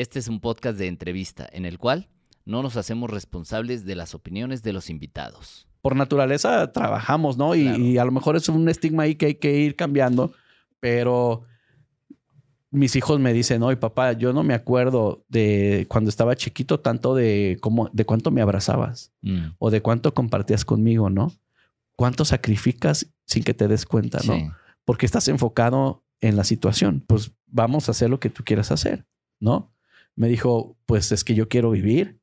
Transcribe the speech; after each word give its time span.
Este 0.00 0.18
es 0.18 0.28
un 0.28 0.40
podcast 0.40 0.78
de 0.78 0.86
entrevista 0.86 1.46
en 1.52 1.66
el 1.66 1.76
cual 1.76 2.08
no 2.46 2.62
nos 2.62 2.78
hacemos 2.78 3.10
responsables 3.10 3.84
de 3.84 3.96
las 3.96 4.14
opiniones 4.14 4.62
de 4.62 4.72
los 4.72 4.88
invitados. 4.88 5.68
Por 5.82 5.94
naturaleza 5.94 6.72
trabajamos, 6.72 7.36
¿no? 7.36 7.54
Y, 7.54 7.68
y 7.68 7.98
a 7.98 8.06
lo 8.06 8.10
mejor 8.10 8.34
es 8.34 8.48
un 8.48 8.66
estigma 8.70 9.02
ahí 9.02 9.14
que 9.14 9.26
hay 9.26 9.34
que 9.34 9.58
ir 9.58 9.76
cambiando, 9.76 10.32
pero 10.80 11.42
mis 12.70 12.96
hijos 12.96 13.20
me 13.20 13.34
dicen, 13.34 13.62
oye, 13.62 13.76
papá, 13.76 14.14
yo 14.14 14.32
no 14.32 14.42
me 14.42 14.54
acuerdo 14.54 15.22
de 15.28 15.84
cuando 15.90 16.08
estaba 16.08 16.34
chiquito 16.34 16.80
tanto 16.80 17.14
de 17.14 17.58
cómo, 17.60 17.90
de 17.92 18.06
cuánto 18.06 18.30
me 18.30 18.40
abrazabas 18.40 19.12
Mm, 19.20 19.48
o 19.58 19.70
de 19.70 19.82
cuánto 19.82 20.14
compartías 20.14 20.64
conmigo, 20.64 21.10
¿no? 21.10 21.30
Cuánto 21.94 22.24
sacrificas 22.24 23.12
sin 23.26 23.44
que 23.44 23.52
te 23.52 23.68
des 23.68 23.84
cuenta, 23.84 24.18
¿no? 24.24 24.32
sí. 24.32 24.48
Porque 24.86 25.04
estás 25.04 25.28
enfocado 25.28 26.04
en 26.22 26.36
la 26.36 26.44
situación. 26.44 27.04
Pues 27.06 27.32
vamos 27.46 27.88
a 27.88 27.90
hacer 27.90 28.08
lo 28.08 28.18
que 28.18 28.30
tú 28.30 28.44
quieras 28.44 28.70
hacer, 28.70 29.04
¿no? 29.40 29.70
Me 30.16 30.28
dijo, 30.28 30.76
pues 30.86 31.12
es 31.12 31.24
que 31.24 31.34
yo 31.34 31.48
quiero 31.48 31.70
vivir. 31.70 32.20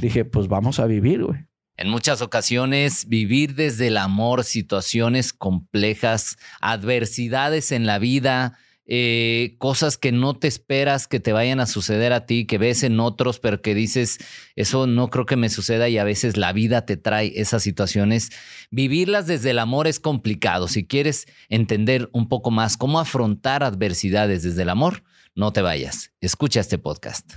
Dije, 0.00 0.26
pues 0.26 0.46
vamos 0.46 0.78
a 0.78 0.86
vivir, 0.86 1.24
güey. 1.24 1.46
En 1.76 1.88
muchas 1.88 2.22
ocasiones, 2.22 3.08
vivir 3.08 3.54
desde 3.54 3.88
el 3.88 3.96
amor, 3.96 4.44
situaciones 4.44 5.32
complejas, 5.32 6.36
adversidades 6.60 7.72
en 7.72 7.86
la 7.86 7.98
vida, 7.98 8.58
eh, 8.86 9.56
cosas 9.58 9.96
que 9.96 10.12
no 10.12 10.34
te 10.34 10.46
esperas 10.46 11.08
que 11.08 11.18
te 11.18 11.32
vayan 11.32 11.58
a 11.58 11.66
suceder 11.66 12.12
a 12.12 12.26
ti, 12.26 12.44
que 12.44 12.58
ves 12.58 12.82
en 12.82 13.00
otros, 13.00 13.40
pero 13.40 13.62
que 13.62 13.74
dices, 13.74 14.18
eso 14.56 14.86
no 14.86 15.08
creo 15.08 15.24
que 15.24 15.36
me 15.36 15.48
suceda 15.48 15.88
y 15.88 15.96
a 15.96 16.04
veces 16.04 16.36
la 16.36 16.52
vida 16.52 16.84
te 16.84 16.98
trae 16.98 17.32
esas 17.34 17.62
situaciones. 17.62 18.30
Vivirlas 18.70 19.26
desde 19.26 19.50
el 19.50 19.58
amor 19.58 19.86
es 19.86 20.00
complicado. 20.00 20.68
Si 20.68 20.86
quieres 20.86 21.26
entender 21.48 22.10
un 22.12 22.28
poco 22.28 22.50
más 22.50 22.76
cómo 22.76 23.00
afrontar 23.00 23.64
adversidades 23.64 24.42
desde 24.42 24.62
el 24.62 24.68
amor, 24.68 25.02
no 25.36 25.52
te 25.52 25.62
vayas. 25.62 26.12
Escucha 26.20 26.60
este 26.60 26.78
podcast. 26.78 27.34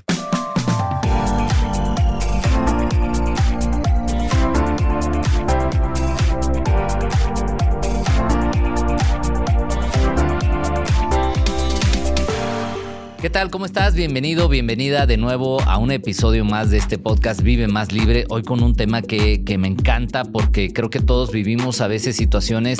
¿Qué 13.19 13.31
tal? 13.31 13.49
¿Cómo 13.49 13.65
estás? 13.65 13.95
Bienvenido, 13.95 14.47
bienvenida 14.47 15.07
de 15.07 15.17
nuevo 15.17 15.59
a 15.63 15.79
un 15.79 15.91
episodio 15.91 16.45
más 16.45 16.69
de 16.69 16.77
este 16.77 16.99
podcast 16.99 17.41
Vive 17.41 17.67
Más 17.67 17.91
Libre. 17.91 18.25
Hoy 18.29 18.43
con 18.43 18.61
un 18.61 18.75
tema 18.75 19.01
que, 19.01 19.43
que 19.43 19.57
me 19.57 19.67
encanta 19.67 20.23
porque 20.23 20.71
creo 20.71 20.91
que 20.91 20.99
todos 20.99 21.31
vivimos 21.31 21.81
a 21.81 21.87
veces 21.87 22.15
situaciones 22.15 22.77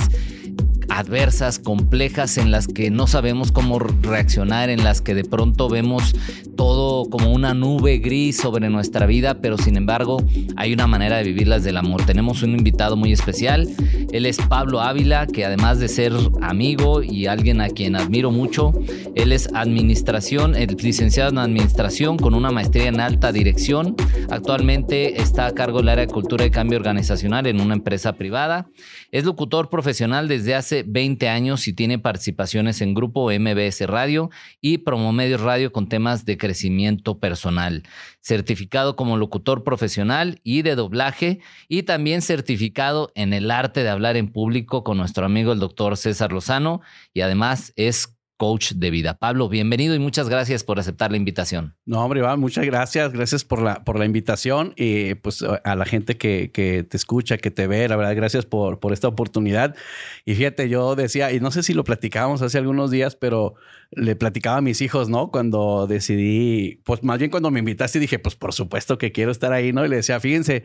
adversas, 0.90 1.60
complejas, 1.60 2.38
en 2.38 2.52
las 2.52 2.68
que 2.68 2.90
no 2.90 3.08
sabemos 3.08 3.52
cómo 3.52 3.80
reaccionar, 3.80 4.70
en 4.70 4.84
las 4.84 5.02
que 5.02 5.16
de 5.16 5.24
pronto 5.24 5.70
vemos 5.70 6.14
todo 6.56 7.10
como 7.10 7.32
una 7.32 7.54
nube 7.54 8.00
gris 8.00 8.38
sobre 8.38 8.70
nuestra 8.70 9.06
vida, 9.06 9.42
pero 9.42 9.58
sin 9.58 9.78
embargo 9.78 10.18
hay 10.56 10.74
una 10.74 10.88
manera 10.88 11.18
de 11.18 11.24
vivirlas 11.24 11.64
del 11.64 11.78
amor. 11.78 12.06
Tenemos 12.06 12.44
un 12.44 12.58
invitado 12.58 12.96
muy 12.96 13.12
especial, 13.12 13.68
él 14.12 14.26
es 14.26 14.38
Pablo 14.38 14.82
Ávila, 14.82 15.28
que 15.28 15.46
además 15.46 15.80
de 15.80 15.88
ser 15.88 16.14
amigo 16.42 17.04
y 17.04 17.28
alguien 17.28 17.62
a 17.62 17.70
quien 17.70 17.96
admiro 17.96 18.32
mucho, 18.32 18.74
él 19.16 19.32
es 19.32 19.50
administración, 19.54 20.54
licenciado 20.82 21.30
en 21.32 21.38
administración 21.38 22.18
con 22.18 22.34
una 22.34 22.52
maestría 22.52 22.88
en 22.88 23.00
alta 23.00 23.32
dirección. 23.32 23.96
Actualmente 24.30 25.22
está 25.22 25.48
a 25.48 25.52
cargo 25.54 25.80
del 25.80 25.90
área 25.90 26.06
de 26.06 26.12
cultura 26.12 26.46
y 26.46 26.52
cambio 26.52 26.78
organizacional 26.78 27.48
en 27.48 27.62
una 27.62 27.76
empresa 27.76 28.14
privada. 28.14 28.68
Es 29.12 29.26
locutor 29.26 29.70
profesional 29.70 30.28
desde 30.28 30.56
hace 30.56 30.77
20 30.86 31.30
años 31.30 31.68
y 31.68 31.74
tiene 31.74 32.00
participaciones 32.00 32.82
en 32.82 32.94
Grupo 32.94 33.32
MBS 33.32 33.88
Radio 33.88 34.30
y 34.62 34.80
Promomedios 34.80 35.42
Radio 35.42 35.72
con 35.72 35.88
temas 35.88 36.26
de 36.26 36.38
crecimiento 36.38 37.20
personal. 37.20 37.84
Certificado 38.22 38.96
como 38.96 39.18
locutor 39.18 39.64
profesional 39.64 40.40
y 40.44 40.62
de 40.62 40.76
doblaje 40.76 41.40
y 41.68 41.84
también 41.84 42.22
certificado 42.22 43.12
en 43.16 43.34
el 43.34 43.52
arte 43.52 43.84
de 43.84 43.90
hablar 43.90 44.18
en 44.18 44.32
público 44.32 44.84
con 44.84 44.98
nuestro 44.98 45.26
amigo 45.26 45.54
el 45.54 45.60
doctor 45.60 45.98
César 45.98 46.32
Lozano 46.32 46.82
y 47.14 47.22
además 47.22 47.74
es 47.76 48.17
coach 48.38 48.74
de 48.74 48.92
vida. 48.92 49.18
Pablo, 49.18 49.50
bienvenido 49.50 49.96
y 49.96 50.00
muchas 50.00 50.30
gracias 50.30 50.64
por 50.64 50.80
aceptar 50.80 51.12
la 51.12 51.18
invitación. 51.18 51.76
No, 51.86 52.04
hombre, 52.04 52.22
muchas 52.38 52.66
gracias. 52.66 53.12
Gracias 53.12 53.44
por 53.44 53.62
la, 53.62 53.84
por 53.84 53.98
la 53.98 54.06
invitación 54.06 54.74
y 54.78 55.16
pues 55.16 55.44
a 55.44 55.76
la 55.76 55.86
gente 55.86 56.18
que, 56.18 56.52
que 56.54 56.84
te 56.84 56.98
escucha, 56.98 57.38
que 57.38 57.52
te 57.52 57.68
ve, 57.68 57.88
la 57.90 57.96
verdad, 57.96 58.16
gracias 58.16 58.46
por, 58.46 58.80
por 58.80 58.94
esta 58.94 59.08
oportunidad. 59.08 59.76
Y 60.24 60.36
fíjate, 60.36 60.70
yo 60.70 60.96
decía, 60.96 61.32
y 61.32 61.40
no 61.40 61.52
sé 61.52 61.64
si 61.64 61.74
lo 61.74 61.84
platicábamos 61.84 62.42
hace 62.44 62.60
algunos 62.60 62.92
días, 62.92 63.16
pero 63.16 63.56
le 63.92 64.16
platicaba 64.16 64.58
a 64.58 64.62
mis 64.62 64.82
hijos, 64.82 65.10
¿no? 65.10 65.32
Cuando 65.32 65.88
decidí, 65.88 66.82
pues 66.86 67.04
más 67.04 67.18
bien 67.18 67.32
cuando 67.32 67.50
me 67.50 67.60
invitaste, 67.60 68.00
dije, 68.00 68.20
pues 68.20 68.36
por 68.36 68.54
supuesto 68.54 68.98
que 68.98 69.12
quiero 69.12 69.32
estar 69.32 69.52
ahí, 69.52 69.74
¿no? 69.74 69.84
Y 69.86 69.90
le 69.90 69.98
decía, 69.98 70.20
fíjense, 70.20 70.64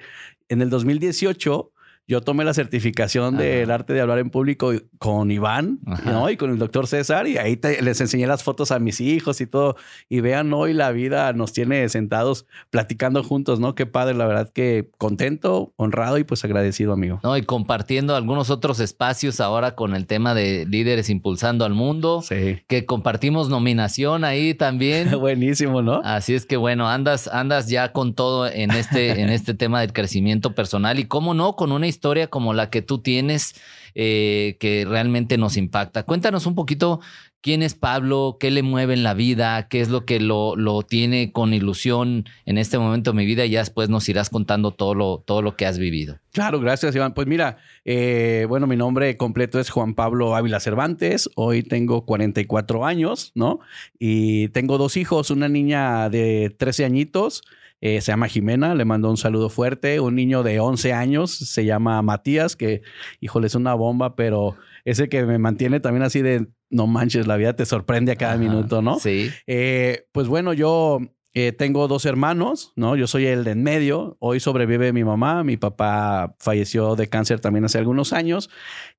en 0.49 0.60
el 0.60 0.69
2018 0.69 1.72
yo 2.09 2.21
tomé 2.21 2.45
la 2.45 2.53
certificación 2.55 3.35
Ajá. 3.37 3.45
del 3.45 3.71
arte 3.71 3.93
de 3.95 4.01
hablar 4.01 4.19
en 4.19 4.31
público 4.31 4.73
con 4.99 5.31
Iván. 5.31 5.79
¿no? 6.05 6.29
Y 6.31 6.37
con 6.37 6.51
el 6.51 6.59
doctor 6.59 6.87
César, 6.87 7.27
y 7.27 7.39
ahí 7.39 7.57
te- 7.57 7.81
les 7.83 8.01
enseñé 8.01 8.27
las 8.27 8.43
fotos 8.43 8.71
a 8.73 8.79
mis 8.79 9.01
hijos 9.01 9.41
y 9.41 9.47
todo. 9.47 9.77
Y 10.09 10.21
vean, 10.21 10.53
hoy 10.53 10.73
la 10.75 10.91
vida 10.93 11.33
nos 11.33 11.53
tiene 11.53 11.89
sentados 11.89 12.47
platicando 12.71 13.23
juntos, 13.23 13.61
¿no? 13.61 13.75
Qué 13.75 13.87
padre, 13.87 14.15
la 14.15 14.27
verdad 14.27 14.51
que 14.53 14.91
contento, 14.99 15.73
honrado 15.77 16.19
y 16.19 16.25
pues 16.25 16.45
agradecido, 16.45 16.93
amigo. 16.93 17.21
¿no? 17.23 17.37
Y 17.37 17.43
compartiendo 17.43 18.17
algunos 18.17 18.51
otros 18.51 18.81
espacios 18.81 19.41
ahora 19.41 19.75
con 19.75 19.95
el 19.95 20.07
tema 20.07 20.34
de 20.34 20.67
líderes 20.69 21.09
impulsando 21.11 21.65
al 21.65 21.75
mundo, 21.75 22.21
Sí. 22.23 22.63
que 22.67 22.84
compartimos 22.87 23.49
nominación 23.49 24.25
ahí 24.25 24.55
también. 24.55 25.11
Buenísimo, 25.21 25.83
¿no? 25.83 26.01
Así 26.05 26.34
es 26.34 26.47
que 26.47 26.57
bueno, 26.57 26.89
andas, 26.89 27.29
andas 27.29 27.69
ya 27.69 27.93
con 27.93 28.15
todo 28.15 28.47
en 28.49 28.71
este, 28.73 29.21
en 29.21 29.31
este 29.31 29.55
tema 29.63 29.81
del 29.81 29.93
crecimiento 29.93 30.55
personal 30.55 30.99
y 30.99 31.05
cómo 31.05 31.34
no, 31.34 31.55
con 31.57 31.73
una 31.73 31.87
historia 31.92 32.26
como 32.26 32.54
la 32.54 32.70
que 32.70 32.82
tú 32.82 32.98
tienes 32.98 33.54
eh, 33.94 34.56
que 34.58 34.86
realmente 34.88 35.36
nos 35.36 35.56
impacta. 35.56 36.04
Cuéntanos 36.04 36.47
un 36.47 36.54
poquito 36.54 37.00
quién 37.42 37.62
es 37.62 37.75
Pablo, 37.75 38.38
qué 38.41 38.50
le 38.50 38.62
mueve 38.62 38.94
en 38.94 39.03
la 39.03 39.12
vida, 39.12 39.69
qué 39.69 39.80
es 39.80 39.91
lo 39.91 40.06
que 40.06 40.19
lo, 40.20 40.56
lo 40.56 40.82
tiene 40.82 41.32
con 41.32 41.53
ilusión 41.53 42.25
en 42.47 42.56
este 42.56 42.78
momento 42.78 43.10
de 43.10 43.16
mi 43.19 43.26
vida 43.26 43.44
y 43.44 43.50
ya 43.50 43.58
después 43.58 43.91
nos 43.91 44.08
irás 44.08 44.30
contando 44.30 44.70
todo 44.70 44.94
lo, 44.94 45.22
todo 45.26 45.42
lo 45.42 45.56
que 45.56 45.66
has 45.66 45.78
vivido. 45.78 46.19
Claro, 46.32 46.60
gracias, 46.60 46.94
Iván. 46.94 47.12
Pues 47.12 47.26
mira, 47.26 47.58
eh, 47.84 48.47
bueno, 48.48 48.66
mi 48.66 48.76
nombre 48.76 49.16
completo 49.19 49.60
es 49.60 49.69
Juan 49.69 49.94
Pablo 49.94 50.34
Ávila 50.34 50.60
Cervantes. 50.60 51.28
Hoy 51.34 51.62
tengo 51.62 52.06
44 52.06 52.86
años, 52.86 53.32
¿no? 53.34 53.60
Y 53.98 54.48
tengo 54.48 54.78
dos 54.78 54.97
hijos, 54.97 55.30
una 55.30 55.48
niña 55.48 56.09
de 56.09 56.54
13 56.56 56.86
añitos. 56.86 57.42
Eh, 57.84 58.00
se 58.00 58.12
llama 58.12 58.28
Jimena, 58.28 58.76
le 58.76 58.84
mando 58.84 59.10
un 59.10 59.16
saludo 59.16 59.48
fuerte. 59.48 59.98
Un 59.98 60.15
niño 60.15 60.44
de 60.44 60.60
11 60.60 60.93
años, 60.93 61.32
se 61.32 61.65
llama 61.65 62.00
Matías, 62.00 62.54
que, 62.54 62.82
híjole, 63.19 63.48
es 63.48 63.56
una 63.56 63.75
bomba, 63.75 64.15
pero 64.15 64.56
es 64.84 65.00
el 65.00 65.09
que 65.09 65.25
me 65.25 65.37
mantiene 65.38 65.81
también 65.81 66.04
así 66.04 66.22
de, 66.22 66.47
no 66.71 66.87
manches, 66.87 67.26
la 67.26 67.37
vida 67.37 67.56
te 67.56 67.66
sorprende 67.66 68.12
a 68.12 68.16
cada 68.16 68.34
Ajá, 68.34 68.41
minuto, 68.41 68.82
¿no? 68.82 69.00
Sí. 69.00 69.31
Eh, 69.48 70.06
pues 70.12 70.28
bueno, 70.28 70.53
yo 70.53 71.00
eh, 71.34 71.50
tengo 71.50 71.88
dos 71.88 72.06
hermanos, 72.06 72.72
¿no? 72.76 72.94
Yo 72.94 73.09
soy 73.09 73.26
el 73.26 73.42
de 73.42 73.50
en 73.50 73.65
medio. 73.65 74.16
Hoy 74.21 74.38
sobrevive 74.38 74.92
mi 74.92 75.03
mamá. 75.03 75.42
Mi 75.42 75.56
papá 75.56 76.37
falleció 76.38 76.94
de 76.94 77.09
cáncer 77.09 77.41
también 77.41 77.65
hace 77.65 77.78
algunos 77.78 78.12
años. 78.12 78.48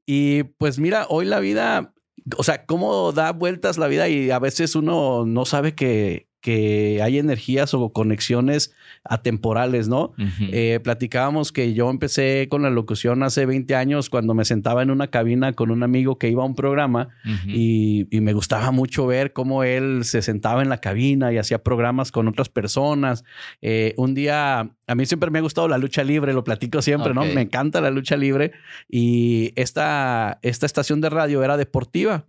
Y 0.06 0.44
pues 0.44 0.78
mira, 0.78 1.06
hoy 1.08 1.26
la 1.26 1.40
vida, 1.40 1.94
o 2.36 2.44
sea, 2.44 2.66
cómo 2.66 3.14
da 3.14 3.32
vueltas 3.32 3.78
la 3.78 3.88
vida 3.88 4.10
y 4.10 4.30
a 4.30 4.40
veces 4.40 4.76
uno 4.76 5.26
no 5.26 5.46
sabe 5.46 5.74
que, 5.74 6.28
que 6.44 7.00
hay 7.02 7.20
energías 7.20 7.74
o 7.74 7.94
conexiones 7.94 8.76
atemporales, 9.06 9.88
¿no? 9.88 10.14
Ujú. 10.18 10.50
Eh, 10.52 10.82
platicábamos 10.84 11.54
que 11.54 11.74
yo 11.74 11.90
empecé 11.90 12.48
con 12.50 12.64
la 12.64 12.70
locución 12.70 13.24
hace 13.24 13.46
20 13.46 13.76
años 13.76 14.10
cuando 14.10 14.34
me 14.34 14.44
sentaba 14.44 14.84
en 14.84 14.92
una 14.92 15.08
cabina 15.08 15.54
con 15.54 15.72
un 15.72 15.84
amigo 15.84 16.18
que 16.18 16.28
iba 16.28 16.44
a 16.44 16.46
un 16.46 16.54
programa 16.56 17.08
Ujú. 17.26 17.50
y, 17.50 18.08
y 18.12 18.20
me 18.20 18.34
gustaba 18.34 18.72
mucho 18.72 19.08
ver 19.08 19.32
cómo 19.32 19.64
él 19.64 20.04
se 20.04 20.22
sentaba 20.22 20.62
en 20.62 20.68
la 20.68 20.80
cabina 20.82 21.32
y 21.32 21.38
hacía 21.38 21.64
programas 21.64 22.12
con 22.12 22.28
otras 22.28 22.50
personas. 22.50 23.24
Eh, 23.62 23.94
un 23.96 24.14
día, 24.14 24.70
a 24.86 24.96
mí 24.96 25.06
siempre 25.06 25.32
me 25.32 25.40
ha 25.40 25.44
gustado 25.44 25.70
la 25.70 25.78
lucha 25.78 26.04
libre, 26.04 26.34
lo 26.34 26.44
platico 26.44 26.82
siempre, 26.82 27.14
¿no? 27.14 27.22
Ok. 27.22 27.34
Me 27.34 27.42
encanta 27.42 27.80
la 27.80 27.90
lucha 27.90 28.18
libre 28.18 28.52
y 28.90 29.54
esta, 29.56 30.40
esta 30.42 30.66
estación 30.66 31.00
de 31.00 31.10
radio 31.10 31.42
era 31.42 31.56
deportiva. 31.56 32.26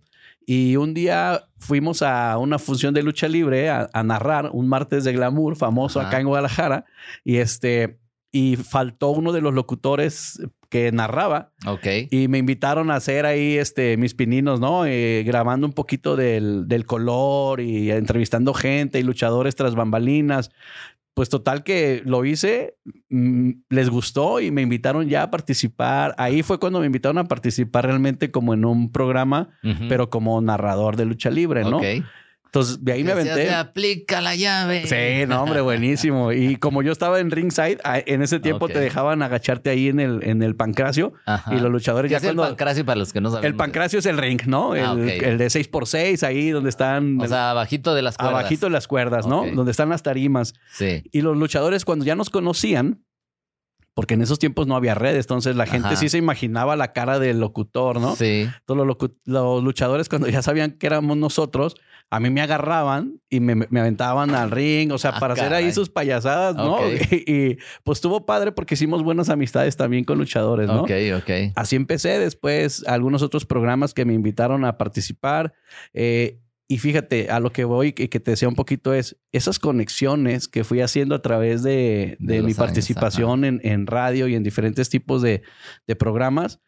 Y 0.47 0.75
un 0.75 0.93
día 0.93 1.45
fuimos 1.65 2.01
a 2.01 2.37
una 2.37 2.59
función 2.59 2.93
de 2.93 3.03
lucha 3.03 3.27
libre 3.27 3.69
a, 3.69 3.89
a 3.93 4.03
narrar 4.03 4.49
un 4.53 4.67
martes 4.67 5.03
de 5.03 5.13
glamour 5.13 5.55
famoso 5.55 5.99
Ajá. 5.99 6.09
acá 6.09 6.19
en 6.19 6.27
Guadalajara 6.27 6.85
y 7.23 7.37
este 7.37 7.99
y 8.31 8.57
faltó 8.57 9.11
uno 9.11 9.31
de 9.31 9.39
los 9.39 9.53
locutores 9.53 10.41
que 10.67 10.91
narraba 10.91 11.53
Ok. 11.65 11.87
y 12.11 12.27
me 12.27 12.37
invitaron 12.37 12.91
a 12.91 12.95
hacer 12.95 13.25
ahí 13.25 13.57
este, 13.57 13.95
mis 13.95 14.13
pininos, 14.13 14.59
¿no? 14.59 14.85
Eh, 14.85 15.23
grabando 15.25 15.65
un 15.65 15.71
poquito 15.71 16.17
del, 16.17 16.67
del 16.67 16.85
color 16.85 17.61
y 17.61 17.91
entrevistando 17.91 18.53
gente 18.53 18.99
y 18.99 19.03
luchadores 19.03 19.55
tras 19.55 19.73
bambalinas. 19.73 20.51
Pues 21.15 21.29
total 21.29 21.63
que 21.63 22.03
lo 22.05 22.25
hice, 22.25 22.75
mm, 23.09 23.51
les 23.69 23.89
gustó 23.89 24.41
y 24.41 24.51
me 24.51 24.61
invitaron 24.61 25.07
ya 25.07 25.23
a 25.23 25.31
participar. 25.31 26.13
Ahí 26.17 26.43
fue 26.43 26.59
cuando 26.59 26.81
me 26.81 26.85
invitaron 26.85 27.17
a 27.17 27.23
participar 27.23 27.85
realmente 27.85 28.31
como 28.31 28.53
en 28.53 28.65
un 28.65 28.91
programa, 28.91 29.49
pero 29.89 30.09
como 30.09 30.39
narrador 30.41 30.97
de 30.97 31.05
lucha 31.05 31.31
libre, 31.31 31.63
¿no? 31.63 31.77
Ok. 31.77 31.85
Entonces, 32.55 32.85
de 32.85 32.93
ahí 32.93 33.03
me 33.03 33.11
aventé. 33.11 33.33
"Te 33.35 33.53
aplica 33.53 34.21
la 34.21 34.33
llave. 34.33 34.85
Sí, 34.87 35.27
no, 35.27 35.43
hombre, 35.43 35.59
buenísimo. 35.59 36.31
Y 36.31 36.55
como 36.57 36.81
yo 36.83 36.93
estaba 36.93 37.19
en 37.19 37.29
ringside, 37.29 37.79
a- 37.83 37.99
en 37.99 38.21
ese 38.21 38.39
tiempo 38.39 38.69
te 38.69 38.79
dejaban 38.79 39.21
agacharte 39.21 39.69
ahí 39.69 39.89
en 39.89 39.99
el, 39.99 40.21
en 40.23 40.41
el 40.41 40.55
pancracio 40.55 41.11
Ajá. 41.25 41.53
y 41.53 41.59
los 41.59 41.69
luchadores 41.69 42.07
¿Qué 42.09 42.13
ya 42.13 42.17
es 42.19 42.23
el 42.23 42.35
cuando... 42.35 42.43
pancracio 42.43 42.85
para 42.85 42.97
los 42.97 43.11
que 43.11 43.19
no 43.19 43.29
saben? 43.29 43.45
El 43.45 43.55
pancracio 43.55 43.99
es 43.99 44.05
el 44.05 44.17
ring, 44.17 44.41
¿no? 44.47 44.73
El, 44.73 44.85
Ah, 44.85 44.93
el 44.93 45.37
de 45.37 45.47
6x6, 45.47 46.23
ahí 46.25 46.51
donde 46.51 46.69
están... 46.69 47.19
O 47.19 47.27
sea, 47.27 47.51
abajito 47.51 47.93
de 47.93 48.01
las 48.03 48.15
cuerdas. 48.17 48.33
abajito 48.39 48.65
de 48.67 48.71
las 48.71 48.87
cuerdas, 48.87 49.27
¿no? 49.27 49.45
Donde 49.53 49.71
están 49.71 49.89
las 49.89 50.01
tarimas. 50.03 50.53
Sí. 50.71 51.03
Y 51.11 51.21
los 51.21 51.35
luchadores 51.35 51.83
cuando 51.83 52.05
ya 52.05 52.15
nos 52.15 52.29
conocían, 52.29 53.03
porque 53.95 54.13
en 54.13 54.21
esos 54.21 54.39
tiempos 54.39 54.67
no 54.67 54.75
había 54.75 54.93
redes, 54.93 55.25
entonces 55.25 55.55
la 55.55 55.65
gente 55.65 55.87
Ajá. 55.87 55.95
sí 55.95 56.09
se 56.09 56.17
imaginaba 56.17 56.75
la 56.75 56.91
cara 56.91 57.17
del 57.17 57.39
locutor, 57.39 58.01
¿no? 58.01 58.15
Sí. 58.15 58.49
Entonces 58.59 58.85
los, 59.25 59.63
luchadores 59.63 60.09
cuando 60.09 60.27
ya 60.27 60.41
sabían 60.41 60.71
que 60.71 60.85
éramos 60.85 61.15
nosotros, 61.15 61.75
a 62.09 62.19
mí 62.19 62.29
me 62.29 62.41
agarraban 62.41 63.21
y 63.29 63.39
me, 63.39 63.55
me 63.55 63.79
aventaban 63.79 64.35
al 64.35 64.51
ring, 64.51 64.91
o 64.91 64.97
sea, 64.97 65.11
Ah, 65.15 65.19
para 65.21 65.33
hacer 65.33 65.53
ahí 65.53 65.71
sus 65.71 65.89
payasadas, 65.89 66.55
¿no? 66.55 66.79
Y, 67.11 67.33
y, 67.33 67.57
pues 67.83 67.97
estuvo 67.97 68.25
padre 68.25 68.51
porque 68.51 68.73
hicimos 68.73 69.01
buenas 69.01 69.29
amistades 69.29 69.77
también 69.77 70.03
con 70.03 70.17
luchadores, 70.17 70.67
¿no? 70.67 70.81
Ok, 70.81 70.91
ok. 71.17 71.53
Así 71.55 71.77
empecé 71.77 72.19
después 72.19 72.83
algunos 72.87 73.21
otros 73.23 73.45
programas 73.45 73.93
que 73.93 74.03
me 74.03 74.13
invitaron 74.13 74.65
a 74.65 74.77
participar. 74.77 75.53
eh, 75.93 76.41
y 76.67 76.79
fíjate, 76.79 77.29
a 77.29 77.39
lo 77.39 77.51
que 77.51 77.63
voy 77.63 77.89
y 77.89 78.07
que 78.07 78.19
te 78.19 78.31
decía 78.31 78.47
un 78.47 78.55
poquito 78.55 78.93
es 78.93 79.17
esas 79.31 79.59
conexiones 79.59 80.47
que 80.47 80.63
fui 80.63 80.81
haciendo 80.81 81.13
a 81.15 81.21
través 81.21 81.61
de, 81.61 82.17
De 82.19 82.35
de 82.35 82.39
mi 82.41 82.47
años, 82.47 82.57
participación 82.57 83.45
en, 83.45 83.61
en 83.63 83.85
radio 83.85 84.27
y 84.27 84.35
en 84.35 84.43
diferentes 84.43 84.89
tipos 84.89 85.21
de, 85.21 85.43
de 85.85 85.95
programas, 85.95 86.59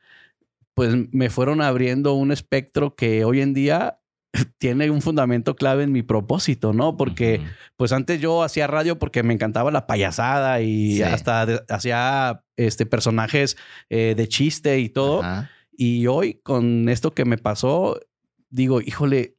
pues 0.75 0.94
me 1.11 1.29
fueron 1.31 1.61
abriendo 1.61 2.13
un 2.13 2.31
espectro 2.31 2.95
que 2.95 3.25
hoy 3.25 3.41
en 3.41 3.55
día 3.55 3.99
tiene 4.59 4.91
un 4.91 5.01
fundamento 5.01 5.55
clave 5.55 5.81
en 5.83 5.91
mi 5.91 6.03
propósito, 6.03 6.73
¿no? 6.73 6.95
Porque 6.95 7.41
pues 7.75 7.91
antes 7.91 8.21
yo 8.21 8.43
hacía 8.43 8.67
radio 8.67 9.00
porque 9.00 9.23
me 9.23 9.33
encantaba 9.33 9.71
la 9.71 9.88
payasada 9.88 10.61
y 10.61 10.97
Sí. 10.97 11.01
hasta 11.01 11.41
hacía 11.69 12.43
este 12.55 12.85
personajes 12.85 13.57
eh, 13.89 14.13
de 14.15 14.27
chiste 14.27 14.79
y 14.79 14.89
todo. 14.89 15.23
Y 15.71 16.05
hoy 16.05 16.39
con 16.43 16.88
esto 16.89 17.11
que 17.15 17.25
me 17.25 17.38
pasó, 17.39 18.00
digo, 18.50 18.81
híjole, 18.81 19.37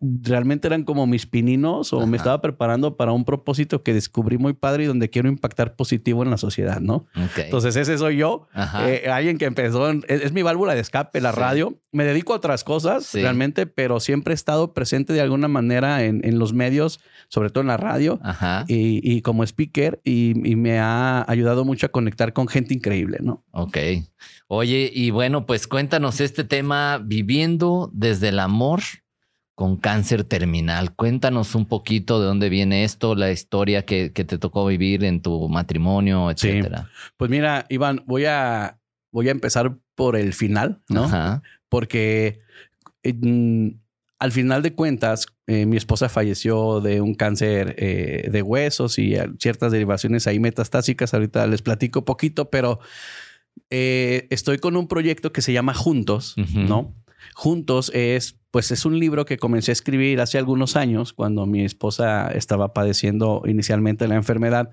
realmente 0.00 0.68
eran 0.68 0.84
como 0.84 1.06
mis 1.06 1.26
pininos 1.26 1.92
o 1.92 1.98
Ajá. 1.98 2.06
me 2.06 2.16
estaba 2.18 2.40
preparando 2.42 2.96
para 2.98 3.12
un 3.12 3.24
propósito 3.24 3.82
que 3.82 3.94
descubrí 3.94 4.36
muy 4.36 4.52
padre 4.52 4.84
y 4.84 4.86
donde 4.86 5.08
quiero 5.08 5.28
impactar 5.28 5.74
positivo 5.74 6.22
en 6.22 6.30
la 6.30 6.36
sociedad, 6.36 6.80
¿no? 6.80 7.06
Ok. 7.16 7.38
Entonces 7.44 7.76
ese 7.76 7.96
soy 7.96 8.18
yo, 8.18 8.46
eh, 8.86 9.08
alguien 9.10 9.38
que 9.38 9.46
empezó, 9.46 9.88
en- 9.88 10.04
es, 10.08 10.20
es 10.22 10.32
mi 10.32 10.42
válvula 10.42 10.74
de 10.74 10.80
escape, 10.80 11.20
la 11.20 11.32
Sí. 11.32 11.40
radio. 11.40 11.80
Me 11.92 12.04
dedico 12.04 12.34
a 12.34 12.36
otras 12.36 12.62
cosas 12.62 13.06
Sí. 13.06 13.22
realmente, 13.22 13.66
pero 13.66 13.98
siempre 14.00 14.32
he 14.32 14.34
estado 14.34 14.74
presente 14.74 15.14
de 15.14 15.22
alguna 15.22 15.48
manera 15.48 16.04
en, 16.04 16.20
en 16.24 16.38
los 16.38 16.52
medios, 16.52 17.00
sobre 17.28 17.48
todo 17.48 17.62
en 17.62 17.68
la 17.68 17.78
radio. 17.78 18.20
Y, 18.68 19.00
y 19.02 19.22
como 19.22 19.44
speaker 19.44 20.00
y, 20.04 20.34
y 20.46 20.56
me 20.56 20.78
ha 20.78 21.24
ayudado 21.30 21.64
mucho 21.64 21.86
a 21.86 21.88
conectar 21.88 22.34
con 22.34 22.48
gente 22.48 22.74
increíble, 22.74 23.18
¿no? 23.22 23.44
Ok. 23.52 23.78
Oye, 24.48 24.90
y 24.94 25.10
bueno, 25.10 25.46
pues 25.46 25.66
cuéntanos 25.66 26.20
este 26.20 26.44
tema, 26.44 27.00
viviendo 27.02 27.90
desde 27.94 28.28
el 28.28 28.38
amor 28.40 28.80
con 29.56 29.78
cáncer 29.78 30.22
terminal. 30.22 30.94
Cuéntanos 30.94 31.54
un 31.56 31.66
poquito 31.66 32.20
de 32.20 32.26
dónde 32.26 32.48
viene 32.50 32.84
esto, 32.84 33.14
la 33.16 33.32
historia 33.32 33.84
que, 33.86 34.12
que 34.12 34.24
te 34.24 34.36
tocó 34.38 34.66
vivir 34.66 35.02
en 35.02 35.22
tu 35.22 35.48
matrimonio, 35.48 36.28
Sí. 36.36 36.48
etcétera. 36.48 36.90
Pues 37.16 37.30
mira, 37.30 37.64
Iván, 37.70 38.04
voy 38.06 38.26
a, 38.26 38.78
voy 39.10 39.28
a 39.28 39.32
empezar 39.32 39.76
por 39.94 40.14
el 40.14 40.34
final, 40.34 40.82
¿no? 40.90 41.04
Ajá. 41.04 41.42
Porque 41.70 42.40
eh, 43.02 43.74
al 44.18 44.30
final 44.32 44.62
de 44.62 44.74
cuentas, 44.74 45.26
eh, 45.46 45.64
mi 45.64 45.76
esposa 45.78 46.08
falleció 46.10 46.80
de 46.82 47.00
un 47.00 47.14
cáncer 47.14 47.76
eh, 47.78 48.28
de 48.30 48.42
huesos 48.42 48.98
y 48.98 49.14
eh, 49.14 49.26
ciertas 49.38 49.72
derivaciones 49.72 50.26
ahí 50.26 50.38
metastásicas. 50.38 51.14
Ahorita 51.14 51.46
les 51.46 51.62
platico 51.62 52.04
poquito, 52.04 52.50
pero 52.50 52.78
estoy 53.70 54.58
con 54.58 54.76
un 54.76 54.86
proyecto 54.86 55.32
que 55.32 55.40
se 55.42 55.52
llama 55.54 55.72
Juntos. 55.74 56.34
¿no? 56.54 56.94
Juntos 57.38 57.90
es, 57.92 58.38
pues 58.50 58.70
es 58.70 58.86
un 58.86 58.98
libro 58.98 59.26
que 59.26 59.36
comencé 59.36 59.70
a 59.70 59.74
escribir 59.74 60.22
hace 60.22 60.38
algunos 60.38 60.74
años 60.74 61.12
cuando 61.12 61.44
mi 61.44 61.62
esposa 61.66 62.28
estaba 62.28 62.72
padeciendo 62.72 63.42
inicialmente 63.46 64.08
la 64.08 64.14
enfermedad. 64.14 64.70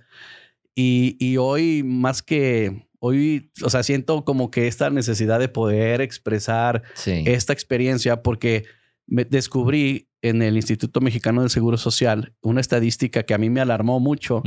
Y, 0.73 1.17
y 1.19 1.35
hoy, 1.35 1.83
más 1.83 2.21
que 2.23 2.87
hoy, 2.99 3.51
o 3.61 3.69
sea, 3.69 3.83
siento 3.83 4.23
como 4.23 4.49
que 4.49 4.67
esta 4.67 4.89
necesidad 4.89 5.41
de 5.41 5.49
poder 5.49 5.99
expresar 5.99 6.83
Sí. 6.93 7.23
esta 7.25 7.51
experiencia 7.51 8.23
porque 8.23 8.63
me 9.07 9.25
descubrí 9.25 10.07
en 10.21 10.41
el 10.41 10.55
Instituto 10.55 11.01
Mexicano 11.01 11.41
del 11.41 11.49
Seguro 11.49 11.75
Social 11.75 12.33
una 12.41 12.61
estadística 12.61 13.23
que 13.23 13.33
a 13.33 13.37
mí 13.37 13.49
me 13.49 13.59
alarmó 13.59 13.99
mucho. 13.99 14.41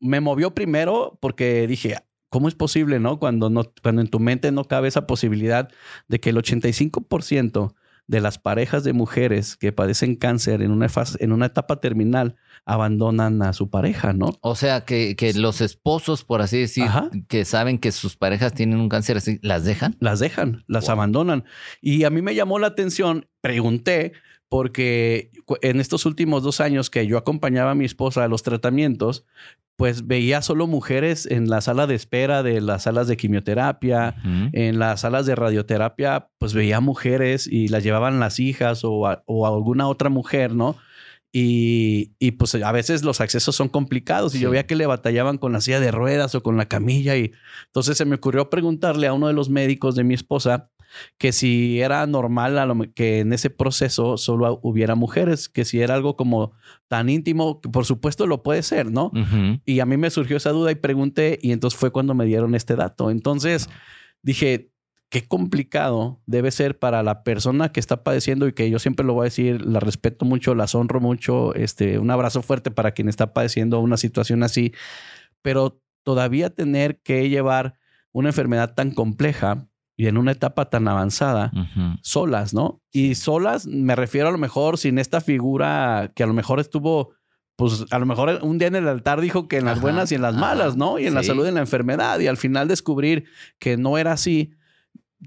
Me 0.00 0.20
movió 0.20 0.52
primero 0.52 1.16
porque 1.22 1.68
dije, 1.68 1.98
¿cómo 2.32 2.48
es 2.48 2.54
posible, 2.54 2.98
no? 2.98 3.18
Cuando, 3.18 3.50
no, 3.50 3.62
cuando 3.82 4.00
en 4.00 4.08
tu 4.08 4.18
mente 4.18 4.50
no 4.52 4.64
cabe 4.64 4.88
esa 4.88 5.06
posibilidad 5.06 5.68
de 6.08 6.18
que 6.18 6.30
el 6.30 6.36
85% 6.38 7.74
de 8.06 8.20
las 8.20 8.38
parejas 8.38 8.84
de 8.84 8.94
mujeres 8.94 9.56
que 9.58 9.70
padecen 9.70 10.16
cáncer 10.16 10.62
en 10.62 10.70
una, 10.70 10.88
fase, 10.88 11.22
en 11.22 11.32
una 11.32 11.46
etapa 11.46 11.80
terminal 11.80 12.36
abandonan 12.64 13.42
a 13.42 13.52
su 13.52 13.70
pareja, 13.70 14.12
¿no? 14.12 14.34
O 14.40 14.54
sea, 14.54 14.84
que, 14.84 15.16
que 15.16 15.34
los 15.34 15.60
esposos, 15.60 16.24
por 16.24 16.42
así 16.42 16.58
decir, 16.58 16.84
Ajá. 16.84 17.10
que 17.28 17.44
saben 17.44 17.78
que 17.78 17.92
sus 17.92 18.16
parejas 18.16 18.52
tienen 18.54 18.78
un 18.80 18.88
cáncer 18.88 19.16
así, 19.16 19.38
¿las 19.42 19.64
dejan? 19.64 19.96
las 20.00 20.18
dejan, 20.20 20.64
las 20.66 20.84
Wow. 20.84 20.92
abandonan. 20.92 21.44
Y 21.80 22.04
a 22.04 22.10
mí 22.10 22.22
me 22.22 22.34
llamó 22.34 22.58
la 22.58 22.68
atención, 22.68 23.26
pregunté, 23.40 24.12
porque 24.48 25.30
en 25.62 25.80
estos 25.80 26.04
últimos 26.06 26.42
dos 26.42 26.60
años 26.60 26.90
que 26.90 27.06
yo 27.06 27.16
acompañaba 27.16 27.70
a 27.70 27.74
mi 27.74 27.86
esposa 27.86 28.22
a 28.24 28.28
los 28.28 28.42
tratamientos, 28.42 29.24
pues 29.76 30.06
veía 30.06 30.42
solo 30.42 30.66
mujeres 30.66 31.24
en 31.24 31.48
la 31.48 31.62
sala 31.62 31.86
de 31.86 31.94
espera 31.94 32.42
de 32.42 32.60
las 32.60 32.82
salas 32.82 33.08
de 33.08 33.16
quimioterapia, 33.16 34.14
en 34.52 34.78
las 34.78 35.00
salas 35.00 35.24
de 35.24 35.34
radioterapia, 35.34 36.28
pues 36.38 36.52
veía 36.52 36.80
mujeres 36.80 37.46
y 37.46 37.68
las 37.68 37.82
llevaban 37.82 38.20
las 38.20 38.38
hijas 38.38 38.84
o, 38.84 39.06
a- 39.06 39.22
o 39.26 39.46
a 39.46 39.48
alguna 39.48 39.88
otra 39.88 40.10
mujer, 40.10 40.54
¿no? 40.54 40.76
Y, 41.34 42.12
y, 42.18 42.32
pues 42.32 42.54
a 42.54 42.72
veces 42.72 43.02
los 43.02 43.22
accesos 43.22 43.56
son 43.56 43.70
complicados 43.70 44.34
y 44.34 44.40
yo 44.40 44.50
veía 44.50 44.66
que 44.66 44.76
le 44.76 44.84
batallaban 44.84 45.38
con 45.38 45.52
la 45.52 45.62
silla 45.62 45.80
de 45.80 45.90
ruedas 45.90 46.34
o 46.34 46.42
con 46.42 46.58
la 46.58 46.66
camilla 46.66 47.16
y 47.16 47.32
entonces 47.68 47.96
se 47.96 48.04
me 48.04 48.16
ocurrió 48.16 48.50
preguntarle 48.50 49.06
a 49.06 49.14
uno 49.14 49.28
de 49.28 49.32
los 49.32 49.48
médicos 49.48 49.94
de 49.94 50.04
mi 50.04 50.12
esposa 50.12 50.68
que 51.18 51.32
si 51.32 51.80
era 51.80 52.06
normal 52.06 52.58
a 52.58 52.66
lo 52.66 52.76
que 52.94 53.20
en 53.20 53.32
ese 53.32 53.50
proceso 53.50 54.16
solo 54.16 54.60
hubiera 54.62 54.94
mujeres, 54.94 55.48
que 55.48 55.64
si 55.64 55.80
era 55.80 55.94
algo 55.94 56.16
como 56.16 56.52
tan 56.88 57.08
íntimo, 57.08 57.60
que 57.60 57.68
por 57.68 57.84
supuesto 57.84 58.26
lo 58.26 58.42
puede 58.42 58.62
ser, 58.62 58.90
¿no? 58.90 59.10
Y 59.64 59.80
a 59.80 59.86
mí 59.86 59.96
me 59.96 60.10
surgió 60.10 60.36
esa 60.36 60.50
duda 60.50 60.70
y 60.70 60.76
pregunté 60.76 61.38
y 61.42 61.52
entonces 61.52 61.78
fue 61.78 61.92
cuando 61.92 62.14
me 62.14 62.26
dieron 62.26 62.54
este 62.54 62.76
dato. 62.76 63.10
Entonces 63.10 63.68
dije, 64.22 64.71
qué 65.12 65.28
complicado 65.28 66.22
debe 66.24 66.50
ser 66.50 66.78
para 66.78 67.02
la 67.02 67.22
persona 67.22 67.70
que 67.70 67.80
está 67.80 68.02
padeciendo 68.02 68.48
y 68.48 68.54
que 68.54 68.70
yo 68.70 68.78
siempre 68.78 69.04
lo 69.04 69.12
voy 69.12 69.24
a 69.24 69.24
decir, 69.24 69.60
la 69.60 69.78
respeto 69.78 70.24
mucho, 70.24 70.54
las 70.54 70.74
honro 70.74 71.00
mucho, 71.00 71.54
este, 71.54 71.98
un 71.98 72.10
abrazo 72.10 72.40
fuerte 72.40 72.70
para 72.70 72.92
quien 72.92 73.10
está 73.10 73.34
padeciendo 73.34 73.80
una 73.80 73.98
situación 73.98 74.42
así, 74.42 74.72
pero 75.42 75.82
todavía 76.02 76.48
tener 76.48 77.02
que 77.02 77.28
llevar 77.28 77.74
una 78.12 78.30
enfermedad 78.30 78.74
tan 78.74 78.90
compleja 78.90 79.68
y 79.98 80.06
en 80.06 80.16
una 80.16 80.32
etapa 80.32 80.70
tan 80.70 80.88
avanzada 80.88 81.52
solas, 82.00 82.54
¿no? 82.54 82.80
Y 82.90 83.14
solas 83.14 83.66
me 83.66 83.94
refiero 83.94 84.28
a 84.28 84.32
lo 84.32 84.38
mejor 84.38 84.78
sin 84.78 84.98
esta 84.98 85.20
figura 85.20 86.10
que 86.16 86.22
a 86.22 86.26
lo 86.26 86.32
mejor 86.32 86.58
estuvo, 86.58 87.10
pues 87.56 87.84
a 87.90 87.98
lo 87.98 88.06
mejor 88.06 88.38
un 88.40 88.56
día 88.56 88.68
en 88.68 88.76
el 88.76 88.88
altar 88.88 89.20
dijo 89.20 89.46
que 89.46 89.58
en 89.58 89.66
las 89.66 89.72
Ajá, 89.74 89.82
buenas 89.82 90.10
y 90.10 90.14
en 90.14 90.22
las 90.22 90.32
ajá, 90.32 90.40
malas, 90.40 90.74
¿no? 90.78 90.98
Y 90.98 91.06
en 91.06 91.12
la 91.12 91.22
salud 91.22 91.44
y 91.44 91.48
en 91.48 91.54
la 91.56 91.60
enfermedad. 91.60 92.18
Y 92.18 92.28
al 92.28 92.38
final 92.38 92.66
descubrir 92.66 93.26
que 93.58 93.76
no 93.76 93.98
era 93.98 94.12
así. 94.12 94.54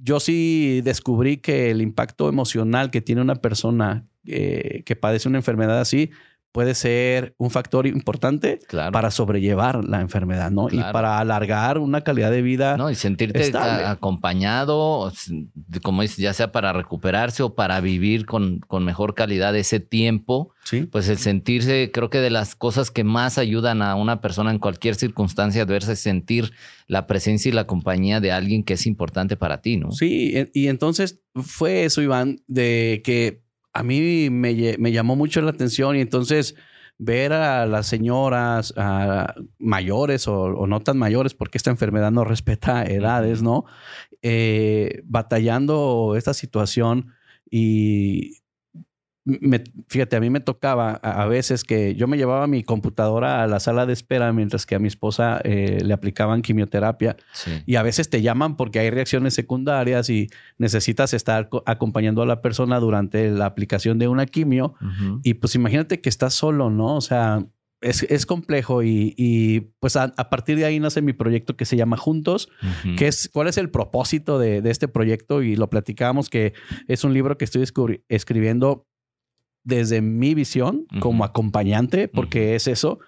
Yo 0.02 0.20
sí 0.20 0.82
descubrí 0.84 1.38
que 1.38 1.72
el 1.72 1.82
impacto 1.82 2.28
emocional 2.28 2.92
que 2.92 3.02
tiene 3.02 3.22
una 3.22 3.36
persona 3.36 4.06
eh, 4.26 4.84
que 4.86 4.96
padece 4.96 5.30
una 5.30 5.38
enfermedad 5.38 5.80
así 5.80 6.12
puede 6.56 6.74
ser 6.74 7.36
un 7.38 7.52
factor 7.52 7.86
importante 7.86 8.60
Claro. 8.70 8.94
para 8.94 9.12
sobrellevar 9.12 9.84
la 9.84 10.00
enfermedad, 10.00 10.52
¿no? 10.52 10.70
Y 10.72 10.78
para 10.94 11.20
alargar 11.20 11.80
una 11.80 12.00
calidad 12.00 12.32
de 12.32 12.42
vida. 12.42 12.78
No, 12.78 12.90
y 12.90 12.96
sentirte 12.96 13.42
Estable. 13.42 13.84
acompañado, 13.84 15.12
como 15.84 16.02
dices, 16.02 16.16
ya 16.18 16.32
sea 16.34 16.54
para 16.54 16.72
recuperarse 16.72 17.44
o 17.44 17.56
para 17.56 17.82
vivir 17.82 18.26
con, 18.26 18.60
con 18.68 18.86
mejor 18.86 19.16
calidad 19.16 19.54
ese 19.58 19.82
tiempo, 19.82 20.54
Sí. 20.64 20.84
pues 20.90 21.10
el 21.10 21.18
sentirse, 21.18 21.92
creo 21.94 22.10
que 22.10 22.20
de 22.20 22.30
las 22.30 22.56
cosas 22.56 22.90
que 22.90 23.04
más 23.04 23.38
ayudan 23.38 23.82
a 23.82 23.96
una 23.96 24.22
persona 24.22 24.50
en 24.52 24.60
cualquier 24.60 24.96
circunstancia 24.96 25.64
adversa 25.64 25.92
es 25.92 26.00
sentir 26.00 26.54
la 26.88 27.06
presencia 27.06 27.50
y 27.50 27.52
la 27.52 27.68
compañía 27.68 28.22
de 28.22 28.32
alguien 28.32 28.64
que 28.64 28.76
es 28.76 28.86
importante 28.88 29.36
para 29.36 29.62
ti, 29.62 29.76
¿no? 29.76 29.92
Sí, 29.92 30.32
e- 30.38 30.52
y 30.54 30.70
entonces 30.70 31.20
fue 31.36 31.84
eso, 31.84 32.02
Iván, 32.02 32.40
de 32.48 33.02
que 33.04 33.44
a 33.76 33.84
mí 33.84 34.30
me, 34.30 34.56
llamó 34.92 35.18
mucho 35.18 35.42
la 35.42 35.52
atención 35.52 35.98
y 35.98 36.02
entonces 36.02 36.56
ver 36.98 37.34
a 37.34 37.66
las 37.66 37.88
señoras 37.88 38.74
a 38.78 39.36
mayores 39.60 40.30
o, 40.30 40.44
o 40.44 40.66
no 40.66 40.80
tan 40.80 40.98
mayores, 40.98 41.34
porque 41.34 41.58
esta 41.58 41.72
enfermedad 41.72 42.10
no 42.10 42.24
respeta 42.24 42.86
edades, 42.86 43.44
¿no? 43.44 43.66
Eh, 44.22 45.02
batallando 45.04 46.16
esta 46.18 46.34
situación 46.34 47.14
y 47.52 48.38
me, 49.26 49.64
fíjate, 49.88 50.16
a 50.16 50.20
mí 50.20 50.30
me 50.30 50.40
tocaba 50.40 50.92
a, 50.94 51.26
veces 51.26 51.64
que 51.64 51.96
yo 51.96 52.08
me 52.08 52.16
llevaba 52.16 52.46
mi 52.46 52.64
computadora 52.64 53.42
a 53.42 53.48
la 53.48 53.60
sala 53.60 53.88
de 53.88 53.94
espera 53.94 54.32
mientras 54.32 54.68
que 54.68 54.76
a 54.76 54.80
mi 54.80 54.88
esposa 54.88 55.42
eh, 55.44 55.80
le 55.84 55.94
aplicaban 55.94 56.44
quimioterapia. 56.44 57.18
Y 57.66 57.76
a 57.76 57.84
veces 57.84 58.10
te 58.12 58.22
llaman 58.22 58.56
porque 58.56 58.80
hay 58.80 58.92
reacciones 58.92 59.34
secundarias 59.34 60.12
y 60.12 60.30
necesitas 60.60 61.14
estar 61.16 61.50
acompañando 61.66 62.22
a 62.22 62.28
la 62.28 62.44
persona 62.44 62.80
durante 62.80 63.32
la 63.32 63.48
aplicación 63.48 63.98
de 63.98 64.08
una 64.08 64.28
quimio. 64.28 64.76
Y 65.24 65.34
pues 65.36 65.56
imagínate 65.56 66.02
que 66.02 66.10
estás 66.10 66.36
solo, 66.36 66.70
¿no? 66.70 66.96
O 66.96 67.02
sea, 67.02 67.44
es, 67.82 68.26
complejo 68.28 68.84
y, 68.84 69.72
pues 69.80 69.96
a, 69.96 70.14
partir 70.30 70.58
de 70.58 70.66
ahí 70.66 70.80
nace 70.80 71.02
mi 71.02 71.14
proyecto 71.14 71.58
que 71.58 71.66
se 71.66 71.78
llama 71.78 71.98
Juntos, 71.98 72.50
que 72.98 73.08
es 73.08 73.28
cuál 73.34 73.48
es 73.48 73.58
el 73.58 73.72
propósito 73.72 74.38
de, 74.38 74.62
de, 74.62 74.70
este 74.70 74.88
proyecto 74.88 75.42
y 75.42 75.56
lo 75.56 75.70
platicábamos 75.70 76.30
que 76.30 76.54
es 76.88 77.04
un 77.04 77.14
libro 77.14 77.38
que 77.40 77.46
estoy 77.46 77.64
escribiendo 78.08 78.86
desde 79.66 80.02
mi 80.02 80.34
visión 80.34 80.88
como 81.02 81.26
acompañante, 81.26 82.08
porque 82.08 82.56
es 82.56 82.68
eso. 82.68 83.00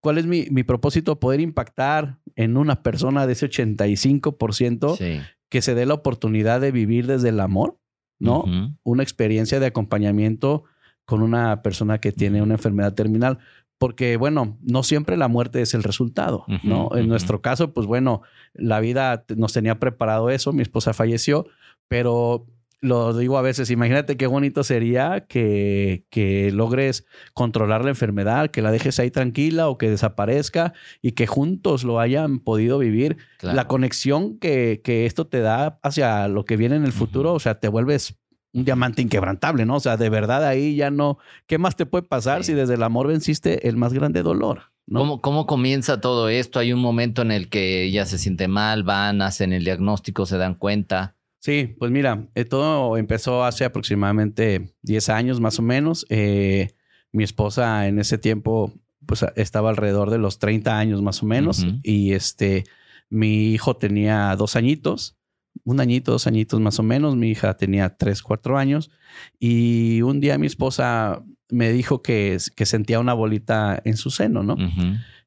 ¿Cuál 0.00 0.18
es 0.18 0.26
mi, 0.26 0.62
propósito? 0.62 1.18
Poder 1.20 1.40
impactar 1.40 2.18
en 2.36 2.56
una 2.56 2.82
persona 2.82 3.26
de 3.26 3.34
ese 3.34 3.50
85% 3.50 5.26
que 5.48 5.62
se 5.62 5.74
dé 5.74 5.84
la 5.84 5.94
oportunidad 5.94 6.60
de 6.60 6.70
vivir 6.70 7.06
desde 7.06 7.28
el 7.28 7.40
amor, 7.40 7.78
¿no? 8.18 8.44
Una 8.84 9.02
experiencia 9.02 9.60
de 9.60 9.66
acompañamiento 9.66 10.64
con 11.04 11.22
una 11.22 11.62
persona 11.62 11.98
que 11.98 12.12
tiene 12.12 12.40
una 12.40 12.54
enfermedad 12.54 12.94
terminal. 12.94 13.38
Porque, 13.78 14.16
bueno, 14.16 14.56
no 14.62 14.82
siempre 14.82 15.18
la 15.18 15.28
muerte 15.28 15.60
es 15.60 15.74
el 15.74 15.82
resultado, 15.82 16.46
¿no? 16.62 16.90
En 16.96 17.08
nuestro 17.08 17.42
caso, 17.42 17.74
pues 17.74 17.86
bueno, 17.86 18.22
la 18.54 18.80
vida 18.80 19.24
nos 19.36 19.52
tenía 19.52 19.78
preparado 19.78 20.30
eso, 20.30 20.52
mi 20.52 20.62
esposa 20.62 20.94
falleció, 20.94 21.46
pero 21.88 22.46
lo 22.80 23.16
digo 23.16 23.38
a 23.38 23.42
veces, 23.42 23.70
imagínate 23.70 24.16
qué 24.16 24.26
bonito 24.26 24.62
sería 24.62 25.26
que, 25.26 26.04
que, 26.10 26.50
logres 26.52 27.06
controlar 27.34 27.84
la 27.84 27.90
enfermedad, 27.90 28.50
que 28.50 28.62
la 28.62 28.70
dejes 28.70 28.98
ahí 29.00 29.10
tranquila 29.10 29.68
o 29.68 29.78
que 29.78 29.90
desaparezca 29.90 30.72
y 31.02 31.12
que 31.12 31.26
juntos 31.26 31.84
lo 31.84 32.00
hayan 32.00 32.38
podido 32.38 32.78
vivir. 32.78 33.16
La 33.40 33.66
conexión 33.66 34.38
que, 34.38 34.80
que, 34.84 35.06
esto 35.06 35.26
te 35.26 35.40
da 35.40 35.78
hacia 35.82 36.28
lo 36.28 36.44
que 36.44 36.56
viene 36.56 36.76
en 36.76 36.84
el 36.84 36.92
futuro, 36.92 37.32
o 37.32 37.40
sea, 37.40 37.58
te 37.58 37.68
vuelves 37.68 38.18
un 38.52 38.64
diamante 38.64 39.02
inquebrantable, 39.02 39.66
¿no? 39.66 39.76
O 39.76 39.80
sea, 39.80 39.96
de 39.96 40.08
verdad 40.08 40.44
ahí 40.44 40.76
ya 40.76 40.90
no, 40.90 41.18
¿qué 41.46 41.58
más 41.58 41.76
te 41.76 41.86
puede 41.86 42.04
pasar 42.04 42.44
si 42.44 42.54
desde 42.54 42.74
el 42.74 42.82
amor 42.82 43.08
venciste 43.08 43.68
el 43.68 43.76
más 43.76 43.92
grande 43.92 44.22
dolor? 44.22 44.72
¿no? 44.86 45.00
¿Cómo, 45.00 45.20
¿Cómo 45.20 45.46
comienza 45.46 46.00
todo 46.00 46.28
esto? 46.28 46.58
Hay 46.58 46.72
un 46.72 46.80
momento 46.80 47.22
en 47.22 47.32
el 47.32 47.48
que 47.48 47.84
ella 47.84 48.06
se 48.06 48.18
siente 48.18 48.48
mal, 48.48 48.82
van, 48.82 49.20
hacen 49.20 49.52
el 49.52 49.64
diagnóstico, 49.64 50.24
se 50.26 50.38
dan 50.38 50.54
cuenta. 50.54 51.15
Sí, 51.46 51.76
pues 51.78 51.92
mira, 51.92 52.28
eh, 52.34 52.44
todo 52.44 52.96
empezó 52.96 53.44
hace 53.44 53.64
aproximadamente 53.64 54.74
10 54.82 55.08
años 55.10 55.40
más 55.40 55.60
o 55.60 55.62
menos. 55.62 56.04
Eh, 56.08 56.74
mi 57.12 57.22
esposa 57.22 57.86
en 57.86 58.00
ese 58.00 58.18
tiempo 58.18 58.72
pues 59.06 59.24
estaba 59.36 59.70
alrededor 59.70 60.10
de 60.10 60.18
los 60.18 60.40
30 60.40 60.76
años 60.76 61.02
más 61.02 61.22
o 61.22 61.26
menos 61.26 61.64
y 61.84 62.14
este 62.14 62.64
mi 63.10 63.52
hijo 63.52 63.76
tenía 63.76 64.34
dos 64.34 64.56
añitos, 64.56 65.18
un 65.62 65.78
añito, 65.78 66.10
dos 66.10 66.26
añitos 66.26 66.58
más 66.58 66.80
o 66.80 66.82
menos, 66.82 67.14
mi 67.14 67.30
hija 67.30 67.56
tenía 67.56 67.96
tres, 67.96 68.24
cuatro 68.24 68.58
años 68.58 68.90
y 69.38 70.02
un 70.02 70.18
día 70.18 70.38
mi 70.38 70.48
esposa 70.48 71.22
me 71.48 71.70
dijo 71.70 72.02
que, 72.02 72.38
que 72.56 72.66
sentía 72.66 72.98
una 72.98 73.14
bolita 73.14 73.80
en 73.84 73.96
su 73.96 74.10
seno, 74.10 74.42
¿no? 74.42 74.56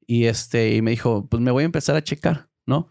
Y 0.06 0.26
este, 0.26 0.76
y 0.76 0.82
me 0.82 0.92
dijo, 0.92 1.30
pues 1.30 1.42
me 1.42 1.52
voy 1.52 1.64
a 1.64 1.68
empezar 1.68 1.96
a 1.96 2.04
checar, 2.04 2.50
¿no? 2.66 2.90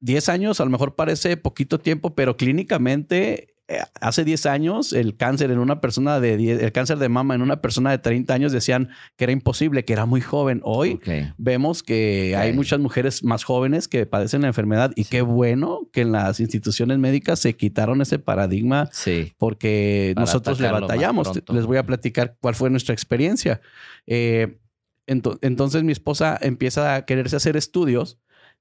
10 0.00 0.28
años 0.28 0.60
a 0.60 0.64
lo 0.64 0.70
mejor 0.70 0.94
parece 0.94 1.36
poquito 1.36 1.78
tiempo, 1.78 2.14
pero 2.14 2.36
clínicamente 2.36 3.54
eh, 3.70 3.80
hace 4.00 4.24
10 4.24 4.46
años 4.46 4.94
el 4.94 5.18
cáncer 5.18 5.50
en 5.50 5.58
una 5.58 5.82
persona 5.82 6.20
de 6.20 6.52
el 6.52 6.72
cáncer 6.72 6.96
de 6.96 7.10
mama 7.10 7.34
en 7.34 7.42
una 7.42 7.60
persona 7.60 7.90
de 7.90 7.98
30 7.98 8.32
años 8.32 8.50
decían 8.50 8.88
que 9.16 9.24
era 9.24 9.32
imposible, 9.32 9.84
que 9.84 9.92
era 9.92 10.06
muy 10.06 10.22
joven. 10.22 10.62
Hoy 10.64 10.98
vemos 11.36 11.82
que 11.82 12.34
hay 12.34 12.54
muchas 12.54 12.80
mujeres 12.80 13.22
más 13.24 13.44
jóvenes 13.44 13.86
que 13.86 14.06
padecen 14.06 14.40
la 14.40 14.48
enfermedad 14.48 14.92
y 14.96 15.04
qué 15.04 15.20
bueno 15.20 15.88
que 15.92 16.00
en 16.00 16.12
las 16.12 16.40
instituciones 16.40 16.98
médicas 16.98 17.40
se 17.40 17.56
quitaron 17.56 18.00
ese 18.00 18.18
paradigma 18.18 18.88
porque 19.36 20.14
nosotros 20.16 20.60
le 20.60 20.72
batallamos. 20.72 21.30
Les 21.52 21.66
voy 21.66 21.76
a 21.76 21.84
platicar 21.84 22.36
cuál 22.40 22.54
fue 22.54 22.70
nuestra 22.70 22.94
experiencia. 22.94 23.60
Eh, 24.06 24.58
entonces 25.06 25.84
mi 25.84 25.92
esposa 25.92 26.38
empieza 26.40 26.94
a 26.94 27.04
quererse 27.04 27.36
hacer 27.36 27.56
estudios 27.56 28.18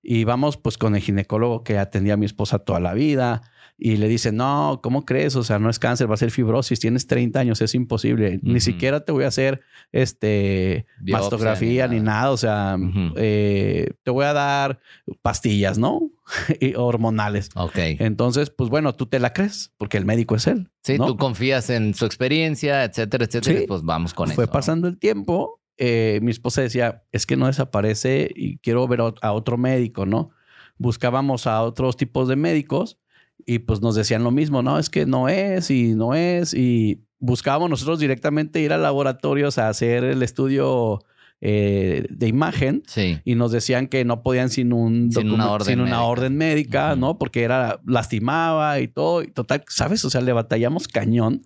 y 0.09 0.23
vamos 0.23 0.55
pues 0.55 0.77
con 0.77 0.95
el 0.95 1.01
ginecólogo 1.01 1.65
que 1.65 1.77
atendía 1.77 2.13
a 2.13 2.17
mi 2.17 2.25
esposa 2.25 2.59
toda 2.59 2.79
la 2.79 2.93
vida 2.93 3.41
y 3.77 3.97
le 3.97 4.07
dice, 4.07 4.31
no, 4.31 4.79
¿cómo 4.81 5.03
crees? 5.03 5.35
O 5.35 5.43
sea, 5.43 5.59
no 5.59 5.69
es 5.69 5.79
cáncer, 5.79 6.09
va 6.09 6.13
a 6.13 6.17
ser 6.17 6.31
fibrosis, 6.31 6.79
tienes 6.79 7.07
30 7.07 7.37
años, 7.37 7.59
es 7.59 7.75
imposible. 7.75 8.39
Ni 8.41 8.61
siquiera 8.61 9.01
te 9.01 9.11
voy 9.11 9.25
a 9.25 9.27
hacer 9.27 9.59
este, 9.91 10.85
mastografía 11.01 11.89
ni 11.89 11.99
nada. 11.99 12.31
O 12.31 12.37
sea, 12.37 12.77
eh, 13.17 13.91
te 14.03 14.11
voy 14.11 14.23
a 14.23 14.31
dar 14.31 14.79
pastillas, 15.21 15.77
¿no? 15.77 16.09
y 16.61 16.75
hormonales. 16.75 17.49
Ok. 17.55 17.77
Entonces, 17.77 18.49
pues 18.49 18.69
bueno, 18.69 18.95
tú 18.95 19.07
te 19.07 19.19
la 19.19 19.33
crees 19.33 19.73
porque 19.77 19.97
el 19.97 20.05
médico 20.05 20.37
es 20.37 20.47
él. 20.47 20.71
Sí, 20.83 20.95
tú 20.95 21.17
confías 21.17 21.69
en 21.69 21.93
su 21.93 22.05
experiencia, 22.05 22.85
etcétera, 22.85 23.25
etcétera. 23.25 23.65
pues 23.67 23.83
vamos 23.83 24.13
con 24.13 24.29
eso. 24.29 24.35
Fue 24.35 24.47
pasando 24.47 24.87
el 24.87 24.97
tiempo 24.97 25.59
eh, 25.77 26.19
mi 26.21 26.31
esposa 26.31 26.61
decía, 26.61 27.03
es 27.11 27.25
que 27.25 27.37
no 27.37 27.47
desaparece 27.47 28.31
y 28.35 28.57
quiero 28.57 28.87
ver 28.87 29.01
a 29.21 29.31
otro 29.33 29.57
médico, 29.57 30.05
¿no? 30.05 30.31
Buscábamos 30.77 31.47
a 31.47 31.61
otros 31.61 31.97
tipos 31.97 32.27
de 32.27 32.35
médicos 32.35 32.97
y 33.45 33.59
pues 33.59 33.81
nos 33.81 33.95
decían 33.95 34.23
lo 34.23 34.31
mismo, 34.31 34.63
no, 34.63 34.79
es 34.79 34.89
que 34.89 35.05
no 35.05 35.29
es 35.29 35.69
y 35.69 35.93
no 35.93 36.15
es 36.15 36.53
y 36.53 37.03
buscábamos 37.19 37.69
nosotros 37.69 37.99
directamente 37.99 38.61
ir 38.61 38.73
a 38.73 38.77
laboratorios 38.77 39.57
a 39.57 39.69
hacer 39.69 40.03
el 40.03 40.23
estudio 40.23 40.99
eh, 41.39 42.07
de 42.09 42.27
imagen 42.27 42.81
y 43.23 43.35
nos 43.35 43.51
decían 43.51 43.87
que 43.87 44.03
no 44.05 44.23
podían 44.23 44.49
sin 44.49 44.73
un 44.73 45.11
sin 45.11 45.29
una 45.29 45.51
orden 45.51 45.79
médica, 45.79 46.01
orden 46.03 46.37
médica 46.37 46.95
¿no? 46.95 47.19
Porque 47.19 47.43
era 47.43 47.79
lastimaba 47.85 48.79
y 48.79 48.87
todo. 48.87 49.21
Y 49.21 49.27
total, 49.27 49.63
¿sabes? 49.67 50.03
O 50.05 50.09
sea, 50.09 50.21
le 50.21 50.33
batallamos 50.33 50.87
cañón. 50.87 51.43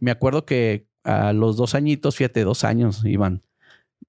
Me 0.00 0.10
acuerdo 0.10 0.44
que 0.44 0.86
a 1.04 1.32
los 1.32 1.56
dos 1.56 1.74
añitos, 1.74 2.16
fíjate, 2.16 2.44
dos 2.44 2.64
años, 2.64 3.02
iban 3.06 3.42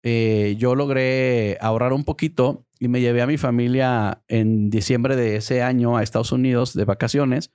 eh, 0.04 0.56
yo 0.60 0.76
logré 0.76 1.58
ahorrar 1.62 1.94
un 1.94 2.04
poquito 2.04 2.66
y 2.78 2.90
me 2.90 3.00
llevé 3.00 3.22
a 3.22 3.28
mi 3.28 3.38
familia 3.38 4.22
en 4.28 4.70
diciembre 4.70 5.16
de 5.16 5.38
ese 5.38 5.64
año 5.64 5.96
a 5.96 6.04
Estados 6.04 6.34
Unidos 6.34 6.74
de 6.74 6.84
vacaciones. 6.84 7.52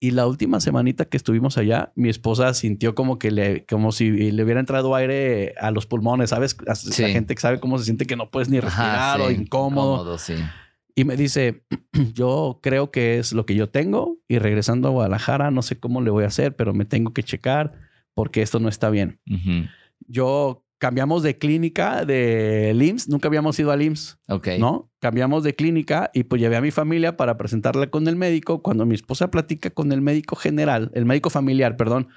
Y 0.00 0.12
la 0.12 0.28
última 0.28 0.60
semanita 0.60 1.06
que 1.06 1.16
estuvimos 1.16 1.58
allá, 1.58 1.90
mi 1.96 2.08
esposa 2.08 2.54
sintió 2.54 2.94
como 2.94 3.18
que 3.18 3.32
le, 3.32 3.66
como 3.66 3.90
si 3.90 4.10
le 4.30 4.44
hubiera 4.44 4.60
entrado 4.60 4.94
aire 4.94 5.54
a 5.58 5.72
los 5.72 5.86
pulmones, 5.86 6.30
¿sabes? 6.30 6.56
La 6.64 6.76
gente 7.08 7.34
que 7.34 7.40
sabe 7.40 7.58
cómo 7.58 7.78
se 7.78 7.86
siente 7.86 8.06
que 8.06 8.14
no 8.14 8.30
puedes 8.30 8.48
ni 8.48 8.60
respirar 8.60 9.20
o 9.20 9.32
incómodo. 9.32 10.16
Y 10.94 11.04
me 11.04 11.16
dice, 11.16 11.64
yo 12.14 12.60
creo 12.62 12.92
que 12.92 13.18
es 13.18 13.32
lo 13.32 13.44
que 13.46 13.56
yo 13.56 13.70
tengo 13.70 14.18
y 14.28 14.38
regresando 14.38 14.86
a 14.86 14.90
Guadalajara, 14.92 15.50
no 15.50 15.62
sé 15.62 15.80
cómo 15.80 16.00
le 16.00 16.10
voy 16.10 16.24
a 16.24 16.28
hacer, 16.28 16.54
pero 16.54 16.74
me 16.74 16.84
tengo 16.84 17.12
que 17.12 17.24
checar 17.24 17.72
porque 18.14 18.42
esto 18.42 18.60
no 18.60 18.68
está 18.68 18.90
bien. 18.90 19.20
Yo 20.06 20.64
cambiamos 20.78 21.22
de 21.22 21.38
clínica 21.38 22.04
de 22.04 22.72
LIMS, 22.74 23.08
nunca 23.08 23.28
habíamos 23.28 23.58
ido 23.58 23.70
al 23.70 23.80
LIMS. 23.80 24.18
Ok. 24.28 24.48
¿No? 24.58 24.90
Cambiamos 25.00 25.42
de 25.44 25.54
clínica 25.54 26.10
y 26.14 26.24
pues 26.24 26.40
llevé 26.40 26.56
a 26.56 26.60
mi 26.60 26.70
familia 26.70 27.16
para 27.16 27.36
presentarla 27.36 27.88
con 27.88 28.08
el 28.08 28.16
médico. 28.16 28.62
Cuando 28.62 28.86
mi 28.86 28.94
esposa 28.94 29.30
platica 29.30 29.70
con 29.70 29.92
el 29.92 30.00
médico 30.00 30.36
general, 30.36 30.90
el 30.94 31.04
médico 31.04 31.30
familiar, 31.30 31.76
perdón, 31.76 32.08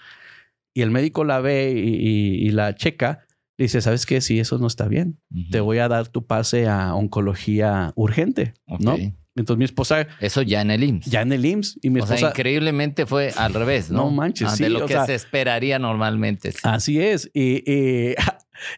y 0.74 0.82
el 0.82 0.92
médico 0.92 1.24
la 1.24 1.42
ve 1.42 1.74
y, 1.76 2.50
la 2.52 2.76
checa, 2.76 3.26
dice, 3.58 3.82
¿sabes 3.82 4.06
qué? 4.06 4.22
Si 4.22 4.40
eso 4.40 4.58
no 4.58 4.68
está 4.68 4.88
bien, 4.88 5.20
te 5.52 5.60
voy 5.60 5.80
a 5.80 5.90
dar 5.90 6.08
tu 6.08 6.26
pase 6.26 6.68
a 6.68 6.96
oncología 6.96 7.92
urgente, 7.96 8.54
¿no? 8.80 8.96
Entonces 9.36 9.58
mi 9.58 9.66
esposa. 9.66 10.08
Eso 10.20 10.42
ya 10.42 10.62
en 10.62 10.72
el 10.72 10.84
IMSS. 10.84 11.06
Ya 11.10 11.22
en 11.22 11.32
el 11.32 11.46
IMSS. 11.46 11.80
Y 11.82 11.90
mi 11.90 12.00
esposa. 12.00 12.16
O 12.16 12.18
sea, 12.18 12.30
increíblemente 12.30 13.06
fue 13.06 13.32
al 13.36 13.54
revés, 13.54 13.90
¿no? 13.90 14.06
No 14.06 14.12
manches, 14.12 14.50
ah, 14.50 14.56
sí. 14.56 14.64
De 14.64 14.70
lo 14.70 14.86
que 14.86 14.98
se 15.06 15.16
esperaría 15.16 15.80
normalmente. 15.80 16.54
Así 16.64 17.00
es. 17.00 17.30
Y, 17.34 18.14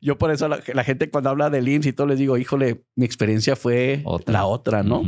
yo 0.02 0.18
por 0.18 0.32
eso 0.32 0.48
la, 0.48 0.84
gente 0.84 1.10
cuando 1.10 1.30
habla 1.30 1.50
del 1.50 1.68
IMSS 1.68 1.88
y 1.88 1.94
todo 1.94 2.08
les 2.08 2.20
digo, 2.20 2.38
híjole, 2.38 2.84
mi 2.96 3.06
experiencia 3.06 3.56
fue 3.56 4.04
la 4.28 4.46
otra, 4.46 4.84
¿no? 4.84 5.04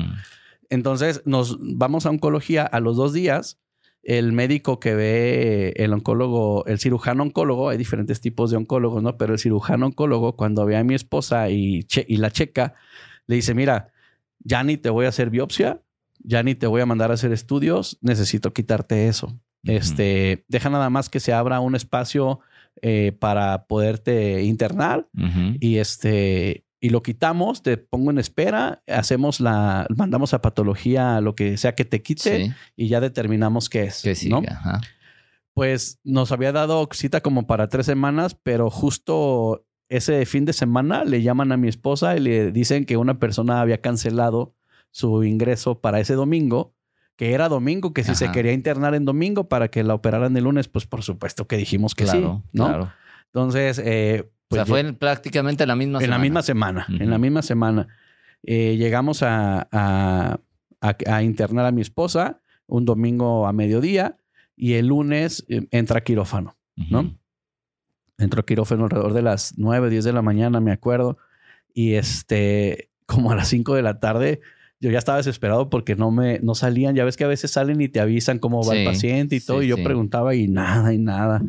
Entonces 0.70 1.22
nos 1.26 1.58
vamos 1.60 2.06
a 2.06 2.10
oncología 2.10 2.64
a 2.64 2.80
los 2.80 2.98
dos 2.98 3.14
días. 3.14 3.60
El 4.04 4.34
médico 4.34 4.80
que 4.80 4.94
ve 4.94 5.74
el 5.78 5.92
oncólogo, 5.92 6.64
el 6.68 6.80
cirujano 6.80 7.24
oncólogo, 7.24 7.70
hay 7.70 7.78
diferentes 7.78 8.22
tipos 8.22 8.52
de 8.52 8.58
oncólogos, 8.58 9.02
¿no? 9.02 9.18
Pero 9.18 9.34
el 9.34 9.40
cirujano 9.40 9.88
oncólogo, 9.88 10.36
cuando 10.36 10.64
ve 10.66 10.78
a 10.78 10.84
mi 10.84 10.94
esposa 10.94 11.50
y, 11.50 11.88
y 12.08 12.18
la 12.18 12.30
checa, 12.30 12.76
le 13.26 13.36
dice, 13.36 13.56
mira, 13.56 13.92
ya 14.40 14.64
ni 14.64 14.78
te 14.78 14.92
voy 14.92 15.08
a 15.08 15.10
hacer 15.10 15.32
biopsia, 15.32 15.82
ya 16.20 16.44
ni 16.44 16.54
te 16.54 16.68
voy 16.68 16.82
a 16.82 16.86
mandar 16.86 17.12
a 17.12 17.16
hacer 17.16 17.32
estudios, 17.32 17.98
necesito 18.02 18.54
quitarte 18.54 19.08
eso. 19.08 19.40
Este, 19.64 20.46
deja 20.48 20.70
nada 20.70 20.90
más 20.92 21.10
que 21.10 21.20
se 21.20 21.34
abra 21.34 21.60
un 21.60 21.76
espacio 21.76 22.40
eh, 22.82 23.12
para 23.20 23.66
poderte 23.68 24.44
internar 24.44 25.08
y 25.60 25.78
este, 25.78 26.66
y 26.80 26.90
lo 26.90 27.02
quitamos, 27.02 27.64
te 27.64 27.78
pongo 27.78 28.12
en 28.12 28.20
espera, 28.20 28.84
hacemos 28.88 29.40
la, 29.40 29.88
mandamos 29.96 30.34
a 30.34 30.42
patología 30.42 31.20
lo 31.22 31.36
que 31.36 31.58
sea 31.58 31.74
que 31.74 31.86
te 31.86 32.02
quite 32.02 32.54
y 32.76 32.88
ya 32.88 33.00
determinamos 33.00 33.70
qué 33.70 33.84
es. 33.84 34.02
Que 34.02 34.16
¿no? 34.30 34.44
Pues 35.54 36.00
nos 36.04 36.32
había 36.32 36.52
dado 36.52 36.88
cita 36.92 37.22
como 37.22 37.48
para 37.48 37.70
tres 37.70 37.86
semanas, 37.86 38.36
pero 38.36 38.70
justo 38.70 39.66
ese 39.90 40.26
fin 40.26 40.46
de 40.46 40.54
semana 40.54 41.06
le 41.06 41.22
llaman 41.22 41.52
a 41.52 41.58
mi 41.58 41.70
esposa 41.70 42.18
y 42.18 42.20
le 42.20 42.52
dicen 42.52 42.86
que 42.86 42.98
una 42.98 43.20
persona 43.20 43.62
había 43.62 43.82
cancelado 43.82 44.56
su 44.92 45.24
ingreso 45.24 45.82
para 45.82 46.00
ese 46.00 46.14
domingo, 46.14 46.76
que 47.16 47.34
era 47.34 47.48
domingo, 47.50 47.94
que 47.94 48.04
si 48.04 48.14
se 48.16 48.32
quería 48.32 48.52
internar 48.54 48.94
en 48.96 49.06
domingo 49.06 49.48
para 49.48 49.70
que 49.70 49.84
la 49.84 49.94
operaran 49.94 50.36
el 50.36 50.44
lunes, 50.44 50.68
pues 50.68 50.86
por 50.86 51.02
supuesto 51.04 51.48
que 51.48 51.56
dijimos 51.58 51.96
que 51.96 52.04
claro, 52.04 52.42
sí, 52.44 52.50
¿no? 52.58 52.66
claro. 52.68 52.92
Entonces, 53.28 53.82
eh, 53.84 54.30
pues 54.48 54.62
o 54.62 54.66
sea, 54.66 54.72
fue 54.72 54.80
en 54.82 54.96
prácticamente 54.96 55.66
la 55.66 55.76
misma 55.76 56.00
en 56.00 56.10
la 56.10 56.16
semana. 56.18 56.20
misma 56.24 56.42
semana, 56.42 56.86
en 56.90 57.10
la 57.10 57.18
misma 57.18 57.42
semana. 57.42 57.88
Eh, 58.44 58.76
llegamos 58.78 59.24
a, 59.24 59.68
a- 59.72 60.40
a- 60.82 60.96
a 61.08 61.24
internar 61.24 61.66
a 61.66 61.72
mi 61.72 61.82
esposa 61.82 62.42
un 62.68 62.86
domingo 62.86 63.48
a 63.48 63.54
mediodía 63.54 64.18
y 64.56 64.74
el 64.74 64.88
lunes 64.88 65.46
eh, 65.50 65.68
entra 65.72 66.02
quirófano. 66.04 66.56
¿no? 66.90 67.18
Entró 68.18 68.46
quirófano 68.46 68.84
alrededor 68.86 69.14
de 69.14 69.22
las 69.22 69.54
9, 69.58 69.90
10 69.90 70.04
de 70.06 70.14
la 70.14 70.22
mañana, 70.22 70.60
me 70.62 70.72
acuerdo. 70.72 71.18
Y 71.74 71.94
este, 71.96 72.90
como 73.06 73.32
a 73.32 73.36
las 73.36 73.48
5 73.50 73.76
de 73.76 73.82
la 73.82 74.00
tarde, 74.00 74.42
yo 74.86 74.92
ya 74.92 75.00
estaba 75.00 75.18
desesperado 75.18 75.72
porque 75.72 75.96
no 75.96 76.12
me 76.12 76.40
no 76.44 76.54
salían. 76.54 76.96
Ya 76.96 77.06
ves 77.06 77.18
que 77.18 77.24
a 77.24 77.28
veces 77.28 77.50
salen 77.50 77.82
y 77.82 77.88
te 77.88 78.00
avisan 78.00 78.38
cómo 78.38 78.64
va 78.64 78.78
el 78.78 78.86
paciente 78.86 79.36
y 79.36 79.40
todo. 79.40 79.62
sí, 79.62 79.66
y 79.66 79.70
yo 79.70 79.78
sí. 79.78 79.84
preguntaba 79.84 80.36
y 80.36 80.48
nada, 80.48 80.94
y 80.94 81.00
nada. 81.00 81.42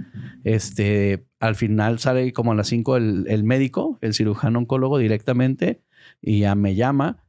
Este, 0.43 1.27
al 1.39 1.55
final 1.55 1.99
sale 1.99 2.33
como 2.33 2.53
a 2.53 2.55
las 2.55 2.69
5 2.69 2.97
el, 2.97 3.27
el 3.29 3.45
médico, 3.45 3.99
el 4.01 4.15
cirujano 4.15 4.61
oncólogo 4.61 4.97
directamente, 4.97 5.83
y 6.23 6.41
ya 6.41 6.55
me 6.55 6.75
llama. 6.75 7.25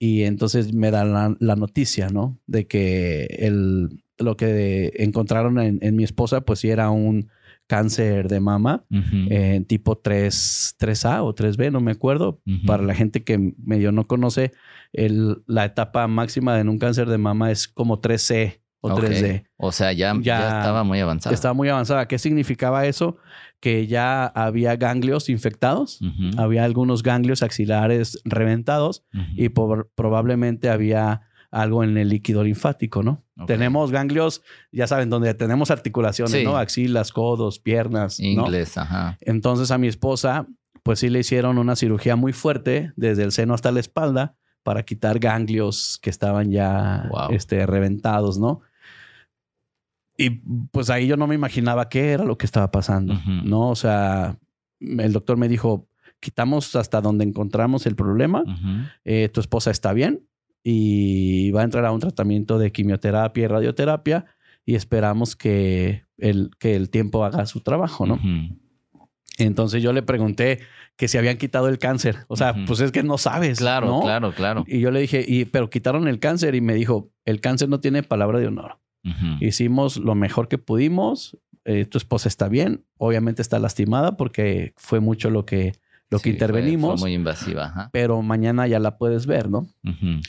Y 0.00 0.24
entonces 0.24 0.74
me 0.74 0.90
da 0.90 1.04
la, 1.04 1.36
la 1.38 1.54
noticia, 1.54 2.08
¿no? 2.08 2.40
De 2.48 2.66
que 2.66 3.26
el, 3.38 4.02
lo 4.18 4.36
que 4.36 4.92
encontraron 4.96 5.60
en, 5.60 5.78
en 5.80 5.94
mi 5.94 6.02
esposa, 6.02 6.40
pues 6.40 6.58
sí 6.58 6.70
era 6.70 6.90
un 6.90 7.30
cáncer 7.66 8.28
de 8.28 8.40
mama 8.40 8.84
Ujú. 8.90 9.26
eh, 9.30 9.64
tipo 9.66 9.96
3, 9.96 10.74
3A 10.78 11.22
o 11.22 11.34
3B, 11.34 11.70
no 11.70 11.80
me 11.80 11.92
acuerdo. 11.92 12.40
Para 12.66 12.82
la 12.82 12.94
gente 12.94 13.24
que 13.24 13.54
medio 13.64 13.92
no 13.92 14.06
conoce, 14.06 14.52
el- 14.92 15.42
la 15.46 15.64
etapa 15.64 16.06
máxima 16.06 16.60
en 16.60 16.68
un 16.68 16.78
cáncer 16.78 17.08
de 17.08 17.18
mama 17.18 17.50
es 17.50 17.68
como 17.68 18.00
3C 18.00 18.60
o 18.80 18.92
Ok. 18.92 19.00
3D. 19.04 19.44
O 19.56 19.70
sea, 19.72 19.92
ya, 19.92 20.12
ya, 20.14 20.20
Ya- 20.20 20.58
estaba 20.58 20.82
muy 20.84 20.98
avanzado. 21.00 21.32
Estaba 21.34 21.54
muy 21.54 21.68
avanzada. 21.68 22.08
¿Qué 22.08 22.18
significaba 22.18 22.84
eso? 22.86 23.16
Que 23.60 23.86
ya 23.86 24.26
había 24.26 24.74
ganglios 24.76 25.28
infectados, 25.28 26.00
había 26.36 26.64
algunos 26.64 27.02
ganglios 27.04 27.42
axilares 27.44 28.20
reventados 28.24 29.04
y 29.36 29.50
por- 29.50 29.88
probablemente 29.94 30.68
había 30.68 31.22
algo 31.52 31.84
en 31.84 31.96
el 31.98 32.08
líquido 32.08 32.42
linfático, 32.42 33.02
¿no? 33.04 33.22
Tenemos 33.46 33.92
ganglios, 33.92 34.42
ya 34.72 34.86
saben, 34.86 35.10
donde 35.10 35.32
tenemos 35.34 35.70
articulaciones, 35.70 36.32
Sí. 36.32 36.44
¿no? 36.44 36.56
Axilas, 36.56 37.12
codos, 37.12 37.58
piernas, 37.60 38.18
¿no? 38.18 38.26
Inglés, 38.26 38.76
ajá. 38.78 39.18
Entonces 39.20 39.70
a 39.70 39.78
mi 39.78 39.86
esposa, 39.86 40.46
pues 40.82 40.98
sí 41.00 41.10
le 41.10 41.20
hicieron 41.20 41.58
una 41.58 41.76
cirugía 41.76 42.16
muy 42.16 42.32
fuerte 42.32 42.92
desde 42.96 43.22
el 43.22 43.32
seno 43.32 43.52
hasta 43.54 43.70
la 43.70 43.80
espalda 43.80 44.34
para 44.62 44.82
quitar 44.84 45.18
ganglios 45.18 45.98
que 46.02 46.08
estaban 46.10 46.50
ya 46.50 47.06
Wow. 47.10 47.30
este, 47.32 47.66
reventados, 47.66 48.38
¿no? 48.38 48.62
Y 50.16 50.30
pues 50.70 50.88
ahí 50.90 51.06
yo 51.06 51.16
no 51.16 51.26
me 51.26 51.34
imaginaba 51.34 51.88
qué 51.88 52.12
era 52.12 52.24
lo 52.24 52.38
que 52.38 52.46
estaba 52.46 52.70
pasando. 52.70 53.14
¿no? 53.44 53.70
O 53.70 53.74
sea, 53.76 54.38
el 54.80 55.12
doctor 55.12 55.36
me 55.36 55.48
dijo, 55.48 55.88
quitamos 56.20 56.76
hasta 56.76 57.00
donde 57.00 57.24
encontramos 57.24 57.86
el 57.86 57.96
problema, 57.96 58.44
eh, 59.04 59.28
tu 59.32 59.40
esposa 59.40 59.70
está 59.70 59.92
bien 59.92 60.22
y 60.64 61.50
va 61.50 61.62
a 61.62 61.64
entrar 61.64 61.84
a 61.84 61.92
un 61.92 62.00
tratamiento 62.00 62.58
de 62.58 62.70
quimioterapia 62.72 63.44
y 63.44 63.46
radioterapia 63.46 64.26
y 64.64 64.74
esperamos 64.76 65.34
que 65.36 66.04
el, 66.18 66.50
que 66.58 66.76
el 66.76 66.88
tiempo 66.90 67.24
haga 67.24 67.46
su 67.46 67.60
trabajo, 67.60 68.06
¿no? 68.06 68.20
Entonces 69.38 69.82
yo 69.82 69.92
le 69.92 70.02
pregunté 70.02 70.60
que 70.96 71.08
si 71.08 71.18
habían 71.18 71.38
quitado 71.38 71.68
el 71.68 71.78
cáncer. 71.78 72.18
O 72.28 72.36
sea, 72.36 72.54
pues 72.66 72.80
es 72.80 72.92
que 72.92 73.02
no 73.02 73.18
sabes. 73.18 73.58
Claro, 73.58 73.86
¿no? 73.86 74.00
claro, 74.00 74.32
claro. 74.34 74.64
Y 74.68 74.80
yo 74.80 74.90
le 74.90 75.00
dije, 75.00 75.24
y, 75.26 75.46
pero 75.46 75.70
quitaron 75.70 76.06
el 76.06 76.18
cáncer 76.20 76.54
y 76.54 76.60
me 76.60 76.74
dijo, 76.74 77.10
el 77.24 77.40
cáncer 77.40 77.68
no 77.68 77.80
tiene 77.80 78.02
palabra 78.02 78.38
de 78.38 78.46
honor. 78.46 78.78
Hicimos 79.40 79.96
lo 79.96 80.14
mejor 80.14 80.48
que 80.48 80.58
pudimos. 80.58 81.36
eh, 81.64 81.86
tu 81.86 81.96
esposa 81.98 82.28
está 82.28 82.48
bien. 82.48 82.84
Obviamente 82.98 83.40
está 83.42 83.58
lastimada 83.58 84.16
porque 84.16 84.74
fue 84.76 85.00
mucho 85.00 85.30
lo 85.30 85.44
que, 85.46 85.72
lo 86.10 86.18
Sí, 86.18 86.24
que 86.24 86.30
intervenimos. 86.30 87.00
Fue, 87.00 87.08
muy 87.08 87.14
invasiva. 87.14 87.88
Pero 87.92 88.20
mañana 88.22 88.66
ya 88.68 88.78
la 88.78 88.98
puedes 88.98 89.26
ver, 89.26 89.48
¿no? 89.48 89.60
Ujú. 89.84 90.20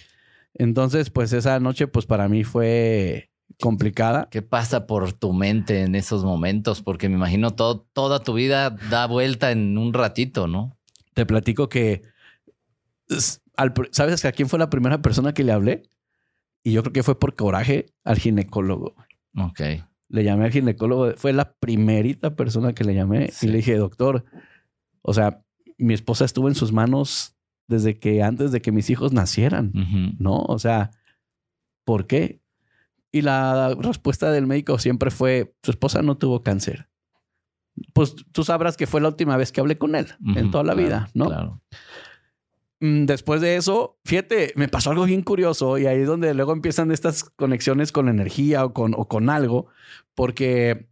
Entonces, 0.56 1.10
pues 1.10 1.34
esa 1.34 1.60
noche, 1.60 1.88
pues 1.88 2.06
para 2.06 2.28
mí 2.28 2.44
fue 2.44 3.32
complicada. 3.60 4.28
¿Qué 4.32 4.42
pasa 4.42 4.86
por 4.88 5.13
tu 5.13 5.34
mente 5.34 5.82
en 5.82 5.96
esos 5.96 6.24
momentos? 6.24 6.82
Porque 6.82 7.10
me 7.10 7.16
imagino 7.16 7.52
todo, 7.52 7.88
toda 7.94 8.20
tu 8.20 8.34
vida 8.34 8.70
da 8.89 9.08
vuelta 9.08 9.52
en 9.52 9.78
un 9.78 9.94
ratito, 9.94 10.48
¿no? 10.48 10.78
Te 11.13 11.26
platico 11.26 11.70
que, 11.70 12.02
al 13.56 13.74
¿sabes 13.92 14.26
a 14.26 14.32
quién 14.32 14.50
fue 14.50 14.60
la 14.60 14.70
primera 14.70 15.02
persona 15.02 15.34
que 15.34 15.44
le 15.44 15.52
hablé? 15.52 15.84
Y 16.63 16.72
yo 16.72 16.82
creo 16.82 16.94
que 16.94 17.04
fue 17.04 17.20
por 17.20 17.36
coraje 17.36 17.88
al 18.04 18.18
ginecólogo. 18.18 18.96
Ok. 19.38 19.62
Le 20.10 20.24
llamé 20.24 20.46
al 20.46 20.52
ginecólogo, 20.52 21.13
fue 21.18 21.34
la 21.34 21.54
primerita 21.54 22.36
persona 22.36 22.74
que 22.74 22.84
le 22.84 22.94
llamé 22.96 23.30
Sí. 23.32 23.48
y 23.48 23.50
le 23.50 23.58
dije, 23.58 23.76
doctor, 23.76 24.26
o 25.02 25.13
sea, 25.13 25.44
mi 25.78 25.94
esposa 25.94 26.26
estuvo 26.26 26.48
en 26.48 26.56
sus 26.56 26.72
manos 26.72 27.36
desde 27.67 27.97
que 27.97 28.23
antes 28.23 28.52
de 28.52 28.62
que 28.62 28.71
mis 28.71 28.89
hijos 28.89 29.13
nacieran. 29.13 29.71
¿no? 30.19 30.43
O 30.43 30.60
sea, 30.60 30.91
¿por 31.86 32.08
qué? 32.08 32.41
Y 33.12 33.21
la 33.21 33.76
respuesta 33.80 34.32
del 34.32 34.47
médico 34.47 34.80
siempre 34.80 35.12
fue, 35.12 35.56
su 35.62 35.71
esposa 35.71 36.02
no 36.02 36.17
tuvo 36.17 36.41
cáncer. 36.41 36.89
Pues 37.93 38.15
tú 38.32 38.43
sabrás 38.43 38.78
que 38.78 38.88
fue 38.88 39.02
la 39.02 39.10
última 39.10 39.38
vez 39.38 39.52
que 39.52 39.62
hablé 39.62 39.78
con 39.78 39.95
él 39.95 40.08
en 40.36 40.52
toda 40.52 40.63
la 40.63 40.73
claro, 40.73 40.88
vida, 40.88 41.10
¿no? 41.13 41.26
Claro. 41.26 41.62
Mm, 42.80 43.06
Después 43.06 43.39
de 43.41 43.56
eso, 43.56 43.97
fíjate, 44.04 44.52
me 44.56 44.67
pasó 44.67 44.91
algo 44.91 45.06
bien 45.06 45.21
curioso 45.21 45.78
y 45.78 45.86
ahí 45.86 46.02
es 46.02 46.08
donde 46.08 46.34
luego 46.34 46.54
empiezan 46.54 46.91
estas 46.91 47.23
conexiones 47.23 47.91
con 47.91 48.06
la 48.06 48.12
energía 48.12 48.65
o 48.65 48.73
con, 48.73 48.93
o 48.95 49.08
con 49.08 49.30
algo, 49.30 49.67
porque 50.15 50.88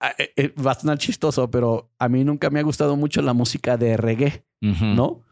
ah, 0.00 0.12
eh, 0.18 0.32
eh, 0.36 0.54
va 0.54 0.72
a 0.72 0.74
sonar 0.74 0.98
chistoso, 0.98 1.50
pero 1.50 1.90
a 1.98 2.08
mí 2.08 2.22
nunca 2.22 2.48
me 2.50 2.60
ha 2.60 2.62
gustado 2.62 2.96
mucho 2.96 3.22
la 3.22 3.32
música 3.32 3.76
de 3.76 3.96
reggae. 3.96 4.44
¿no? 4.60 5.22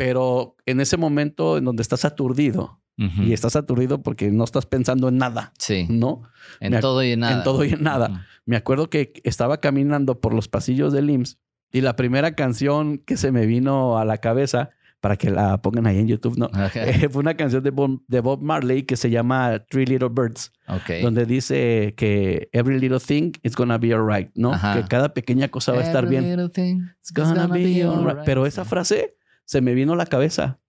Pero 0.00 0.56
en 0.64 0.80
ese 0.80 0.96
momento 0.96 1.58
en 1.58 1.64
donde 1.66 1.82
estás 1.82 2.06
aturdido 2.06 2.80
y 2.96 3.32
estás 3.32 3.54
aturdido 3.56 4.02
porque 4.02 4.30
no 4.30 4.44
estás 4.44 4.66
pensando 4.66 5.08
en 5.08 5.16
nada, 5.18 5.52
Sí. 5.58 5.86
¿no? 5.88 6.22
En 6.60 6.72
Me- 6.72 6.80
todo 6.80 7.02
y 7.02 7.12
en 7.12 7.20
nada. 7.20 7.36
en 7.38 7.42
todo 7.44 7.64
y 7.64 7.70
en 7.70 7.82
nada. 7.82 8.26
Me 8.46 8.56
acuerdo 8.56 8.90
que 8.90 9.12
estaba 9.24 9.58
caminando 9.60 10.20
por 10.20 10.34
los 10.34 10.48
pasillos 10.48 10.92
del 10.92 11.08
IMSS 11.10 11.38
y 11.72 11.80
la 11.82 11.96
primera 11.96 12.34
canción 12.34 12.98
que 12.98 13.16
se 13.16 13.30
me 13.32 13.44
vino 13.46 13.96
a 13.98 14.04
la 14.04 14.18
cabeza, 14.18 14.70
para 15.00 15.16
que 15.16 15.30
la 15.30 15.62
pongan 15.62 15.86
ahí 15.86 15.98
en 15.98 16.08
YouTube, 16.08 16.36
¿no? 16.36 16.46
Ok. 16.46 16.52
Eh, 17.06 17.08
fue 17.10 17.20
una 17.20 17.34
canción 17.34 17.62
de 17.62 17.70
Bob, 17.70 18.02
de 18.06 18.20
Bob 18.20 18.42
Marley 18.42 18.82
que 18.82 18.96
se 18.96 19.08
llama 19.08 19.64
Three 19.70 19.86
Little 19.86 20.10
Birds, 20.10 20.52
Ok. 20.68 21.00
donde 21.02 21.24
dice 21.24 21.94
que 21.96 22.50
every 22.52 22.78
little 22.78 23.00
thing 23.00 23.32
is 23.42 23.56
gonna 23.56 23.78
be 23.78 23.94
alright, 23.94 24.30
¿no? 24.34 24.52
Ajá. 24.52 24.74
Que 24.82 24.86
cada 24.88 25.14
pequeña 25.14 25.48
cosa 25.48 25.72
va 25.72 25.78
a 25.80 25.84
estar 25.84 26.04
Every 26.04 26.18
bien. 26.18 26.28
little 26.36 26.50
thing 26.50 26.82
It's 26.98 27.12
gonna, 27.14 27.46
be, 27.46 27.82
alright. 27.82 28.24
Pero 28.26 28.44
esa 28.44 28.66
frase 28.66 29.16
se 29.50 29.60
me 29.60 29.74
vino 29.74 29.94
a 29.94 29.96
la 29.96 30.06
cabeza, 30.06 30.60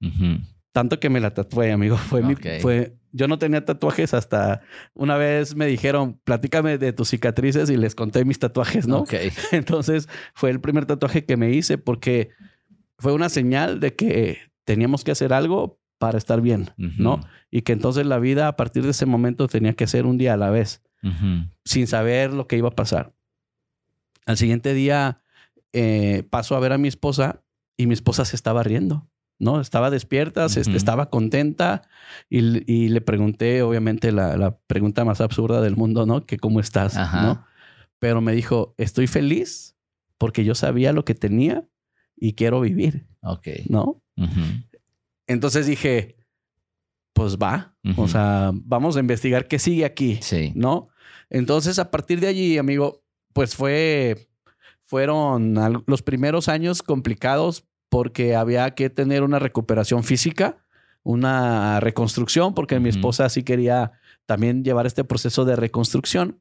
tanto 0.71 0.99
que 0.99 1.11
me 1.11 1.19
la 1.19 1.35
tatué, 1.35 1.71
amigo. 1.71 1.97
Fue 1.97 2.23
mi, 2.23 2.33
fue, 2.61 2.97
yo 3.11 3.27
no 3.27 3.37
tenía 3.37 3.63
tatuajes 3.63 4.15
hasta 4.15 4.61
una 4.95 5.17
vez 5.17 5.55
me 5.55 5.67
dijeron, 5.67 6.19
platícame 6.23 6.79
de 6.79 6.91
tus 6.91 7.09
cicatrices 7.09 7.69
y 7.69 7.77
les 7.77 7.93
conté 7.93 8.25
mis 8.25 8.39
tatuajes, 8.39 8.87
¿no? 8.87 9.01
Ok. 9.01 9.13
Entonces 9.51 10.09
fue 10.33 10.49
el 10.49 10.59
primer 10.59 10.87
tatuaje 10.87 11.25
que 11.25 11.37
me 11.37 11.51
hice 11.51 11.77
porque 11.77 12.29
fue 12.97 13.13
una 13.13 13.29
señal 13.29 13.79
de 13.79 13.95
que 13.95 14.39
teníamos 14.63 15.03
que 15.03 15.11
hacer 15.11 15.31
algo 15.31 15.79
para 15.99 16.17
estar 16.17 16.41
bien. 16.41 16.71
¿no? 16.75 17.21
Y 17.51 17.61
que 17.61 17.73
entonces 17.73 18.07
la 18.07 18.17
vida 18.17 18.47
a 18.47 18.55
partir 18.55 18.81
de 18.81 18.89
ese 18.89 19.05
momento 19.05 19.47
tenía 19.47 19.73
que 19.73 19.85
ser 19.85 20.07
un 20.07 20.17
día 20.17 20.33
a 20.33 20.37
la 20.37 20.49
vez, 20.49 20.81
sin 21.65 21.85
saber 21.85 22.33
lo 22.33 22.47
que 22.47 22.57
iba 22.57 22.69
a 22.69 22.75
pasar. 22.75 23.13
Al 24.25 24.37
siguiente 24.37 24.73
día 24.73 25.21
eh, 25.71 26.23
paso 26.31 26.55
a 26.55 26.59
ver 26.59 26.73
a 26.73 26.79
mi 26.79 26.87
esposa 26.87 27.40
y 27.81 27.87
mi 27.87 27.93
esposa 27.93 28.25
se 28.25 28.35
estaba 28.35 28.63
riendo, 28.63 29.09
¿no? 29.39 29.59
Estaba 29.61 29.89
despierta, 29.89 30.47
se- 30.49 30.61
Ujú. 30.61 30.75
estaba 30.75 31.09
contenta 31.09 31.81
y, 32.29 32.39
y 32.71 32.89
le 32.89 33.01
pregunté, 33.01 33.61
obviamente, 33.63 34.11
la, 34.11 34.37
la 34.37 34.57
pregunta 34.67 35.03
más 35.05 35.21
absurda 35.21 35.61
del 35.61 35.75
mundo, 35.75 36.05
¿no? 36.05 36.25
Que 36.25 36.37
cómo 36.37 36.59
estás, 36.59 36.97
Ajá. 36.97 37.21
¿no? 37.21 37.45
Pero 37.99 38.21
me 38.21 38.33
dijo, 38.33 38.73
estoy 38.77 39.07
feliz 39.07 39.75
porque 40.17 40.43
yo 40.43 40.55
sabía 40.55 40.93
lo 40.93 41.05
que 41.05 41.15
tenía 41.15 41.67
y 42.15 42.33
quiero 42.33 42.61
vivir, 42.61 43.07
Ok. 43.21 43.47
¿no? 43.69 44.01
Ujú. 44.17 44.41
Entonces 45.27 45.65
dije, 45.65 46.17
pues 47.13 47.37
va, 47.37 47.75
Ujú. 47.83 48.03
o 48.03 48.07
sea, 48.07 48.51
vamos 48.53 48.95
a 48.95 48.99
investigar 48.99 49.47
qué 49.47 49.59
sigue 49.59 49.85
aquí, 49.85 50.19
Sí. 50.21 50.51
¿no? 50.55 50.89
Entonces, 51.29 51.79
a 51.79 51.89
partir 51.91 52.19
de 52.19 52.27
allí, 52.27 52.57
amigo, 52.57 53.03
pues 53.33 53.55
fue, 53.55 54.27
fueron 54.85 55.55
los 55.87 56.01
primeros 56.01 56.47
años 56.49 56.83
complicados 56.83 57.65
porque 57.91 58.38
había 58.38 58.71
que 58.71 58.89
tener 58.89 59.21
una 59.21 59.38
recuperación 59.38 60.06
física, 60.06 60.63
una 61.04 61.82
reconstrucción, 61.82 62.54
porque 62.54 62.80
mi 62.80 62.88
esposa 62.88 63.27
sí 63.27 63.43
quería 63.43 63.91
también 64.25 64.63
llevar 64.63 64.86
este 64.86 65.04
proceso 65.04 65.43
de 65.43 65.58
reconstrucción. 65.58 66.39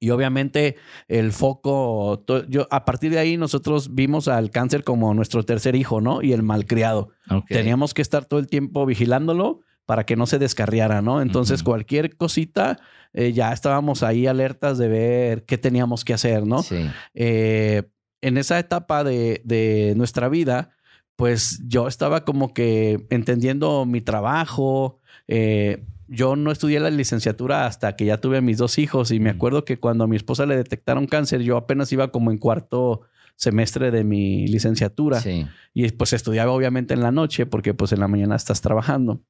Y 0.00 0.10
obviamente 0.10 0.74
el 1.06 1.30
foco, 1.30 2.24
yo 2.48 2.66
a 2.72 2.84
partir 2.84 3.12
de 3.12 3.20
ahí 3.20 3.36
nosotros 3.36 3.94
vimos 3.94 4.26
al 4.26 4.50
cáncer 4.50 4.82
como 4.82 5.14
nuestro 5.14 5.44
tercer 5.44 5.76
hijo, 5.76 6.00
¿no? 6.00 6.22
Y 6.22 6.32
el 6.32 6.42
malcriado. 6.42 7.10
Teníamos 7.48 7.94
que 7.94 8.02
estar 8.02 8.24
todo 8.24 8.40
el 8.40 8.48
tiempo 8.48 8.84
vigilándolo 8.84 9.60
para 9.86 10.04
que 10.04 10.16
no 10.16 10.26
se 10.26 10.40
descarriara, 10.40 11.02
¿no? 11.02 11.22
Entonces 11.22 11.62
cualquier 11.62 12.16
cosita 12.16 12.80
eh, 13.12 13.32
ya 13.32 13.52
estábamos 13.52 14.02
ahí 14.02 14.26
alertas 14.26 14.76
de 14.76 14.88
ver 14.88 15.44
qué 15.44 15.56
teníamos 15.56 16.04
que 16.04 16.14
hacer, 16.14 16.48
¿no? 16.48 16.64
Sí. 16.64 16.90
Eh, 17.14 17.84
en 18.22 18.38
esa 18.38 18.58
etapa 18.58 19.04
de, 19.04 19.92
nuestra 19.96 20.28
vida, 20.28 20.70
pues 21.16 21.60
yo 21.66 21.88
estaba 21.88 22.24
como 22.24 22.54
que 22.54 23.06
entendiendo 23.10 23.84
mi 23.84 24.00
trabajo, 24.00 25.00
eh, 25.28 25.84
yo 26.08 26.36
no 26.36 26.50
estudié 26.50 26.80
la 26.80 26.90
licenciatura 26.90 27.66
hasta 27.66 27.96
que 27.96 28.06
ya 28.06 28.18
tuve 28.18 28.40
mis 28.40 28.58
dos 28.58 28.78
hijos 28.78 29.10
y 29.10 29.20
me 29.20 29.30
acuerdo 29.30 29.64
que 29.64 29.78
cuando 29.78 30.04
a 30.04 30.06
mi 30.06 30.16
esposa 30.16 30.46
le 30.46 30.56
detectaron 30.56 31.06
cáncer, 31.06 31.42
yo 31.42 31.56
apenas 31.56 31.92
iba 31.92 32.10
como 32.10 32.30
en 32.30 32.38
cuarto 32.38 33.02
semestre 33.36 33.90
de 33.90 34.04
mi 34.04 34.46
licenciatura 34.46 35.20
y 35.74 35.90
pues 35.90 36.12
estudiaba 36.12 36.52
obviamente 36.52 36.94
en 36.94 37.00
la 37.02 37.10
noche 37.10 37.46
porque 37.46 37.74
pues 37.74 37.92
en 37.92 38.00
la 38.00 38.08
mañana 38.08 38.36
estás 38.36 38.60
trabajando. 38.60 39.22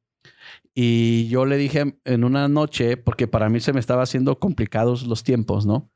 Y 0.75 1.29
yo 1.29 1.45
le 1.45 1.57
dije 1.57 1.99
en 2.05 2.25
una 2.25 2.49
noche, 2.49 2.97
porque 2.97 3.27
para 3.27 3.49
mí 3.49 3.61
se 3.61 3.73
me 3.73 3.81
estaba 3.81 4.03
haciendo 4.03 4.39
complicados 4.39 5.07
los 5.07 5.23
tiempos, 5.23 5.67
¿no? 5.67 5.91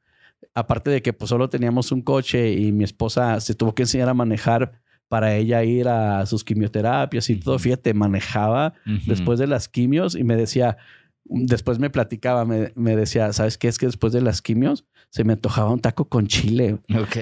Aparte 0.57 0.91
de 0.91 1.03
que 1.03 1.13
pues 1.13 1.29
solo 1.29 1.51
teníamos 1.51 1.93
un 1.93 2.01
coche 2.01 2.51
y 2.53 2.73
mi 2.73 2.83
esposa 2.83 3.39
se 3.41 3.55
tuvo 3.55 3.75
que 3.75 3.83
enseñar 3.83 4.09
a 4.09 4.15
manejar 4.15 4.81
para 5.07 5.37
ella 5.37 5.63
ir 5.65 5.87
a 5.87 6.25
sus 6.25 6.45
quimioterapias 6.45 7.29
y 7.29 7.37
todo. 7.37 7.59
Fíjate, 7.59 7.93
manejaba 7.93 8.73
después 9.07 9.39
de 9.39 9.47
las 9.47 9.69
quimios 9.69 10.15
y 10.15 10.25
me 10.25 10.35
decía, 10.35 10.79
después 11.25 11.79
me 11.79 11.91
platicaba, 11.91 12.47
me, 12.47 12.97
decía, 12.97 13.35
¿sabes 13.35 13.59
qué? 13.59 13.69
Es 13.69 13.77
que 13.77 13.85
después 13.85 14.15
de 14.15 14.23
las 14.23 14.41
quimios 14.41 14.87
se 15.11 15.25
me 15.25 15.35
antojaba 15.35 15.71
un 15.71 15.81
taco 15.81 16.09
con 16.09 16.27
chile. 16.27 16.79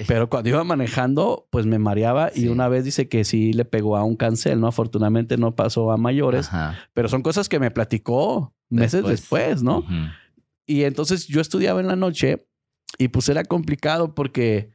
Pero 0.07 0.31
cuando 0.31 0.51
iba 0.51 0.63
manejando, 0.63 1.49
pues 1.51 1.67
me 1.67 1.81
mareaba 1.81 2.31
y 2.33 2.47
una 2.47 2.69
vez 2.69 2.85
dice 2.85 3.09
que 3.09 3.25
sí 3.25 3.53
le 3.53 3.65
pegó 3.65 3.97
a 3.97 4.05
un 4.05 4.15
cancel, 4.15 4.61
¿no? 4.61 4.69
Afortunadamente 4.69 5.39
no 5.39 5.57
pasó 5.57 5.91
a 5.91 5.97
mayores, 5.97 6.49
pero 6.93 7.09
son 7.09 7.23
cosas 7.23 7.49
que 7.49 7.59
me 7.59 7.73
platicó 7.73 8.55
meses 8.71 9.05
después, 9.05 9.65
¿no? 9.65 9.85
Y 10.67 10.85
entonces 10.85 11.27
yo 11.27 11.41
estudiaba 11.41 11.81
en 11.81 11.89
la 11.89 11.97
noche 11.97 12.47
y 12.99 13.09
pues 13.09 13.29
era 13.29 13.45
complicado 13.45 14.15
porque 14.15 14.75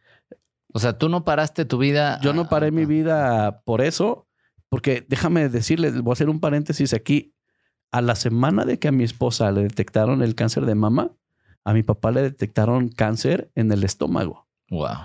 o 0.74 0.80
sea, 0.80 0.98
tú 0.98 1.10
no 1.10 1.26
paraste 1.26 1.66
tu 1.66 1.78
vida. 1.78 2.20
Yo 2.22 2.34
no 2.34 2.48
paré 2.48 2.72
mi 2.72 2.86
vida 2.86 3.62
por 3.66 3.82
eso, 3.82 4.28
porque 4.70 5.06
déjame 5.08 5.50
decirles, 5.50 6.00
voy 6.02 6.12
a 6.12 6.14
hacer 6.14 6.30
un 6.30 6.40
paréntesis 6.40 6.94
aquí. 6.94 7.34
A 7.92 8.02
la 8.02 8.14
semana 8.14 8.66
de 8.66 8.78
que 8.78 8.88
a 8.88 8.92
mi 8.92 9.04
esposa 9.04 9.52
le 9.52 9.64
detectaron 9.64 10.22
el 10.22 10.36
cáncer 10.36 10.68
de 10.68 10.76
mama, 10.76 11.12
a 11.66 11.74
mi 11.74 11.82
papá 11.82 12.12
le 12.12 12.22
detectaron 12.22 12.90
cáncer 12.90 13.50
en 13.56 13.72
el 13.72 13.84
estómago. 13.84 14.48
Wow. 14.70 14.98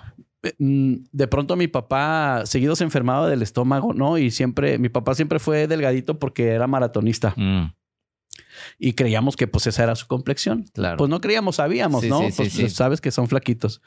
Eh, 0.42 0.52
mm, 0.58 0.94
de 1.10 1.26
pronto 1.26 1.56
mi 1.56 1.66
papá 1.66 2.42
seguido 2.44 2.76
se 2.76 2.84
enfermaba 2.84 3.26
del 3.26 3.40
estómago, 3.40 3.94
¿no? 3.94 4.18
Y 4.18 4.30
siempre, 4.30 4.78
mi 4.78 4.90
papá 4.90 5.14
siempre 5.14 5.38
fue 5.38 5.66
delgadito 5.66 6.18
porque 6.18 6.48
era 6.48 6.66
maratonista. 6.66 7.32
Mm 7.38 7.72
y 8.78 8.92
creíamos 8.92 9.36
que 9.36 9.46
pues 9.46 9.66
esa 9.66 9.84
era 9.84 9.94
su 9.94 10.06
complexión. 10.06 10.64
Claro. 10.72 10.96
Pues 10.96 11.10
no 11.10 11.20
creíamos, 11.20 11.56
sabíamos, 11.56 12.04
¿no? 12.04 12.20
pues 12.36 12.72
sabes 12.72 13.00
que 13.00 13.10
son 13.10 13.28
flaquitos. 13.28 13.82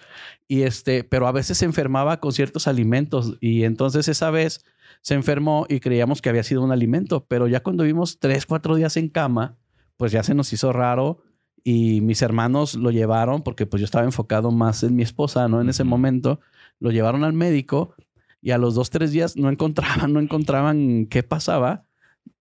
Y 0.47 0.63
este, 0.63 1.03
pero 1.03 1.27
a 1.27 1.32
veces 1.32 1.58
se 1.58 1.65
enfermaba 1.65 2.19
con 2.19 2.32
ciertos 2.32 2.67
alimentos 2.67 3.38
y 3.39 3.63
entonces 3.63 4.08
esa 4.08 4.32
vez 4.32 4.63
se 5.01 5.13
enfermó 5.13 5.65
y 5.69 5.80
creíamos 5.80 6.21
que 6.21 6.30
había 6.30 6.43
sido 6.43 6.63
un 6.63 6.71
alimento, 6.71 7.25
pero 7.27 7.47
ya 7.47 7.62
cuando 7.62 7.84
vimos 7.84 8.19
tres, 8.19 8.45
cuatro 8.45 8.75
días 8.75 8.97
en 8.97 9.10
cama, 9.10 9.58
pues 9.95 10.12
ya 10.12 10.23
se 10.23 10.34
nos 10.34 10.51
hizo 10.53 10.73
raro 10.73 11.23
y 11.63 12.01
mis 12.01 12.21
hermanos 12.21 12.75
lo 12.75 12.91
llevaron 12.91 13.41
porque 13.41 13.65
pues 13.65 13.82
yo 13.82 13.86
estaba 13.86 14.06
enfocado 14.06 14.51
más 14.51 14.84
en 14.84 14.95
mi 14.95 15.03
esposa, 15.03 15.47
¿no? 15.47 15.62
En 15.62 15.69
ese 15.69 15.84
momento 15.84 16.39
lo 16.80 16.91
llevaron 16.91 17.23
al 17.23 17.34
médico 17.34 17.95
y 18.41 18.51
a 18.51 18.58
los 18.58 18.75
dos, 18.75 18.89
tres 18.89 19.12
días 19.12 19.36
no 19.36 19.49
encontraban, 19.49 20.13
no 20.13 20.19
encontraban 20.19 21.08
qué 21.08 21.23
pasaba 21.23 21.87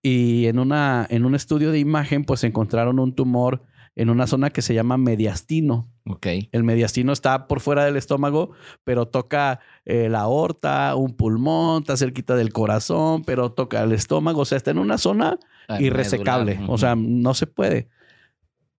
y 0.03 0.47
en, 0.47 0.59
una, 0.59 1.07
en 1.11 1.25
un 1.25 1.35
estudio 1.35 1.73
de 1.73 1.79
imagen, 1.79 2.25
pues 2.25 2.45
encontraron 2.45 2.99
un 2.99 3.15
tumor 3.15 3.63
en 3.97 4.11
una 4.11 4.27
zona 4.27 4.51
que 4.51 4.63
se 4.63 4.75
llama 4.75 4.99
mediastino. 4.99 5.91
Ok. 6.05 6.27
El 6.53 6.65
mediastino 6.65 7.13
está 7.13 7.49
por 7.49 7.61
fuera 7.61 7.85
del 7.85 7.97
estómago, 7.97 8.53
pero 8.85 9.09
toca 9.09 9.61
eh, 9.87 10.09
la 10.11 10.21
aorta, 10.21 10.95
un 10.95 11.17
pulmón, 11.17 11.83
está 11.83 11.97
cerquita 11.97 12.37
del 12.37 12.53
corazón, 12.53 13.25
pero 13.25 13.53
toca 13.53 13.83
el 13.83 13.93
estómago. 13.93 14.43
O 14.43 14.45
sea, 14.45 14.59
está 14.59 14.71
en 14.71 14.79
una 14.79 14.99
zona 14.99 15.39
irresecable. 15.81 16.61
O 16.69 16.77
sea, 16.77 16.95
no 16.95 17.33
se 17.33 17.47
puede. 17.47 17.89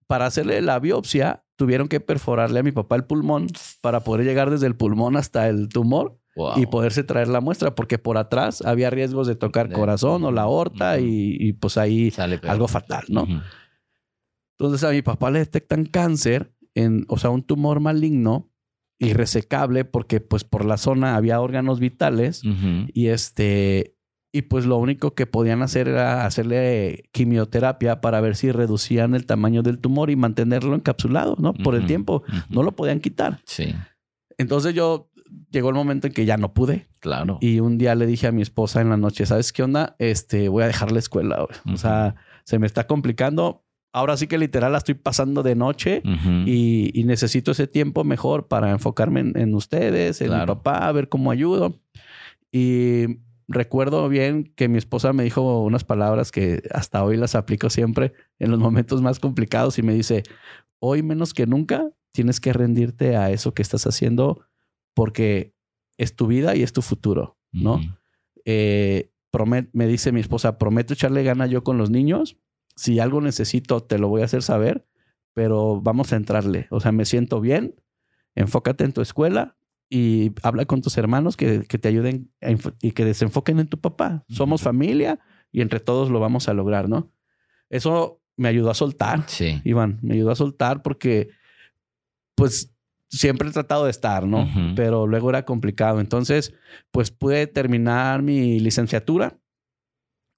Para 0.06 0.28
hacerle 0.28 0.62
la 0.62 0.80
biopsia, 0.80 1.44
tuvieron 1.56 1.88
que 1.88 2.00
perforarle 2.00 2.60
a 2.60 2.64
mi 2.64 2.72
papá 2.72 2.96
el 2.96 3.04
pulmón 3.04 3.48
para 3.82 4.02
poder 4.02 4.26
llegar 4.26 4.52
desde 4.52 4.68
el 4.68 4.76
pulmón 4.76 5.18
hasta 5.18 5.50
el 5.50 5.68
tumor 5.68 6.20
y 6.56 6.66
poderse 6.68 7.04
traer 7.04 7.28
la 7.28 7.42
muestra, 7.42 7.76
porque 7.76 7.98
por 7.98 8.18
atrás 8.18 8.62
había 8.62 8.90
riesgos 8.90 9.28
de 9.28 9.36
tocar 9.36 9.72
corazón 9.72 10.24
o 10.24 10.32
la 10.32 10.44
aorta 10.44 11.00
y, 11.00 11.54
pues 11.54 11.78
ahí 11.78 12.14
algo 12.48 12.68
fatal, 12.68 13.06
¿no? 13.10 13.28
Entonces 14.60 14.84
a 14.84 14.92
mi 14.92 15.02
papá 15.02 15.30
le 15.32 15.40
detectan 15.40 15.86
cáncer, 15.86 16.52
en, 16.74 17.06
o 17.10 17.18
sea, 17.18 17.30
un 17.30 17.44
tumor 17.44 17.80
maligno 17.80 18.50
irresecable 19.00 19.86
porque 19.86 20.20
pues 20.22 20.44
por 20.44 20.66
la 20.66 20.78
zona 20.78 21.16
había 21.16 21.40
órganos 21.40 21.80
vitales 21.80 22.42
y 22.94 23.08
este 23.08 23.96
y 24.34 24.44
pues 24.44 24.66
lo 24.66 24.78
único 24.78 25.16
que 25.16 25.26
podían 25.26 25.62
hacer 25.62 25.88
era 25.88 26.26
hacerle 26.26 27.10
quimioterapia 27.12 28.02
para 28.02 28.22
ver 28.22 28.36
si 28.36 28.52
reducían 28.52 29.16
el 29.16 29.26
tamaño 29.26 29.64
del 29.64 29.80
tumor 29.80 30.10
y 30.10 30.16
mantenerlo 30.16 30.76
encapsulado, 30.76 31.36
¿no? 31.40 31.54
Por 31.54 31.76
el 31.76 31.86
tiempo, 31.86 32.24
no 32.50 32.62
lo 32.62 32.74
podían 32.74 33.00
quitar. 33.00 33.42
Sí. 33.46 33.74
Entonces 34.38 34.76
yo 34.76 35.10
llegó 35.50 35.70
el 35.70 35.76
momento 35.76 36.08
en 36.08 36.14
que 36.14 36.26
ya 36.26 36.38
no 36.38 36.54
pude. 36.54 36.88
Claro. 37.00 37.38
Y 37.42 37.60
un 37.60 37.78
día 37.78 37.96
le 37.96 38.06
dije 38.06 38.28
a 38.28 38.32
mi 38.32 38.42
esposa 38.42 38.82
en 38.82 38.90
la 38.90 38.98
noche, 38.98 39.26
¿sabes 39.26 39.54
qué 39.54 39.64
onda? 39.64 39.96
Este, 40.00 40.50
voy 40.50 40.64
a 40.64 40.68
dejar 40.68 40.92
la 40.92 41.00
escuela. 41.00 41.46
O 41.72 41.78
sea, 41.78 42.16
se 42.44 42.60
me 42.60 42.68
está 42.68 42.88
complicando. 42.88 43.64
Ahora 43.94 44.18
sí 44.18 44.28
que 44.28 44.38
literal 44.38 44.74
la 44.74 44.78
estoy 44.78 44.96
pasando 44.96 45.44
de 45.44 45.56
noche 45.56 46.04
y, 46.46 47.04
necesito 47.06 47.52
ese 47.52 47.68
tiempo 47.68 48.04
mejor 48.04 48.48
para 48.48 48.72
enfocarme 48.72 49.32
en, 49.34 49.56
ustedes, 49.56 50.22
en 50.22 50.38
mi 50.38 50.46
papá, 50.46 50.88
a 50.88 50.92
ver 50.92 51.10
cómo 51.10 51.32
ayudo. 51.32 51.80
Y 52.52 53.20
recuerdo 53.48 54.08
bien 54.10 54.52
que 54.56 54.68
mi 54.68 54.78
esposa 54.78 55.14
me 55.14 55.24
dijo 55.24 55.64
unas 55.64 55.84
palabras 55.84 56.32
que 56.32 56.62
hasta 56.72 57.04
hoy 57.04 57.18
las 57.18 57.34
aplico 57.34 57.70
siempre 57.70 58.14
en 58.40 58.52
los 58.52 58.60
momentos 58.60 59.02
más 59.02 59.20
complicados 59.20 59.80
y 59.80 59.84
me 59.84 59.94
dice, 59.94 60.24
hoy 60.80 61.02
menos 61.02 61.34
que 61.34 61.48
nunca 61.48 61.90
tienes 62.12 62.40
que 62.40 62.54
rendirte 62.54 63.16
a 63.16 63.32
eso 63.32 63.54
que 63.54 63.62
estás 63.62 63.88
haciendo 63.88 64.46
porque 64.98 65.54
es 66.00 66.16
tu 66.16 66.26
vida 66.26 66.56
y 66.56 66.64
es 66.64 66.74
tu 66.74 66.82
futuro, 66.82 67.38
¿no? 67.52 67.80
Eh, 68.46 69.12
me 69.72 69.86
dice 69.86 70.12
mi 70.12 70.22
esposa, 70.22 70.58
prometo 70.58 70.96
echarle 70.96 71.22
gana 71.22 71.46
yo 71.46 71.64
con 71.64 71.78
los 71.78 71.92
niños. 71.92 72.38
Si 72.76 73.00
algo 73.00 73.22
necesito, 73.22 73.84
te 73.84 74.00
lo 74.00 74.08
voy 74.08 74.24
a 74.24 74.26
hacer 74.26 74.42
saber, 74.42 74.88
pero 75.34 75.80
vamos 75.82 76.14
a 76.14 76.16
entrarle. 76.16 76.66
O 76.72 76.80
sea, 76.80 76.92
me 76.92 77.06
siento 77.06 77.40
bien, 77.42 77.76
enfócate 78.34 78.86
en 78.86 78.92
tu 78.94 79.02
escuela 79.02 79.56
y 79.88 80.32
habla 80.42 80.66
con 80.66 80.82
tus 80.82 80.98
hermanos 80.98 81.38
que, 81.38 81.60
te 81.60 81.88
ayuden 81.88 82.32
y 82.82 82.94
que 82.94 83.06
desenfoquen 83.06 83.60
en 83.60 83.68
tu 83.68 83.80
papá. 83.80 84.26
Somos 84.30 84.64
familia 84.64 85.20
y 85.52 85.62
entre 85.62 85.80
todos 85.80 86.10
lo 86.10 86.20
vamos 86.20 86.50
a 86.50 86.56
lograr, 86.56 86.90
¿no? 86.90 87.12
Eso 87.70 88.20
me 88.36 88.48
ayudó 88.48 88.72
a 88.72 88.74
soltar. 88.74 89.26
Sí. 89.28 89.62
Iván, 89.64 90.00
me 90.02 90.16
ayudó 90.16 90.32
a 90.32 90.36
soltar 90.36 90.82
porque, 90.82 91.30
pues, 92.34 92.74
siempre 93.10 93.50
he 93.50 93.52
tratado 93.52 93.86
de 93.86 93.92
estar, 93.92 94.26
¿no? 94.26 94.48
Pero 94.76 95.08
luego 95.08 95.30
era 95.30 95.46
complicado. 95.46 96.00
Entonces, 96.00 96.54
pues 96.92 97.12
pude 97.12 97.48
terminar 97.48 98.22
mi 98.22 98.60
licenciatura. 98.60 99.40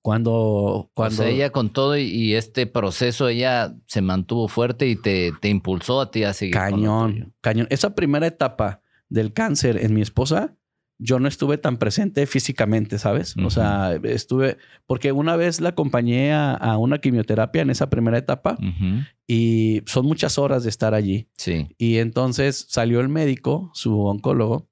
Cuando, 0.01 0.91
cuando... 0.93 1.23
ella 1.23 1.51
con 1.51 1.71
todo 1.71 1.97
y, 1.97 2.33
este 2.33 2.65
proceso, 2.67 3.27
ella 3.27 3.75
se 3.85 4.01
mantuvo 4.01 4.47
fuerte 4.47 4.87
y 4.87 4.95
te, 4.95 5.33
te 5.41 5.49
impulsó 5.49 6.01
a 6.01 6.09
ti 6.09 6.23
a 6.23 6.33
seguir. 6.33 6.53
Cañón, 6.53 7.33
cañón. 7.41 7.67
Esa 7.69 7.95
primera 7.95 8.25
etapa 8.25 8.81
del 9.09 9.33
cáncer 9.33 9.77
en 9.83 9.93
mi 9.93 10.01
esposa 10.01 10.55
yo 10.99 11.17
no 11.19 11.29
estuve 11.29 11.57
tan 11.57 11.77
presente 11.77 12.27
físicamente, 12.27 12.99
¿sabes? 12.99 13.35
O 13.43 13.49
sea, 13.49 13.97
estuve, 14.03 14.57
porque 14.85 15.13
una 15.13 15.37
vez 15.37 15.61
la 15.61 15.69
acompañé 15.69 16.33
a, 16.33 16.77
una 16.77 16.99
quimioterapia 16.99 17.61
en 17.61 17.69
esa 17.69 17.89
primera 17.89 18.17
etapa 18.17 18.57
y 19.25 19.81
son 19.85 20.05
muchas 20.05 20.37
horas 20.37 20.63
de 20.63 20.69
estar 20.69 20.93
allí. 20.93 21.29
Sí. 21.37 21.69
Y 21.77 21.97
entonces 21.97 22.65
salió 22.69 22.99
el 22.99 23.07
médico, 23.07 23.71
su 23.73 24.01
oncólogo, 24.01 24.69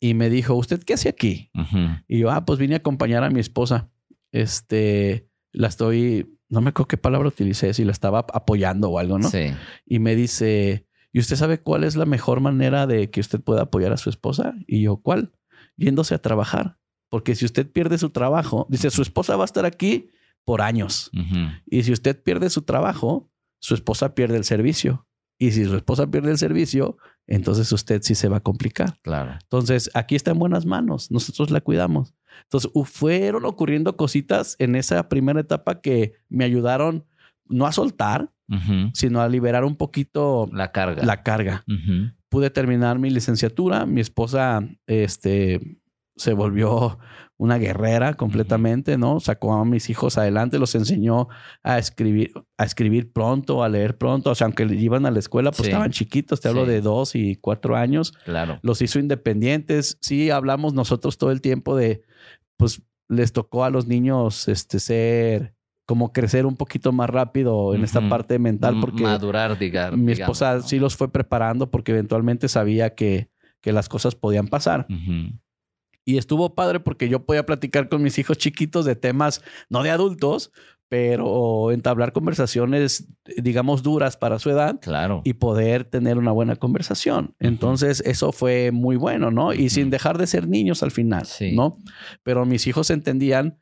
y 0.00 0.14
me 0.14 0.28
dijo, 0.28 0.54
¿usted 0.54 0.82
qué 0.82 0.94
hace 0.94 1.08
aquí? 1.08 1.50
Y 2.08 2.18
yo, 2.18 2.30
ah, 2.30 2.44
pues 2.44 2.58
vine 2.58 2.74
a 2.74 2.78
acompañar 2.78 3.22
a 3.22 3.30
mi 3.30 3.38
esposa. 3.38 3.90
Este, 4.32 5.28
la 5.52 5.68
estoy, 5.68 6.36
no 6.48 6.60
me 6.60 6.70
acuerdo 6.70 6.88
qué 6.88 6.96
palabra 6.96 7.28
utilicé, 7.28 7.72
si 7.74 7.84
la 7.84 7.92
estaba 7.92 8.26
apoyando 8.32 8.90
o 8.90 8.98
algo, 8.98 9.20
¿no? 9.20 9.30
Sí. 9.30 9.52
Y 9.86 10.00
me 10.00 10.16
dice, 10.16 10.86
¿y 11.12 11.20
usted 11.20 11.36
sabe 11.36 11.58
cuál 11.58 11.84
es 11.84 11.94
la 11.94 12.06
mejor 12.06 12.40
manera 12.40 12.88
de 12.88 13.08
que 13.10 13.20
usted 13.20 13.40
pueda 13.40 13.62
apoyar 13.62 13.92
a 13.92 13.98
su 13.98 14.10
esposa? 14.10 14.54
Y 14.66 14.82
yo, 14.82 14.96
¿cuál? 14.96 15.30
Yéndose 15.76 16.14
a 16.14 16.18
trabajar. 16.18 16.78
Porque 17.08 17.34
si 17.34 17.44
usted 17.44 17.70
pierde 17.70 17.98
su 17.98 18.10
trabajo, 18.10 18.66
dice, 18.70 18.90
su 18.90 19.02
esposa 19.02 19.36
va 19.36 19.44
a 19.44 19.46
estar 19.46 19.64
aquí 19.66 20.10
por 20.44 20.62
años. 20.62 21.10
Y 21.66 21.82
si 21.82 21.92
usted 21.92 22.22
pierde 22.22 22.50
su 22.50 22.62
trabajo, 22.62 23.30
su 23.60 23.74
esposa 23.74 24.14
pierde 24.14 24.36
el 24.36 24.44
servicio. 24.44 25.06
Y 25.38 25.52
si 25.52 25.64
su 25.64 25.74
esposa 25.74 26.10
pierde 26.10 26.30
el 26.30 26.38
servicio, 26.38 26.98
entonces 27.26 27.72
usted 27.72 28.02
sí 28.02 28.14
se 28.14 28.28
va 28.28 28.38
a 28.38 28.40
complicar. 28.40 28.98
Claro. 29.00 29.38
Entonces, 29.42 29.90
aquí 29.94 30.14
está 30.14 30.32
en 30.32 30.38
buenas 30.38 30.66
manos. 30.66 31.10
Nosotros 31.10 31.50
la 31.50 31.62
cuidamos. 31.62 32.14
Entonces, 32.42 32.70
fueron 32.84 33.46
ocurriendo 33.46 33.96
cositas 33.96 34.54
en 34.58 34.76
esa 34.76 35.08
primera 35.08 35.40
etapa 35.40 35.80
que 35.80 36.12
me 36.28 36.44
ayudaron 36.44 37.06
no 37.46 37.66
a 37.66 37.72
soltar, 37.72 38.30
sino 38.92 39.20
a 39.20 39.28
liberar 39.28 39.64
un 39.64 39.76
poquito 39.76 40.48
la 40.52 40.72
carga. 40.72 41.04
La 41.04 41.22
carga. 41.22 41.64
Pude 42.30 42.48
terminar 42.48 42.98
mi 42.98 43.10
licenciatura. 43.10 43.84
Mi 43.84 44.00
esposa, 44.00 44.66
este, 44.86 45.78
se 46.16 46.32
volvió 46.32 46.98
una 47.36 47.56
guerrera 47.56 48.14
completamente, 48.14 48.98
¿no? 48.98 49.18
Sacó 49.18 49.54
a 49.54 49.64
mis 49.64 49.88
hijos 49.88 50.18
adelante, 50.18 50.58
los 50.58 50.74
enseñó 50.74 51.28
a 51.62 51.78
escribir, 51.78 52.32
a 52.58 52.64
escribir 52.64 53.12
pronto, 53.12 53.64
a 53.64 53.68
leer 53.70 53.96
pronto. 53.96 54.30
O 54.30 54.34
sea, 54.34 54.44
aunque 54.44 54.64
iban 54.64 55.06
a 55.06 55.10
la 55.10 55.18
escuela, 55.18 55.50
pues 55.50 55.68
estaban 55.68 55.90
chiquitos, 55.90 56.40
te 56.40 56.48
hablo 56.48 56.66
de 56.66 56.82
dos 56.82 57.14
y 57.14 57.36
cuatro 57.36 57.76
años. 57.76 58.12
Claro. 58.24 58.58
Los 58.62 58.82
hizo 58.82 58.98
independientes. 58.98 59.96
Sí, 60.02 60.30
hablamos 60.30 60.74
nosotros 60.74 61.16
todo 61.16 61.30
el 61.30 61.40
tiempo 61.40 61.76
de, 61.76 62.02
pues 62.58 62.82
les 63.08 63.32
tocó 63.32 63.64
a 63.64 63.70
los 63.70 63.86
niños 63.86 64.46
este, 64.46 64.78
ser 64.78 65.54
como 65.90 66.12
crecer 66.12 66.46
un 66.46 66.54
poquito 66.54 66.92
más 66.92 67.10
rápido 67.10 67.74
en 67.74 67.82
esta 67.82 68.08
parte 68.08 68.38
mental 68.38 68.76
porque 68.80 69.02
madurar 69.02 69.58
digamos 69.58 69.98
mi 69.98 70.12
esposa 70.12 70.62
sí 70.62 70.78
los 70.78 70.94
fue 70.94 71.10
preparando 71.10 71.68
porque 71.68 71.90
eventualmente 71.90 72.48
sabía 72.48 72.94
que, 72.94 73.28
que 73.60 73.72
las 73.72 73.88
cosas 73.88 74.14
podían 74.14 74.46
pasar 74.46 74.86
y 76.04 76.16
estuvo 76.16 76.54
padre 76.54 76.78
porque 76.78 77.08
yo 77.08 77.26
podía 77.26 77.44
platicar 77.44 77.88
con 77.88 78.02
mis 78.04 78.20
hijos 78.20 78.38
chiquitos 78.38 78.84
de 78.84 78.94
temas, 78.94 79.42
no 79.68 79.82
de 79.82 79.90
adultos, 79.90 80.52
pero 80.88 81.72
entablar 81.72 82.12
conversaciones, 82.12 83.08
digamos, 83.36 83.82
duras 83.82 84.16
para 84.16 84.38
su 84.38 84.50
edad. 84.50 84.80
Claro. 84.80 85.22
Y 85.24 85.34
poder 85.34 85.84
tener 85.84 86.18
una 86.18 86.32
buena 86.32 86.56
conversación. 86.56 87.34
Entonces, 87.38 88.02
eso 88.06 88.32
fue 88.32 88.70
muy 88.72 88.96
bueno, 88.96 89.30
¿no? 89.30 89.52
Y 89.52 89.70
sin 89.70 89.90
dejar 89.90 90.18
de 90.18 90.26
ser 90.26 90.48
niños 90.48 90.82
al 90.82 90.90
final, 90.90 91.26
¿no? 91.52 91.76
Pero 92.22 92.44
mis 92.46 92.66
hijos 92.66 92.90
entendían 92.90 93.58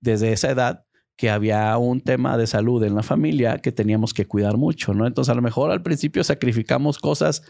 desde 0.00 0.32
esa 0.32 0.50
edad 0.50 0.84
que 1.16 1.30
había 1.30 1.76
un 1.78 2.00
tema 2.00 2.36
de 2.36 2.46
salud 2.46 2.82
en 2.84 2.94
la 2.94 3.02
familia 3.02 3.58
que 3.58 3.72
teníamos 3.72 4.14
que 4.14 4.26
cuidar 4.26 4.56
mucho, 4.56 4.94
¿no? 4.94 5.06
Entonces, 5.06 5.30
a 5.30 5.34
lo 5.34 5.42
mejor 5.42 5.70
al 5.70 5.82
principio 5.82 6.24
sacrificamos 6.24 6.98
cosas 6.98 7.42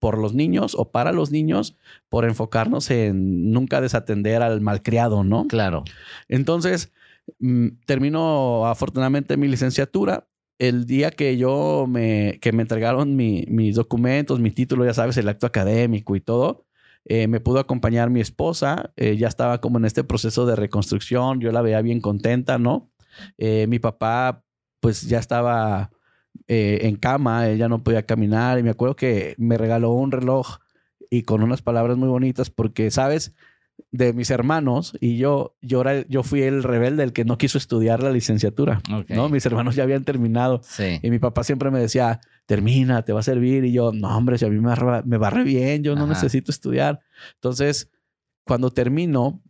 por 0.00 0.18
los 0.18 0.34
niños 0.34 0.74
o 0.76 0.90
para 0.90 1.12
los 1.12 1.30
niños 1.30 1.76
por 2.08 2.24
enfocarnos 2.24 2.90
en 2.90 3.52
nunca 3.52 3.80
desatender 3.80 4.42
al 4.42 4.60
malcriado, 4.60 5.22
¿no? 5.24 5.46
Claro. 5.46 5.84
Entonces, 6.28 6.92
mm, 7.38 7.68
termino 7.86 8.66
afortunadamente 8.66 9.36
mi 9.36 9.46
licenciatura. 9.46 10.26
El 10.58 10.86
día 10.86 11.10
que 11.10 11.36
yo 11.36 11.86
me, 11.88 12.38
que 12.40 12.52
me 12.52 12.62
entregaron 12.62 13.16
mis 13.16 13.76
documentos, 13.76 14.40
mi 14.40 14.50
título, 14.50 14.84
ya 14.84 14.92
sabes, 14.92 15.16
el 15.16 15.28
acto 15.28 15.46
académico 15.46 16.16
y 16.16 16.20
todo, 16.20 16.66
eh, 17.04 17.28
me 17.28 17.40
pudo 17.40 17.58
acompañar 17.58 18.10
mi 18.10 18.20
esposa. 18.20 18.92
Eh, 18.96 19.16
ya 19.16 19.28
estaba 19.28 19.60
como 19.60 19.78
en 19.78 19.84
este 19.84 20.04
proceso 20.04 20.46
de 20.46 20.56
reconstrucción. 20.56 21.40
Yo 21.40 21.52
la 21.52 21.62
veía 21.62 21.82
bien 21.82 22.00
contenta, 22.00 22.58
¿no? 22.58 22.90
Eh, 23.38 23.66
mi 23.68 23.78
papá, 23.78 24.44
pues 24.80 25.02
ya 25.02 25.18
estaba 25.18 25.90
en 26.46 26.96
cama, 26.96 27.48
ella 27.48 27.68
no 27.68 27.84
podía 27.84 28.06
caminar 28.06 28.58
y 28.58 28.64
me 28.64 28.70
acuerdo 28.70 28.96
que 28.96 29.34
me 29.38 29.56
regaló 29.56 29.92
un 29.92 30.10
reloj 30.10 30.58
y 31.08 31.22
con 31.22 31.42
unas 31.42 31.62
palabras 31.62 31.96
muy 31.96 32.08
bonitas 32.08 32.50
porque, 32.50 32.90
¿sabes? 32.90 33.34
De 33.90 34.12
mis 34.12 34.30
hermanos 34.30 34.96
y 35.00 35.16
yo, 35.16 35.56
yo, 35.62 35.82
yo 36.08 36.22
fui 36.22 36.42
el 36.42 36.62
rebelde, 36.62 37.02
el 37.02 37.12
que 37.12 37.24
no 37.24 37.38
quiso 37.38 37.58
estudiar 37.58 38.02
la 38.02 38.10
licenciatura, 38.10 38.82
¿no? 39.08 39.28
Mis 39.28 39.44
hermanos 39.46 39.74
ya 39.76 39.82
habían 39.82 40.04
terminado 40.04 40.60
y 41.02 41.10
mi 41.10 41.18
papá 41.18 41.44
siempre 41.44 41.70
me 41.70 41.80
decía, 41.80 42.20
termina, 42.46 43.02
te 43.04 43.12
va 43.12 43.20
a 43.20 43.24
servir 43.24 43.64
y 43.64 43.72
yo, 43.72 43.92
no, 43.92 44.16
hombre, 44.16 44.38
si 44.38 44.44
a 44.44 44.48
mí 44.48 44.58
me 44.58 44.74
va, 44.74 45.02
me 45.04 45.16
va 45.16 45.30
re 45.30 45.44
bien, 45.44 45.82
yo 45.82 45.94
no 45.94 46.06
necesito 46.06 46.50
estudiar. 46.50 47.00
Entonces, 47.34 47.90
cuando 48.44 48.70
termino, 48.70 49.42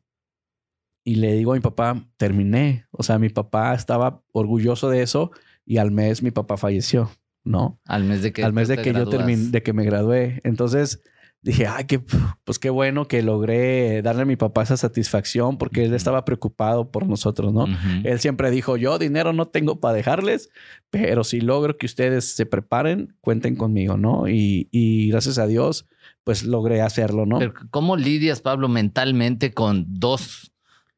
y 1.04 1.16
le 1.16 1.32
digo 1.32 1.52
a 1.52 1.54
mi 1.54 1.60
papá, 1.60 2.06
terminé. 2.16 2.86
O 2.90 3.02
sea, 3.02 3.18
mi 3.18 3.30
papá 3.30 3.74
estaba 3.74 4.22
orgulloso 4.32 4.90
de 4.90 5.02
eso 5.02 5.30
y 5.64 5.78
al 5.78 5.90
mes 5.90 6.22
mi 6.22 6.30
papá 6.30 6.56
falleció, 6.56 7.10
¿no? 7.44 7.80
Al 7.86 8.04
mes 8.04 8.22
de 8.22 8.32
que 8.32 8.44
al 8.44 8.52
mes 8.52 8.68
de 8.68 8.78
que 8.78 8.92
yo 8.92 9.08
terminé, 9.08 9.50
de 9.50 9.62
que 9.62 9.72
me 9.72 9.84
gradué. 9.84 10.40
Entonces 10.44 11.02
dije, 11.42 11.66
ay, 11.66 11.84
qué, 11.84 12.02
pues 12.44 12.58
qué 12.58 12.70
bueno 12.70 13.08
que 13.08 13.22
logré 13.22 14.02
darle 14.02 14.22
a 14.22 14.26
mi 14.26 14.36
papá 14.36 14.62
esa 14.62 14.76
satisfacción 14.76 15.56
porque 15.56 15.84
él 15.84 15.94
estaba 15.94 16.24
preocupado 16.24 16.90
por 16.90 17.06
nosotros, 17.06 17.52
¿no? 17.52 17.66
Él 18.04 18.20
siempre 18.20 18.50
dijo, 18.50 18.76
yo 18.76 18.98
dinero 18.98 19.32
no 19.32 19.46
tengo 19.48 19.80
para 19.80 19.94
dejarles, 19.94 20.50
pero 20.90 21.24
si 21.24 21.40
logro 21.40 21.76
que 21.76 21.86
ustedes 21.86 22.32
se 22.32 22.46
preparen, 22.46 23.16
cuenten 23.20 23.56
conmigo, 23.56 23.96
¿no? 23.96 24.28
Y, 24.28 24.68
y 24.70 25.08
gracias 25.10 25.38
a 25.38 25.46
Dios, 25.46 25.86
pues 26.24 26.44
logré 26.44 26.82
hacerlo, 26.82 27.24
¿no? 27.24 27.38
¿Cómo 27.70 27.96
lidias, 27.96 28.40
Pablo, 28.40 28.68
mentalmente 28.68 29.52
con 29.52 29.86
dos 29.88 30.52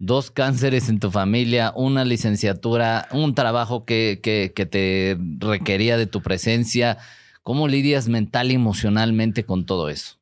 dos 0.05 0.33
cánceres 0.33 0.89
en 0.89 0.99
tu 0.99 1.13
familia, 1.13 1.73
una 1.77 2.05
licenciatura, 2.05 3.07
un 3.13 3.37
trabajo 3.37 3.85
que, 3.85 4.19
que, 4.21 4.67
te 4.67 5.17
requería 5.39 5.97
de 5.97 6.09
tu 6.09 6.23
presencia. 6.23 6.99
¿Cómo 7.45 7.69
lidias 7.69 8.09
mental 8.09 8.51
y 8.51 8.55
emocionalmente 8.57 9.45
con 9.45 9.65
todo 9.65 9.89
eso? 9.89 10.17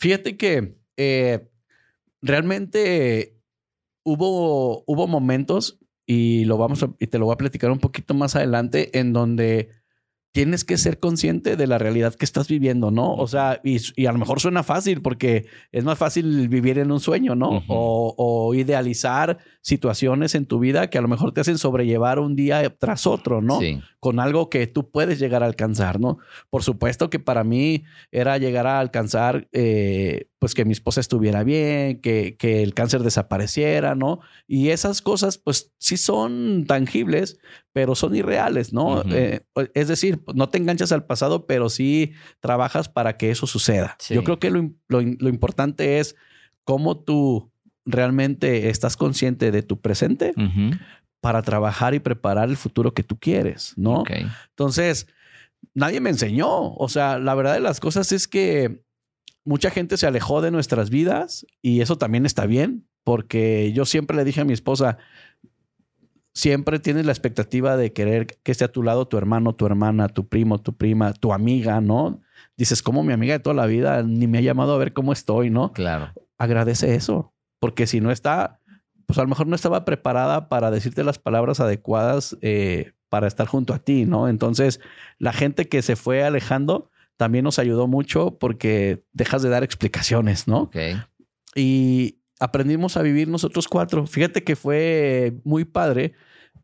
Fíjate 0.00 0.38
que 0.38 0.78
eh, 0.96 1.46
realmente 2.22 3.36
hubo, 4.02 4.82
hubo 4.86 5.06
momentos, 5.06 5.78
y 6.06 6.44
lo 6.46 6.58
vamos 6.58 6.84
y 6.98 7.06
te 7.06 7.18
lo 7.18 7.26
voy 7.26 7.34
a 7.34 7.36
platicar 7.36 7.70
un 7.70 7.78
poquito 7.78 8.14
más 8.14 8.34
adelante, 8.34 8.98
en 8.98 9.12
donde 9.12 9.68
tienes 10.32 10.64
que 10.64 10.78
ser 10.78 11.00
consciente 11.00 11.56
de 11.56 11.66
la 11.66 11.78
realidad 11.78 12.14
que 12.14 12.24
estás 12.24 12.46
viviendo, 12.46 12.90
¿no? 12.90 13.14
O 13.14 13.26
sea, 13.26 13.60
y, 13.64 14.06
a 14.06 14.12
lo 14.12 14.18
mejor 14.18 14.40
suena 14.40 14.62
fácil 14.62 15.02
porque 15.02 15.46
es 15.72 15.82
más 15.82 15.98
fácil 15.98 16.48
vivir 16.48 16.78
en 16.78 16.92
un 16.92 17.00
sueño, 17.00 17.34
¿no? 17.34 17.64
o, 17.68 18.54
idealizar 18.54 19.38
situaciones 19.60 20.34
en 20.34 20.46
tu 20.46 20.58
vida 20.58 20.90
que 20.90 20.98
a 20.98 21.00
lo 21.00 21.08
mejor 21.08 21.32
te 21.32 21.40
hacen 21.40 21.58
sobrellevar 21.58 22.18
un 22.18 22.36
día 22.36 22.76
tras 22.78 23.06
otro, 23.06 23.40
¿no? 23.40 23.60
Sí. 23.60 23.80
Con 23.98 24.18
algo 24.18 24.50
que 24.50 24.66
tú 24.66 24.90
puedes 24.90 25.18
llegar 25.18 25.42
a 25.42 25.46
alcanzar, 25.46 26.00
¿no? 26.00 26.18
Por 26.48 26.62
supuesto 26.62 27.10
que 27.10 27.18
para 27.18 27.44
mí 27.44 27.84
era 28.10 28.38
llegar 28.38 28.66
a 28.66 28.80
alcanzar, 28.80 29.48
eh, 29.52 30.29
pues 30.40 30.54
que 30.54 30.64
mi 30.64 30.72
esposa 30.72 31.00
estuviera 31.00 31.44
bien, 31.44 32.00
que, 32.00 32.36
que 32.38 32.62
el 32.62 32.72
cáncer 32.72 33.02
desapareciera, 33.02 33.94
¿no? 33.94 34.20
Y 34.48 34.70
esas 34.70 35.02
cosas, 35.02 35.36
pues 35.36 35.72
sí 35.78 35.98
son 35.98 36.64
tangibles, 36.66 37.38
pero 37.72 37.94
son 37.94 38.16
irreales, 38.16 38.72
¿no? 38.72 39.02
Eh, 39.12 39.42
es 39.74 39.86
decir, 39.86 40.22
no 40.34 40.48
te 40.48 40.56
enganchas 40.56 40.92
al 40.92 41.04
pasado, 41.04 41.46
pero 41.46 41.68
sí 41.68 42.14
trabajas 42.40 42.88
para 42.88 43.18
que 43.18 43.30
eso 43.30 43.46
suceda. 43.46 43.96
Yo 44.08 44.24
creo 44.24 44.38
que 44.38 44.50
lo, 44.50 44.72
lo 44.88 45.28
importante 45.28 45.98
es 45.98 46.16
cómo 46.64 46.98
tú 46.98 47.52
realmente 47.84 48.70
estás 48.70 48.96
consciente 48.96 49.50
de 49.50 49.62
tu 49.62 49.80
presente 49.80 50.32
para 51.20 51.42
trabajar 51.42 51.94
y 51.94 52.00
preparar 52.00 52.48
el 52.48 52.56
futuro 52.56 52.94
que 52.94 53.02
tú 53.02 53.18
quieres, 53.18 53.74
¿no? 53.76 54.04
Entonces, 54.48 55.06
nadie 55.74 56.00
me 56.00 56.08
enseñó. 56.10 56.72
O 56.74 56.88
sea, 56.88 57.18
la 57.18 57.34
verdad 57.34 57.54
de 57.54 57.60
las 57.60 57.78
cosas 57.78 58.10
es 58.12 58.26
que 58.26 58.82
mucha 59.44 59.70
gente 59.70 59.96
se 59.96 60.06
alejó 60.06 60.40
de 60.42 60.50
nuestras 60.50 60.90
vidas 60.90 61.46
y 61.62 61.80
eso 61.80 61.96
también 61.96 62.26
está 62.26 62.46
bien, 62.46 62.86
porque 63.04 63.72
yo 63.72 63.84
siempre 63.84 64.16
le 64.16 64.24
dije 64.24 64.40
a 64.40 64.44
mi 64.44 64.52
esposa, 64.52 64.98
siempre 66.32 66.78
tienes 66.78 67.06
la 67.06 67.12
expectativa 67.12 67.76
de 67.76 67.92
querer 67.92 68.26
que 68.26 68.52
esté 68.52 68.64
a 68.64 68.72
tu 68.72 68.82
lado 68.82 69.08
tu 69.08 69.16
hermano, 69.16 69.54
tu 69.54 69.66
hermana, 69.66 70.08
tu 70.08 70.28
primo, 70.28 70.60
tu 70.60 70.76
prima, 70.76 71.12
tu 71.12 71.32
amiga, 71.32 71.80
¿no? 71.80 72.20
Dices, 72.56 72.82
como 72.82 73.02
mi 73.02 73.12
amiga 73.12 73.32
de 73.32 73.40
toda 73.40 73.54
la 73.54 73.66
vida 73.66 74.02
ni 74.02 74.26
me 74.26 74.38
ha 74.38 74.42
llamado 74.42 74.74
a 74.74 74.78
ver 74.78 74.92
cómo 74.92 75.12
estoy, 75.12 75.50
¿no? 75.50 75.72
Claro. 75.72 76.12
Agradece 76.38 76.94
eso 76.94 77.34
porque 77.60 77.86
si 77.86 78.00
no 78.00 78.10
está, 78.10 78.58
pues 79.06 79.18
a 79.18 79.22
lo 79.22 79.28
mejor 79.28 79.46
no 79.46 79.54
estaba 79.54 79.84
preparada 79.84 80.48
para 80.48 80.72
decirte 80.72 81.04
las 81.04 81.18
palabras 81.18 81.60
adecuadas 81.60 82.36
eh, 82.40 82.92
para 83.08 83.28
estar 83.28 83.46
junto 83.46 83.74
a 83.74 83.78
ti, 83.78 84.06
¿no? 84.06 84.28
Entonces, 84.28 84.80
la 85.18 85.32
gente 85.32 85.68
que 85.68 85.82
se 85.82 85.94
fue 85.94 86.24
alejando 86.24 86.90
también 87.20 87.44
nos 87.44 87.58
ayudó 87.58 87.86
mucho 87.86 88.38
porque 88.38 89.04
dejas 89.12 89.42
de 89.42 89.50
dar 89.50 89.62
explicaciones, 89.62 90.48
¿no? 90.48 90.60
Ok. 90.62 90.76
Y 91.54 92.22
aprendimos 92.38 92.96
a 92.96 93.02
vivir 93.02 93.28
nosotros 93.28 93.68
cuatro. 93.68 94.06
Fíjate 94.06 94.42
que 94.42 94.56
fue 94.56 95.34
muy 95.44 95.66
padre 95.66 96.14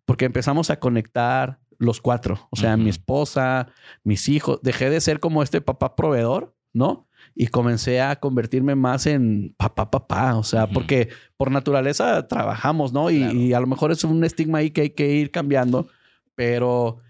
porque 0.07 0.25
empezamos 0.25 0.71
a 0.71 0.81
conectar 0.81 1.59
los 1.77 2.01
cuatro, 2.01 2.49
o 2.51 2.57
sea, 2.57 2.79
mi 2.79 2.89
esposa, 2.89 3.69
mis 4.03 4.31
hijos. 4.31 4.61
Dejé 4.63 4.89
de 4.89 5.03
ser 5.03 5.21
como 5.21 5.43
este 5.43 5.61
papá 5.61 5.95
proveedor, 5.95 6.57
¿no? 6.73 7.07
y 7.35 7.49
comencé 7.49 8.01
a 8.01 8.17
convertirme 8.17 8.77
más 8.77 9.05
en 9.05 9.55
papá, 9.59 9.91
papá, 9.91 10.37
o 10.37 10.43
sea, 10.43 10.69
porque 10.69 11.11
por 11.37 11.51
naturaleza 11.51 12.27
trabajamos, 12.29 12.95
¿no? 12.95 13.11
Y, 13.11 13.53
a 13.53 13.61
lo 13.61 13.67
mejor 13.67 13.93
es 13.93 14.05
un 14.05 14.25
estigma 14.25 14.59
ahí 14.59 14.71
que 14.71 14.81
hay 14.83 14.91
que 14.91 15.11
ir 15.11 15.31
cambiando, 15.31 15.87
pero 16.35 17.01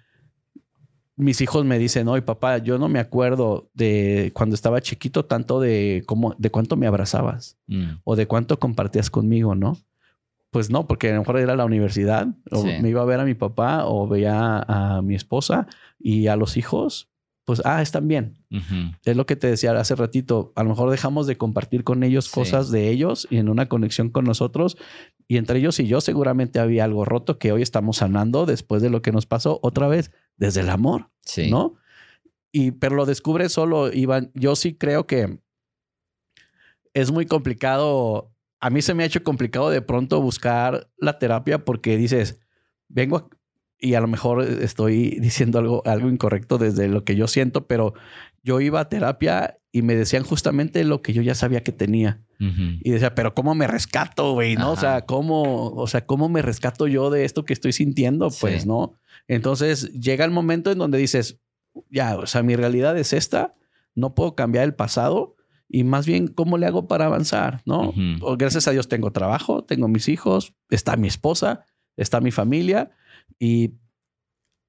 mis 1.17 1.41
hijos 1.41 1.65
me 1.65 1.79
dicen, 1.79 2.09
oye, 2.09 2.23
papá, 2.23 2.59
yo 2.59 2.79
no 2.79 2.89
me 2.89 2.99
acuerdo 2.99 3.71
de 3.73 4.31
cuando 4.35 4.55
estaba 4.55 4.83
chiquito 4.83 5.25
tanto 5.25 5.61
de 5.61 6.05
cómo, 6.07 6.35
de 6.39 6.51
cuánto 6.51 6.77
me 6.77 6.87
abrazabas 6.87 7.57
mm. 7.67 8.01
o 8.05 8.17
de 8.17 8.27
cuánto 8.27 8.59
compartías 8.59 9.11
conmigo, 9.11 9.55
¿no? 9.55 9.79
Pues 10.51 10.71
no, 10.71 10.87
porque 10.87 11.11
a 11.11 11.15
lo 11.15 11.21
mejor 11.21 11.39
era 11.39 11.57
la 11.57 11.65
universidad, 11.65 12.29
o 12.51 12.65
me 12.65 12.89
iba 12.89 13.03
a 13.03 13.07
ver 13.07 13.21
a 13.21 13.25
mi 13.25 13.35
papá 13.35 13.87
o 13.87 14.07
veía 14.07 14.59
a 14.61 15.03
mi 15.03 15.15
esposa 15.15 15.67
y 15.99 16.29
a 16.29 16.37
los 16.37 16.57
hijos 16.57 17.09
pues, 17.47 17.63
ah, 17.65 17.81
están 17.81 18.09
bien. 18.09 18.35
Es 19.05 19.17
lo 19.17 19.25
que 19.25 19.37
te 19.37 19.47
decía 19.47 19.71
hace 19.79 19.95
ratito. 19.95 20.53
A 20.57 20.65
lo 20.65 20.71
mejor 20.71 20.91
dejamos 20.91 21.29
de 21.29 21.39
compartir 21.39 21.85
con 21.85 22.03
ellos 22.03 22.29
cosas 22.29 22.73
de 22.73 22.91
ellos 22.91 23.29
y 23.31 23.37
en 23.37 23.49
una 23.49 23.69
conexión 23.69 24.11
con 24.11 24.25
nosotros. 24.25 24.77
Y 25.29 25.37
entre 25.37 25.61
ellos 25.61 25.79
y 25.79 25.87
yo 25.87 26.01
seguramente 26.01 26.59
había 26.59 26.83
algo 26.83 27.05
roto 27.05 27.39
que 27.39 27.53
hoy 27.53 27.63
estamos 27.63 27.99
sanando 27.99 28.47
después 28.47 28.83
de 28.83 28.91
lo 28.91 29.01
que 29.01 29.13
nos 29.13 29.27
pasó 29.27 29.61
otra 29.63 29.87
vez 29.87 30.11
desde 30.37 30.61
el 30.61 30.71
amor. 30.71 31.11
Sí. 31.21 31.51
¿No? 31.51 31.77
Y, 32.53 32.71
pero 32.73 32.97
lo 32.97 33.07
descubre 33.07 33.49
solo, 33.49 33.93
Iván. 33.93 34.31
Yo 34.35 34.57
sí 34.57 34.75
creo 34.75 35.07
que 35.07 35.39
es 36.95 37.11
muy 37.11 37.27
complicado. 37.27 38.33
A 38.61 38.71
mí 38.71 38.81
se 38.83 38.95
me 38.95 39.03
ha 39.03 39.07
hecho 39.07 39.23
complicado 39.23 39.71
de 39.71 39.83
pronto 39.83 40.21
buscar 40.21 40.89
la 40.97 41.19
terapia 41.19 41.65
porque 41.65 41.97
dices, 41.97 42.41
vengo 42.89 43.17
a, 43.17 43.29
y 43.79 43.95
a 43.95 44.01
lo 44.01 44.09
mejor 44.09 44.43
estoy 44.43 45.19
diciendo 45.21 45.59
algo, 45.59 45.83
algo 45.85 46.09
incorrecto 46.09 46.59
desde 46.59 46.89
lo 46.89 47.05
que 47.05 47.17
yo 47.17 47.29
siento, 47.29 47.67
pero 47.67 47.95
yo 48.43 48.61
iba 48.61 48.81
a 48.81 48.89
terapia 48.89 49.59
y 49.77 49.83
me 49.83 49.95
decían 49.95 50.23
justamente 50.23 50.85
lo 50.85 51.03
que 51.03 51.13
yo 51.13 51.21
ya 51.21 51.35
sabía 51.35 51.63
que 51.63 51.71
tenía. 51.71 52.23
Y 52.39 52.91
decía, 52.91 53.15
pero 53.15 53.35
¿cómo 53.35 53.55
me 53.55 53.67
rescato, 53.67 54.33
güey? 54.33 54.57
¿No? 54.57 54.73
O 54.73 54.77
sea, 54.77 55.03
¿cómo, 55.03 55.69
o 55.69 55.87
sea, 55.87 56.07
¿cómo 56.07 56.31
me 56.31 56.41
rescato 56.41 56.87
yo 56.87 57.11
de 57.11 57.27
esto 57.27 57.45
que 57.45 57.53
estoy 57.53 57.75
sintiendo? 57.75 58.31
Pues, 58.41 58.65
¿no? 58.65 58.95
Entonces 59.29 59.93
llega 59.93 60.25
el 60.25 60.31
momento 60.31 60.73
en 60.73 60.79
donde 60.79 60.97
dices, 60.97 61.41
ya, 61.91 62.17
o 62.17 62.27
sea, 62.27 62.43
mi 62.43 62.57
realidad 62.57 62.97
es 62.97 63.13
esta, 63.13 63.55
no 63.95 64.15
puedo 64.15 64.35
cambiar 64.35 64.65
el 64.65 64.75
pasado 64.75 65.37
y 65.69 65.85
más 65.85 66.07
bien, 66.07 66.27
¿cómo 66.27 66.57
le 66.57 66.65
hago 66.65 66.89
para 66.89 67.05
avanzar? 67.05 67.61
¿No? 67.67 67.93
Gracias 68.39 68.67
a 68.69 68.71
Dios 68.71 68.89
tengo 68.89 69.13
trabajo, 69.13 69.63
tengo 69.63 69.89
mis 69.89 70.09
hijos, 70.09 70.55
está 70.71 70.97
mi 70.97 71.09
esposa, 71.09 71.67
está 71.99 72.23
mi 72.23 72.31
familia 72.31 72.93
y 73.39 73.75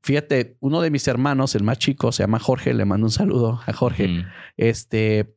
fíjate, 0.08 0.56
uno 0.62 0.80
de 0.80 0.90
mis 0.90 1.06
hermanos, 1.10 1.54
el 1.54 1.64
más 1.64 1.80
chico, 1.80 2.14
se 2.14 2.24
llama 2.24 2.40
Jorge, 2.40 2.74
le 2.74 2.86
mando 2.86 3.08
un 3.08 3.12
saludo 3.12 3.60
a 3.66 3.74
Jorge. 3.74 4.24
Este, 4.56 5.36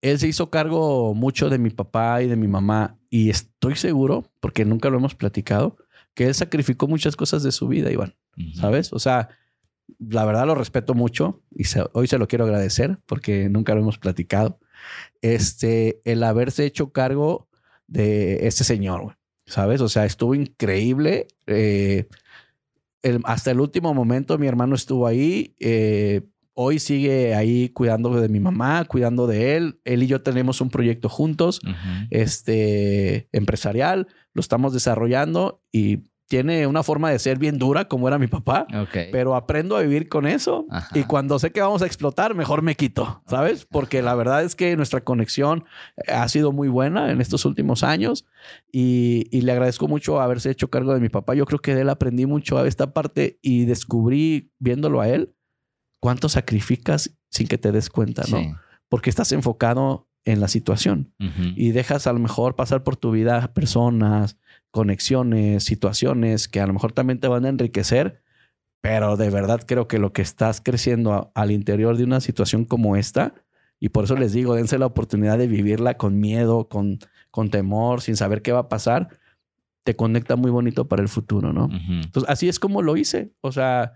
él 0.00 0.18
se 0.18 0.28
hizo 0.28 0.48
cargo 0.48 1.12
mucho 1.12 1.50
de 1.50 1.58
mi 1.58 1.68
papá 1.68 2.22
y 2.22 2.26
de 2.26 2.36
mi 2.36 2.48
mamá 2.48 2.96
y 3.10 3.28
estoy 3.28 3.76
seguro, 3.76 4.24
porque 4.40 4.64
nunca 4.64 4.88
lo 4.88 4.96
hemos 4.96 5.14
platicado, 5.14 5.76
que 6.14 6.26
él 6.26 6.34
sacrificó 6.34 6.88
muchas 6.88 7.16
cosas 7.16 7.42
de 7.42 7.52
su 7.52 7.68
vida, 7.68 7.92
Iván. 7.92 8.14
¿Sabes? 8.54 8.94
O 8.94 8.98
sea, 8.98 9.28
la 9.98 10.24
verdad 10.24 10.46
lo 10.46 10.54
respeto 10.54 10.94
mucho 10.94 11.42
y 11.50 11.64
hoy 11.92 12.06
se 12.06 12.16
lo 12.16 12.28
quiero 12.28 12.46
agradecer 12.46 12.98
porque 13.04 13.50
nunca 13.50 13.74
lo 13.74 13.82
hemos 13.82 13.98
platicado. 13.98 14.58
Este, 15.20 16.00
el 16.10 16.22
haberse 16.22 16.64
hecho 16.64 16.92
cargo 16.92 17.50
de 17.88 18.46
este 18.46 18.64
señor, 18.64 19.18
¿sabes? 19.44 19.82
O 19.82 19.90
sea, 19.90 20.06
estuvo 20.06 20.34
increíble. 20.34 21.28
Eh, 21.46 22.08
hasta 23.24 23.50
el 23.50 23.60
último 23.60 23.94
momento 23.94 24.38
mi 24.38 24.46
hermano 24.46 24.74
estuvo 24.74 25.06
ahí. 25.06 25.56
Eh, 25.60 26.22
hoy 26.54 26.78
sigue 26.78 27.34
ahí 27.34 27.70
cuidando 27.70 28.20
de 28.20 28.28
mi 28.28 28.40
mamá, 28.40 28.84
cuidando 28.84 29.26
de 29.26 29.56
él. 29.56 29.80
Él 29.84 30.02
y 30.02 30.06
yo 30.06 30.22
tenemos 30.22 30.60
un 30.60 30.70
proyecto 30.70 31.08
juntos, 31.08 31.60
este 32.10 33.28
empresarial, 33.32 34.08
lo 34.32 34.40
estamos 34.40 34.72
desarrollando 34.72 35.62
y 35.72 36.04
tiene 36.32 36.66
una 36.66 36.82
forma 36.82 37.10
de 37.10 37.18
ser 37.18 37.38
bien 37.38 37.58
dura, 37.58 37.88
como 37.88 38.08
era 38.08 38.18
mi 38.18 38.26
papá, 38.26 38.66
pero 39.12 39.34
aprendo 39.34 39.76
a 39.76 39.82
vivir 39.82 40.08
con 40.08 40.26
eso. 40.26 40.64
Y 40.94 41.02
cuando 41.02 41.38
sé 41.38 41.50
que 41.50 41.60
vamos 41.60 41.82
a 41.82 41.86
explotar, 41.86 42.34
mejor 42.34 42.62
me 42.62 42.74
quito, 42.74 43.22
¿sabes? 43.26 43.66
Porque 43.66 44.00
la 44.00 44.14
verdad 44.14 44.42
es 44.42 44.56
que 44.56 44.74
nuestra 44.74 45.02
conexión 45.02 45.66
ha 46.08 46.26
sido 46.28 46.50
muy 46.50 46.68
buena 46.68 47.10
en 47.10 47.20
estos 47.20 47.44
últimos 47.44 47.82
años 47.82 48.24
y, 48.72 49.28
le 49.42 49.52
agradezco 49.52 49.88
mucho 49.88 50.22
haberse 50.22 50.50
hecho 50.50 50.70
cargo 50.70 50.94
de 50.94 51.00
mi 51.00 51.10
papá. 51.10 51.34
Yo 51.34 51.44
creo 51.44 51.58
que 51.58 51.74
de 51.74 51.82
él 51.82 51.90
aprendí 51.90 52.24
mucho 52.24 52.56
a 52.56 52.66
esta 52.66 52.94
parte 52.94 53.38
y 53.42 53.66
descubrí, 53.66 54.50
viéndolo 54.58 55.02
a 55.02 55.10
él, 55.10 55.34
cuánto 56.00 56.30
sacrificas 56.30 57.14
sin 57.28 57.46
que 57.46 57.58
te 57.58 57.72
des 57.72 57.90
cuenta, 57.90 58.22
¿no? 58.30 58.58
Porque 58.88 59.10
estás 59.10 59.32
enfocado 59.32 60.08
en 60.24 60.40
la 60.40 60.48
situación. 60.48 61.12
Y 61.56 61.72
dejas 61.72 62.06
a 62.06 62.12
lo 62.12 62.18
mejor 62.18 62.54
pasar 62.54 62.82
por 62.82 62.96
tu 62.96 63.10
vida 63.10 63.52
personas, 63.54 64.38
conexiones, 64.70 65.64
situaciones 65.64 66.48
que 66.48 66.60
a 66.60 66.66
lo 66.66 66.72
mejor 66.72 66.92
también 66.92 67.20
te 67.20 67.28
van 67.28 67.44
a 67.44 67.48
enriquecer, 67.48 68.22
pero 68.80 69.16
de 69.16 69.30
verdad 69.30 69.62
creo 69.66 69.88
que 69.88 69.98
lo 69.98 70.12
que 70.12 70.22
estás 70.22 70.60
creciendo 70.60 71.30
al 71.34 71.50
interior 71.50 71.96
de 71.96 72.04
una 72.04 72.20
situación 72.20 72.64
como 72.64 72.96
esta, 72.96 73.34
y 73.78 73.88
por 73.88 74.04
eso 74.04 74.16
les 74.16 74.32
digo, 74.32 74.54
dense 74.54 74.78
la 74.78 74.86
oportunidad 74.86 75.38
de 75.38 75.48
vivirla 75.48 75.96
con 75.96 76.20
miedo, 76.20 76.68
con, 76.68 76.98
con 77.30 77.50
temor, 77.50 78.00
sin 78.00 78.16
saber 78.16 78.42
qué 78.42 78.52
va 78.52 78.60
a 78.60 78.68
pasar, 78.68 79.08
te 79.84 79.96
conecta 79.96 80.36
muy 80.36 80.52
bonito 80.52 80.86
para 80.86 81.02
el 81.02 81.08
futuro, 81.08 81.52
¿no? 81.52 81.68
Entonces, 81.72 82.30
así 82.30 82.48
es 82.48 82.60
como 82.60 82.82
lo 82.82 82.96
hice, 82.96 83.32
o 83.40 83.50
sea, 83.50 83.94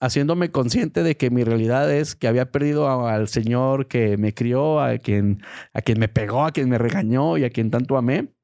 haciéndome 0.00 0.50
consciente 0.50 1.02
de 1.02 1.16
que 1.16 1.30
mi 1.30 1.44
realidad 1.44 1.92
es 1.92 2.14
que 2.14 2.28
había 2.28 2.50
perdido 2.50 3.08
al 3.08 3.28
Señor 3.28 3.88
que 3.88 4.16
me 4.16 4.34
crió, 4.34 4.80
a 4.80 4.98
quien, 4.98 5.42
a 5.72 5.80
quien 5.82 5.98
me 5.98 6.08
pegó, 6.08 6.44
a 6.44 6.52
quien 6.52 6.68
me 6.68 6.78
regañó 6.78 7.38
y 7.38 7.44
a 7.44 7.50
quien 7.50 7.70
tanto 7.70 7.96
amé 7.96 8.34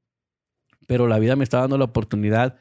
pero 0.90 1.06
la 1.06 1.20
vida 1.20 1.36
me 1.36 1.44
está 1.44 1.60
dando 1.60 1.78
la 1.78 1.84
oportunidad 1.84 2.56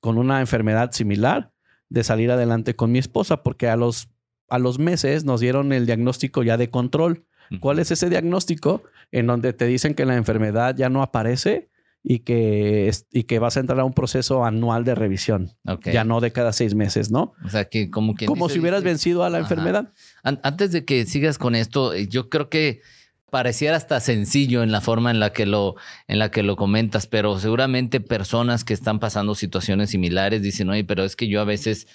con 0.00 0.16
una 0.16 0.40
enfermedad 0.40 0.92
similar 0.92 1.52
de 1.90 2.02
salir 2.02 2.30
adelante 2.30 2.74
con 2.74 2.90
mi 2.90 2.98
esposa, 2.98 3.42
porque 3.42 3.68
a 3.68 3.76
los, 3.76 4.08
a 4.48 4.58
los 4.58 4.78
meses 4.78 5.26
nos 5.26 5.42
dieron 5.42 5.70
el 5.70 5.84
diagnóstico 5.84 6.42
ya 6.42 6.56
de 6.56 6.70
control. 6.70 7.26
¿Cuál 7.60 7.78
es 7.78 7.90
ese 7.90 8.08
diagnóstico? 8.08 8.84
En 9.12 9.26
donde 9.26 9.52
te 9.52 9.66
dicen 9.66 9.92
que 9.92 10.06
la 10.06 10.16
enfermedad 10.16 10.74
ya 10.74 10.88
no 10.88 11.02
aparece 11.02 11.68
y 12.06 12.18
que, 12.18 12.92
y 13.12 13.24
que 13.24 13.38
vas 13.38 13.56
a 13.56 13.60
entrar 13.60 13.80
a 13.80 13.84
un 13.84 13.94
proceso 13.94 14.44
anual 14.44 14.84
de 14.84 14.94
revisión. 14.94 15.56
Ya 15.90 16.04
no 16.04 16.20
de 16.20 16.32
cada 16.32 16.52
seis 16.52 16.74
meses, 16.74 17.10
¿no? 17.10 17.32
O 17.42 17.48
sea, 17.48 17.64
que 17.64 17.90
como 17.90 18.14
que... 18.14 18.26
Como 18.26 18.50
si 18.50 18.60
hubieras 18.60 18.82
vencido 18.82 19.24
a 19.24 19.30
la 19.30 19.38
enfermedad. 19.38 19.90
Antes 20.22 20.70
de 20.70 20.84
que 20.84 21.06
sigas 21.06 21.38
con 21.38 21.54
esto, 21.54 21.94
eh, 21.94 22.06
yo 22.06 22.28
creo 22.28 22.50
que 22.50 22.82
pareciera 23.30 23.76
hasta 23.76 23.98
sencillo 24.00 24.62
en 24.62 24.70
la 24.70 24.82
forma 24.82 25.10
en 25.10 25.18
la 25.18 25.32
que 25.32 25.46
lo, 25.46 25.76
en 26.06 26.18
la 26.18 26.30
que 26.30 26.42
lo 26.42 26.56
comentas, 26.56 27.06
pero 27.06 27.38
seguramente 27.38 28.00
personas 28.00 28.64
que 28.64 28.74
están 28.74 29.00
pasando 29.00 29.34
situaciones 29.34 29.90
similares 29.90 30.42
dicen, 30.42 30.68
oye, 30.68 30.84
pero 30.84 31.04
es 31.04 31.16
que 31.16 31.26
yo 31.26 31.40
a 31.40 31.44
veces 31.44 31.88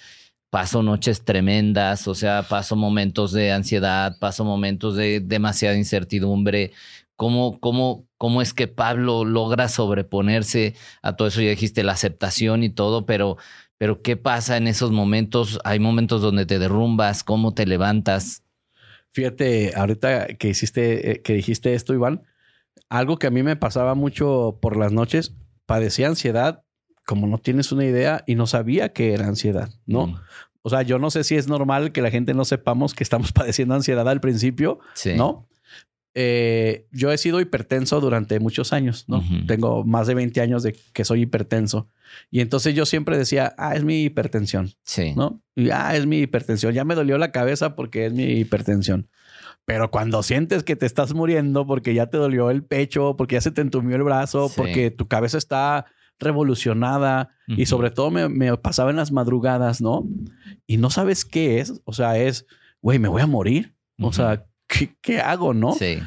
paso 0.50 0.82
noches 0.82 1.24
tremendas, 1.24 2.08
o 2.08 2.14
sea, 2.16 2.42
paso 2.42 2.74
momentos 2.74 3.32
de 3.32 3.52
ansiedad, 3.52 4.18
paso 4.18 4.44
momentos 4.44 4.96
de 4.96 5.20
demasiada 5.20 5.76
incertidumbre. 5.76 6.72
¿Cómo, 7.20 7.60
cómo, 7.60 8.08
cómo 8.16 8.40
es 8.40 8.54
que 8.54 8.66
Pablo 8.66 9.26
logra 9.26 9.68
sobreponerse 9.68 10.74
a 11.02 11.16
todo 11.16 11.28
eso? 11.28 11.42
Ya 11.42 11.50
dijiste 11.50 11.82
la 11.82 11.92
aceptación 11.92 12.64
y 12.64 12.70
todo, 12.70 13.04
pero, 13.04 13.36
pero 13.76 14.00
¿qué 14.00 14.16
pasa 14.16 14.56
en 14.56 14.66
esos 14.66 14.90
momentos? 14.90 15.60
Hay 15.64 15.80
momentos 15.80 16.22
donde 16.22 16.46
te 16.46 16.58
derrumbas, 16.58 17.22
¿cómo 17.22 17.52
te 17.52 17.66
levantas? 17.66 18.42
Fíjate, 19.12 19.74
ahorita 19.76 20.28
que 20.38 20.48
hiciste, 20.48 21.10
eh, 21.10 21.20
que 21.20 21.34
dijiste 21.34 21.74
esto, 21.74 21.92
Iván, 21.92 22.22
algo 22.88 23.18
que 23.18 23.26
a 23.26 23.30
mí 23.30 23.42
me 23.42 23.54
pasaba 23.54 23.94
mucho 23.94 24.58
por 24.62 24.78
las 24.78 24.90
noches, 24.90 25.34
padecía 25.66 26.08
ansiedad, 26.08 26.62
como 27.04 27.26
no 27.26 27.36
tienes 27.36 27.70
una 27.70 27.84
idea, 27.84 28.24
y 28.26 28.34
no 28.34 28.46
sabía 28.46 28.94
que 28.94 29.12
era 29.12 29.26
ansiedad, 29.26 29.68
¿no? 29.84 30.06
Mm. 30.06 30.20
O 30.62 30.70
sea, 30.70 30.80
yo 30.80 30.98
no 30.98 31.10
sé 31.10 31.24
si 31.24 31.36
es 31.36 31.48
normal 31.48 31.92
que 31.92 32.00
la 32.00 32.10
gente 32.10 32.32
no 32.32 32.46
sepamos 32.46 32.94
que 32.94 33.04
estamos 33.04 33.32
padeciendo 33.34 33.74
ansiedad 33.74 34.08
al 34.08 34.22
principio, 34.22 34.78
¿no? 35.16 35.49
Eh, 36.14 36.86
yo 36.90 37.12
he 37.12 37.18
sido 37.18 37.40
hipertenso 37.40 38.00
durante 38.00 38.40
muchos 38.40 38.72
años, 38.72 39.04
¿no? 39.06 39.22
Tengo 39.46 39.84
más 39.84 40.06
de 40.06 40.14
20 40.14 40.40
años 40.40 40.62
de 40.62 40.76
que 40.92 41.04
soy 41.04 41.22
hipertenso. 41.22 41.88
Y 42.30 42.40
entonces 42.40 42.74
yo 42.74 42.84
siempre 42.84 43.16
decía, 43.16 43.54
ah, 43.58 43.76
es 43.76 43.84
mi 43.84 44.02
hipertensión. 44.02 44.72
Sí. 44.82 45.14
¿No? 45.14 45.40
Y 45.54 45.70
ah, 45.70 45.94
es 45.96 46.06
mi 46.06 46.18
hipertensión. 46.18 46.74
Ya 46.74 46.84
me 46.84 46.96
dolió 46.96 47.16
la 47.18 47.30
cabeza 47.30 47.76
porque 47.76 48.06
es 48.06 48.12
mi 48.12 48.24
hipertensión. 48.24 49.08
Pero 49.64 49.92
cuando 49.92 50.22
sientes 50.24 50.64
que 50.64 50.74
te 50.74 50.86
estás 50.86 51.14
muriendo 51.14 51.66
porque 51.66 51.94
ya 51.94 52.06
te 52.06 52.16
dolió 52.16 52.50
el 52.50 52.64
pecho, 52.64 53.14
porque 53.16 53.36
ya 53.36 53.40
se 53.40 53.52
te 53.52 53.60
entumió 53.60 53.94
el 53.94 54.02
brazo, 54.02 54.50
porque 54.56 54.90
tu 54.90 55.06
cabeza 55.06 55.38
está 55.38 55.86
revolucionada 56.18 57.30
y 57.46 57.66
sobre 57.66 57.90
todo 57.90 58.10
me, 58.10 58.56
pasaba 58.58 58.90
en 58.90 58.96
las 58.96 59.12
madrugadas, 59.12 59.80
¿no? 59.80 60.06
Y 60.66 60.76
no 60.76 60.90
sabes 60.90 61.24
qué 61.24 61.60
es. 61.60 61.80
O 61.84 61.92
sea, 61.92 62.18
es, 62.18 62.46
güey, 62.82 62.98
me 62.98 63.08
voy 63.08 63.22
a 63.22 63.26
morir. 63.26 63.74
O 64.02 64.12
sea, 64.12 64.46
¿qué, 65.02 65.20
hago, 65.20 65.54
no? 65.54 65.72
Sí. 65.72 65.98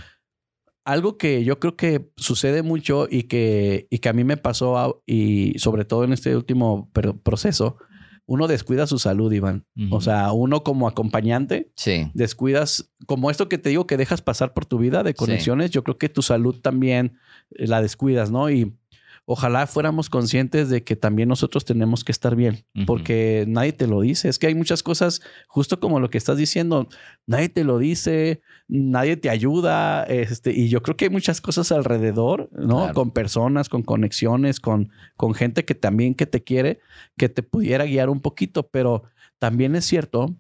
Algo 0.86 1.18
que 1.18 1.44
yo 1.44 1.60
creo 1.60 1.76
que 1.78 2.12
sucede 2.18 2.62
mucho 2.62 3.08
y 3.10 3.24
que, 3.24 3.88
y 3.90 4.00
que 4.00 4.10
a 4.10 4.14
mí 4.14 4.24
me 4.24 4.38
pasó, 4.38 5.02
y 5.06 5.58
sobre 5.60 5.86
todo 5.86 6.04
en 6.04 6.14
este 6.14 6.36
último 6.36 6.92
proceso, 7.24 7.78
uno 8.26 8.48
descuida 8.48 8.88
su 8.88 9.00
salud, 9.00 9.32
Iván. 9.32 9.66
O 9.92 10.02
sea, 10.02 10.32
uno 10.32 10.64
como 10.64 10.88
acompañante, 10.88 11.72
sí. 11.76 12.10
descuidas, 12.14 12.92
como 13.06 13.30
esto 13.30 13.50
que 13.50 13.58
te 13.58 13.70
digo 13.70 13.88
que 13.88 13.98
dejas 13.98 14.22
pasar 14.22 14.54
por 14.54 14.66
tu 14.66 14.78
vida 14.78 15.04
de 15.04 15.14
conexiones, 15.14 15.72
yo 15.72 15.84
creo 15.84 15.98
que 15.98 16.10
tu 16.10 16.22
salud 16.22 16.60
también 16.62 17.18
la 17.50 17.82
descuidas, 17.82 18.32
¿no? 18.32 18.50
Y 18.50 18.78
ojalá 19.26 19.68
fuéramos 19.68 20.10
conscientes 20.10 20.70
de 20.70 20.84
que 20.84 20.96
también 20.96 21.30
nosotros 21.30 21.64
tenemos 21.64 22.04
que 22.04 22.12
estar 22.12 22.36
bien, 22.36 22.66
porque 22.86 23.46
nadie 23.48 23.72
te 23.72 23.88
lo 23.88 24.02
dice. 24.02 24.28
Es 24.28 24.38
que 24.38 24.48
hay 24.48 24.56
muchas 24.56 24.84
cosas, 24.84 25.22
justo 25.48 25.80
como 25.80 26.00
lo 26.00 26.10
que 26.10 26.18
estás 26.18 26.38
diciendo, 26.38 26.90
nadie 27.26 27.48
te 27.48 27.64
lo 27.64 27.78
dice, 27.78 28.42
nadie 28.68 29.16
te 29.16 29.30
ayuda, 29.30 30.04
este, 30.04 30.52
y 30.52 30.68
yo 30.68 30.82
creo 30.82 30.98
que 30.98 31.06
hay 31.06 31.12
muchas 31.12 31.40
cosas 31.40 31.72
alrededor, 31.72 32.50
¿no? 32.52 32.94
Con 32.94 33.12
personas, 33.12 33.70
con 33.70 33.84
conexiones, 33.84 34.60
con, 34.60 34.92
con 35.16 35.34
gente 35.34 35.64
que 35.64 35.76
también 35.76 36.16
que 36.16 36.26
te 36.26 36.44
quiere, 36.44 36.80
que 37.18 37.30
te 37.30 37.44
pudiera 37.44 37.86
guiar 37.86 38.10
un 38.10 38.20
poquito, 38.20 38.68
pero 38.68 39.04
también 39.40 39.76
es 39.76 39.86
cierto 39.86 40.36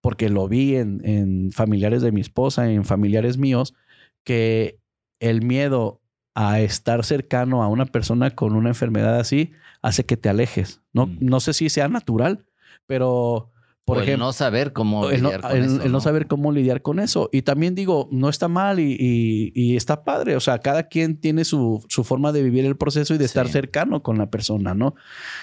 porque 0.00 0.28
lo 0.28 0.48
vi 0.48 0.76
en, 0.76 1.00
en 1.04 1.50
familiares 1.50 2.02
de 2.02 2.12
mi 2.12 2.20
esposa, 2.20 2.70
en 2.70 2.84
familiares 2.84 3.38
míos, 3.38 3.74
que 4.22 4.78
el 5.18 5.42
miedo 5.42 6.02
a 6.34 6.60
estar 6.60 7.04
cercano 7.04 7.62
a 7.62 7.68
una 7.68 7.86
persona 7.86 8.30
con 8.30 8.54
una 8.54 8.70
enfermedad 8.70 9.18
así 9.18 9.52
hace 9.82 10.04
que 10.04 10.16
te 10.16 10.28
alejes. 10.28 10.80
No, 10.92 11.06
Mm. 11.06 11.18
no 11.20 11.40
sé 11.40 11.52
si 11.52 11.68
sea 11.70 11.88
natural, 11.88 12.46
pero 12.86 13.50
por 13.84 13.98
O 13.98 14.00
el 14.00 14.04
ejemplo, 14.08 14.26
no 14.26 14.32
saber 14.32 14.72
cómo 14.72 15.10
el 15.10 15.22
no, 15.22 15.28
lidiar 15.28 15.42
con 15.42 15.52
el- 15.56 15.64
eso, 15.64 15.82
el 15.82 15.92
no 15.92 16.00
saber 16.00 16.26
cómo 16.26 16.52
lidiar 16.52 16.80
con 16.80 16.98
eso. 17.00 17.28
Y 17.32 17.42
también 17.42 17.74
digo, 17.74 18.08
no 18.10 18.30
está 18.30 18.48
mal 18.48 18.80
y, 18.80 18.96
y- 18.98 19.52
y 19.54 19.76
está 19.76 20.04
padre. 20.04 20.36
O 20.36 20.40
sea, 20.40 20.58
cada 20.60 20.84
quien 20.88 21.20
tiene 21.20 21.44
su, 21.44 21.84
su 21.90 22.02
forma 22.02 22.32
de 22.32 22.42
vivir 22.42 22.64
el 22.64 22.78
proceso 22.78 23.14
y 23.14 23.18
de 23.18 23.26
estar 23.26 23.46
Sí. 23.46 23.52
cercano 23.52 24.02
con 24.02 24.16
la 24.16 24.30
persona, 24.30 24.74
¿no? 24.74 24.94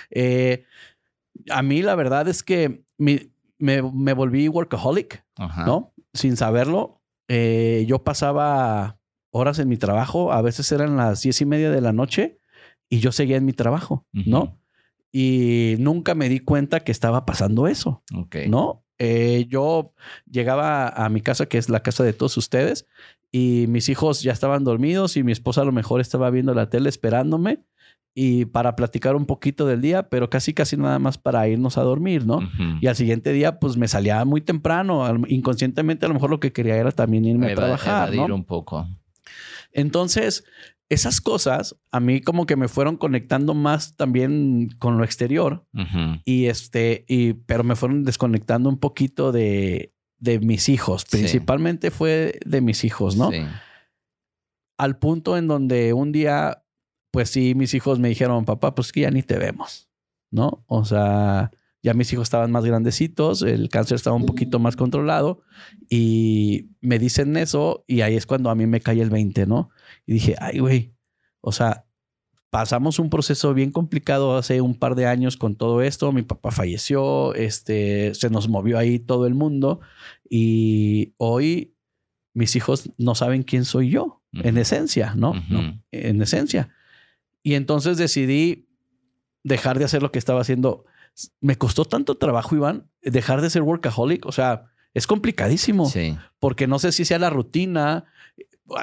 Eh, 0.10 0.66
a 1.52 1.62
mí 1.62 1.84
la 1.84 1.94
verdad 1.96 2.28
es 2.28 2.42
que 2.42 2.84
mi- 2.98 3.32
me, 3.60 3.84
me 3.84 4.14
volví 4.14 4.48
workaholic, 4.48 5.24
Ajá. 5.38 5.66
¿no? 5.66 5.94
Sin 6.14 6.36
saberlo. 6.36 7.00
Eh, 7.28 7.86
yo 7.88 8.04
pasaba 8.04 8.98
horas 9.32 9.60
en 9.60 9.68
mi 9.68 9.78
trabajo, 9.78 10.32
a 10.32 10.42
veces 10.42 10.72
eran 10.72 10.98
las 10.98 11.22
diez 11.22 11.42
y 11.42 11.46
media 11.46 11.72
de 11.72 11.82
la 11.82 11.94
noche 11.94 12.38
y 12.90 13.00
yo 13.00 13.12
seguía 13.12 13.38
en 13.38 13.46
mi 13.46 13.54
trabajo. 13.54 14.06
¿no? 14.12 14.60
Y 15.12 15.76
nunca 15.80 16.16
me 16.16 16.30
di 16.30 16.40
cuenta 16.40 16.82
que 16.82 16.92
estaba 16.92 17.26
pasando 17.26 17.68
eso. 17.68 18.04
Ok. 18.14 18.36
¿no? 18.48 18.84
Eh, 19.00 19.48
yo 19.50 19.94
llegaba 20.30 20.88
a 20.88 21.10
mi 21.10 21.22
casa, 21.22 21.48
que 21.48 21.58
es 21.58 21.70
la 21.70 21.82
casa 21.82 22.04
de 22.04 22.14
todos 22.14 22.38
ustedes, 22.38 22.86
y 23.32 23.66
mis 23.68 23.90
hijos 23.90 24.22
ya 24.22 24.32
estaban 24.32 24.64
dormidos 24.64 25.18
y 25.18 25.24
mi 25.24 25.32
esposa 25.32 25.62
a 25.62 25.66
lo 25.66 25.72
mejor 25.72 26.02
estaba 26.02 26.30
viendo 26.30 26.54
la 26.54 26.70
tele 26.70 26.90
esperándome 26.90 27.64
y 28.14 28.46
para 28.46 28.76
platicar 28.76 29.16
un 29.16 29.26
poquito 29.26 29.66
del 29.66 29.82
día, 29.82 30.10
pero 30.10 30.30
casi 30.30 30.54
casi 30.54 30.76
nada 30.76 31.00
más 31.00 31.18
para 31.18 31.48
irnos 31.48 31.78
a 31.78 31.84
dormir, 31.84 32.26
¿no? 32.26 32.42
Y 32.82 32.88
al 32.88 32.96
siguiente 32.96 33.32
día, 33.32 33.60
pues 33.60 33.78
me 33.78 33.88
salía 33.88 34.24
muy 34.26 34.42
temprano. 34.42 35.06
Inconscientemente, 35.28 36.06
a 36.06 36.10
lo 36.10 36.16
mejor 36.16 36.30
lo 36.30 36.40
que 36.40 36.52
quería 36.52 36.76
era 36.76 36.92
también 36.92 37.24
irme 37.26 37.52
a 37.52 37.56
trabajar, 37.56 38.14
¿no? 38.14 38.36
un 38.36 38.44
poco. 38.44 38.86
Entonces, 39.72 40.44
esas 40.90 41.22
cosas 41.22 41.78
a 41.92 42.02
mí 42.02 42.20
como 42.20 42.46
que 42.46 42.58
me 42.58 42.68
fueron 42.68 42.98
conectando 42.98 43.54
más 43.54 43.96
también 43.96 44.70
con 44.78 44.98
lo 44.98 45.06
exterior 45.06 45.66
y 46.26 46.48
este, 46.48 47.06
y, 47.08 47.34
pero 47.34 47.64
me 47.64 47.78
fueron 47.78 48.04
desconectando 48.04 48.68
un 48.68 48.78
poquito 48.78 49.32
de, 49.32 49.94
de 50.20 50.40
mis 50.40 50.68
hijos. 50.68 51.04
Sí. 51.08 51.18
Principalmente 51.18 51.92
fue 51.92 52.40
de 52.46 52.60
mis 52.60 52.84
hijos, 52.84 53.16
¿no? 53.16 53.32
Sí. 53.32 53.38
Al 54.78 54.98
punto 54.98 55.38
en 55.38 55.48
donde 55.48 55.94
un 55.94 56.12
día, 56.12 56.66
pues 57.12 57.30
sí, 57.30 57.56
mis 57.56 57.74
hijos 57.74 58.00
me 58.00 58.10
dijeron, 58.10 58.44
papá, 58.44 58.76
pues 58.76 58.92
que 58.92 59.02
ya 59.02 59.12
ni 59.12 59.24
te 59.24 59.38
vemos, 59.38 59.90
¿no? 60.30 60.66
O 60.68 60.84
sea, 60.84 61.52
ya 61.84 61.94
mis 61.94 62.12
hijos 62.14 62.24
estaban 62.24 62.52
más 62.52 62.66
grandecitos, 62.66 63.42
el 63.42 63.70
cáncer 63.70 63.96
estaba 63.96 64.16
un 64.16 64.26
poquito 64.26 64.60
más 64.60 64.76
controlado 64.76 65.42
y 65.90 66.70
me 66.80 67.00
dicen 67.00 67.36
eso 67.38 67.84
y 67.88 68.02
ahí 68.02 68.16
es 68.16 68.26
cuando 68.26 68.50
a 68.50 68.56
mí 68.56 68.68
me 68.68 68.82
cae 68.82 69.02
el 69.02 69.10
20, 69.10 69.48
¿no? 69.48 69.70
Y 70.06 70.14
dije, 70.14 70.36
ay, 70.40 70.60
güey, 70.60 70.94
o 71.42 71.52
sea, 71.52 71.86
pasamos 72.52 73.00
un 73.00 73.10
proceso 73.10 73.54
bien 73.54 73.72
complicado 73.72 74.38
hace 74.38 74.62
un 74.62 74.76
par 74.76 74.96
de 74.96 75.08
años 75.08 75.38
con 75.38 75.56
todo 75.56 75.82
esto. 75.82 76.12
Mi 76.12 76.22
papá 76.22 76.52
falleció, 76.52 77.34
este, 77.34 78.14
se 78.14 78.30
nos 78.30 78.48
movió 78.48 78.78
ahí 78.78 79.00
todo 79.00 79.26
el 79.26 79.34
mundo 79.34 79.80
y 80.30 81.14
hoy 81.18 81.74
mis 82.34 82.56
hijos 82.56 82.92
no 82.98 83.16
saben 83.16 83.44
quién 83.44 83.66
soy 83.66 83.90
yo, 83.90 84.22
en 84.34 84.58
esencia, 84.58 85.16
¿no? 85.16 85.34
No, 85.50 85.82
en 85.92 86.22
esencia. 86.22 86.70
Y 87.44 87.56
entonces 87.56 87.98
decidí 87.98 88.70
dejar 89.44 89.80
de 89.80 89.86
hacer 89.86 90.02
lo 90.02 90.12
que 90.12 90.20
estaba 90.20 90.42
haciendo. 90.42 90.86
Me 91.40 91.58
costó 91.58 91.86
tanto 91.86 92.16
trabajo, 92.18 92.56
Iván, 92.56 92.90
dejar 93.02 93.42
de 93.42 93.50
ser 93.50 93.62
workaholic. 93.62 94.26
O 94.26 94.32
sea, 94.32 94.72
es 94.94 95.08
complicadísimo 95.08 95.88
Sí. 95.90 96.18
porque 96.40 96.68
no 96.68 96.80
sé 96.80 96.92
si 96.92 97.06
sea 97.06 97.20
la 97.20 97.30
rutina. 97.30 98.06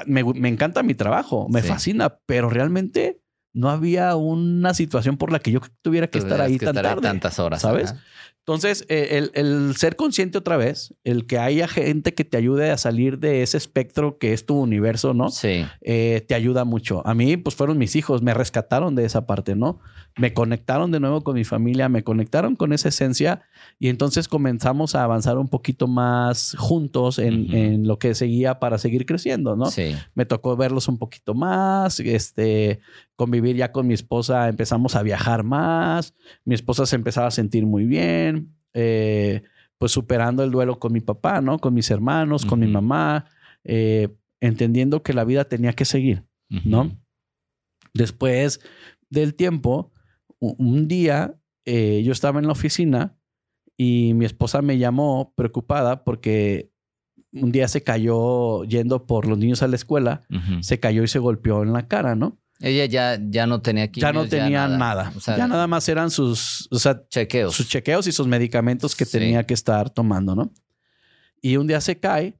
Me, 0.05 0.23
me 0.23 0.49
encanta 0.49 0.83
mi 0.83 0.93
trabajo, 0.93 1.47
me 1.49 1.61
Sí. 1.61 1.67
fascina, 1.67 2.19
pero 2.25 2.49
realmente 2.49 3.21
no 3.53 3.69
había 3.69 4.15
una 4.15 4.73
situación 4.73 5.17
por 5.17 5.31
la 5.31 5.39
que 5.39 5.51
yo 5.51 5.59
tuviera 5.81 6.07
que 6.07 6.19
estar 6.19 6.39
ahí 6.41 6.57
que 6.57 6.65
tan 6.65 6.75
estar 6.75 6.85
ahí 6.85 6.91
tarde. 6.95 7.07
tantas 7.07 7.39
horas. 7.39 7.61
¿sabes? 7.61 7.91
ajá. 7.91 8.01
Entonces, 8.49 8.83
eh, 8.89 9.09
el, 9.11 9.31
el 9.35 9.75
ser 9.75 9.95
consciente 9.95 10.39
otra 10.39 10.57
vez, 10.57 10.95
el 11.03 11.27
que 11.27 11.37
haya 11.37 11.67
gente 11.67 12.15
que 12.15 12.25
te 12.25 12.35
ayude 12.35 12.71
a 12.71 12.77
salir 12.77 13.19
de 13.19 13.43
ese 13.43 13.57
espectro 13.57 14.17
que 14.17 14.33
es 14.33 14.47
tu 14.47 14.55
universo, 14.59 15.13
¿no? 15.13 15.29
Sí. 15.29 15.67
eh, 15.81 16.25
te 16.27 16.33
ayuda 16.33 16.63
mucho. 16.65 17.05
A 17.05 17.13
mí, 17.13 17.37
pues 17.37 17.55
fueron 17.55 17.77
mis 17.77 17.95
hijos, 17.95 18.23
me 18.23 18.33
rescataron 18.33 18.95
de 18.95 19.05
esa 19.05 19.27
parte, 19.27 19.55
¿no? 19.55 19.79
Me 20.17 20.33
conectaron 20.33 20.89
de 20.89 20.99
nuevo 20.99 21.23
con 21.23 21.35
mi 21.35 21.43
familia, 21.43 21.89
me 21.89 22.03
conectaron 22.03 22.55
con 22.55 22.73
esa 22.73 22.89
esencia 22.89 23.43
y 23.77 23.89
entonces 23.89 24.27
comenzamos 24.27 24.95
a 24.95 25.03
avanzar 25.03 25.37
un 25.37 25.47
poquito 25.47 25.87
más 25.87 26.55
juntos 26.57 27.19
en, 27.19 27.53
en 27.53 27.87
lo 27.87 27.99
que 27.99 28.15
seguía 28.15 28.57
para 28.59 28.79
seguir 28.79 29.05
creciendo, 29.05 29.55
¿no? 29.55 29.67
Sí. 29.67 29.95
Me 30.15 30.25
tocó 30.25 30.57
verlos 30.57 30.87
un 30.87 30.97
poquito 30.97 31.35
más, 31.35 31.99
este, 31.99 32.79
convivir 33.19 33.57
ya 33.57 33.73
con 33.73 33.85
mi 33.85 33.93
esposa, 33.93 34.47
empezamos 34.47 34.95
a 34.95 35.03
viajar 35.03 35.43
más, 35.43 36.15
mi 36.45 36.55
esposa 36.55 36.85
se 36.85 36.95
empezaba 36.95 37.27
a 37.27 37.31
sentir 37.31 37.65
muy 37.65 37.83
bien, 37.83 38.55
eh, 38.73 39.41
pues 39.77 39.91
superando 39.91 40.41
el 40.41 40.51
duelo 40.51 40.79
con 40.79 40.93
mi 40.93 41.01
papá, 41.01 41.41
¿no? 41.41 41.59
Con 41.59 41.73
mis 41.73 41.91
hermanos, 41.91 42.45
con 42.45 42.61
mi 42.61 42.67
mamá, 42.67 43.25
eh, 43.65 44.07
entendiendo 44.39 45.03
que 45.03 45.11
la 45.11 45.25
vida 45.25 45.43
tenía 45.43 45.73
que 45.73 45.83
seguir. 45.83 46.23
¿no? 46.63 46.97
Después 47.93 48.61
del 49.09 49.35
tiempo, 49.35 49.91
un 50.39 50.87
día 50.87 51.35
eh, 51.65 52.01
yo 52.05 52.13
estaba 52.13 52.39
en 52.39 52.45
la 52.45 52.53
oficina 52.53 53.17
y 53.75 54.13
mi 54.13 54.23
esposa 54.23 54.61
me 54.61 54.77
llamó 54.77 55.33
preocupada 55.35 56.05
porque 56.05 56.71
un 57.33 57.51
día 57.51 57.67
se 57.67 57.83
cayó 57.83 58.63
yendo 58.63 59.05
por 59.05 59.27
los 59.27 59.37
niños 59.37 59.61
a 59.61 59.67
la 59.67 59.75
escuela, 59.75 60.21
se 60.61 60.79
cayó 60.79 61.03
y 61.03 61.09
se 61.09 61.19
golpeó 61.19 61.63
en 61.63 61.73
la 61.73 61.89
cara, 61.89 62.15
¿no? 62.15 62.39
Ella 62.61 62.85
ya, 62.85 63.17
ya 63.21 63.47
no 63.47 63.61
tenía 63.61 63.85
ya 63.85 63.91
quimios, 63.91 64.13
no 64.13 64.27
tenía 64.27 64.67
nada. 64.67 65.13
O 65.15 65.19
sea, 65.21 65.37
ya 65.37 65.47
nada 65.47 65.65
más 65.67 65.87
eran 65.87 66.11
sus, 66.11 66.67
o 66.71 66.77
sea, 66.79 67.01
chequeos. 67.09 67.55
sus 67.55 67.69
chequeos 67.69 68.05
y 68.07 68.11
sus 68.11 68.27
medicamentos 68.27 68.95
que 68.95 69.05
Sí. 69.05 69.17
tenía 69.17 69.45
que 69.45 69.53
estar 69.53 69.89
tomando, 69.89 70.35
¿no? 70.35 70.51
Y 71.41 71.55
un 71.57 71.67
día 71.67 71.79
se 71.79 71.97
cae. 71.99 72.35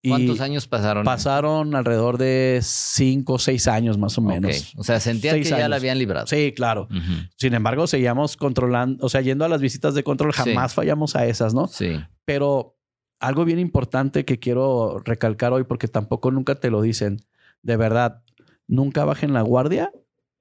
Y 0.00 0.10
¿Cuántos 0.10 0.40
años 0.40 0.66
pasaron? 0.68 1.04
Pasaron 1.04 1.74
alrededor 1.74 2.18
de 2.18 2.60
cinco 2.62 3.34
o 3.34 3.38
seis 3.38 3.66
años 3.66 3.98
más 3.98 4.16
o 4.16 4.22
menos. 4.22 4.72
O 4.76 4.84
sea, 4.84 5.00
sentían 5.00 5.34
Seis 5.34 5.50
que 5.50 5.58
ya 5.58 5.68
la 5.68 5.76
habían 5.76 5.98
librado. 5.98 6.26
Sí, 6.28 6.52
claro. 6.56 6.88
Sin 7.36 7.52
embargo, 7.52 7.86
seguíamos 7.88 8.36
controlando, 8.36 9.04
o 9.04 9.08
sea, 9.08 9.20
yendo 9.22 9.44
a 9.44 9.48
las 9.48 9.60
visitas 9.60 9.94
de 9.94 10.04
control, 10.04 10.32
Sí. 10.32 10.38
jamás 10.44 10.72
fallamos 10.72 11.16
a 11.16 11.26
esas, 11.26 11.52
¿no? 11.52 11.66
Sí. 11.66 11.98
Pero 12.24 12.76
algo 13.18 13.44
bien 13.44 13.58
importante 13.58 14.24
que 14.24 14.38
quiero 14.38 15.00
recalcar 15.04 15.52
hoy, 15.52 15.64
porque 15.64 15.88
tampoco 15.88 16.30
nunca 16.30 16.54
te 16.54 16.70
lo 16.70 16.80
dicen, 16.80 17.20
de 17.62 17.76
verdad, 17.76 18.22
nunca 18.68 19.04
bajen 19.04 19.32
la 19.32 19.42
guardia 19.42 19.90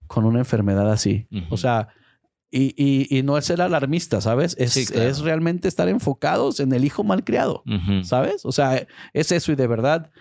con 0.05 0.25
una 0.25 0.39
enfermedad 0.39 0.91
así. 0.91 1.27
O 1.49 1.57
sea, 1.57 1.87
y, 2.51 2.73
y- 2.77 3.07
y 3.17 3.23
no 3.23 3.37
es 3.37 3.45
ser 3.45 3.61
alarmista, 3.61 4.21
¿sabes? 4.21 4.55
Es, 4.59 4.73
Sí, 4.73 4.85
claro. 4.85 5.09
es 5.09 5.19
realmente 5.19 5.67
estar 5.67 5.89
enfocados 5.89 6.59
en 6.59 6.71
el 6.73 6.85
hijo 6.85 7.03
malcriado, 7.03 7.63
Ujú. 7.65 8.03
¿sabes? 8.03 8.45
O 8.45 8.51
sea, 8.51 8.87
es 9.13 9.31
eso 9.31 9.51
y 9.51 9.55
de 9.55 9.67
verdad, 9.67 10.11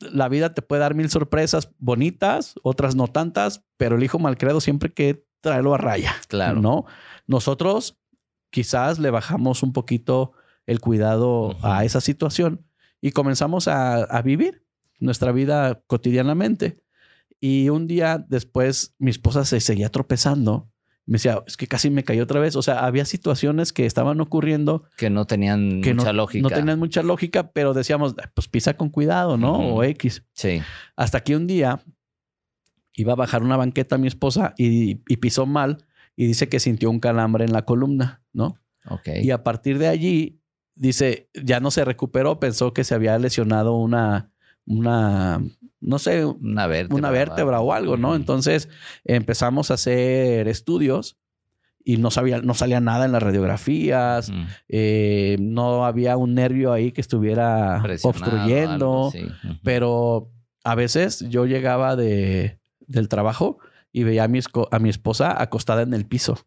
la 0.00 0.28
vida 0.28 0.54
te 0.54 0.62
puede 0.62 0.80
dar 0.80 0.94
mil 0.94 1.10
sorpresas 1.10 1.70
bonitas, 1.78 2.54
otras 2.62 2.94
no 2.94 3.08
tantas, 3.08 3.64
pero 3.76 3.96
el 3.96 4.04
hijo 4.04 4.18
malcriado 4.18 4.60
siempre 4.60 4.92
que 4.92 5.24
traerlo 5.40 5.74
a 5.74 5.78
raya. 5.78 6.14
Claro. 6.28 6.60
¿no? 6.60 6.84
Nosotros 7.26 7.98
quizás 8.50 8.98
le 8.98 9.10
bajamos 9.10 9.62
un 9.62 9.72
poquito 9.72 10.32
el 10.66 10.80
cuidado 10.80 11.56
a 11.62 11.84
esa 11.84 12.00
situación 12.00 12.64
y 13.00 13.12
comenzamos 13.12 13.68
a, 13.68 13.96
a 14.04 14.22
vivir 14.22 14.64
nuestra 14.98 15.32
vida 15.32 15.82
cotidianamente. 15.86 16.82
Y 17.40 17.68
un 17.68 17.86
día 17.86 18.24
después 18.28 18.94
mi 18.98 19.10
esposa 19.10 19.44
se 19.44 19.60
seguía 19.60 19.90
tropezando. 19.90 20.70
Me 21.06 21.14
decía, 21.14 21.42
es 21.46 21.56
que 21.56 21.66
casi 21.66 21.88
me 21.88 22.04
cayó 22.04 22.24
otra 22.24 22.40
vez. 22.40 22.54
O 22.56 22.62
sea, 22.62 22.84
había 22.84 23.04
situaciones 23.04 23.72
que 23.72 23.86
estaban 23.86 24.20
ocurriendo 24.20 24.84
Que 24.96 25.08
no 25.08 25.26
tenían 25.26 25.80
que 25.80 25.94
mucha 25.94 26.12
no, 26.12 26.18
lógica. 26.18 26.42
no 26.42 26.50
tenían 26.50 26.78
mucha 26.78 27.02
lógica, 27.02 27.50
pero 27.52 27.72
decíamos, 27.72 28.14
pues 28.34 28.48
pisa 28.48 28.76
con 28.76 28.90
cuidado, 28.90 29.38
¿no? 29.38 29.56
O 29.56 29.82
X. 29.84 30.22
Sí. 30.32 30.60
Hasta 30.96 31.20
que 31.20 31.34
un 31.34 31.46
día 31.46 31.80
iba 32.94 33.12
a 33.12 33.16
bajar 33.16 33.42
una 33.42 33.56
banqueta 33.56 33.96
mi 33.96 34.08
esposa 34.08 34.54
y, 34.58 35.00
y 35.08 35.16
pisó 35.16 35.46
mal 35.46 35.78
y 36.16 36.26
dice 36.26 36.48
que 36.48 36.58
sintió 36.58 36.90
un 36.90 36.98
calambre 36.98 37.44
en 37.44 37.52
la 37.52 37.62
columna, 37.64 38.22
¿no? 38.32 38.58
Ok. 38.90 39.08
Y 39.22 39.30
a 39.30 39.44
partir 39.44 39.78
de 39.78 39.86
allí, 39.86 40.40
dice, 40.74 41.30
ya 41.32 41.60
no 41.60 41.70
se 41.70 41.84
recuperó, 41.84 42.40
pensó 42.40 42.72
que 42.72 42.84
se 42.84 42.94
había 42.94 43.16
lesionado 43.18 43.76
una, 43.76 44.32
una, 44.66 45.40
no 45.80 45.98
sé, 45.98 46.24
Una 46.24 46.66
vértebra. 46.66 46.96
una 46.98 47.10
vértebra 47.10 47.60
o 47.60 47.72
algo, 47.72 47.96
¿no? 47.96 48.14
Entonces 48.16 48.68
empezamos 49.04 49.70
a 49.70 49.74
hacer 49.74 50.48
estudios 50.48 51.16
y 51.84 51.96
no, 51.96 52.10
sabía, 52.10 52.42
no 52.42 52.54
salía 52.54 52.80
nada 52.80 53.04
en 53.06 53.12
las 53.12 53.22
radiografías, 53.22 54.30
eh, 54.68 55.36
no 55.40 55.84
había 55.86 56.16
un 56.16 56.34
nervio 56.34 56.72
ahí 56.72 56.92
que 56.92 57.00
estuviera 57.00 57.80
obstruyendo, 58.08 59.10
pero 59.62 60.30
a 60.64 60.74
veces 60.74 61.24
yo 61.28 61.46
llegaba 61.46 61.96
de, 61.96 62.58
del 62.86 63.08
trabajo 63.08 63.58
y 63.92 64.02
veía 64.04 64.24
a 64.24 64.28
mi, 64.28 64.38
esco- 64.38 64.68
a 64.70 64.78
mi 64.78 64.90
esposa 64.90 65.40
acostada 65.40 65.82
en 65.82 65.94
el 65.94 66.04
piso 66.06 66.38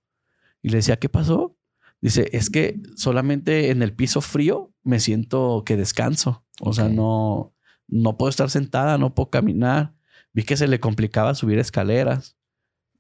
y 0.61 0.69
le 0.69 0.77
decía, 0.77 0.97
¿qué 0.97 1.09
pasó? 1.09 1.55
Dice, 2.01 2.29
es 2.33 2.49
que 2.49 2.79
solamente 2.95 3.69
en 3.71 3.81
el 3.81 3.93
piso 3.93 4.21
frío 4.21 4.71
me 4.83 4.99
siento 4.99 5.63
que 5.65 5.75
descanso. 5.77 6.43
O 6.59 6.73
sea, 6.73 6.85
no, 6.95 7.50
no 7.91 8.17
puedo 8.17 8.29
estar 8.31 8.49
sentada, 8.49 8.97
no 8.97 9.13
puedo 9.13 9.29
caminar. 9.29 9.93
Vi 10.33 10.41
que 10.43 10.57
se 10.57 10.67
le 10.67 10.79
complicaba 10.79 11.35
subir 11.35 11.59
escaleras. 11.59 12.35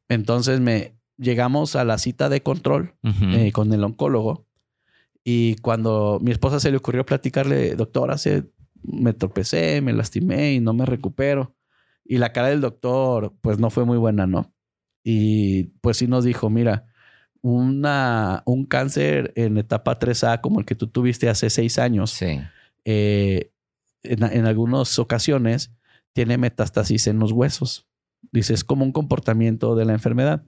Entonces 0.09 0.59
me 0.59 0.93
llegamos 1.17 1.75
a 1.75 1.83
la 1.85 1.97
cita 1.97 2.29
de 2.29 2.43
control 2.43 2.93
eh, 3.03 3.51
con 3.51 3.71
el 3.73 3.83
oncólogo. 3.83 4.45
Y 5.23 5.55
cuando 5.57 6.19
mi 6.21 6.31
esposa 6.31 6.59
se 6.59 6.69
le 6.71 6.77
ocurrió 6.77 7.05
platicarle, 7.05 7.75
doctor, 7.75 8.11
hace, 8.11 8.43
me 8.83 9.13
tropecé, 9.13 9.79
me 9.81 9.93
lastimé 9.93 10.53
y 10.53 10.59
no 10.59 10.73
me 10.73 10.85
recupero. 10.85 11.55
Y 12.03 12.17
la 12.17 12.33
cara 12.33 12.49
del 12.49 12.59
doctor, 12.61 13.33
pues 13.41 13.57
no 13.59 13.69
fue 13.69 13.85
muy 13.85 13.97
buena, 13.97 14.27
¿no? 14.27 14.53
Y 15.03 15.65
pues 15.81 15.97
sí 15.97 16.07
nos 16.07 16.25
dijo, 16.25 16.49
mira, 16.49 16.85
una, 17.41 18.43
un 18.45 18.65
cáncer 18.65 19.31
en 19.35 19.57
etapa 19.57 19.97
3A 19.99 20.41
como 20.41 20.59
el 20.59 20.65
que 20.65 20.75
tú 20.75 20.87
tuviste 20.87 21.29
hace 21.29 21.49
seis 21.49 21.79
años, 21.79 22.11
Sí. 22.11 22.39
eh, 22.85 23.50
en, 24.03 24.23
en 24.23 24.45
algunas 24.45 24.97
ocasiones 24.99 25.71
tiene 26.13 26.37
metástasis 26.37 27.07
en 27.07 27.19
los 27.19 27.31
huesos. 27.31 27.87
Dice, 28.31 28.53
es 28.53 28.63
como 28.63 28.83
un 28.85 28.91
comportamiento 28.91 29.75
de 29.75 29.85
la 29.85 29.93
enfermedad. 29.93 30.43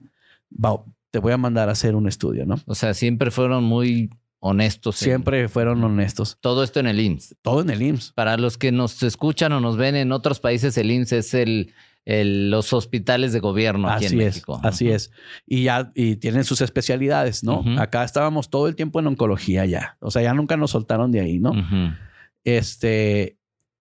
Va, 0.52 0.84
te 1.10 1.18
voy 1.18 1.32
a 1.32 1.36
mandar 1.38 1.68
a 1.68 1.72
hacer 1.72 1.94
un 1.96 2.06
estudio, 2.08 2.46
¿no? 2.46 2.56
O 2.66 2.74
sea, 2.74 2.94
siempre 2.94 3.30
fueron 3.30 3.64
muy 3.64 4.10
honestos. 4.40 5.00
en- 5.02 5.06
Siempre 5.06 5.48
fueron 5.48 5.82
honestos. 5.82 6.36
Todo 6.40 6.62
esto 6.64 6.80
en 6.80 6.86
el 6.86 7.00
IMSS. 7.00 7.36
Todo 7.42 7.62
en 7.62 7.70
el 7.70 7.80
IMSS. 7.82 8.12
Para 8.12 8.36
los 8.36 8.58
que 8.58 8.72
nos 8.72 9.02
escuchan 9.02 9.52
o 9.52 9.60
nos 9.60 9.76
ven 9.76 9.96
en 9.96 10.12
otros 10.12 10.38
países, 10.40 10.76
el 10.76 10.90
IMSS 10.90 11.12
es 11.14 11.34
el, 11.34 11.72
el- 12.04 12.50
los 12.50 12.72
hospitales 12.74 13.32
de 13.32 13.40
gobierno 13.40 13.88
aquí 13.88 14.04
así 14.06 14.14
en 14.16 14.20
es, 14.20 14.26
México. 14.34 14.60
así 14.62 14.90
es. 14.90 15.10
Y 15.46 15.64
ya, 15.64 15.90
y 15.94 16.16
tienen 16.16 16.44
sus 16.44 16.60
especialidades, 16.60 17.42
¿no? 17.42 17.64
Acá 17.80 18.04
estábamos 18.04 18.50
todo 18.50 18.68
el 18.68 18.76
tiempo 18.76 19.00
en 19.00 19.06
oncología 19.06 19.64
ya. 19.64 19.96
O 20.00 20.10
sea, 20.10 20.20
ya 20.22 20.34
nunca 20.34 20.56
nos 20.58 20.72
soltaron 20.72 21.10
de 21.10 21.20
ahí, 21.20 21.38
¿no? 21.38 21.52
Este, 22.44 23.38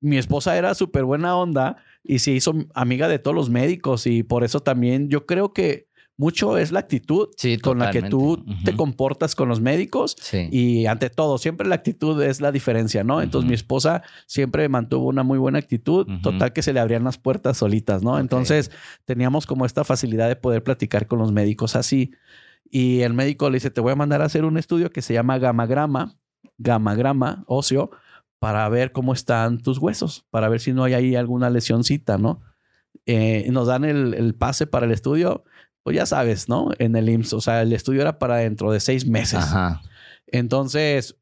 mi 0.02 0.18
esposa 0.18 0.58
era 0.58 0.74
súper 0.76 1.04
buena 1.06 1.36
onda 1.36 1.78
y 2.04 2.20
se 2.20 2.32
hizo 2.32 2.54
amiga 2.74 3.08
de 3.08 3.20
todos 3.20 3.36
los 3.36 3.50
médicos 3.50 4.08
y 4.08 4.24
por 4.24 4.44
eso 4.44 4.60
también 4.60 5.10
yo 5.10 5.26
creo 5.26 5.54
que 5.54 5.88
mucho 6.20 6.58
es 6.58 6.72
la 6.72 6.80
actitud 6.80 7.28
Sí, 7.38 7.60
con 7.60 7.78
la 7.78 7.92
que 7.92 8.02
tú 8.10 8.44
te 8.66 8.76
comportas 8.76 9.36
con 9.36 9.50
los 9.50 9.62
médicos 9.62 10.16
Sí. 10.20 10.48
y 10.52 10.86
ante 10.88 11.12
todo, 11.12 11.38
siempre 11.38 11.68
la 11.68 11.76
actitud 11.76 12.20
es 12.24 12.42
la 12.42 12.52
diferencia, 12.52 13.04
¿no? 13.04 13.22
Entonces 13.22 13.48
mi 13.48 13.54
esposa 13.54 14.02
siempre 14.26 14.68
mantuvo 14.68 15.08
una 15.08 15.22
muy 15.22 15.38
buena 15.38 15.60
actitud, 15.60 16.08
total 16.24 16.54
que 16.54 16.64
se 16.64 16.74
le 16.74 16.80
abrían 16.80 17.04
las 17.04 17.20
puertas 17.20 17.58
solitas, 17.58 18.02
¿no? 18.02 18.18
Entonces 18.18 18.72
teníamos 19.06 19.46
como 19.46 19.66
esta 19.66 19.84
facilidad 19.84 20.28
de 20.28 20.36
poder 20.36 20.64
platicar 20.64 21.06
con 21.06 21.20
los 21.20 21.32
médicos 21.32 21.76
así. 21.76 22.12
Y 22.70 23.02
el 23.02 23.14
médico 23.14 23.50
le 23.52 23.58
dice, 23.58 23.70
te 23.70 23.80
voy 23.80 23.92
a 23.92 23.96
mandar 23.96 24.24
a 24.24 24.26
hacer 24.26 24.44
un 24.44 24.58
estudio 24.58 24.90
que 24.90 25.04
se 25.04 25.14
llama 25.14 25.38
gamagrama, 25.38 26.16
gamagrama 26.58 27.44
óseo, 27.48 27.92
para 28.40 28.68
ver 28.70 28.92
cómo 28.92 29.14
están 29.14 29.60
tus 29.62 29.78
huesos, 29.80 30.26
para 30.30 30.50
ver 30.50 30.60
si 30.60 30.74
no 30.74 30.84
hay 30.84 30.94
ahí 30.94 31.16
alguna 31.16 31.50
lesioncita, 31.50 32.18
¿no? 32.18 32.42
Eh, 33.06 33.48
nos 33.52 33.68
dan 33.68 33.86
el, 33.86 34.14
el 34.14 34.36
pase 34.36 34.68
para 34.68 34.86
el 34.86 34.92
estudio, 34.92 35.44
pues 35.84 35.96
ya 35.96 36.06
sabes, 36.06 36.50
¿no? 36.50 36.70
En 36.80 36.96
el 36.96 37.10
IMSS, 37.10 37.34
o 37.34 37.42
sea, 37.42 37.62
el 37.62 37.74
estudio 37.74 38.02
era 38.02 38.20
para 38.20 38.38
dentro 38.38 38.72
de 38.72 38.80
seis 38.80 39.08
meses. 39.08 39.40
Ajá. 39.40 39.82
Entonces, 40.28 41.16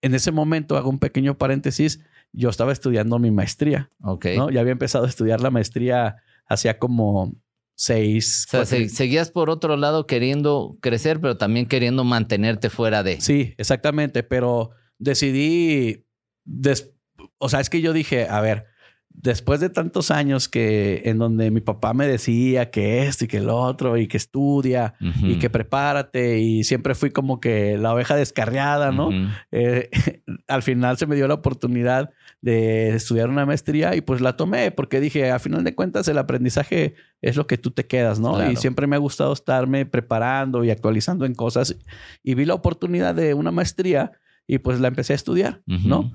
en 0.00 0.14
ese 0.14 0.32
momento, 0.32 0.76
hago 0.76 0.90
un 0.90 0.98
pequeño 0.98 1.36
paréntesis, 1.38 2.00
yo 2.32 2.48
estaba 2.48 2.72
estudiando 2.72 3.18
mi 3.18 3.30
maestría, 3.30 3.90
Ok. 4.02 4.26
¿no? 4.36 4.50
Ya 4.50 4.60
había 4.60 4.72
empezado 4.72 5.04
a 5.04 5.08
estudiar 5.08 5.40
la 5.42 5.50
maestría 5.50 6.16
hacía 6.46 6.78
como 6.78 7.34
seis... 7.76 8.46
O 8.48 8.50
sea, 8.50 8.60
cuatro- 8.78 8.88
seguías 8.88 9.30
por 9.30 9.50
otro 9.50 9.76
lado 9.76 10.06
queriendo 10.06 10.76
crecer, 10.80 11.20
pero 11.20 11.36
también 11.36 11.66
queriendo 11.66 12.04
mantenerte 12.04 12.70
fuera 12.70 13.02
de. 13.02 13.20
Sí, 13.20 13.54
exactamente, 13.58 14.22
pero 14.22 14.70
decidí, 14.98 16.06
des- 16.44 16.92
o 17.38 17.48
sea, 17.48 17.60
es 17.60 17.70
que 17.70 17.80
yo 17.80 17.92
dije, 17.92 18.26
a 18.28 18.40
ver, 18.40 18.66
después 19.14 19.60
de 19.60 19.68
tantos 19.68 20.10
años 20.10 20.48
que 20.48 21.02
en 21.04 21.18
donde 21.18 21.50
mi 21.50 21.60
papá 21.60 21.92
me 21.92 22.06
decía 22.06 22.70
que 22.70 23.02
esto 23.06 23.26
y 23.26 23.28
que 23.28 23.40
lo 23.40 23.56
otro 23.58 23.98
y 23.98 24.08
que 24.08 24.16
estudia 24.16 24.94
Ujú. 25.02 25.26
y 25.26 25.38
que 25.38 25.50
prepárate 25.50 26.38
y 26.38 26.64
siempre 26.64 26.94
fui 26.94 27.10
como 27.10 27.38
que 27.38 27.76
la 27.76 27.92
oveja 27.92 28.16
descarriada, 28.16 28.90
¿no? 28.90 29.08
Ujú. 29.08 29.28
Eh, 29.50 29.90
al 30.48 30.62
final 30.62 30.96
se 30.96 31.06
me 31.06 31.14
dio 31.14 31.28
la 31.28 31.34
oportunidad 31.34 32.10
de 32.40 32.88
estudiar 32.94 33.28
una 33.28 33.44
maestría 33.44 33.94
y 33.94 34.00
pues 34.00 34.22
la 34.22 34.34
tomé 34.36 34.70
porque 34.70 34.98
dije, 34.98 35.30
a 35.30 35.38
final 35.38 35.62
de 35.62 35.74
cuentas 35.74 36.08
el 36.08 36.16
aprendizaje 36.16 36.94
es 37.20 37.36
lo 37.36 37.46
que 37.46 37.58
tú 37.58 37.70
te 37.70 37.86
quedas, 37.86 38.18
¿no? 38.18 38.34
Claro. 38.36 38.50
Y 38.50 38.56
siempre 38.56 38.86
me 38.86 38.96
ha 38.96 38.98
gustado 38.98 39.34
estarme 39.34 39.84
preparando 39.84 40.64
y 40.64 40.70
actualizando 40.70 41.26
en 41.26 41.34
cosas 41.34 41.76
y 42.22 42.34
vi 42.34 42.46
la 42.46 42.54
oportunidad 42.54 43.14
de 43.14 43.34
una 43.34 43.50
maestría 43.50 44.12
y 44.46 44.56
pues 44.58 44.80
la 44.80 44.88
empecé 44.88 45.12
a 45.12 45.16
estudiar, 45.16 45.60
Ujú. 45.68 45.86
¿no? 45.86 46.12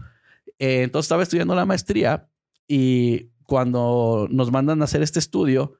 Eh, 0.60 0.84
entonces 0.84 1.06
estaba 1.06 1.24
estudiando 1.24 1.56
la 1.56 1.66
maestría 1.66 2.30
y 2.68 3.30
cuando 3.44 4.28
nos 4.30 4.52
mandan 4.52 4.82
a 4.82 4.86
hacer 4.86 5.02
este 5.02 5.20
estudio 5.20 5.80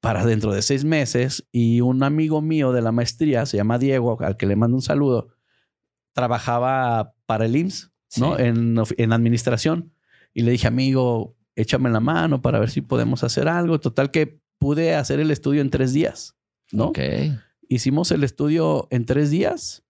para 0.00 0.24
dentro 0.24 0.52
de 0.52 0.62
seis 0.62 0.84
meses 0.84 1.46
y 1.50 1.80
un 1.80 2.02
amigo 2.02 2.40
mío 2.42 2.72
de 2.72 2.82
la 2.82 2.92
maestría, 2.92 3.46
se 3.46 3.56
llama 3.56 3.78
Diego, 3.78 4.20
al 4.20 4.36
que 4.36 4.46
le 4.46 4.56
mando 4.56 4.76
un 4.76 4.82
saludo, 4.82 5.28
trabajaba 6.12 7.14
para 7.26 7.46
el 7.46 7.56
IMSS, 7.56 7.90
¿no? 8.18 8.36
Sí. 8.36 8.42
En, 8.42 8.76
en 8.96 9.12
administración. 9.12 9.92
Y 10.32 10.42
le 10.42 10.52
dije, 10.52 10.66
amigo, 10.66 11.36
échame 11.56 11.90
la 11.90 12.00
mano 12.00 12.42
para 12.42 12.58
ver 12.58 12.70
si 12.70 12.80
podemos 12.80 13.24
hacer 13.24 13.48
algo. 13.48 13.80
Total 13.80 14.10
que 14.10 14.40
pude 14.58 14.94
hacer 14.94 15.20
el 15.20 15.30
estudio 15.30 15.60
en 15.60 15.70
tres 15.70 15.92
días, 15.92 16.36
¿no? 16.72 16.86
Ok. 16.86 16.98
Hicimos 17.68 18.10
el 18.12 18.24
estudio 18.24 18.86
en 18.90 19.06
tres 19.06 19.30
días 19.30 19.84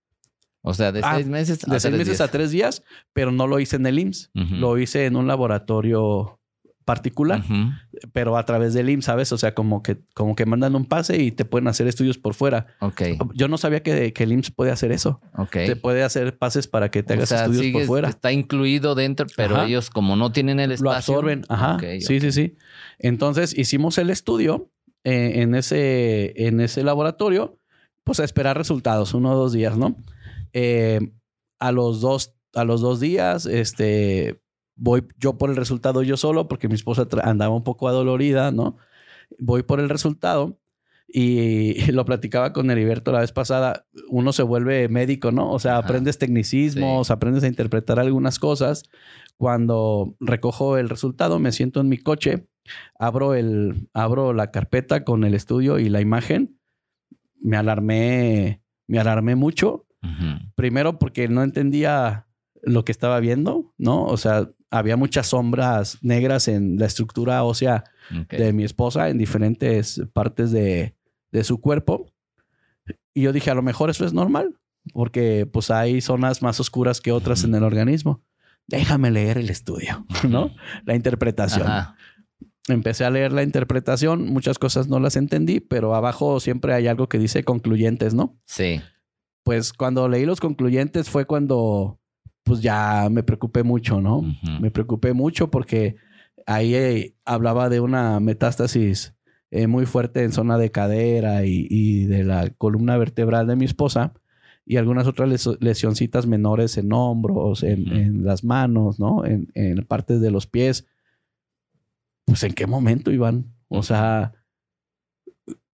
O 0.66 0.72
sea, 0.74 0.92
de 0.92 1.00
Ah, 1.04 1.16
seis 1.16 1.26
meses 1.26 1.62
a 1.68 1.72
de 1.72 1.78
seis 1.80 1.90
tres 1.92 1.98
meses 1.98 2.18
días. 2.18 2.20
a 2.28 2.30
tres 2.30 2.50
días, 2.50 2.82
pero 3.12 3.30
no 3.30 3.46
lo 3.46 3.60
hice 3.60 3.76
en 3.76 3.86
el 3.86 3.98
IMSS. 3.98 4.30
Lo 4.34 4.78
hice 4.78 5.04
en 5.06 5.16
un 5.16 5.26
laboratorio 5.26 6.40
particular, 6.86 7.42
pero 8.12 8.36
a 8.36 8.44
través 8.44 8.74
del 8.74 8.90
IMSS, 8.90 9.04
¿sabes? 9.06 9.32
O 9.32 9.38
sea, 9.38 9.54
como 9.54 9.82
que, 9.82 9.98
como 10.14 10.34
que 10.36 10.44
mandan 10.44 10.74
un 10.74 10.84
pase 10.84 11.22
y 11.22 11.32
te 11.32 11.44
pueden 11.46 11.66
hacer 11.68 11.86
estudios 11.86 12.18
por 12.18 12.34
fuera. 12.34 12.66
Ok. 12.80 13.02
Yo 13.34 13.48
no 13.48 13.56
sabía 13.58 13.82
que, 13.82 14.12
que 14.12 14.24
el 14.24 14.32
IMSS 14.32 14.50
puede 14.50 14.70
hacer 14.70 14.92
eso. 14.92 15.20
Ok. 15.36 15.50
Te 15.52 15.76
puede 15.76 16.02
hacer 16.02 16.36
pases 16.36 16.66
para 16.68 16.90
que 16.90 17.02
te 17.02 17.14
O 17.14 17.16
hagas 17.16 17.28
sea, 17.30 17.44
estudios 17.46 17.72
por 17.72 17.84
fuera. 17.84 18.08
Está 18.10 18.32
incluido 18.32 18.94
dentro, 18.94 19.26
pero 19.36 19.56
Ajá. 19.56 19.66
ellos, 19.66 19.88
como 19.90 20.14
no 20.16 20.32
tienen 20.32 20.60
el 20.60 20.72
espacio. 20.72 20.84
Lo 20.84 20.92
absorben. 20.96 21.42
Ajá. 21.48 21.78
Sí, 22.00 22.20
sí, 22.20 22.32
sí. 22.32 22.56
Entonces 22.98 23.56
hicimos 23.56 23.96
el 23.98 24.10
estudio 24.10 24.70
eh, 25.04 25.40
en, 25.42 25.54
ese, 25.54 26.34
en 26.46 26.60
ese 26.60 26.82
laboratorio, 26.84 27.58
pues 28.04 28.20
a 28.20 28.24
esperar 28.24 28.58
resultados, 28.58 29.14
uno 29.14 29.32
o 29.32 29.36
dos 29.36 29.52
días, 29.54 29.78
¿no? 29.78 29.96
Eh, 30.54 31.00
a 31.58 31.72
los 31.72 32.00
dos, 32.00 32.34
a 32.54 32.64
los 32.64 32.80
dos 32.80 33.00
días, 33.00 33.44
este, 33.46 34.40
voy 34.76 35.06
yo 35.18 35.36
por 35.36 35.50
el 35.50 35.56
resultado 35.56 36.02
yo 36.02 36.16
solo, 36.16 36.48
porque 36.48 36.68
mi 36.68 36.74
esposa 36.74 37.06
andaba 37.22 37.54
un 37.54 37.64
poco 37.64 37.88
adolorida, 37.88 38.50
¿no? 38.52 38.76
Voy 39.38 39.62
por 39.62 39.80
el 39.80 39.88
resultado 39.88 40.58
y 41.08 41.74
lo 41.92 42.04
platicaba 42.04 42.52
con 42.52 42.70
Heriberto 42.70 43.12
la 43.12 43.20
vez 43.20 43.32
pasada. 43.32 43.86
Uno 44.08 44.32
se 44.32 44.42
vuelve 44.42 44.88
médico, 44.88 45.32
¿no? 45.32 45.50
O 45.52 45.58
sea, 45.58 45.78
Ajá. 45.78 45.86
aprendes 45.86 46.18
tecnicismos, 46.18 47.10
aprendes 47.10 47.44
a 47.44 47.48
interpretar 47.48 47.98
algunas 47.98 48.38
cosas. 48.38 48.84
Cuando 49.36 50.16
recojo 50.20 50.78
el 50.78 50.88
resultado, 50.88 51.38
me 51.38 51.52
siento 51.52 51.80
en 51.80 51.88
mi 51.88 51.98
coche, 51.98 52.46
abro, 52.98 53.34
el, 53.34 53.88
abro 53.92 54.32
la 54.32 54.50
carpeta 54.50 55.04
con 55.04 55.24
el 55.24 55.34
estudio 55.34 55.78
y 55.78 55.88
la 55.88 56.00
imagen. 56.00 56.58
Me 57.40 57.56
alarmé, 57.56 58.62
me 58.86 58.98
alarmé 58.98 59.34
mucho. 59.34 59.86
Primero 60.54 60.98
porque 60.98 61.28
no 61.28 61.42
entendía 61.42 62.26
lo 62.62 62.84
que 62.84 62.92
estaba 62.92 63.20
viendo, 63.20 63.72
¿no? 63.78 64.04
O 64.04 64.16
sea, 64.16 64.50
había 64.70 64.96
muchas 64.96 65.28
sombras 65.28 65.98
negras 66.02 66.48
en 66.48 66.78
la 66.78 66.86
estructura 66.86 67.42
ósea 67.44 67.84
de 68.28 68.52
mi 68.52 68.64
esposa 68.64 69.08
en 69.08 69.18
diferentes 69.18 70.02
partes 70.12 70.50
de, 70.50 70.94
de 71.30 71.44
su 71.44 71.60
cuerpo. 71.60 72.06
Y 73.14 73.22
yo 73.22 73.32
dije, 73.32 73.50
a 73.50 73.54
lo 73.54 73.62
mejor 73.62 73.90
eso 73.90 74.04
es 74.04 74.12
normal, 74.12 74.58
porque 74.92 75.48
pues 75.50 75.70
hay 75.70 76.00
zonas 76.00 76.42
más 76.42 76.58
oscuras 76.60 77.00
que 77.00 77.12
otras 77.12 77.44
en 77.44 77.54
el 77.54 77.62
organismo. 77.62 78.22
Déjame 78.66 79.10
leer 79.10 79.38
el 79.38 79.50
estudio, 79.50 80.06
¿no? 80.28 80.54
La 80.84 80.94
interpretación. 80.94 81.66
Ajá. 81.66 81.96
Empecé 82.68 83.04
a 83.04 83.10
leer 83.10 83.30
la 83.32 83.42
interpretación, 83.42 84.26
muchas 84.26 84.58
cosas 84.58 84.88
no 84.88 84.98
las 84.98 85.16
entendí, 85.16 85.60
pero 85.60 85.94
abajo 85.94 86.40
siempre 86.40 86.72
hay 86.72 86.86
algo 86.86 87.10
que 87.10 87.18
dice 87.18 87.44
concluyentes, 87.44 88.14
¿no? 88.14 88.38
Sí. 88.46 88.80
Pues 89.44 89.72
cuando 89.72 90.08
leí 90.08 90.24
los 90.26 90.40
concluyentes 90.40 91.08
fue 91.08 91.26
cuando 91.26 92.00
pues 92.42 92.60
ya 92.60 93.08
me 93.10 93.22
preocupé 93.22 93.62
mucho, 93.62 94.00
¿no? 94.00 94.22
Me 94.60 94.70
preocupé 94.70 95.12
mucho 95.12 95.50
porque 95.50 95.96
ahí 96.46 96.74
eh, 96.74 97.14
hablaba 97.24 97.68
de 97.68 97.80
una 97.80 98.20
metástasis 98.20 99.14
eh, 99.50 99.66
muy 99.66 99.86
fuerte 99.86 100.24
en 100.24 100.32
zona 100.32 100.58
de 100.58 100.70
cadera 100.70 101.46
y, 101.46 101.66
y 101.70 102.04
de 102.06 102.24
la 102.24 102.50
columna 102.50 102.96
vertebral 102.98 103.46
de 103.46 103.56
mi 103.56 103.64
esposa 103.64 104.12
y 104.66 104.78
algunas 104.78 105.06
otras 105.06 105.46
lesioncitas 105.60 106.26
menores 106.26 106.76
en 106.78 106.92
hombros, 106.92 107.62
en, 107.62 107.92
en 107.92 108.24
las 108.24 108.44
manos, 108.44 108.98
¿no? 108.98 109.24
En, 109.24 109.50
en 109.54 109.84
partes 109.84 110.20
de 110.20 110.30
los 110.30 110.46
pies. 110.46 110.86
Pues 112.24 112.42
en 112.42 112.54
qué 112.54 112.66
momento, 112.66 113.10
Iván? 113.12 113.54
O 113.68 113.82
sea, 113.82 114.32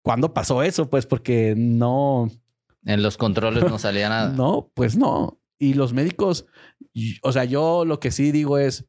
¿cuándo 0.02 0.34
pasó 0.34 0.62
eso? 0.62 0.90
Pues 0.90 1.06
porque 1.06 1.54
no, 1.56 2.28
En 2.84 3.02
los 3.02 3.16
controles 3.16 3.64
no 3.64 3.78
salía 3.78 4.08
nada. 4.08 4.32
no, 4.36 4.70
pues 4.74 4.96
no. 4.96 5.40
Y 5.58 5.74
los 5.74 5.92
médicos, 5.92 6.46
o 7.22 7.32
sea, 7.32 7.44
yo 7.44 7.84
lo 7.84 8.00
que 8.00 8.10
sí 8.10 8.32
digo 8.32 8.58
es, 8.58 8.86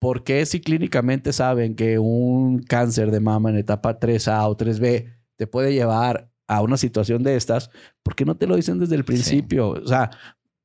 ¿por 0.00 0.24
qué 0.24 0.44
si 0.46 0.60
clínicamente 0.60 1.32
saben 1.32 1.76
que 1.76 1.98
un 1.98 2.60
cáncer 2.62 3.10
de 3.10 3.20
mama 3.20 3.50
en 3.50 3.56
etapa 3.56 4.00
3A 4.00 4.48
o 4.48 4.56
3B 4.56 5.14
te 5.36 5.46
puede 5.46 5.72
llevar 5.72 6.30
a 6.50 6.62
una 6.62 6.76
situación 6.76 7.22
de 7.22 7.36
estas, 7.36 7.70
¿por 8.02 8.16
qué 8.16 8.24
no 8.24 8.36
te 8.36 8.48
lo 8.48 8.56
dicen 8.56 8.80
desde 8.80 8.96
el 8.96 9.04
principio? 9.04 9.68
O 9.68 9.86
sea, 9.86 10.10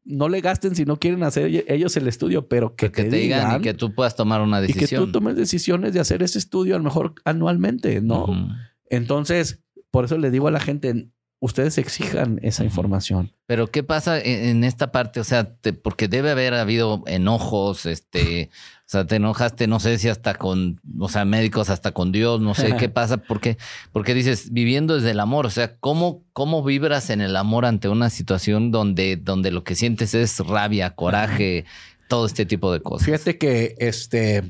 no 0.03 0.29
le 0.29 0.41
gasten 0.41 0.75
si 0.75 0.83
no 0.83 0.97
quieren 0.97 1.21
hacer 1.21 1.63
ellos 1.67 1.95
el 1.95 2.07
estudio, 2.07 2.47
pero 2.47 2.75
que, 2.75 2.89
te, 2.89 3.07
digan, 3.07 3.59
y 3.59 3.61
que 3.61 3.75
tú 3.75 3.93
puedas 3.93 4.15
tomar 4.15 4.41
una 4.41 4.61
decisión. 4.61 4.83
Y 4.83 4.87
que 4.87 4.95
tú 4.95 5.11
tomes 5.11 5.35
decisiones 5.35 5.93
de 5.93 5.99
hacer 5.99 6.23
ese 6.23 6.39
estudio 6.39 6.73
a 6.73 6.79
lo 6.79 6.83
mejor 6.83 7.13
anualmente, 7.23 8.01
¿no? 8.01 8.25
Entonces, 8.89 9.63
por 9.91 10.05
eso 10.05 10.17
le 10.17 10.31
digo 10.31 10.47
a 10.47 10.51
la 10.51 10.59
gente, 10.59 11.11
ustedes 11.39 11.77
exijan 11.77 12.39
esa 12.41 12.63
información. 12.63 13.31
Pero 13.45 13.67
¿qué 13.67 13.83
pasa 13.83 14.19
en, 14.19 14.63
esta 14.63 14.91
parte? 14.91 15.19
O 15.19 15.23
sea, 15.23 15.51
porque 15.83 16.07
debe 16.07 16.31
haber 16.31 16.53
habido 16.53 17.03
enojos, 17.05 17.85
este, 17.85 18.49
o 18.79 18.87
sea, 18.87 19.05
te 19.05 19.17
enojaste, 19.17 19.67
no 19.67 19.79
sé 19.79 19.97
si 19.97 20.09
hasta 20.09 20.35
con, 20.35 20.81
o 20.99 21.09
sea, 21.09 21.25
médicos, 21.25 21.69
hasta 21.69 21.91
con 21.91 22.11
Dios, 22.11 22.41
no 22.41 22.55
sé 22.55 22.75
qué 22.79 22.89
pasa, 22.89 23.17
porque, 23.17 23.57
porque 23.91 24.13
dices, 24.13 24.51
viviendo 24.51 24.95
desde 24.95 25.11
el 25.11 25.19
amor, 25.19 25.45
o 25.45 25.51
sea, 25.51 25.77
¿cómo, 25.77 26.23
cómo 26.33 26.63
vibras 26.63 27.09
en 27.09 27.21
el 27.21 27.35
amor 27.35 27.65
ante 27.65 27.89
una 27.89 28.09
situación 28.09 28.71
donde, 28.71 29.17
donde 29.17 29.51
lo 29.51 29.63
que 29.63 29.75
sientes 29.75 30.15
es 30.15 30.39
rabia, 30.39 30.95
coraje, 30.95 31.65
todo 32.07 32.25
este 32.25 32.45
tipo 32.45 32.71
de 32.73 32.81
cosas? 32.81 33.05
Fíjate 33.05 33.37
que 33.37 33.75
este 33.77 34.43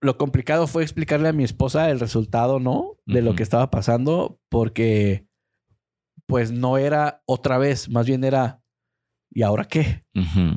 lo 0.00 0.16
complicado 0.16 0.66
fue 0.66 0.82
explicarle 0.82 1.28
a 1.28 1.32
mi 1.32 1.44
esposa 1.44 1.90
el 1.90 2.00
resultado, 2.00 2.58
¿no? 2.58 2.96
De 3.06 3.22
lo 3.22 3.34
que 3.34 3.42
estaba 3.42 3.70
pasando, 3.70 4.40
porque 4.48 5.26
pues 6.26 6.52
no 6.52 6.78
era 6.78 7.22
otra 7.26 7.58
vez, 7.58 7.88
más 7.90 8.06
bien 8.06 8.22
era, 8.24 8.62
¿y 9.30 9.42
ahora 9.42 9.64
qué? 9.64 10.04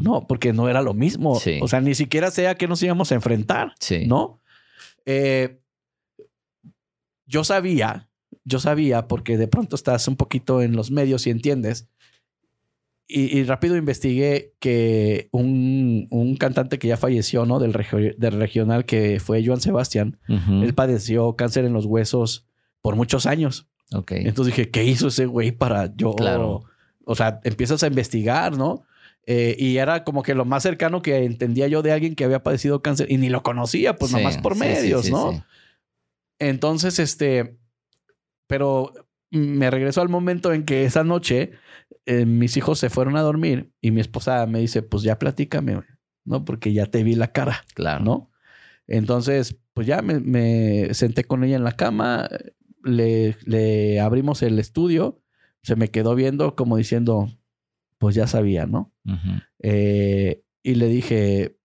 No, 0.02 0.28
porque 0.28 0.54
no 0.54 0.70
era 0.70 0.82
lo 0.82 0.94
mismo. 0.94 1.40
O 1.62 1.68
sea, 1.68 1.82
ni 1.82 1.96
siquiera 1.96 2.32
sea 2.32 2.56
que 2.56 2.68
nos 2.68 2.82
íbamos 2.84 3.12
a 3.12 3.16
enfrentar, 3.16 3.74
¿no? 4.08 4.42
Eh, 5.06 5.60
yo 7.26 7.44
sabía, 7.44 8.10
yo 8.46 8.60
sabía, 8.60 9.08
porque 9.08 9.38
de 9.38 9.48
pronto 9.48 9.76
estás 9.76 10.08
un 10.08 10.16
poquito 10.16 10.62
en 10.62 10.76
los 10.76 10.92
medios 10.92 11.26
y 11.28 11.32
entiendes, 11.32 11.90
y, 13.16 13.44
rápido 13.44 13.78
investigué 13.78 14.54
que 14.60 15.30
un, 15.32 16.36
cantante 16.40 16.80
que 16.80 16.88
ya 16.88 16.98
falleció, 16.98 17.46
¿no? 17.46 17.60
Del, 17.60 17.72
del 18.18 18.34
regional 18.34 18.86
que 18.86 19.20
fue 19.20 19.46
Joan 19.46 19.62
Sebastián, 19.62 20.18
él 20.28 20.74
padeció 20.74 21.36
cáncer 21.36 21.66
en 21.66 21.74
los 21.74 21.86
huesos 21.86 22.48
por 22.82 22.96
muchos 22.96 23.26
años. 23.26 23.68
Ok. 23.94 24.14
Entonces 24.14 24.56
dije, 24.56 24.72
¿qué 24.72 24.84
hizo 24.84 25.08
ese 25.08 25.28
güey 25.28 25.52
para 25.52 25.96
yo? 25.96 26.16
Claro. 26.16 26.64
O 27.06 27.16
sea, 27.16 27.40
empiezas 27.44 27.84
a 27.84 27.88
investigar, 27.88 28.58
¿no? 28.58 28.84
Eh, 29.26 29.56
y 29.58 29.78
era 29.78 30.04
como 30.04 30.24
que 30.24 30.36
lo 30.36 30.44
más 30.44 30.64
cercano 30.64 31.02
que 31.02 31.24
entendía 31.24 31.68
yo 31.68 31.82
de 31.82 31.92
alguien 31.92 32.16
que 32.16 32.26
había 32.26 32.44
padecido 32.44 32.82
cáncer 32.82 33.12
y 33.12 33.18
ni 33.18 33.30
lo 33.30 33.44
conocía, 33.44 33.96
pues 33.96 34.12
nomás 34.12 34.38
por 34.38 34.56
medios, 34.58 35.10
¿no? 35.10 35.46
Entonces, 36.40 37.00
este, 37.00 37.58
pero 38.48 38.92
me 39.32 39.72
regresó 39.72 40.02
al 40.02 40.10
momento 40.10 40.52
en 40.52 40.64
que 40.64 40.86
esa 40.86 41.04
noche 41.04 41.52
eh, 42.06 42.26
mis 42.26 42.58
hijos 42.58 42.80
se 42.80 42.90
fueron 42.90 43.16
a 43.18 43.22
dormir 43.22 43.72
y 43.82 43.92
mi 43.92 44.02
esposa 44.02 44.46
me 44.46 44.60
dice, 44.60 44.82
pues 44.82 45.04
ya 45.04 45.20
platícame, 45.20 45.82
¿no? 46.26 46.46
Porque 46.46 46.74
ya 46.74 46.86
te 46.86 47.04
vi 47.04 47.16
la 47.16 47.32
cara, 47.32 47.64
claro. 47.74 48.04
¿no? 48.04 48.32
Entonces, 48.88 49.58
pues 49.74 49.88
ya 49.88 50.02
me, 50.02 50.94
senté 50.94 51.24
con 51.24 51.44
ella 51.44 51.56
en 51.56 51.64
la 51.64 51.74
cama, 51.74 52.30
le, 52.84 53.38
le, 53.46 54.00
abrimos 54.00 54.42
el 54.44 54.60
estudio, 54.60 55.22
se 55.62 55.76
me 55.76 55.90
quedó 55.90 56.16
viendo 56.16 56.56
como 56.56 56.78
diciendo, 56.78 57.30
pues 57.98 58.16
ya 58.16 58.28
sabía, 58.28 58.66
¿no? 58.66 58.92
Eh, 59.60 60.44
y 60.62 60.76
le 60.76 60.88
dije, 60.88 61.58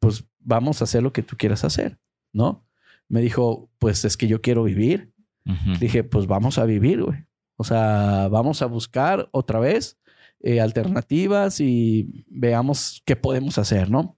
pues 0.00 0.24
vamos 0.40 0.80
a 0.80 0.84
hacer 0.84 1.02
lo 1.02 1.12
que 1.12 1.22
tú 1.22 1.36
quieras 1.36 1.64
hacer, 1.64 1.98
¿no? 2.32 2.66
Me 3.08 3.20
dijo, 3.20 3.70
pues 3.78 4.04
es 4.04 4.16
que 4.16 4.28
yo 4.28 4.40
quiero 4.42 4.64
vivir. 4.64 5.12
Dije, 5.80 6.04
pues 6.04 6.26
vamos 6.26 6.58
a 6.58 6.66
vivir, 6.66 7.02
güey. 7.02 7.24
O 7.60 7.64
sea, 7.64 8.28
vamos 8.30 8.62
a 8.62 8.66
buscar 8.66 9.28
otra 9.32 9.58
vez 9.58 9.98
eh, 10.40 10.60
alternativas 10.60 11.60
y 11.60 12.24
veamos 12.28 13.02
qué 13.04 13.16
podemos 13.16 13.58
hacer, 13.58 13.90
¿no? 13.90 14.16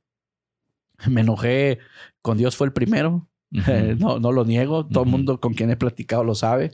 Me 1.08 1.22
enojé 1.22 1.78
con 2.20 2.36
Dios 2.36 2.54
fue 2.54 2.66
el 2.66 2.74
primero. 2.74 3.26
no, 3.98 4.20
no 4.20 4.32
lo 4.32 4.44
niego. 4.44 4.86
Todo 4.86 5.04
el 5.04 5.10
mundo 5.10 5.40
con 5.40 5.54
quien 5.54 5.70
he 5.70 5.76
platicado 5.76 6.22
lo 6.22 6.34
sabe. 6.34 6.72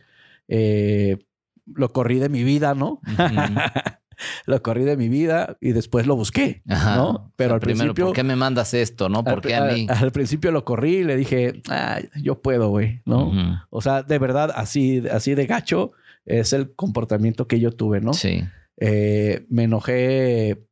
Eh, 0.49 1.19
lo 1.67 1.93
corrí 1.93 2.19
de 2.19 2.29
mi 2.29 2.43
vida, 2.43 2.75
¿no? 2.75 3.01
lo 4.47 4.61
corrí 4.61 4.83
de 4.83 4.97
mi 4.97 5.09
vida 5.09 5.57
y 5.61 5.71
después 5.71 6.09
lo 6.09 6.17
busqué, 6.17 6.63
¿no? 6.65 7.33
Pero 7.37 7.55
al 7.55 7.61
principio... 7.61 8.07
¿por 8.07 8.15
qué 8.15 8.25
me 8.25 8.35
mandas 8.35 8.75
esto, 8.75 9.09
no? 9.09 9.23
¿Por 9.23 9.41
qué 9.41 9.55
a 9.55 9.67
mí? 9.67 9.87
Al, 9.89 10.11
principio 10.11 10.51
lo 10.51 10.65
corrí 10.65 10.97
y 10.97 11.05
le 11.05 11.17
dije, 11.17 11.63
ah, 11.69 12.01
yo 12.21 12.43
puedo, 12.43 12.71
güey, 12.71 13.03
¿no? 13.05 13.33
O 13.71 13.81
sea, 13.81 14.03
de 14.03 14.19
verdad, 14.19 14.53
así, 14.57 15.05
así 15.13 15.37
de 15.37 15.47
gacho, 15.47 15.93
es 16.27 16.53
el 16.53 16.75
comportamiento 16.75 17.47
que 17.49 17.61
yo 17.61 17.71
tuve, 17.71 18.01
¿no? 18.01 18.13
Sí. 18.13 18.43
Eh, 18.79 19.47
me 19.49 19.65
enojé 19.65 20.67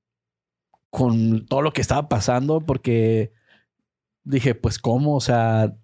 con 0.91 1.47
todo 1.47 1.63
lo 1.63 1.73
que 1.73 1.81
estaba 1.81 2.09
pasando 2.09 2.61
porque 2.61 3.33
dije, 4.25 4.55
pues 4.55 4.79
cómo, 4.79 5.17
o 5.17 5.21
sea, 5.21 5.75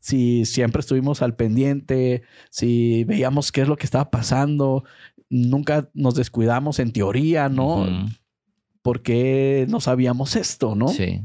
si 0.00 0.44
siempre 0.44 0.80
estuvimos 0.80 1.22
al 1.22 1.34
pendiente, 1.34 2.22
si 2.50 3.04
veíamos 3.04 3.52
qué 3.52 3.62
es 3.62 3.68
lo 3.68 3.76
que 3.76 3.86
estaba 3.86 4.10
pasando, 4.10 4.84
nunca 5.28 5.90
nos 5.94 6.14
descuidamos 6.14 6.78
en 6.78 6.92
teoría, 6.92 7.48
¿no? 7.48 7.86
Porque 8.82 9.66
no 9.68 9.80
sabíamos 9.80 10.36
esto, 10.36 10.76
¿no? 10.76 10.88
Sí. 10.88 11.22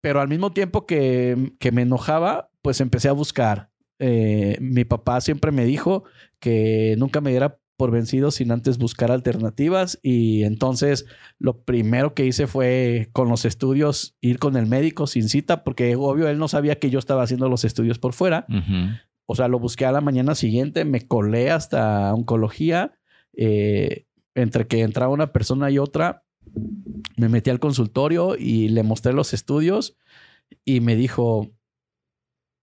Pero 0.00 0.20
al 0.20 0.28
mismo 0.28 0.52
tiempo 0.52 0.86
que, 0.86 1.52
que 1.58 1.72
me 1.72 1.82
enojaba, 1.82 2.50
pues 2.62 2.80
empecé 2.80 3.08
a 3.08 3.12
buscar 3.12 3.69
eh, 4.00 4.56
mi 4.60 4.84
papá 4.84 5.20
siempre 5.20 5.52
me 5.52 5.66
dijo 5.66 6.04
que 6.38 6.94
nunca 6.98 7.20
me 7.20 7.30
diera 7.30 7.58
por 7.76 7.90
vencido 7.90 8.30
sin 8.30 8.50
antes 8.50 8.78
buscar 8.78 9.10
alternativas 9.10 9.98
y 10.02 10.42
entonces 10.44 11.06
lo 11.38 11.62
primero 11.62 12.14
que 12.14 12.26
hice 12.26 12.46
fue 12.46 13.08
con 13.12 13.28
los 13.28 13.44
estudios 13.44 14.16
ir 14.20 14.38
con 14.38 14.56
el 14.56 14.66
médico 14.66 15.06
sin 15.06 15.28
cita 15.28 15.64
porque 15.64 15.96
obvio 15.96 16.28
él 16.28 16.38
no 16.38 16.48
sabía 16.48 16.78
que 16.78 16.90
yo 16.90 16.98
estaba 16.98 17.22
haciendo 17.22 17.48
los 17.48 17.64
estudios 17.64 17.98
por 17.98 18.14
fuera. 18.14 18.46
O 19.26 19.34
sea, 19.34 19.48
lo 19.48 19.58
busqué 19.58 19.84
a 19.84 19.92
la 19.92 20.00
mañana 20.00 20.34
siguiente, 20.34 20.84
me 20.84 21.06
colé 21.06 21.50
hasta 21.50 22.12
oncología, 22.12 22.94
eh, 23.34 24.06
entre 24.34 24.66
que 24.66 24.80
entraba 24.80 25.12
una 25.12 25.32
persona 25.32 25.70
y 25.70 25.78
otra, 25.78 26.24
me 27.16 27.28
metí 27.28 27.50
al 27.50 27.60
consultorio 27.60 28.36
y 28.36 28.68
le 28.68 28.82
mostré 28.82 29.12
los 29.12 29.32
estudios 29.34 29.96
y 30.64 30.80
me 30.80 30.96
dijo, 30.96 31.50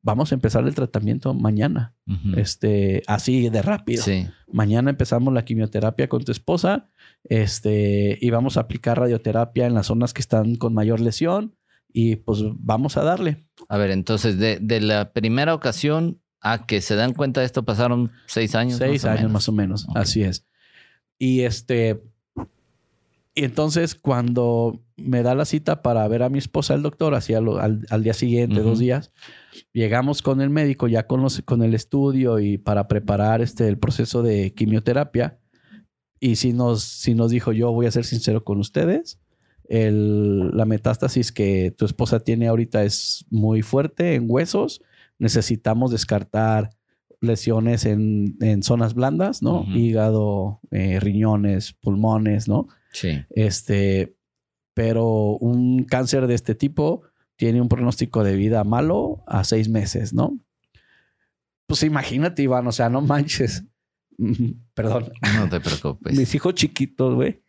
vamos 0.02 0.32
a 0.32 0.36
empezar 0.36 0.66
el 0.68 0.76
tratamiento 0.76 1.34
mañana. 1.34 1.96
Este, 2.36 3.04
así 3.08 3.50
de 3.50 3.62
rápido. 3.62 4.04
Mañana 4.52 4.90
empezamos 4.90 5.34
la 5.34 5.46
quimioterapia 5.46 6.08
con 6.08 6.24
tu 6.24 6.32
esposa. 6.32 6.90
Este, 7.24 8.18
y 8.22 8.30
vamos 8.30 8.58
a 8.58 8.62
aplicar 8.62 9.00
radioterapia 9.00 9.66
en 9.66 9.74
las 9.74 9.88
zonas 9.88 10.14
que 10.14 10.22
están 10.22 10.56
con 10.56 10.74
mayor 10.74 11.00
lesión. 11.00 11.56
Y 11.92 12.18
pues 12.18 12.40
vamos 12.56 12.98
a 12.98 13.04
darle. 13.04 13.48
A 13.70 13.78
ver, 13.78 13.92
entonces, 13.92 14.38
de, 14.38 14.82
la 14.82 15.14
primera 15.14 15.54
ocasión 15.54 16.22
a 16.42 16.66
que 16.66 16.82
se 16.82 16.96
dan 16.96 17.14
cuenta 17.14 17.42
de 17.42 17.48
esto 17.48 17.66
pasaron 17.66 18.12
seis 18.28 18.56
años. 18.56 18.78
Seis 18.78 19.06
años 19.06 19.32
más 19.32 19.50
o 19.50 19.52
menos. 19.52 19.88
Así 19.96 20.22
es. 20.22 20.46
Y 21.18 21.42
este, 21.42 22.04
y 23.38 23.44
entonces 23.44 23.94
cuando 23.94 24.82
me 24.96 25.22
da 25.22 25.36
la 25.36 25.46
cita 25.46 25.84
para 25.84 26.08
ver 26.08 26.24
a 26.24 26.30
mi 26.30 26.40
esposa 26.40 26.74
el 26.74 26.82
doctor, 26.82 27.14
así 27.14 27.36
al, 27.36 27.86
día 28.02 28.16
siguiente, 28.16 28.62
dos 28.62 28.80
días, 28.80 29.12
llegamos 29.74 30.24
con 30.24 30.42
el 30.42 30.50
médico 30.50 30.88
ya 30.88 31.06
con, 31.06 31.22
los, 31.22 31.44
con 31.44 31.62
el 31.62 31.76
estudio 31.76 32.40
y 32.40 32.58
para 32.58 32.88
preparar 32.88 33.44
este, 33.44 33.68
el 33.68 33.78
proceso 33.78 34.24
de 34.24 34.56
quimioterapia. 34.56 35.38
Y 36.20 36.38
si 36.38 36.52
nos, 36.52 36.82
si 36.82 37.14
nos 37.14 37.30
dijo, 37.30 37.52
yo 37.52 37.72
voy 37.72 37.86
a 37.86 37.92
ser 37.92 38.06
sincero 38.06 38.44
con 38.44 38.58
ustedes, 38.58 39.20
el, 39.70 40.50
la 40.58 40.66
metástasis 40.66 41.32
que 41.32 41.70
tu 41.78 41.86
esposa 41.86 42.22
tiene 42.22 42.48
ahorita 42.48 42.84
es 42.86 43.24
muy 43.30 43.62
fuerte 43.62 44.16
en 44.16 44.26
huesos. 44.28 44.82
Necesitamos 45.20 45.92
descartar 45.92 46.72
lesiones 47.22 47.86
en, 47.86 48.36
en 48.42 48.64
zonas 48.64 48.96
blandas, 48.96 49.44
¿no? 49.44 49.64
Hígado, 49.76 50.60
eh, 50.72 51.00
riñones, 51.00 51.74
pulmones, 51.74 52.48
¿no? 52.48 52.68
Sí. 52.92 53.24
Este, 53.30 54.16
pero 54.74 55.38
un 55.38 55.84
cáncer 55.84 56.28
de 56.28 56.36
este 56.36 56.56
tipo 56.56 57.04
tiene 57.36 57.62
un 57.62 57.70
pronóstico 57.70 58.24
de 58.24 58.36
vida 58.36 58.64
malo 58.64 59.24
a 59.28 59.44
seis 59.44 59.70
meses, 59.70 60.14
¿no? 60.14 60.40
Pues 61.68 61.84
imagínate, 61.84 62.44
Iván, 62.44 62.68
o 62.68 62.72
sea, 62.72 62.90
no 62.90 63.02
manches. 63.02 63.64
Perdón. 64.74 65.12
No 65.36 65.50
te 65.50 65.60
preocupes. 65.60 66.18
Mis 66.18 66.34
hijos 66.34 66.54
chiquitos, 66.56 67.16
güey. 67.16 67.42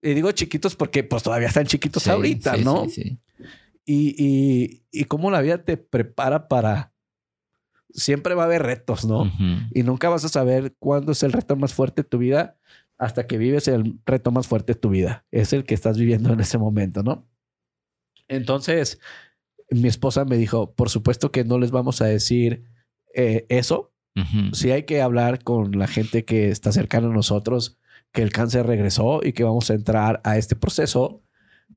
Y 0.00 0.14
digo 0.14 0.30
chiquitos 0.32 0.76
porque 0.76 1.02
pues 1.04 1.22
todavía 1.22 1.48
están 1.48 1.66
chiquitos 1.66 2.06
ahorita, 2.06 2.56
¿no? 2.58 2.84
Sí, 2.84 3.02
sí. 3.02 3.18
Y, 3.86 4.14
y, 4.18 4.82
y 4.90 5.04
cómo 5.04 5.30
la 5.30 5.40
vida 5.40 5.62
te 5.64 5.76
prepara 5.76 6.48
para 6.48 6.94
siempre 7.94 8.34
va 8.34 8.42
a 8.42 8.46
haber 8.46 8.62
retos, 8.62 9.04
¿no? 9.04 9.30
Y 9.72 9.82
nunca 9.82 10.08
vas 10.08 10.24
a 10.24 10.28
saber 10.28 10.74
cuándo 10.78 11.12
es 11.12 11.22
el 11.22 11.32
reto 11.32 11.56
más 11.56 11.72
fuerte 11.72 12.02
de 12.02 12.08
tu 12.08 12.18
vida 12.18 12.56
hasta 12.98 13.26
que 13.26 13.38
vives 13.38 13.68
el 13.68 13.98
reto 14.06 14.30
más 14.30 14.46
fuerte 14.46 14.74
de 14.74 14.80
tu 14.80 14.90
vida. 14.90 15.26
Es 15.30 15.52
el 15.52 15.64
que 15.64 15.74
estás 15.74 15.98
viviendo 15.98 16.32
en 16.32 16.40
ese 16.40 16.58
momento, 16.58 17.02
¿no? 17.02 17.28
Entonces, 18.28 19.00
mi 19.70 19.88
esposa 19.88 20.24
me 20.24 20.36
dijo, 20.36 20.74
por 20.74 20.90
supuesto 20.90 21.30
que 21.30 21.44
no 21.44 21.58
les 21.58 21.70
vamos 21.70 22.00
a 22.00 22.06
decir 22.06 22.64
eh, 23.14 23.46
eso. 23.48 23.92
Sí 24.52 24.70
hay 24.70 24.84
que 24.84 25.02
hablar 25.02 25.42
con 25.42 25.76
la 25.76 25.88
gente 25.88 26.24
que 26.24 26.48
está 26.48 26.70
cercana 26.70 27.08
a 27.08 27.12
nosotros, 27.12 27.80
que 28.12 28.22
el 28.22 28.30
cáncer 28.30 28.64
regresó 28.64 29.18
y 29.24 29.32
que 29.32 29.42
vamos 29.42 29.70
a 29.70 29.74
entrar 29.74 30.20
a 30.22 30.38
este 30.38 30.54
proceso, 30.54 31.24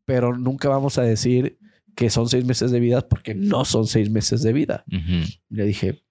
pero 0.06 0.38
nunca 0.38 0.70
vamos 0.70 1.00
a 1.00 1.02
decir 1.02 1.58
que 1.96 2.12
son 2.12 2.30
seis 2.30 2.46
meses 2.46 2.70
de 2.70 2.80
vida 2.80 3.10
porque 3.10 3.34
no 3.34 3.66
son 3.66 3.88
seis 3.88 4.12
meses 4.12 4.44
de 4.44 4.54
vida. 4.54 4.86
Le 5.50 5.66
dije, 5.66 6.04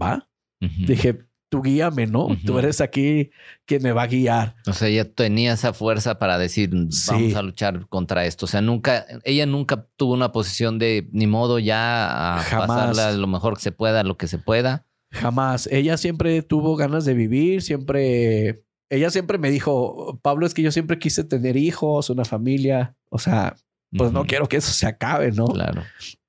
va. 0.00 0.30
Dije, 0.60 1.26
tú 1.48 1.62
guíame, 1.62 2.06
¿no? 2.06 2.28
Tú 2.44 2.58
eres 2.58 2.80
aquí 2.80 3.30
quien 3.64 3.82
me 3.82 3.92
va 3.92 4.02
a 4.02 4.06
guiar. 4.06 4.56
O 4.66 4.72
sea, 4.72 4.88
ella 4.88 5.04
tenía 5.04 5.52
esa 5.52 5.72
fuerza 5.72 6.18
para 6.18 6.38
decir, 6.38 6.70
vamos 6.72 7.34
a 7.34 7.42
luchar 7.42 7.86
contra 7.88 8.26
esto. 8.26 8.46
O 8.46 8.48
sea, 8.48 8.60
nunca, 8.60 9.06
ella 9.24 9.46
nunca 9.46 9.86
tuvo 9.96 10.14
una 10.14 10.32
posición 10.32 10.78
de 10.78 11.08
ni 11.12 11.26
modo 11.26 11.58
ya 11.58 12.38
a 12.38 12.66
pasarla 12.66 13.12
lo 13.12 13.26
mejor 13.26 13.56
que 13.56 13.62
se 13.62 13.72
pueda, 13.72 14.02
lo 14.02 14.16
que 14.16 14.28
se 14.28 14.38
pueda. 14.38 14.84
Jamás. 15.12 15.68
Ella 15.70 15.96
siempre 15.96 16.42
tuvo 16.42 16.76
ganas 16.76 17.04
de 17.04 17.14
vivir, 17.14 17.62
siempre, 17.62 18.64
ella 18.90 19.10
siempre 19.10 19.38
me 19.38 19.50
dijo, 19.50 20.18
Pablo, 20.22 20.46
es 20.46 20.54
que 20.54 20.62
yo 20.62 20.72
siempre 20.72 20.98
quise 20.98 21.24
tener 21.24 21.56
hijos, 21.56 22.10
una 22.10 22.24
familia. 22.24 22.96
O 23.08 23.18
sea, 23.18 23.56
pues 23.96 24.12
no 24.12 24.26
quiero 24.26 24.48
que 24.48 24.56
eso 24.56 24.72
se 24.72 24.86
acabe, 24.86 25.32
¿no? 25.32 25.46
Claro. 25.46 25.82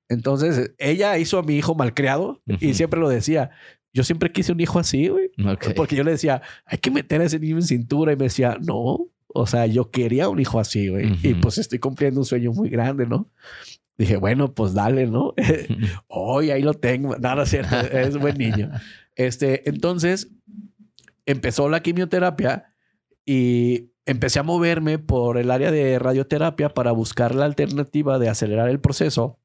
Entonces, 0.08 0.72
ella 0.78 1.18
hizo 1.18 1.38
a 1.38 1.42
mi 1.42 1.56
hijo 1.56 1.74
malcriado 1.74 2.40
y 2.46 2.74
siempre 2.74 2.98
lo 2.98 3.08
decía. 3.08 3.50
Yo 3.98 4.04
siempre 4.04 4.30
quise 4.30 4.52
un 4.52 4.60
hijo 4.60 4.78
así, 4.78 5.08
güey. 5.08 5.32
Porque 5.74 5.96
yo 5.96 6.04
le 6.04 6.12
decía, 6.12 6.40
hay 6.64 6.78
que 6.78 6.92
meter 6.92 7.20
a 7.20 7.24
ese 7.24 7.40
niño 7.40 7.56
en 7.56 7.62
cintura. 7.62 8.12
Y 8.12 8.16
me 8.16 8.26
decía, 8.26 8.56
no. 8.64 9.08
O 9.26 9.46
sea, 9.48 9.66
yo 9.66 9.90
quería 9.90 10.28
un 10.28 10.38
hijo 10.38 10.60
así, 10.60 10.86
güey. 10.86 11.18
Y 11.24 11.34
pues 11.34 11.58
estoy 11.58 11.80
cumpliendo 11.80 12.20
un 12.20 12.24
sueño 12.24 12.52
muy 12.52 12.68
grande, 12.68 13.06
¿no? 13.06 13.28
Dije, 13.96 14.16
bueno, 14.16 14.54
pues 14.54 14.72
dale, 14.72 15.08
¿no? 15.08 15.34
Hoy 16.06 16.52
ahí 16.52 16.62
lo 16.62 16.74
tengo. 16.74 17.16
Nada, 17.16 17.44
cierto. 17.44 17.74
Es 17.76 18.16
buen 18.16 18.38
niño. 18.38 18.70
Este, 19.16 19.68
entonces, 19.68 20.30
empezó 21.26 21.68
la 21.68 21.82
quimioterapia 21.82 22.72
y 23.26 23.90
empecé 24.06 24.38
a 24.38 24.44
moverme 24.44 25.00
por 25.00 25.38
el 25.38 25.50
área 25.50 25.72
de 25.72 25.98
radioterapia 25.98 26.68
para 26.68 26.92
buscar 26.92 27.34
la 27.34 27.46
alternativa 27.46 28.20
de 28.20 28.28
acelerar 28.28 28.68
el 28.68 28.78
proceso. 28.78 29.40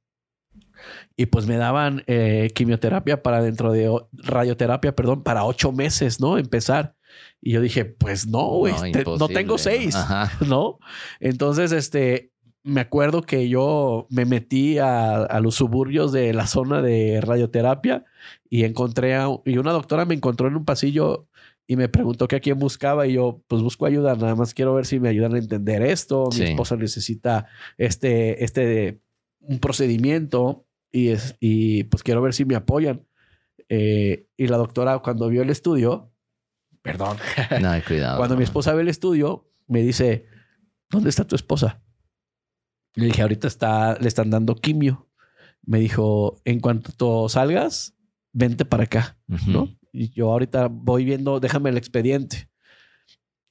Y 1.15 1.27
pues 1.27 1.45
me 1.45 1.57
daban 1.57 2.03
eh, 2.07 2.51
quimioterapia 2.53 3.21
para 3.21 3.41
dentro 3.41 3.71
de 3.71 3.91
radioterapia, 4.13 4.95
perdón, 4.95 5.23
para 5.23 5.45
ocho 5.45 5.71
meses, 5.71 6.19
¿no? 6.19 6.38
Empezar. 6.38 6.95
Y 7.41 7.51
yo 7.53 7.61
dije, 7.61 7.86
pues 7.86 8.27
no, 8.27 8.47
güey, 8.47 8.73
no, 9.17 9.27
tengo 9.27 9.57
seis, 9.57 9.95
¿no? 10.47 10.79
Entonces, 11.19 11.71
este, 11.71 12.31
me 12.63 12.81
acuerdo 12.81 13.21
que 13.21 13.49
yo 13.49 14.07
me 14.09 14.25
metí 14.25 14.77
a, 14.79 15.23
a, 15.23 15.39
los 15.41 15.55
suburbios 15.55 16.11
de 16.11 16.34
la 16.34 16.47
zona 16.47 16.81
de 16.81 17.19
radioterapia 17.21 18.05
y 18.49 18.63
encontré 18.63 19.15
a, 19.15 19.27
y 19.45 19.57
una 19.57 19.73
doctora 19.73 20.05
me 20.05 20.15
encontró 20.15 20.47
en 20.47 20.55
un 20.55 20.65
pasillo 20.65 21.27
y 21.67 21.75
me 21.75 21.89
preguntó 21.89 22.27
que 22.27 22.36
a 22.36 22.39
quién 22.39 22.59
buscaba 22.59 23.07
y 23.07 23.13
yo 23.13 23.41
pues 23.47 23.61
busco 23.61 23.86
ayuda, 23.86 24.15
nada 24.15 24.36
más 24.36 24.53
quiero 24.53 24.73
ver 24.73 24.86
si 24.86 24.99
me 24.99 25.09
ayudan 25.09 25.36
a 25.36 25.39
entender 25.39 25.81
esto, 25.81 26.29
mi 26.38 26.43
esposa 26.43 26.75
necesita 26.75 27.47
este, 27.77 28.43
este, 28.43 28.99
un 29.39 29.59
procedimiento 29.59 30.62
y, 30.93 31.09
es, 31.09 31.35
y 31.41 31.83
pues 31.85 32.03
quiero 32.03 32.21
ver 32.21 32.33
si 32.33 32.45
me 32.45 32.55
apoyan. 32.55 33.05
Eh, 33.67 34.29
y 34.37 34.47
la 34.47 34.57
doctora 34.57 34.99
cuando 34.99 35.27
vio 35.27 35.41
el 35.41 35.49
estudio, 35.49 36.13
perdón, 36.81 37.17
no, 37.61 37.71
cuidado. 37.85 38.17
cuando 38.17 38.37
mi 38.37 38.43
esposa 38.43 38.73
ve 38.73 38.83
el 38.83 38.89
estudio, 38.89 39.49
me 39.67 39.81
dice, 39.81 40.27
¿dónde 40.89 41.09
está 41.09 41.25
tu 41.25 41.35
esposa? 41.35 41.81
Le 42.93 43.07
dije, 43.07 43.23
ahorita 43.23 43.47
está, 43.47 43.97
le 43.99 44.07
están 44.07 44.29
dando 44.29 44.55
quimio. 44.55 45.09
Me 45.63 45.79
dijo, 45.79 46.41
en 46.45 46.59
cuanto 46.59 47.27
salgas, 47.27 47.95
vente 48.31 48.63
para 48.63 48.83
acá, 48.83 49.17
¿no? 49.47 49.75
Y 49.91 50.09
yo 50.09 50.31
ahorita 50.31 50.67
voy 50.67 51.05
viendo, 51.05 51.39
déjame 51.39 51.71
el 51.71 51.77
expediente. 51.77 52.49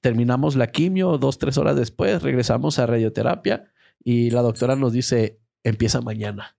Terminamos 0.01 0.55
la 0.55 0.69
quimio, 0.69 1.19
dos, 1.19 1.39
tres 1.39 1.59
horas 1.59 1.75
después, 1.75 2.23
regresamos 2.23 2.79
a 2.79 2.87
radioterapia 2.87 3.73
y 4.05 4.31
la 4.31 4.43
doctora 4.43 4.77
nos 4.77 4.93
dice, 4.93 5.41
empieza 5.65 6.01
mañana. 6.01 6.57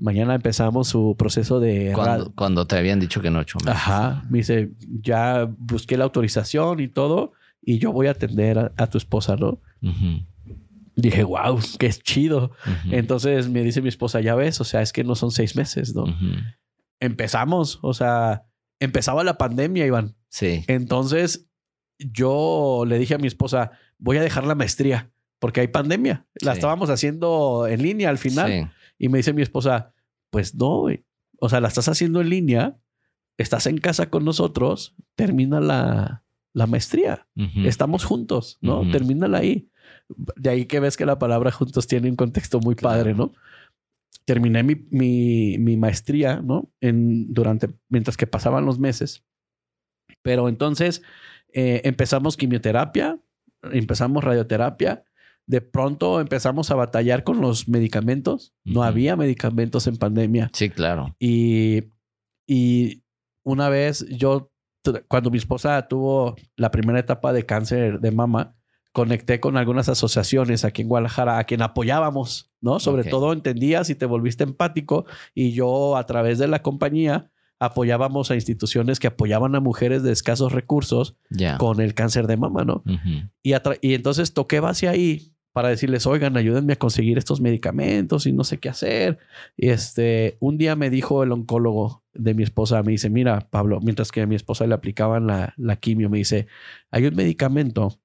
Mañana 0.00 0.34
empezamos 0.34 0.88
su 0.88 1.14
proceso 1.18 1.60
de... 1.60 1.92
Cuando, 2.34 2.66
te 2.66 2.76
habían 2.76 3.00
dicho 3.00 3.20
que 3.20 3.30
no 3.30 3.40
ocho 3.40 3.58
meses. 3.58 3.74
Ajá. 3.74 4.24
Me 4.30 4.38
dice, 4.38 4.70
ya 5.02 5.48
busqué 5.58 5.98
la 5.98 6.04
autorización 6.04 6.80
y 6.80 6.88
todo 6.88 7.32
y 7.62 7.78
yo 7.78 7.92
voy 7.92 8.06
a 8.06 8.12
atender 8.12 8.72
a, 8.74 8.86
tu 8.86 8.96
esposa, 8.96 9.36
¿no? 9.36 9.60
Dije, 10.96 11.22
wow, 11.22 11.60
qué 11.78 11.90
chido. 11.90 12.52
Entonces 12.90 13.50
me 13.50 13.62
dice 13.62 13.82
mi 13.82 13.90
esposa, 13.90 14.20
ya 14.20 14.34
ves, 14.34 14.60
o 14.60 14.64
sea, 14.64 14.80
es 14.80 14.92
que 14.92 15.04
no 15.04 15.14
son 15.14 15.30
seis 15.30 15.54
meses, 15.54 15.94
¿no? 15.94 16.04
Empezamos, 16.98 17.78
o 17.82 17.92
sea, 17.92 18.44
empezaba 18.78 19.22
la 19.22 19.36
pandemia, 19.36 19.84
Iván. 19.84 20.16
Sí. 20.30 20.64
Entonces 20.66 21.46
yo 21.98 22.84
le 22.86 22.98
dije 22.98 23.14
a 23.14 23.18
mi 23.18 23.26
esposa, 23.26 23.72
voy 23.98 24.16
a 24.16 24.22
dejar 24.22 24.46
la 24.46 24.54
maestría 24.54 25.10
porque 25.38 25.60
hay 25.60 25.68
pandemia. 25.68 26.26
La 26.40 26.52
estábamos 26.52 26.90
haciendo 26.90 27.66
en 27.68 27.82
línea 27.82 28.08
al 28.10 28.18
final. 28.18 28.72
Y 29.00 29.08
me 29.08 29.18
dice 29.18 29.32
mi 29.32 29.42
esposa, 29.42 29.92
pues 30.30 30.54
no, 30.54 30.84
o 31.40 31.48
sea, 31.48 31.60
la 31.60 31.66
estás 31.66 31.88
haciendo 31.88 32.20
en 32.20 32.28
línea, 32.30 32.76
estás 33.36 33.66
en 33.66 33.78
casa 33.78 34.10
con 34.10 34.24
nosotros, 34.24 34.94
termina 35.16 35.58
la, 35.58 36.22
la 36.52 36.66
maestría. 36.68 37.26
Estamos 37.64 38.04
juntos, 38.04 38.58
¿no? 38.60 38.88
Termínala 38.92 39.38
ahí. 39.38 39.68
De 40.36 40.50
ahí 40.50 40.66
que 40.66 40.78
ves 40.78 40.96
que 40.96 41.06
la 41.06 41.18
palabra 41.18 41.50
juntos 41.50 41.88
tiene 41.88 42.08
un 42.10 42.16
contexto 42.16 42.60
muy 42.60 42.76
padre, 42.76 43.14
¿no? 43.14 43.32
terminé 44.30 44.62
mi, 44.62 44.76
mi, 45.58 45.76
maestría, 45.76 46.40
¿no? 46.40 46.70
En, 46.80 47.34
durante, 47.34 47.68
mientras 47.88 48.16
que 48.16 48.28
pasaban 48.28 48.64
los 48.64 48.78
meses. 48.78 49.24
Pero 50.22 50.48
entonces 50.48 51.02
eh, 51.52 51.80
empezamos 51.84 52.36
quimioterapia, 52.36 53.18
empezamos 53.72 54.22
radioterapia. 54.22 55.04
De 55.46 55.60
pronto 55.60 56.20
empezamos 56.20 56.70
a 56.70 56.76
batallar 56.76 57.24
con 57.24 57.40
los 57.40 57.68
medicamentos. 57.68 58.54
No 58.64 58.82
había 58.82 59.16
medicamentos 59.16 59.86
en 59.86 59.96
pandemia. 59.96 60.50
Sí, 60.52 60.70
claro. 60.70 61.16
Y, 61.18 61.92
y 62.46 63.02
una 63.42 63.68
vez 63.68 64.06
yo, 64.08 64.52
cuando 65.08 65.30
mi 65.30 65.38
esposa 65.38 65.88
tuvo 65.88 66.36
la 66.56 66.70
primera 66.70 67.00
etapa 67.00 67.32
de 67.32 67.46
cáncer 67.46 68.00
de 68.00 68.10
mama, 68.12 68.56
conecté 68.92 69.40
con 69.40 69.56
algunas 69.56 69.88
asociaciones 69.88 70.64
aquí 70.64 70.82
en 70.82 70.88
Guadalajara 70.88 71.38
a 71.38 71.44
quien 71.44 71.62
apoyábamos, 71.62 72.52
¿no? 72.60 72.80
Sobre 72.80 73.04
todo 73.04 73.32
entendías 73.32 73.88
y 73.90 73.94
te 73.94 74.06
volviste 74.06 74.44
empático 74.44 75.04
y 75.34 75.52
yo 75.52 75.96
a 75.96 76.06
través 76.06 76.38
de 76.38 76.48
la 76.48 76.62
compañía 76.62 77.30
apoyábamos 77.60 78.30
a 78.30 78.34
instituciones 78.34 78.98
que 78.98 79.06
apoyaban 79.06 79.54
a 79.54 79.60
mujeres 79.60 80.02
de 80.02 80.12
escasos 80.12 80.52
recursos 80.52 81.14
con 81.58 81.80
el 81.80 81.94
cáncer 81.94 82.26
de 82.26 82.38
mama, 82.38 82.64
¿no? 82.64 82.82
y, 83.42 83.52
y 83.82 83.94
entonces 83.94 84.32
toqué 84.32 84.58
hacia 84.58 84.90
ahí 84.90 85.34
para 85.52 85.68
decirles, 85.68 86.06
oigan, 86.06 86.36
ayúdenme 86.36 86.72
a 86.72 86.76
conseguir 86.76 87.18
estos 87.18 87.40
medicamentos 87.40 88.26
y 88.26 88.32
no 88.32 88.44
sé 88.44 88.58
qué 88.58 88.68
hacer. 88.68 89.18
Y 89.56 89.68
este, 89.68 90.36
un 90.40 90.58
día 90.58 90.74
me 90.74 90.90
dijo 90.90 91.22
el 91.22 91.32
oncólogo 91.32 92.02
de 92.14 92.34
mi 92.34 92.44
esposa, 92.44 92.82
me 92.82 92.92
dice, 92.92 93.10
mira, 93.10 93.40
Pablo, 93.50 93.80
mientras 93.82 94.10
que 94.10 94.22
a 94.22 94.26
mi 94.26 94.36
esposa 94.36 94.66
le 94.66 94.74
aplicaban 94.74 95.26
la, 95.26 95.52
la 95.56 95.76
quimio, 95.76 96.08
me 96.08 96.18
dice, 96.18 96.46
hay 96.90 97.06
un 97.06 97.14
medicamento 97.14 98.00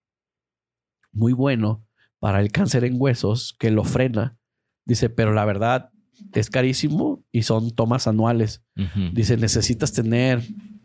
muy 1.12 1.34
bueno 1.34 1.86
para 2.20 2.42
el 2.42 2.52
cáncer 2.52 2.84
en 2.84 3.00
huesos 3.00 3.56
que 3.58 3.72
lo 3.72 3.84
frena. 3.84 4.38
Dice, 4.86 5.10
pero 5.10 5.32
la 5.32 5.46
verdad 5.46 5.92
es 6.34 6.50
carísimo 6.50 7.24
y 7.32 7.44
son 7.44 7.72
tomas 7.72 8.08
anuales. 8.08 8.64
Dice, 9.14 9.38
necesitas 9.38 9.94
tener 9.94 10.42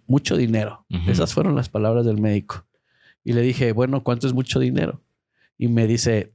mucho 0.06 0.36
dinero. 0.36 0.86
Esas 1.06 1.34
fueron 1.34 1.54
las 1.54 1.68
palabras 1.68 2.04
del 2.06 2.20
médico. 2.20 2.66
Y 3.24 3.32
le 3.32 3.42
dije, 3.42 3.72
bueno, 3.72 4.02
¿cuánto 4.02 4.26
es 4.26 4.32
mucho 4.32 4.58
dinero? 4.58 5.02
Y 5.58 5.68
me 5.68 5.86
dice, 5.86 6.32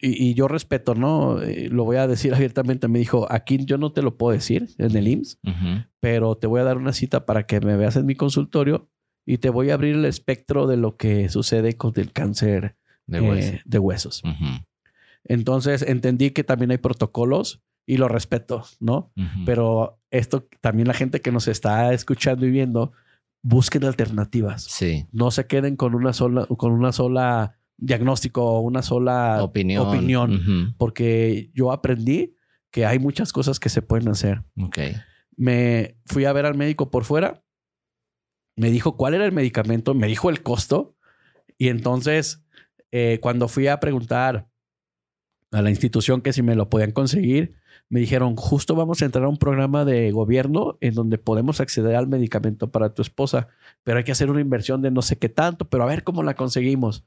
y, 0.00 0.34
yo 0.34 0.46
respeto, 0.48 0.94
¿no? 0.94 1.42
Eh, 1.42 1.68
lo 1.70 1.84
voy 1.84 1.96
a 1.96 2.06
decir 2.06 2.34
abiertamente. 2.34 2.88
Me 2.88 2.98
dijo, 2.98 3.26
aquí 3.30 3.58
yo 3.64 3.78
no 3.78 3.92
te 3.92 4.02
lo 4.02 4.16
puedo 4.16 4.32
decir 4.32 4.68
en 4.78 4.96
el 4.96 5.08
IMSS, 5.08 5.38
pero 6.00 6.36
te 6.36 6.46
voy 6.46 6.60
a 6.60 6.64
dar 6.64 6.76
una 6.76 6.92
cita 6.92 7.26
para 7.26 7.46
que 7.46 7.60
me 7.60 7.76
veas 7.76 7.96
en 7.96 8.06
mi 8.06 8.14
consultorio 8.14 8.88
y 9.26 9.38
te 9.38 9.50
voy 9.50 9.70
a 9.70 9.74
abrir 9.74 9.94
el 9.94 10.04
espectro 10.04 10.66
de 10.66 10.76
lo 10.76 10.96
que 10.96 11.28
sucede 11.28 11.76
con 11.76 11.92
el 11.96 12.12
cáncer 12.12 12.76
de, 13.06 13.18
eh, 13.18 13.78
huesos. 13.78 14.22
Entonces 15.24 15.82
entendí 15.82 16.30
que 16.30 16.44
también 16.44 16.70
hay 16.70 16.78
protocolos 16.78 17.60
y 17.88 17.96
lo 17.96 18.06
respeto, 18.06 18.64
¿no? 18.80 19.10
Pero 19.46 19.98
esto 20.10 20.46
también 20.60 20.88
la 20.88 20.92
gente 20.92 21.22
que 21.22 21.32
nos 21.32 21.48
está 21.48 21.94
escuchando 21.94 22.44
y 22.44 22.50
viendo, 22.50 22.92
busquen 23.42 23.84
alternativas. 23.84 24.64
Sí. 24.64 25.06
No 25.10 25.30
se 25.30 25.46
queden 25.46 25.74
con 25.74 25.94
una 25.94 26.12
sola, 26.12 26.44
con 26.58 26.72
una 26.72 26.92
sola 26.92 27.56
diagnóstico 27.78 28.44
o 28.44 28.60
una 28.60 28.82
sola 28.82 29.42
opinión, 29.42 29.86
opinión 29.86 30.74
porque 30.76 31.50
yo 31.54 31.72
aprendí 31.72 32.34
que 32.70 32.84
hay 32.84 32.98
muchas 32.98 33.32
cosas 33.32 33.58
que 33.58 33.70
se 33.70 33.80
pueden 33.80 34.08
hacer. 34.08 34.42
Ok. 34.60 34.78
Me 35.38 35.96
fui 36.04 36.26
a 36.26 36.32
ver 36.34 36.44
al 36.44 36.56
médico 36.56 36.90
por 36.90 37.04
fuera. 37.04 37.42
Me 38.54 38.70
dijo 38.70 38.98
cuál 38.98 39.14
era 39.14 39.24
el 39.24 39.32
medicamento, 39.32 39.94
me 39.94 40.08
dijo 40.08 40.28
el 40.28 40.42
costo. 40.42 40.94
Y 41.56 41.68
entonces, 41.68 42.44
eh, 42.92 43.18
cuando 43.22 43.48
fui 43.48 43.66
a 43.66 43.80
preguntar 43.80 44.46
a 45.52 45.62
la 45.62 45.70
institución 45.70 46.20
que 46.20 46.34
si 46.34 46.42
me 46.42 46.54
lo 46.54 46.68
podían 46.68 46.92
conseguir, 46.92 47.54
me 47.90 48.00
dijeron, 48.00 48.36
justo 48.36 48.74
vamos 48.74 49.00
a 49.00 49.06
entrar 49.06 49.24
a 49.24 49.28
un 49.28 49.38
programa 49.38 49.84
de 49.84 50.10
gobierno 50.10 50.76
en 50.80 50.94
donde 50.94 51.18
podemos 51.18 51.60
acceder 51.60 51.96
al 51.96 52.06
medicamento 52.06 52.70
para 52.70 52.92
tu 52.92 53.02
esposa, 53.02 53.48
pero 53.82 53.98
hay 53.98 54.04
que 54.04 54.12
hacer 54.12 54.30
una 54.30 54.40
inversión 54.40 54.82
de 54.82 54.90
no 54.90 55.02
sé 55.02 55.16
qué 55.16 55.28
tanto, 55.28 55.68
pero 55.68 55.84
a 55.84 55.86
ver 55.86 56.04
cómo 56.04 56.22
la 56.22 56.34
conseguimos. 56.34 57.04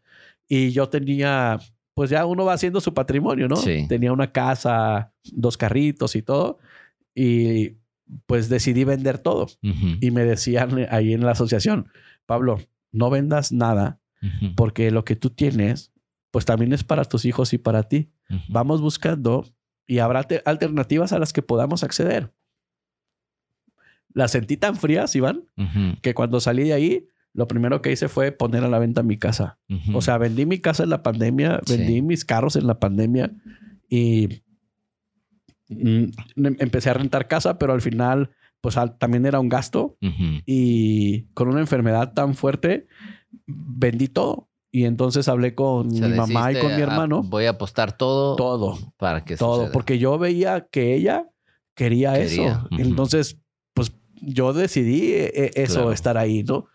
Y 0.48 0.72
yo 0.72 0.90
tenía, 0.90 1.60
pues 1.94 2.10
ya 2.10 2.26
uno 2.26 2.46
va 2.46 2.54
haciendo 2.54 2.82
su 2.82 2.94
patrimonio, 2.94 3.48
¿no? 3.48 3.58
Sí. 3.58 3.86
Tenía 3.88 4.12
una 4.12 4.32
casa, 4.32 5.14
dos 5.32 5.56
carritos 5.56 6.16
y 6.16 6.24
todo, 6.24 6.58
y 7.14 7.78
pues 8.26 8.50
decidí 8.50 8.84
vender 8.84 9.20
todo. 9.20 9.48
Y 9.62 10.12
me 10.12 10.26
decían 10.26 10.88
ahí 10.90 11.14
en 11.14 11.24
la 11.26 11.32
asociación, 11.32 11.90
Pablo, 12.26 12.60
no 12.92 13.10
vendas 13.10 13.52
nada 13.52 14.00
porque 14.56 14.92
lo 14.92 15.04
que 15.04 15.16
tú 15.16 15.30
tienes, 15.30 15.92
pues 16.32 16.46
también 16.46 16.74
es 16.74 16.84
para 16.84 17.06
tus 17.06 17.26
hijos 17.26 17.54
y 17.54 17.58
para 17.58 17.84
ti 17.84 18.12
vamos 18.50 18.82
buscando 18.82 19.46
y 19.88 20.00
habrá 20.00 20.24
te- 20.24 20.42
alternativas 20.46 21.14
a 21.14 21.20
las 21.20 21.34
que 21.34 21.42
podamos 21.42 21.84
acceder. 21.84 22.32
Las 24.14 24.32
sentí 24.32 24.58
tan 24.58 24.76
frías, 24.76 25.16
Iván, 25.16 25.44
que 26.02 26.14
cuando 26.14 26.40
salí 26.40 26.64
de 26.66 26.74
ahí, 26.74 27.08
lo 27.34 27.48
primero 27.48 27.82
que 27.82 27.92
hice 27.94 28.10
fue 28.10 28.32
poner 28.34 28.64
a 28.64 28.68
la 28.70 28.78
venta 28.80 29.04
mi 29.04 29.18
casa. 29.18 29.58
O 29.94 30.02
sea, 30.02 30.18
vendí 30.18 30.46
mi 30.46 30.60
casa 30.60 30.84
en 30.84 30.90
la 30.90 31.02
pandemia, 31.02 31.62
Sí. 31.66 31.78
vendí 31.78 32.02
mis 32.02 32.26
carros 32.26 32.56
en 32.58 32.68
la 32.68 32.80
pandemia 32.80 33.32
y 33.90 34.44
mm, 35.70 36.04
em- 36.46 36.56
empecé 36.60 36.90
a 36.90 36.94
rentar 36.94 37.28
casa, 37.30 37.58
pero 37.58 37.72
al 37.74 37.82
final, 37.82 38.32
pues 38.60 38.76
al- 38.78 38.98
también 38.98 39.26
era 39.26 39.40
un 39.40 39.48
gasto 39.50 39.98
y 40.46 41.24
con 41.34 41.48
una 41.48 41.62
enfermedad 41.62 42.14
tan 42.14 42.36
fuerte, 42.36 42.88
vendí 43.48 44.08
todo. 44.10 44.50
Y 44.74 44.86
entonces 44.86 45.28
hablé 45.28 45.54
con 45.54 45.88
mi 45.90 46.00
mamá 46.00 46.52
y 46.54 46.60
con 46.60 46.68
mi 46.76 46.82
ah, 46.82 46.86
hermano. 46.86 47.24
voy 47.24 47.46
a 47.46 47.52
apostar 47.52 47.98
todo, 47.98 48.38
todo. 48.38 48.78
para 48.98 49.26
que 49.26 49.36
todo, 49.36 49.56
suceda. 49.56 49.72
porque 49.74 50.00
yo 50.00 50.18
veía 50.18 50.68
que 50.72 50.96
ella 50.96 51.30
quería, 51.76 52.14
Quería, 52.14 52.46
eso. 52.48 52.68
Entonces, 52.78 53.38
pues 53.74 53.92
yo 54.22 54.54
decidí 54.54 55.12
eh, 55.14 55.32
eh, 55.36 55.52
eso, 55.56 55.76
Claro. 55.76 55.92
estar 55.92 56.18
ahí, 56.18 56.44
¿no? 56.44 56.68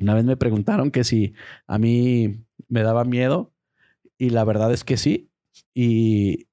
Una 0.00 0.14
vez 0.14 0.24
me 0.24 0.36
preguntaron 0.36 0.90
que 0.90 1.04
si 1.04 1.34
a 1.68 1.78
mí 1.78 2.44
me 2.68 2.82
daba 2.82 3.04
miedo 3.04 3.52
y 4.18 4.30
la 4.30 4.44
verdad 4.44 4.72
es 4.72 4.82
que 4.82 4.96
sí. 4.96 5.30
Y 5.74 6.48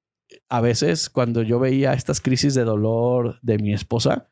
a 0.48 0.60
veces 0.60 1.10
cuando 1.10 1.42
yo 1.42 1.58
veía 1.58 1.92
estas 1.94 2.20
crisis 2.20 2.54
de 2.54 2.62
dolor 2.64 3.40
de 3.42 3.58
mi 3.58 3.72
esposa, 3.72 4.28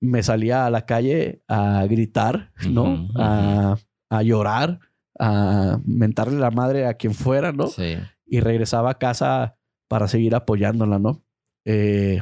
me 0.00 0.22
salía 0.22 0.64
a 0.64 0.70
la 0.70 0.86
calle 0.86 1.42
a 1.48 1.84
gritar, 1.86 2.52
¿no? 2.68 3.08
A, 3.16 3.76
a 4.10 4.22
llorar, 4.22 4.80
a 5.18 5.80
mentarle 5.84 6.38
la 6.38 6.50
madre 6.50 6.86
a 6.86 6.94
quien 6.94 7.14
fuera, 7.14 7.52
¿no? 7.52 7.68
Sí. 7.68 7.96
y 8.30 8.40
regresaba 8.40 8.90
a 8.90 8.98
casa 8.98 9.56
para 9.88 10.06
seguir 10.06 10.34
apoyándola, 10.34 10.98
¿no? 10.98 11.22
Eh, 11.64 12.20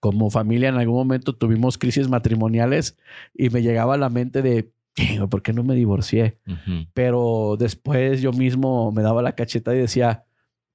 como 0.00 0.30
familia 0.30 0.68
en 0.70 0.76
algún 0.76 0.96
momento 0.96 1.34
tuvimos 1.34 1.76
crisis 1.78 2.08
matrimoniales 2.08 2.96
y 3.34 3.50
me 3.50 3.62
llegaba 3.62 3.94
a 3.94 3.98
la 3.98 4.08
mente 4.08 4.42
de, 4.42 4.70
"Chingo, 4.94 5.28
¿por 5.28 5.42
qué 5.42 5.52
no 5.52 5.62
me 5.62 5.74
divorcié? 5.74 6.38
Pero 6.94 7.56
después 7.58 8.20
yo 8.22 8.32
mismo 8.32 8.92
me 8.92 9.02
daba 9.02 9.22
la 9.22 9.34
cacheta 9.34 9.74
y 9.74 9.78
decía, 9.78 10.24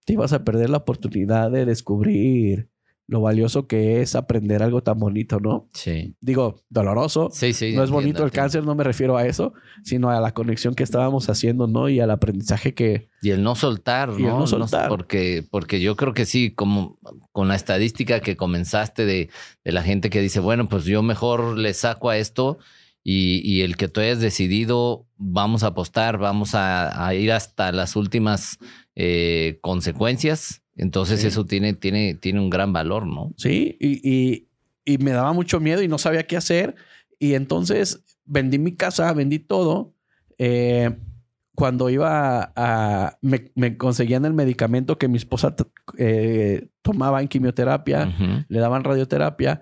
te 0.06 0.14
ibas 0.14 0.34
a 0.34 0.44
perder 0.44 0.70
la 0.70 0.78
oportunidad 0.78 1.50
de 1.52 1.66
descubrir 1.66 2.70
lo 3.08 3.22
valioso 3.22 3.68
que 3.68 4.02
es 4.02 4.16
aprender 4.16 4.64
algo 4.64 4.82
tan 4.82 4.98
bonito, 4.98 5.40
¿no? 5.40 5.70
Sí. 5.74 6.16
Digo, 6.22 6.64
doloroso, 6.70 7.30
Sí, 7.32 7.54
sí. 7.54 7.66
no 7.66 7.84
es 7.84 7.90
entiendo, 7.90 7.94
bonito 7.94 8.18
el 8.20 8.24
entiendo. 8.26 8.32
cáncer, 8.44 8.64
no 8.66 8.74
me 8.74 8.84
refiero 8.84 9.16
a 9.18 9.28
eso, 9.28 9.54
sino 9.84 10.10
a 10.10 10.20
la 10.20 10.34
conexión 10.34 10.74
que 10.74 10.82
estábamos 10.84 11.30
haciendo, 11.30 11.68
¿no? 11.68 11.88
Y 11.88 12.00
al 12.00 12.10
aprendizaje 12.10 12.74
que, 12.74 13.10
Y 13.22 13.30
el 13.30 13.44
no 13.44 13.54
soltar, 13.56 14.10
¿no? 14.10 14.20
Y 14.20 14.24
el 14.24 14.30
no 14.30 14.48
soltar. 14.48 14.90
porque, 14.90 15.46
porque 15.52 15.80
yo 15.82 15.96
creo 15.96 16.14
que 16.14 16.26
sí, 16.26 16.52
como 16.52 16.98
con 17.32 17.48
la 17.48 17.56
estadística 17.56 18.22
que 18.22 18.36
comenzaste 18.36 19.06
de, 19.06 19.30
de 19.64 19.72
la 19.72 19.84
gente 19.84 20.10
que 20.10 20.22
dice, 20.22 20.40
bueno, 20.40 20.68
pues 20.68 20.86
yo 20.86 21.04
mejor 21.04 21.58
le 21.60 21.74
saco 21.76 22.10
a 22.10 22.18
esto 22.18 22.58
y, 23.04 23.40
y 23.48 23.62
el 23.62 23.78
que 23.78 23.88
tú 23.88 24.02
hayas 24.02 24.20
decidido, 24.20 25.06
vamos 25.18 25.62
a 25.62 25.68
apostar, 25.68 26.18
vamos 26.18 26.56
a, 26.56 27.06
a 27.06 27.14
ir 27.14 27.32
hasta 27.32 27.72
las 27.72 27.96
últimas 27.96 28.58
eh, 28.96 29.60
consecuencias. 29.62 30.64
Entonces 30.76 31.22
Sí. 31.22 31.28
eso 31.28 31.46
tiene, 31.46 31.74
tiene, 31.74 32.16
tiene 32.16 32.40
un 32.40 32.50
gran 32.50 32.74
valor, 32.74 33.06
¿no? 33.08 33.32
Sí, 33.38 33.78
y, 33.80 34.02
y- 34.10 34.48
y 34.86 34.98
me 35.00 35.12
daba 35.12 35.34
mucho 35.34 35.60
miedo 35.60 35.82
y 35.82 35.88
no 35.88 35.98
sabía 35.98 36.28
qué 36.28 36.38
hacer. 36.38 36.76
Y 37.18 37.34
entonces 37.34 38.04
vendí 38.26 38.60
mi 38.60 38.74
casa, 38.76 39.12
vendí 39.14 39.40
todo. 39.40 39.94
Eh, 40.38 40.92
cuando 41.56 41.90
iba 41.90 42.52
a... 42.56 43.18
me, 43.22 43.52
me 43.56 43.78
conseguían 43.78 44.26
el 44.26 44.34
medicamento 44.34 44.98
que 44.98 45.08
mi 45.08 45.18
esposa 45.18 45.56
eh, 45.98 46.68
tomaba 46.82 47.22
en 47.22 47.30
quimioterapia, 47.30 48.14
le 48.50 48.60
daban 48.60 48.84
radioterapia. 48.84 49.62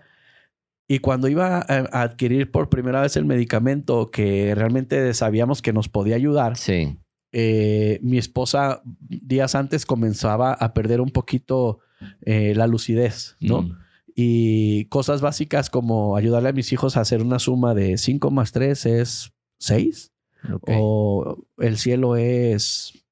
Y 0.87 0.99
cuando 0.99 1.27
iba 1.29 1.57
a, 1.59 1.63
a 1.67 2.01
adquirir 2.01 2.51
por 2.51 2.69
primera 2.69 2.99
vez 3.01 3.15
el 3.15 3.25
medicamento 3.25 4.09
que 4.11 4.53
realmente 4.55 5.13
sabíamos 5.13 5.61
que 5.61 5.71
nos 5.71 5.87
podía 5.87 6.15
ayudar, 6.15 6.57
Sí. 6.57 6.97
Eh, 7.33 7.99
mi 8.03 8.19
esposa 8.19 8.83
días 8.85 9.55
antes 9.55 9.87
comenzaba 9.87 10.53
a 10.53 10.73
perder 10.73 11.01
un 11.01 11.09
poquito 11.09 11.79
eh, 12.21 12.53
la 12.55 12.67
lucidez, 12.67 13.35
¿no? 13.39 13.63
Mm. 13.63 13.77
Y 14.15 14.85
cosas 14.85 15.21
básicas 15.21 15.71
como 15.71 16.15
ayudarle 16.15 16.49
a 16.49 16.53
mis 16.53 16.71
hijos 16.71 16.95
a 16.95 17.01
hacer 17.01 17.23
una 17.23 17.39
suma 17.39 17.73
de 17.73 17.97
5 17.97 18.29
más 18.29 18.51
3 18.51 18.85
es 18.85 19.33
6 19.57 20.11
Ok. 20.53 20.69
o 20.77 21.47
el 21.57 21.77
cielo 21.77 22.15
es 22.15 23.03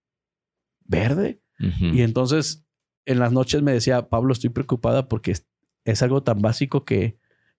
verde. 0.85 1.41
Y 1.79 2.01
entonces 2.01 2.65
en 3.05 3.19
las 3.19 3.31
noches 3.31 3.61
me 3.61 3.71
decía, 3.71 4.09
Pablo, 4.09 4.33
estoy 4.33 4.49
preocupada 4.49 5.07
porque 5.07 5.31
es, 5.31 5.47
es 5.85 6.01
algo 6.01 6.23
tan 6.23 6.41
básico 6.41 6.85
que... 6.85 7.17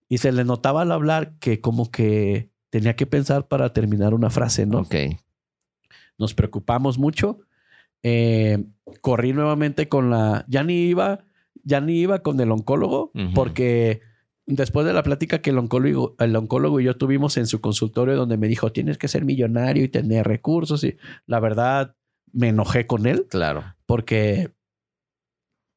Y 0.08 0.18
se 0.18 0.32
le 0.32 0.44
notaba 0.44 0.82
al 0.82 0.92
hablar 0.92 1.34
que 1.38 1.60
como 1.60 1.90
que 1.90 2.50
tenía 2.70 2.96
que 2.96 3.06
pensar 3.06 3.48
para 3.48 3.72
terminar 3.72 4.12
una 4.12 4.28
frase, 4.28 4.66
¿no? 4.66 4.80
Ok. 4.80 4.94
Nos 6.22 6.32
preocupamos 6.34 6.96
mucho. 6.98 7.40
Eh, 8.02 8.64
corrí 9.00 9.32
nuevamente 9.34 9.88
con 9.88 10.08
la, 10.10 10.44
ya 10.48 10.64
ni 10.64 10.86
iba, 10.86 11.20
ya 11.62 11.80
ni 11.80 11.98
iba 12.00 12.20
con 12.20 12.40
el 12.40 12.50
oncólogo, 12.50 13.12
porque 13.34 14.00
después 14.46 14.84
de 14.86 14.92
la 14.92 15.02
plática 15.02 15.40
que 15.40 15.50
el 15.50 15.58
oncólogo, 15.58 16.16
el 16.18 16.34
oncólogo 16.34 16.80
y 16.80 16.84
yo 16.84 16.96
tuvimos 16.96 17.36
en 17.36 17.46
su 17.46 17.60
consultorio, 17.60 18.16
donde 18.16 18.38
me 18.38 18.48
dijo, 18.48 18.72
tienes 18.72 18.98
que 18.98 19.06
ser 19.08 19.24
millonario 19.24 19.84
y 19.84 19.88
tener 19.88 20.26
recursos, 20.26 20.82
y 20.82 20.96
la 21.26 21.38
verdad 21.38 21.94
me 22.32 22.48
enojé 22.48 22.86
con 22.86 23.06
él 23.06 23.26
Claro. 23.30 23.62
porque, 23.86 24.50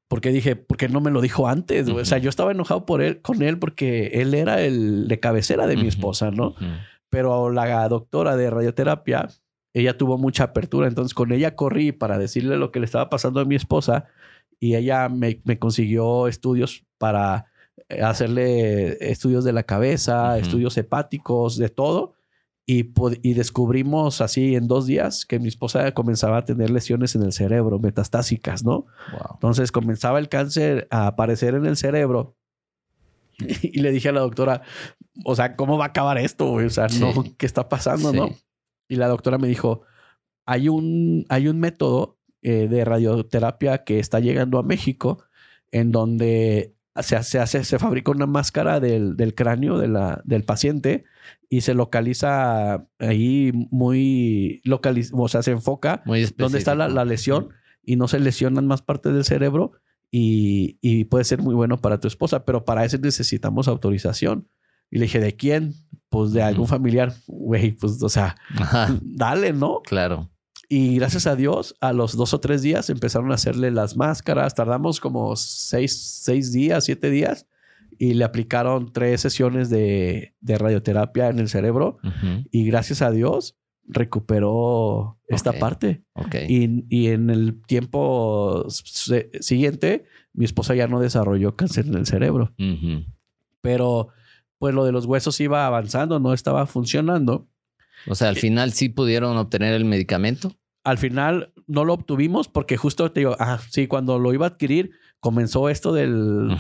porque 0.08 0.32
dije, 0.32 0.56
porque 0.56 0.88
no 0.90 1.02
me 1.02 1.12
lo 1.12 1.22
dijo 1.22 1.48
antes. 1.48 1.88
O 1.90 2.06
sea, 2.06 2.18
yo 2.18 2.30
estaba 2.30 2.52
enojado 2.52 2.86
por 2.86 3.02
él, 3.02 3.22
con 3.22 3.42
él 3.44 3.60
porque 3.60 4.08
él 4.22 4.34
era 4.34 4.62
el 4.62 5.08
de 5.08 5.20
cabecera 5.20 5.68
de 5.68 5.76
mi 5.78 5.88
esposa, 5.88 6.32
¿no? 6.32 6.56
Pero 7.10 7.50
la 7.52 7.88
doctora 7.88 8.36
de 8.36 8.50
radioterapia, 8.50 9.28
ella 9.80 9.98
tuvo 9.98 10.18
mucha 10.18 10.46
apertura, 10.46 10.88
entonces 10.88 11.14
con 11.14 11.32
ella 11.32 11.56
corrí 11.56 11.92
para 11.92 12.18
decirle 12.18 12.58
lo 12.58 12.72
que 12.72 12.80
le 12.80 12.86
estaba 12.86 13.10
pasando 13.10 13.40
a 13.40 13.46
mi 13.46 13.56
esposa 13.56 14.06
y 14.60 14.76
ella 14.76 15.10
me, 15.10 15.42
me 15.44 15.60
consiguió 15.60 16.28
estudios 16.28 16.86
para 16.98 17.46
eh, 17.90 18.02
hacerle 18.02 18.98
estudios 19.12 19.44
de 19.44 19.54
la 19.54 19.64
cabeza, 19.64 20.38
estudios 20.40 20.78
hepáticos, 20.78 21.58
de 21.58 21.70
todo. 21.70 22.14
Y, 22.68 22.92
y 23.22 23.34
descubrimos 23.36 24.22
así 24.22 24.56
en 24.56 24.68
dos 24.68 24.88
días 24.88 25.26
que 25.28 25.38
mi 25.40 25.50
esposa 25.50 25.92
comenzaba 25.92 26.38
a 26.38 26.46
tener 26.46 26.72
lesiones 26.72 27.14
en 27.16 27.22
el 27.22 27.32
cerebro, 27.32 27.78
metastásicas, 27.78 28.64
¿no? 28.64 28.88
Wow. 29.12 29.34
Entonces 29.36 29.72
comenzaba 29.72 30.18
el 30.18 30.30
cáncer 30.30 30.88
a 30.90 31.06
aparecer 31.06 31.54
en 31.54 31.66
el 31.66 31.76
cerebro. 31.78 32.36
Y 33.62 33.82
le 33.82 33.92
dije 33.92 34.10
a 34.10 34.14
la 34.14 34.22
doctora, 34.22 34.62
o 35.26 35.36
sea, 35.36 35.56
¿cómo 35.56 35.78
va 35.78 35.86
a 35.86 35.88
acabar 35.90 36.18
esto? 36.18 36.48
güey? 36.52 36.66
O 36.68 36.70
sea, 36.70 36.88
Sí. 36.90 37.00
no, 37.02 37.12
¿qué 37.38 37.46
está 37.46 37.68
pasando? 37.70 38.12
Sí. 38.12 38.18
No. 38.18 38.30
Y 38.88 38.96
la 38.96 39.08
doctora 39.08 39.38
me 39.38 39.48
dijo, 39.48 39.82
hay 40.46 40.70
un, 40.70 41.26
hay 41.30 41.48
un 41.48 41.60
método 41.60 42.20
eh, 42.42 42.68
de 42.68 42.86
radioterapia 42.86 43.84
que 43.84 44.00
está 44.00 44.20
llegando 44.20 44.60
a 44.60 44.64
México 44.64 45.24
en 45.72 45.92
donde 45.92 46.76
se, 47.02 47.22
se 47.24 47.40
hace, 47.40 47.64
se 47.64 47.80
fabrica 47.80 48.12
una 48.12 48.28
máscara 48.28 48.80
del, 48.80 49.18
del 49.18 49.36
cráneo 49.36 49.78
de 49.78 49.88
la, 49.88 50.22
del 50.24 50.44
paciente 50.44 51.06
y 51.50 51.62
se 51.62 51.74
localiza 51.74 52.88
ahí 53.00 53.52
muy 53.72 54.62
localiz 54.64 55.12
o 55.14 55.28
sea, 55.28 55.42
se 55.42 55.52
enfoca 55.52 56.04
dónde 56.38 56.58
está 56.58 56.76
la, 56.76 56.88
la 56.88 57.06
lesión 57.06 57.50
y 57.84 57.96
no 57.96 58.08
se 58.08 58.20
lesionan 58.20 58.68
más 58.68 58.82
partes 58.82 59.14
del 59.14 59.26
cerebro 59.26 59.74
y, 60.12 60.78
y 60.82 61.06
puede 61.06 61.26
ser 61.26 61.42
muy 61.42 61.56
bueno 61.56 61.78
para 61.78 62.00
tu 62.00 62.08
esposa, 62.08 62.46
pero 62.46 62.64
para 62.64 62.86
eso 62.86 62.98
necesitamos 63.00 63.68
autorización. 63.68 64.48
Y 64.92 64.98
le 65.00 65.04
dije, 65.06 65.20
¿de 65.20 65.36
quién? 65.36 65.74
Pues 66.10 66.32
de 66.32 66.42
algún 66.44 66.68
familiar. 66.68 67.14
Güey, 67.28 67.72
pues, 67.74 68.02
o 68.02 68.10
sea, 68.10 68.36
Ajá. 68.58 68.98
dale, 69.02 69.52
¿no? 69.54 69.82
Claro. 69.84 70.30
Y 70.70 70.96
gracias 70.96 71.28
a 71.28 71.36
Dios, 71.36 71.76
a 71.82 71.94
los 71.94 72.16
dos 72.18 72.34
o 72.34 72.40
tres 72.40 72.62
días 72.64 72.90
empezaron 72.90 73.32
a 73.32 73.36
hacerle 73.36 73.70
las 73.72 73.98
máscaras. 73.98 74.56
Tardamos 74.56 75.00
como 75.00 75.36
seis, 75.36 76.22
seis 76.24 76.52
días, 76.52 76.86
siete 76.86 77.10
días. 77.10 77.46
y 77.98 78.14
le 78.16 78.26
aplicaron 78.26 78.92
tres 78.92 79.22
sesiones 79.22 79.70
de, 79.70 80.34
de 80.42 80.58
radioterapia 80.58 81.30
en 81.30 81.40
el 81.40 81.48
cerebro 81.48 81.98
Ujú. 82.04 82.44
y 82.52 82.66
gracias 82.66 83.02
a 83.02 83.10
Dios 83.10 83.56
recuperó 84.20 85.18
esta 85.28 85.52
Ok. 85.52 85.60
parte. 85.60 86.04
Ok. 86.14 86.36
Y, 86.50 86.86
y 86.90 87.08
en 87.08 87.30
el 87.30 87.62
tiempo 87.68 88.66
siguiente, 88.70 90.06
mi 90.34 90.46
esposa 90.46 90.76
ya 90.76 90.88
no 90.88 91.00
desarrolló 91.00 91.56
cáncer 91.56 91.86
en 91.88 91.96
el 91.96 92.06
cerebro. 92.06 92.54
Ujú. 92.60 93.06
Pero 93.62 94.10
pues 94.58 94.74
lo 94.74 94.86
de 94.86 94.92
los 94.92 95.06
huesos 95.06 95.40
iba 95.42 95.66
avanzando, 95.66 96.20
no 96.20 96.34
estaba 96.34 96.66
funcionando. 96.66 97.48
O 98.08 98.16
sea, 98.16 98.30
al 98.30 98.36
final 98.36 98.72
sí 98.74 98.90
pudieron 98.90 99.38
obtener 99.38 99.74
el 99.74 99.86
medicamento. 99.86 100.56
Al 100.84 100.98
final 100.98 101.54
no 101.68 101.84
lo 101.84 101.94
obtuvimos 101.94 102.48
porque 102.48 102.78
justo 102.78 103.12
te 103.12 103.22
digo, 103.22 103.36
ah, 103.40 103.60
sí, 103.70 103.88
cuando 103.88 104.20
lo 104.20 104.34
iba 104.34 104.46
a 104.46 104.50
adquirir, 104.50 104.92
comenzó 105.20 105.70
esto 105.70 105.94
del, 105.94 106.56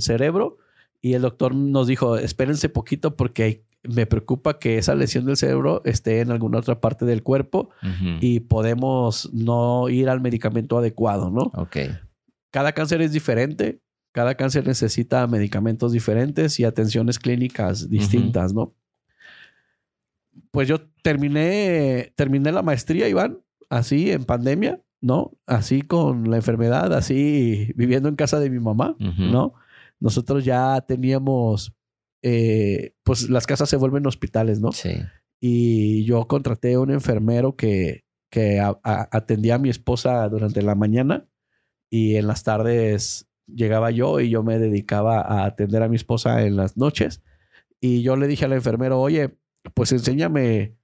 cerebro 0.00 0.58
y 1.00 1.12
el 1.14 1.22
doctor 1.22 1.54
nos 1.54 1.86
dijo, 1.86 2.16
espérense 2.16 2.68
poquito 2.68 3.14
porque 3.14 3.64
me 3.84 4.06
preocupa 4.06 4.58
que 4.58 4.78
esa 4.78 4.96
lesión 4.96 5.24
del 5.24 5.36
cerebro 5.36 5.82
esté 5.84 6.20
en 6.20 6.32
alguna 6.32 6.58
otra 6.58 6.80
parte 6.80 7.04
del 7.04 7.22
cuerpo 7.22 7.70
y 8.20 8.40
podemos 8.40 9.32
no 9.32 9.88
ir 9.88 10.08
al 10.08 10.20
medicamento 10.20 10.76
adecuado, 10.78 11.30
¿no? 11.30 11.52
Ok. 11.54 11.76
Cada 12.50 12.72
cáncer 12.72 13.02
es 13.02 13.12
diferente, 13.12 13.80
cada 14.18 14.34
cáncer 14.34 14.66
necesita 14.66 15.24
medicamentos 15.28 15.92
diferentes 15.92 16.58
y 16.58 16.64
atenciones 16.64 17.20
clínicas 17.20 17.88
distintas, 17.88 18.52
¿no? 18.52 18.74
Pues 20.50 20.66
yo 20.66 20.80
terminé, 21.04 22.12
terminé 22.16 22.50
la 22.50 22.62
maestría, 22.62 23.08
Iván, 23.08 23.38
así 23.70 24.10
en 24.10 24.24
pandemia, 24.24 24.80
¿no? 25.00 25.38
Así 25.46 25.82
con 25.82 26.28
la 26.30 26.36
enfermedad, 26.36 26.92
así 26.94 27.72
viviendo 27.76 28.08
en 28.08 28.16
casa 28.16 28.40
de 28.40 28.50
mi 28.50 28.58
mamá. 28.58 28.96
¿no? 29.30 29.54
Nosotros 30.00 30.44
ya 30.44 30.80
teníamos, 30.80 31.74
eh, 32.22 32.94
pues 33.04 33.30
las 33.30 33.46
casas 33.46 33.68
se 33.68 33.76
vuelven 33.76 34.04
hospitales, 34.06 34.60
¿no? 34.60 34.72
Sí. 34.72 34.90
y 35.40 36.04
yo 36.04 36.26
contraté 36.26 36.74
a 36.74 36.80
un 36.80 36.90
enfermero 36.90 37.54
que, 37.54 38.02
que 38.28 38.58
a- 38.58 38.76
a- 38.82 39.08
atendía 39.12 39.54
a 39.54 39.58
mi 39.58 39.68
esposa 39.68 40.28
durante 40.28 40.62
la 40.62 40.74
mañana 40.74 41.28
y 41.88 42.16
en 42.16 42.26
las 42.26 42.42
tardes 42.42 43.27
llegaba 43.54 43.90
yo 43.90 44.20
y 44.20 44.30
yo 44.30 44.42
me 44.42 44.58
dedicaba 44.58 45.20
a 45.20 45.44
atender 45.44 45.82
a 45.82 45.88
mi 45.88 45.96
esposa 45.96 46.44
en 46.44 46.56
las 46.56 46.76
noches 46.76 47.22
y 47.80 48.02
yo 48.02 48.16
le 48.16 48.26
dije 48.26 48.44
al 48.44 48.52
enfermero, 48.52 49.00
oye, 49.00 49.36
pues 49.74 49.92
enséñame 49.92 50.74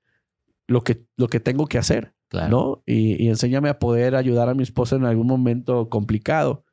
lo 0.66 0.82
que, 0.82 1.04
lo 1.16 1.28
que 1.28 1.40
tengo 1.40 1.66
que 1.66 1.78
hacer, 1.78 2.12
Claro. 2.28 2.48
¿no? 2.50 2.82
Y, 2.86 3.22
y 3.22 3.28
enséñame 3.28 3.68
a 3.68 3.78
poder 3.78 4.16
ayudar 4.16 4.48
a 4.48 4.54
mi 4.54 4.62
esposa 4.62 4.96
en 4.96 5.04
algún 5.04 5.26
momento 5.28 5.88
complicado. 5.88 6.64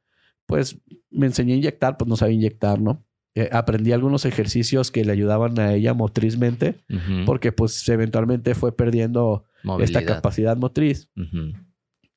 Pues 0.47 0.79
me 1.11 1.27
enseñé 1.27 1.53
a 1.53 1.57
inyectar, 1.57 1.97
pues 1.97 2.07
no 2.09 2.15
sabía 2.15 2.35
inyectar, 2.35 2.79
¿no? 2.81 3.05
Eh, 3.35 3.47
aprendí 3.51 3.91
algunos 3.91 4.25
ejercicios 4.25 4.91
que 4.91 5.05
le 5.05 5.11
ayudaban 5.13 5.57
a 5.59 5.73
ella 5.73 5.93
motrizmente 5.93 6.83
porque 7.25 7.51
pues 7.53 7.87
eventualmente 7.87 8.55
fue 8.55 8.75
perdiendo 8.75 9.45
Movilidad. 9.63 10.01
esta 10.01 10.13
capacidad 10.15 10.57
motriz 10.57 11.09
Ujú. 11.15 11.53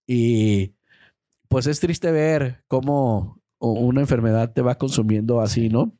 y 0.09 0.75
pues 1.49 1.69
es 1.69 1.79
triste 1.79 2.11
ver 2.11 2.65
cómo 2.67 3.41
una 3.73 4.01
enfermedad 4.01 4.53
te 4.53 4.63
va 4.63 4.77
consumiendo 4.77 5.41
así, 5.41 5.69
¿no? 5.69 5.97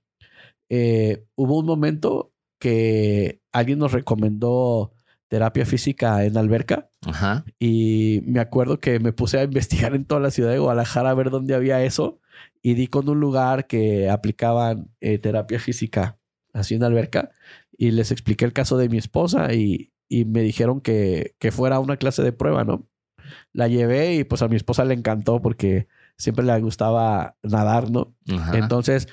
Eh, 0.69 1.25
hubo 1.35 1.59
un 1.59 1.67
momento 1.67 2.33
que 2.59 3.41
alguien 3.53 3.79
nos 3.79 3.93
recomendó 3.93 4.93
terapia 5.29 5.67
física 5.67 6.25
en 6.25 6.37
alberca 6.37 6.91
Ajá. 7.07 7.45
y 7.59 8.23
me 8.25 8.41
acuerdo 8.41 8.81
que 8.81 9.01
me 9.01 9.13
puse 9.13 9.39
a 9.39 9.45
investigar 9.45 9.95
en 9.95 10.05
toda 10.05 10.21
la 10.21 10.31
ciudad 10.31 10.51
de 10.51 10.59
Guadalajara 10.59 11.11
a 11.11 11.15
ver 11.15 11.31
dónde 11.31 11.55
había 11.55 11.83
eso 11.83 12.21
y 12.63 12.75
di 12.75 12.87
con 12.87 13.09
un 13.09 13.21
lugar 13.21 13.67
que 13.67 14.09
aplicaban 14.09 14.91
eh, 15.01 15.19
terapia 15.19 15.59
física 15.59 16.19
así 16.53 16.75
en 16.75 16.85
alberca 16.85 17.31
y 17.77 17.91
les 17.91 18.13
expliqué 18.13 18.45
el 18.45 18.53
caso 18.53 18.79
de 18.79 18.89
mi 18.89 18.99
esposa 18.99 19.53
y, 19.53 19.93
y 20.09 20.25
me 20.25 20.41
dijeron 20.43 20.81
que, 20.81 21.35
que 21.39 21.51
fuera 21.51 21.81
una 21.81 21.97
clase 21.97 22.23
de 22.23 22.33
prueba, 22.33 22.65
¿no? 22.65 22.87
La 23.53 23.69
llevé 23.69 24.15
y 24.15 24.25
pues 24.25 24.43
a 24.43 24.49
mi 24.49 24.57
esposa 24.57 24.85
le 24.85 24.95
encantó 24.95 25.43
porque 25.43 25.89
siempre 26.17 26.45
le 26.45 26.61
gustaba 26.61 27.37
nadar, 27.43 27.91
¿no? 27.91 28.15
Ajá. 28.33 28.57
Entonces, 28.59 29.09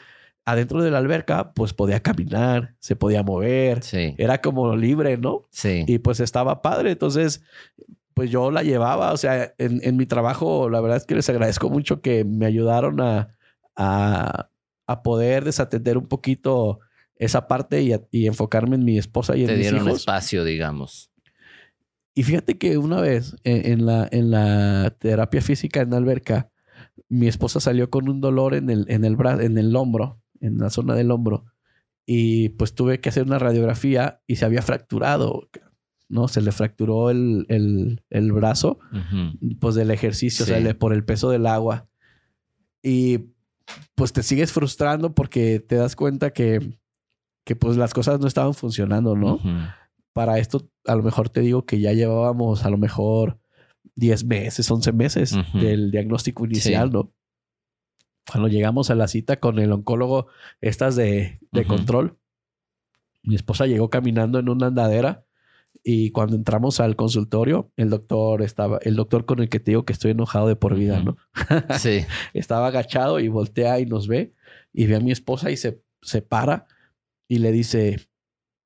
adentro 0.45 0.82
de 0.82 0.91
la 0.91 0.97
alberca 0.97 1.54
pues 1.54 1.74
podía 1.74 1.99
caminar, 2.02 2.76
se 2.80 2.95
podía 2.95 3.24
mover, 3.24 3.84
Sí. 3.84 4.16
era 4.18 4.39
como 4.41 4.76
libre, 4.76 5.18
¿no? 5.18 5.47
Sí. 5.52 5.84
y 5.88 5.99
pues 5.99 6.20
estaba 6.20 6.62
padre. 6.62 6.91
Entonces, 6.91 7.43
pues 8.14 8.30
yo 8.30 8.52
la 8.52 8.62
llevaba, 8.64 9.14
o 9.14 9.18
sea, 9.18 9.54
en, 9.58 9.80
en 9.84 9.97
mi 9.97 10.06
trabajo, 10.06 10.70
la 10.70 10.82
verdad 10.82 10.97
es 10.97 11.06
que 11.06 11.16
les 11.16 11.30
agradezco 11.30 11.70
mucho 11.70 12.02
que 12.02 12.26
me 12.26 12.45
ayudaron 12.45 12.99
a, 13.02 13.36
a, 13.76 14.49
a 14.88 15.04
poder 15.04 15.45
desatender 15.45 15.97
un 15.97 16.08
poquito 16.08 16.80
esa 17.16 17.47
parte 17.47 17.82
y, 17.84 17.93
a- 17.93 18.02
y 18.12 18.28
enfocarme 18.28 18.76
en 18.76 18.84
mi 18.84 18.97
esposa 18.97 19.38
y 19.38 19.41
en 19.41 19.47
Te 19.47 19.54
mis 19.54 19.62
dieron 19.62 19.88
hijos. 19.88 19.99
espacio, 19.99 20.43
digamos. 20.43 21.12
Y 22.14 22.24
fíjate 22.24 22.58
que 22.58 22.78
una 22.78 22.99
vez 22.99 23.36
en, 23.43 23.72
en 23.72 23.86
la, 23.86 24.08
en 24.12 24.32
la 24.32 24.93
terapia 24.99 25.41
física 25.41 25.82
en 25.82 25.91
la 25.91 25.97
alberca, 25.97 26.51
mi 27.10 27.28
esposa 27.28 27.60
salió 27.60 27.89
con 27.89 28.10
un 28.10 28.22
dolor 28.22 28.54
en 28.56 28.70
el, 28.70 28.86
en 28.89 29.06
el 29.06 29.16
brazo, 29.16 29.41
en 29.41 29.58
el 29.58 29.76
hombro, 29.76 30.22
en 30.39 30.58
la 30.58 30.70
zona 30.70 30.95
del 30.95 31.12
hombro. 31.12 31.45
Y 32.06 32.49
pues 32.49 32.74
tuve 32.74 32.99
que 32.99 33.10
hacer 33.10 33.24
una 33.24 33.39
radiografía 33.39 34.22
y 34.28 34.38
se 34.38 34.45
había 34.45 34.62
fracturado, 34.62 35.49
¿no? 36.10 36.28
Se 36.28 36.41
le 36.41 36.52
fracturó 36.52 37.10
el, 37.10 37.45
el, 37.49 38.04
el 38.10 38.32
brazo, 38.32 38.80
pues 39.60 39.76
del 39.76 39.91
ejercicio, 39.91 40.43
o 40.43 40.47
sea, 40.47 40.58
Sí. 40.58 40.64
le- 40.64 40.76
por 40.76 40.93
el 40.93 41.04
peso 41.06 41.30
del 41.30 41.45
agua. 41.47 41.88
Y 42.84 43.20
pues 43.95 44.12
te 44.14 44.24
sigues 44.24 44.52
frustrando 44.52 45.14
porque 45.14 45.60
te 45.60 45.76
das 45.76 45.95
cuenta 45.95 46.32
que, 46.32 46.78
que 47.45 47.56
pues 47.56 47.78
las 47.78 47.93
cosas 47.93 48.20
no 48.20 48.28
estaban 48.28 48.54
funcionando, 48.54 49.16
¿no? 49.16 49.39
Para 50.14 50.39
esto, 50.39 50.68
a 50.86 50.95
lo 50.95 51.04
mejor 51.04 51.30
te 51.30 51.39
digo 51.41 51.66
que 51.66 51.80
ya 51.80 51.93
llevábamos 51.93 52.66
a 52.66 52.70
lo 52.70 52.78
mejor 52.78 53.39
10 53.96 54.26
meses, 54.26 54.70
11 54.72 54.92
meses 54.94 55.36
del 55.54 55.92
diagnóstico 55.92 56.46
inicial, 56.46 56.88
Sí. 56.89 56.94
¿no? 56.94 57.14
Cuando 58.30 58.48
llegamos 58.48 58.89
a 58.89 58.96
la 58.96 59.08
cita 59.08 59.39
con 59.39 59.60
el 59.60 59.72
oncólogo, 59.72 60.28
estas 60.62 60.96
de, 60.96 61.39
de 61.52 61.66
control, 61.66 62.18
mi 63.24 63.36
esposa 63.36 63.66
llegó 63.68 63.89
caminando 63.89 64.39
en 64.39 64.48
una 64.50 64.68
andadera 64.68 65.26
y 65.84 66.12
cuando 66.12 66.36
entramos 66.36 66.80
al 66.80 66.96
consultorio, 66.96 67.72
el 67.76 67.89
doctor 67.89 68.42
estaba, 68.44 68.78
el 68.84 68.96
doctor 68.96 69.26
con 69.26 69.39
el 69.39 69.50
que 69.50 69.60
te 69.60 69.72
digo 69.72 69.86
que 69.86 69.94
estoy 69.94 70.12
enojado 70.12 70.48
de 70.48 70.56
por 70.56 70.76
vida. 70.76 71.02
¿no? 71.04 71.18
Sí. 71.80 72.06
estaba 72.34 72.68
agachado 72.68 73.20
y 73.20 73.28
voltea 73.28 73.80
y 73.80 73.86
nos 73.86 74.08
ve 74.08 74.34
y 74.72 74.86
ve 74.86 74.96
a 74.96 75.00
mi 75.00 75.12
esposa 75.12 75.50
y 75.52 75.58
se, 75.58 75.84
se 76.02 76.22
para 76.22 76.68
y 77.28 77.39
le 77.39 77.52
dice, 77.52 78.08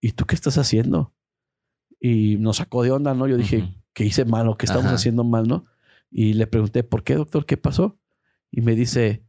¿y 0.01 0.11
tú 0.11 0.25
qué 0.25 0.35
estás 0.35 0.57
haciendo? 0.57 1.13
Y 1.99 2.37
nos 2.37 2.57
sacó 2.57 2.83
de 2.83 2.91
onda, 2.91 3.13
¿no? 3.13 3.27
Yo 3.27 3.37
dije. 3.37 3.63
¿Qué 3.95 4.05
hice 4.05 4.25
mal 4.25 4.47
o 4.47 4.55
qué 4.57 4.67
estamos 4.67 4.85
Ajá. 4.85 4.95
haciendo 4.95 5.23
mal, 5.23 5.47
no? 5.47 5.65
Y 6.11 6.33
le 6.33 6.45
pregunté, 6.45 6.83
¿por 6.83 7.03
qué, 7.03 7.15
doctor? 7.15 7.47
¿Qué 7.47 7.57
pasó? 7.57 7.97
Y 8.51 8.61
me 8.61 8.75
dice, 8.75 9.23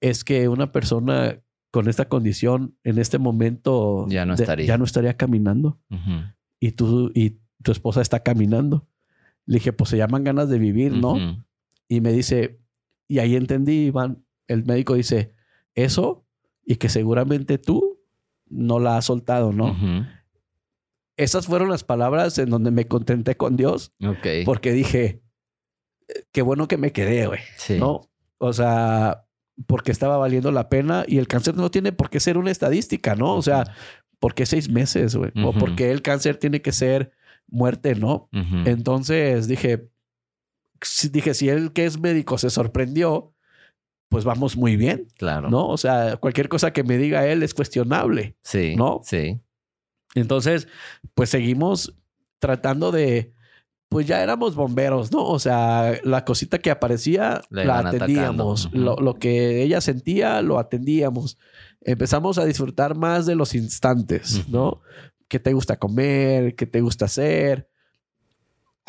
es 0.00 0.24
que 0.24 0.48
una 0.48 0.72
persona 0.72 1.40
con 1.70 1.88
esta 1.88 2.08
condición 2.08 2.74
en 2.82 2.98
este 2.98 3.18
momento 3.18 4.06
Ya 4.08 4.26
no 4.26 4.34
de- 4.34 4.42
estaría. 4.42 4.66
ya 4.66 4.78
no 4.78 4.84
estaría 4.84 5.16
caminando 5.16 5.78
y 6.58 6.72
tú 6.72 7.12
y 7.14 7.38
tu 7.62 7.70
esposa 7.72 8.00
está 8.00 8.20
caminando. 8.22 8.88
Le 9.46 9.54
dije, 9.56 9.72
pues 9.72 9.90
se 9.90 9.96
llaman 9.96 10.24
ganas 10.24 10.48
de 10.48 10.58
vivir, 10.58 10.92
¿no? 10.92 11.14
Y 11.88 12.00
me 12.00 12.12
dice, 12.12 12.60
y 13.08 13.18
ahí 13.18 13.36
entendí, 13.36 13.86
Iván, 13.86 14.24
el 14.48 14.64
médico 14.64 14.94
dice, 14.94 15.34
eso 15.74 16.24
y 16.64 16.76
que 16.76 16.88
seguramente 16.88 17.58
tú 17.58 17.98
no 18.48 18.80
la 18.80 18.96
has 18.96 19.04
soltado, 19.04 19.52
¿no? 19.52 19.76
Esas 21.22 21.46
fueron 21.46 21.68
las 21.68 21.84
palabras 21.84 22.38
en 22.38 22.50
donde 22.50 22.70
me 22.70 22.86
contenté 22.86 23.36
con 23.36 23.56
Dios 23.56 23.92
Ok. 24.04 24.26
porque 24.44 24.72
dije, 24.72 25.22
"Eh, 26.08 26.24
qué 26.32 26.42
bueno 26.42 26.66
que 26.68 26.76
me 26.78 26.92
quedé, 26.92 27.26
güey, 27.26 27.40
Sí. 27.56 27.78
¿no? 27.78 28.08
O 28.38 28.52
sea, 28.52 29.26
porque 29.66 29.92
estaba 29.92 30.16
valiendo 30.16 30.50
la 30.50 30.68
pena 30.68 31.04
y 31.06 31.18
el 31.18 31.28
cáncer 31.28 31.54
no 31.56 31.70
tiene 31.70 31.92
por 31.92 32.08
qué 32.08 32.20
ser 32.20 32.38
una 32.38 32.50
estadística, 32.50 33.14
¿no? 33.14 33.34
O 33.34 33.42
sea, 33.42 33.64
¿por 34.18 34.34
qué 34.34 34.46
seis 34.46 34.70
meses, 34.70 35.14
güey? 35.16 35.30
O 35.44 35.52
porque 35.52 35.90
el 35.90 36.00
cáncer 36.02 36.36
tiene 36.36 36.62
que 36.62 36.72
ser 36.72 37.12
muerte, 37.48 37.94
¿no? 37.94 38.28
Entonces 38.64 39.46
dije, 39.48 39.88
dije, 41.12 41.34
si 41.34 41.48
él 41.50 41.72
que 41.72 41.84
es 41.84 41.98
médico 42.00 42.38
se 42.38 42.48
sorprendió, 42.48 43.34
pues 44.08 44.24
vamos 44.24 44.56
muy 44.56 44.76
bien, 44.76 45.06
Claro. 45.18 45.50
¿no? 45.50 45.68
O 45.68 45.76
sea, 45.76 46.16
cualquier 46.16 46.48
cosa 46.48 46.72
que 46.72 46.82
me 46.82 46.96
diga 46.98 47.26
él 47.26 47.42
es 47.42 47.52
cuestionable. 47.54 48.36
Sí. 48.42 48.74
¿No? 48.76 49.00
Sí. 49.04 49.38
Entonces, 50.14 50.68
pues 51.14 51.30
seguimos 51.30 51.94
tratando 52.38 52.90
de, 52.90 53.34
pues 53.88 54.06
ya 54.06 54.22
éramos 54.22 54.54
bomberos, 54.54 55.12
¿no? 55.12 55.24
O 55.24 55.38
sea, 55.38 55.98
la 56.04 56.24
cosita 56.24 56.58
que 56.58 56.70
aparecía 56.70 57.42
La 57.50 57.80
atendíamos. 57.80 58.70
Lo, 58.72 58.96
lo 58.96 59.14
que 59.14 59.62
ella 59.62 59.80
sentía, 59.80 60.42
lo 60.42 60.58
atendíamos. 60.58 61.38
Empezamos 61.80 62.38
a 62.38 62.44
disfrutar 62.44 62.96
más 62.96 63.26
de 63.26 63.34
los 63.34 63.54
instantes. 63.54 64.48
¿no? 64.48 64.80
¿Qué 65.28 65.38
te 65.38 65.52
gusta 65.52 65.78
comer? 65.78 66.54
¿Qué 66.54 66.66
te 66.66 66.80
gusta 66.80 67.06
hacer? 67.06 67.70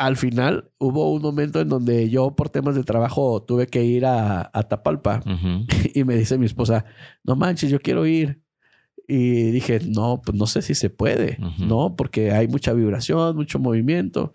al 0.01 0.17
final 0.17 0.71
hubo 0.79 1.13
un 1.13 1.21
momento 1.21 1.61
en 1.61 1.69
donde 1.69 2.09
yo 2.09 2.35
por 2.35 2.49
temas 2.49 2.73
de 2.73 2.83
trabajo 2.83 3.43
tuve 3.43 3.67
que 3.67 3.83
ir 3.83 4.05
a, 4.05 4.49
a 4.51 4.63
Tapalpa 4.63 5.21
y 5.93 6.03
me 6.03 6.15
dice 6.15 6.39
mi 6.39 6.47
esposa, 6.47 6.85
no 7.23 7.35
manches, 7.35 7.69
yo 7.69 7.79
quiero 7.79 8.07
ir. 8.07 8.40
Y 9.13 9.51
dije, 9.51 9.81
no, 9.85 10.21
pues 10.23 10.37
no 10.37 10.47
sé 10.47 10.61
si 10.61 10.73
se 10.73 10.89
puede, 10.89 11.37
¿no? 11.57 11.97
Porque 11.97 12.31
hay 12.31 12.47
mucha 12.47 12.71
vibración, 12.71 13.35
mucho 13.35 13.59
movimiento. 13.59 14.33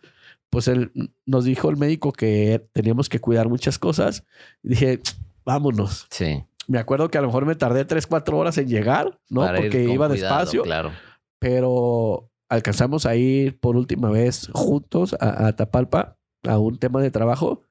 Pues 0.51 0.69
él 0.69 0.93
nos 1.25 1.47
dijo 1.47 1.71
el 1.71 1.79
médico 1.79 2.13
que 2.13 2.69
teníamos 2.75 3.09
que 3.09 3.19
cuidar 3.19 3.49
muchas 3.49 3.79
cosas. 3.79 4.27
Y 4.63 4.69
dije, 4.69 5.01
vámonos. 5.47 6.07
Sí. 6.11 6.45
Me 6.69 6.79
acuerdo 6.79 7.09
que 7.09 7.17
a 7.17 7.23
lo 7.23 7.29
mejor 7.29 7.47
me 7.47 7.55
tardé 7.55 7.87
tres, 7.87 8.07
cuatro 8.07 8.37
horas 8.37 8.59
en 8.59 8.69
llegar, 8.69 9.19
¿no? 9.31 9.51
Porque 9.57 9.85
iba 9.85 10.11
despacio. 10.11 10.63
Claro. 10.63 10.93
Pero 11.39 12.29
alcanzamos 12.51 13.07
a 13.07 13.17
ir 13.17 13.59
por 13.59 13.79
última 13.79 14.11
vez 14.11 14.51
juntos 14.53 15.17
a, 15.19 15.55
Tapalpa 15.55 16.19
a 16.43 16.59
un 16.59 16.77
tema 16.79 17.01
de 17.01 17.11
trabajo. 17.11 17.63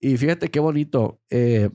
Y 0.00 0.18
fíjate 0.18 0.50
qué 0.50 0.60
bonito. 0.60 1.18
Eh, 1.30 1.70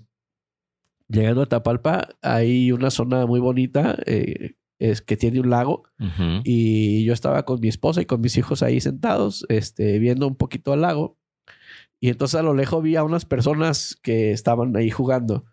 llegando 1.08 1.42
a 1.42 1.48
Tapalpa, 1.48 2.10
hay 2.22 2.72
una 2.72 2.92
zona 2.92 3.26
muy 3.26 3.40
bonita 3.40 3.98
eh, 4.06 4.54
es 4.80 5.02
que 5.02 5.18
tiene 5.18 5.40
un 5.40 5.50
lago. 5.50 5.84
Y 6.44 7.04
yo 7.06 7.14
estaba 7.14 7.44
con 7.44 7.60
mi 7.60 7.68
esposa 7.68 8.02
y 8.02 8.06
con 8.06 8.22
mis 8.22 8.38
hijos 8.38 8.64
ahí 8.64 8.80
sentados, 8.80 9.46
este, 9.50 10.00
viendo 10.00 10.28
un 10.28 10.36
poquito 10.36 10.74
al 10.74 10.82
lago. 10.82 11.18
Y 12.00 12.10
entonces 12.10 12.40
a 12.40 12.44
lo 12.44 12.54
lejos 12.54 12.84
vi 12.84 12.96
a 12.96 13.04
unas 13.04 13.26
personas 13.26 13.98
que 14.02 14.32
estaban 14.32 14.76
ahí 14.76 14.90
jugando. 14.90 15.46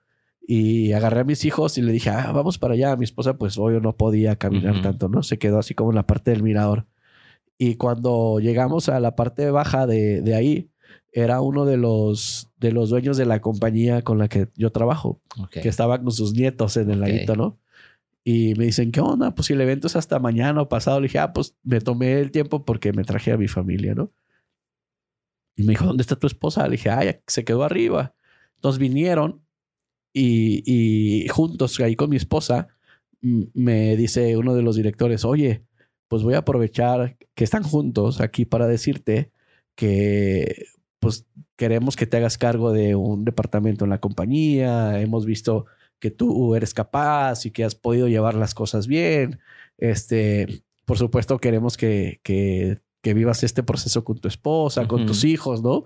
Y 0.46 0.92
agarré 0.92 1.20
a 1.20 1.24
mis 1.24 1.44
hijos 1.46 1.78
y 1.78 1.82
le 1.82 1.92
dije, 1.92 2.10
ah, 2.10 2.30
vamos 2.32 2.58
para 2.58 2.74
allá. 2.74 2.96
Mi 2.96 3.04
esposa, 3.04 3.38
pues 3.38 3.56
obvio, 3.56 3.80
no 3.80 3.96
podía 3.96 4.36
caminar 4.36 4.82
tanto, 4.82 5.08
¿no? 5.08 5.22
Se 5.22 5.38
quedó 5.38 5.58
así 5.58 5.74
como 5.74 5.90
en 5.90 5.96
la 5.96 6.06
parte 6.06 6.32
del 6.32 6.42
mirador. 6.42 6.86
Y 7.56 7.76
cuando 7.76 8.40
llegamos 8.40 8.90
a 8.90 9.00
la 9.00 9.16
parte 9.16 9.50
baja 9.50 9.86
de, 9.86 10.20
de 10.20 10.34
ahí, 10.34 10.70
era 11.12 11.40
uno 11.40 11.64
de 11.64 11.76
los, 11.76 12.50
de 12.58 12.72
los 12.72 12.90
dueños 12.90 13.16
de 13.16 13.24
la 13.24 13.40
compañía 13.40 14.02
con 14.02 14.18
la 14.18 14.28
que 14.28 14.48
yo 14.56 14.72
trabajo, 14.72 15.20
que 15.50 15.68
estaba 15.68 16.02
con 16.02 16.10
sus 16.10 16.34
nietos 16.34 16.76
en 16.76 16.90
el 16.90 17.00
laguito, 17.00 17.36
¿no? 17.36 17.58
Y 18.24 18.54
me 18.54 18.64
dicen, 18.64 18.90
¿qué 18.90 19.00
onda? 19.00 19.34
Pues 19.34 19.46
si 19.46 19.52
el 19.52 19.60
evento 19.60 19.86
es 19.86 19.96
hasta 19.96 20.18
mañana 20.18 20.62
o 20.62 20.68
pasado. 20.68 20.98
Le 20.98 21.08
dije, 21.08 21.18
ah, 21.18 21.32
pues 21.34 21.56
me 21.62 21.80
tomé 21.80 22.20
el 22.20 22.30
tiempo 22.30 22.64
porque 22.64 22.92
me 22.92 23.04
traje 23.04 23.32
a 23.32 23.36
mi 23.36 23.48
familia, 23.48 23.94
¿no? 23.94 24.12
Y 25.56 25.62
me 25.64 25.72
dijo, 25.72 25.84
¿dónde 25.84 26.02
está 26.02 26.16
tu 26.16 26.26
esposa? 26.26 26.64
Le 26.64 26.72
dije, 26.72 26.90
ah, 26.90 27.20
se 27.26 27.44
quedó 27.44 27.64
arriba. 27.64 28.14
Entonces 28.56 28.78
vinieron 28.78 29.44
y, 30.14 31.26
juntos 31.28 31.78
ahí 31.80 31.96
con 31.96 32.10
mi 32.10 32.16
esposa 32.16 32.68
me 33.20 33.96
dice 33.96 34.36
uno 34.36 34.54
de 34.54 34.62
los 34.62 34.76
directores, 34.76 35.24
oye, 35.24 35.64
pues 36.08 36.22
voy 36.22 36.34
a 36.34 36.38
aprovechar 36.38 37.16
que 37.34 37.44
están 37.44 37.62
juntos 37.62 38.20
aquí 38.20 38.44
para 38.44 38.66
decirte 38.66 39.32
que 39.74 40.66
pues 41.00 41.26
queremos 41.56 41.96
que 41.96 42.06
te 42.06 42.18
hagas 42.18 42.38
cargo 42.38 42.72
de 42.72 42.94
un 42.94 43.24
departamento 43.24 43.84
en 43.84 43.90
la 43.90 44.00
compañía, 44.00 45.00
hemos 45.00 45.26
visto 45.26 45.66
que 45.98 46.10
tú 46.10 46.54
eres 46.54 46.74
capaz 46.74 47.46
y 47.46 47.50
que 47.50 47.64
has 47.64 47.74
podido 47.74 48.08
llevar 48.08 48.34
las 48.34 48.54
cosas 48.54 48.86
bien. 48.86 49.40
Este, 49.78 50.62
por 50.84 50.98
supuesto, 50.98 51.38
queremos 51.38 51.76
que, 51.76 52.20
que, 52.22 52.80
que 53.00 53.14
vivas 53.14 53.42
este 53.42 53.62
proceso 53.62 54.04
con 54.04 54.18
tu 54.18 54.28
esposa, 54.28 54.86
con 54.86 55.06
tus 55.06 55.24
hijos, 55.24 55.62
¿no? 55.62 55.84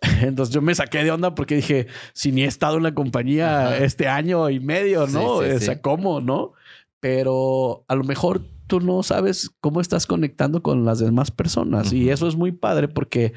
Entonces 0.22 0.54
yo 0.54 0.62
me 0.62 0.74
saqué 0.74 1.02
de 1.02 1.10
onda 1.10 1.34
porque 1.34 1.56
dije, 1.56 1.86
si 2.12 2.32
ni 2.32 2.42
he 2.42 2.46
estado 2.46 2.76
en 2.76 2.84
la 2.84 2.94
compañía 2.94 3.78
este 3.78 4.08
año 4.08 4.48
y 4.50 4.60
medio, 4.60 5.06
¿no? 5.06 5.36
o 5.36 5.58
sea, 5.58 5.80
¿cómo, 5.80 6.20
no? 6.20 6.52
Pero 7.00 7.84
a 7.88 7.94
lo 7.94 8.04
mejor 8.04 8.42
tú 8.66 8.80
no 8.80 9.02
sabes 9.02 9.50
cómo 9.60 9.80
estás 9.80 10.06
conectando 10.06 10.62
con 10.62 10.84
las 10.84 10.98
demás 10.98 11.30
personas 11.30 11.92
y 11.92 12.10
eso 12.10 12.28
es 12.28 12.36
muy 12.36 12.52
padre 12.52 12.86
porque 12.86 13.32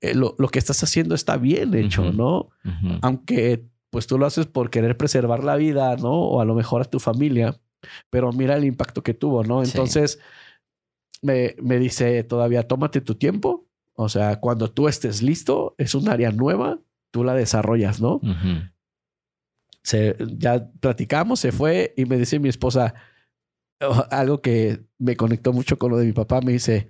eh, 0.00 0.14
lo, 0.14 0.34
lo, 0.38 0.48
que 0.48 0.58
estás 0.58 0.82
haciendo 0.82 1.14
está 1.14 1.36
bien 1.36 1.74
hecho, 1.74 2.12
¿no? 2.12 2.50
Aunque 3.02 3.64
pues 3.92 4.06
tú 4.06 4.18
lo 4.18 4.24
haces 4.24 4.46
por 4.46 4.70
querer 4.70 4.96
preservar 4.96 5.44
la 5.44 5.56
vida, 5.56 5.96
¿no? 5.96 6.12
O 6.12 6.40
a 6.40 6.46
lo 6.46 6.54
mejor 6.54 6.80
a 6.80 6.86
tu 6.86 6.98
familia, 6.98 7.60
pero 8.08 8.32
mira 8.32 8.56
el 8.56 8.64
impacto 8.64 9.02
que 9.02 9.12
tuvo, 9.12 9.44
¿no? 9.44 9.62
Entonces 9.62 10.18
me, 11.20 11.54
me 11.62 11.78
dice 11.78 12.24
todavía, 12.24 12.66
tómate 12.66 13.02
tu 13.02 13.16
tiempo, 13.16 13.68
o 13.94 14.08
sea, 14.08 14.40
cuando 14.40 14.70
tú 14.70 14.88
estés 14.88 15.20
listo, 15.20 15.74
es 15.76 15.94
un 15.94 16.08
área 16.08 16.32
nueva, 16.32 16.80
tú 17.12 17.22
la 17.22 17.34
desarrollas, 17.34 18.00
¿no? 18.00 18.18
se, 19.84 20.16
ya 20.38 20.70
platicamos, 20.80 21.40
se 21.40 21.52
fue 21.52 21.92
y 21.94 22.06
me 22.06 22.16
dice 22.16 22.38
mi 22.38 22.48
esposa 22.48 22.94
algo 24.10 24.40
que 24.40 24.84
me 24.98 25.16
conectó 25.16 25.52
mucho 25.52 25.78
con 25.78 25.90
lo 25.90 25.98
de 25.98 26.06
mi 26.06 26.12
papá. 26.12 26.40
Me 26.40 26.52
dice, 26.52 26.88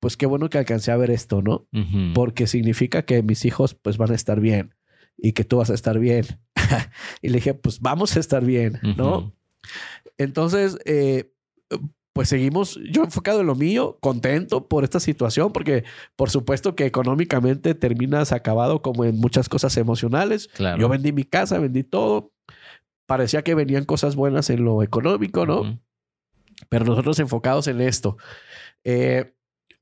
pues 0.00 0.16
qué 0.16 0.24
bueno 0.24 0.48
que 0.48 0.56
alcancé 0.56 0.92
a 0.92 0.96
ver 0.96 1.10
esto, 1.10 1.42
¿no? 1.42 1.68
Porque 2.14 2.46
significa 2.46 3.02
que 3.02 3.22
mis 3.22 3.44
hijos 3.44 3.74
pues 3.74 3.98
van 3.98 4.12
a 4.12 4.14
estar 4.14 4.40
bien 4.40 4.74
y 5.16 5.32
que 5.32 5.44
tú 5.44 5.58
vas 5.58 5.70
a 5.70 5.74
estar 5.74 5.98
bien. 5.98 6.24
y 7.22 7.28
le 7.28 7.36
dije, 7.36 7.54
pues 7.54 7.80
vamos 7.80 8.16
a 8.16 8.20
estar 8.20 8.44
bien, 8.44 8.78
¿no? 8.96 9.32
Entonces, 10.18 10.78
eh, 10.84 11.32
pues 12.12 12.28
seguimos, 12.28 12.78
yo 12.90 13.04
enfocado 13.04 13.40
en 13.40 13.46
lo 13.46 13.54
mío, 13.54 13.98
contento 14.00 14.68
por 14.68 14.84
esta 14.84 15.00
situación, 15.00 15.52
porque 15.52 15.84
por 16.14 16.28
supuesto 16.28 16.76
que 16.76 16.84
económicamente 16.84 17.74
terminas 17.74 18.32
acabado 18.32 18.82
como 18.82 19.04
en 19.04 19.18
muchas 19.18 19.48
cosas 19.48 19.76
emocionales. 19.78 20.50
Yo 20.78 20.88
vendí 20.88 21.12
mi 21.12 21.24
casa, 21.24 21.58
vendí 21.58 21.84
todo. 21.84 22.32
Parecía 23.06 23.42
que 23.42 23.54
venían 23.54 23.84
cosas 23.84 24.14
buenas 24.14 24.50
en 24.50 24.64
lo 24.64 24.82
económico, 24.82 25.46
¿no? 25.46 25.80
Pero 26.68 26.84
nosotros 26.84 27.18
enfocados 27.18 27.66
en 27.66 27.80
esto. 27.80 28.18
Eh, 28.84 29.34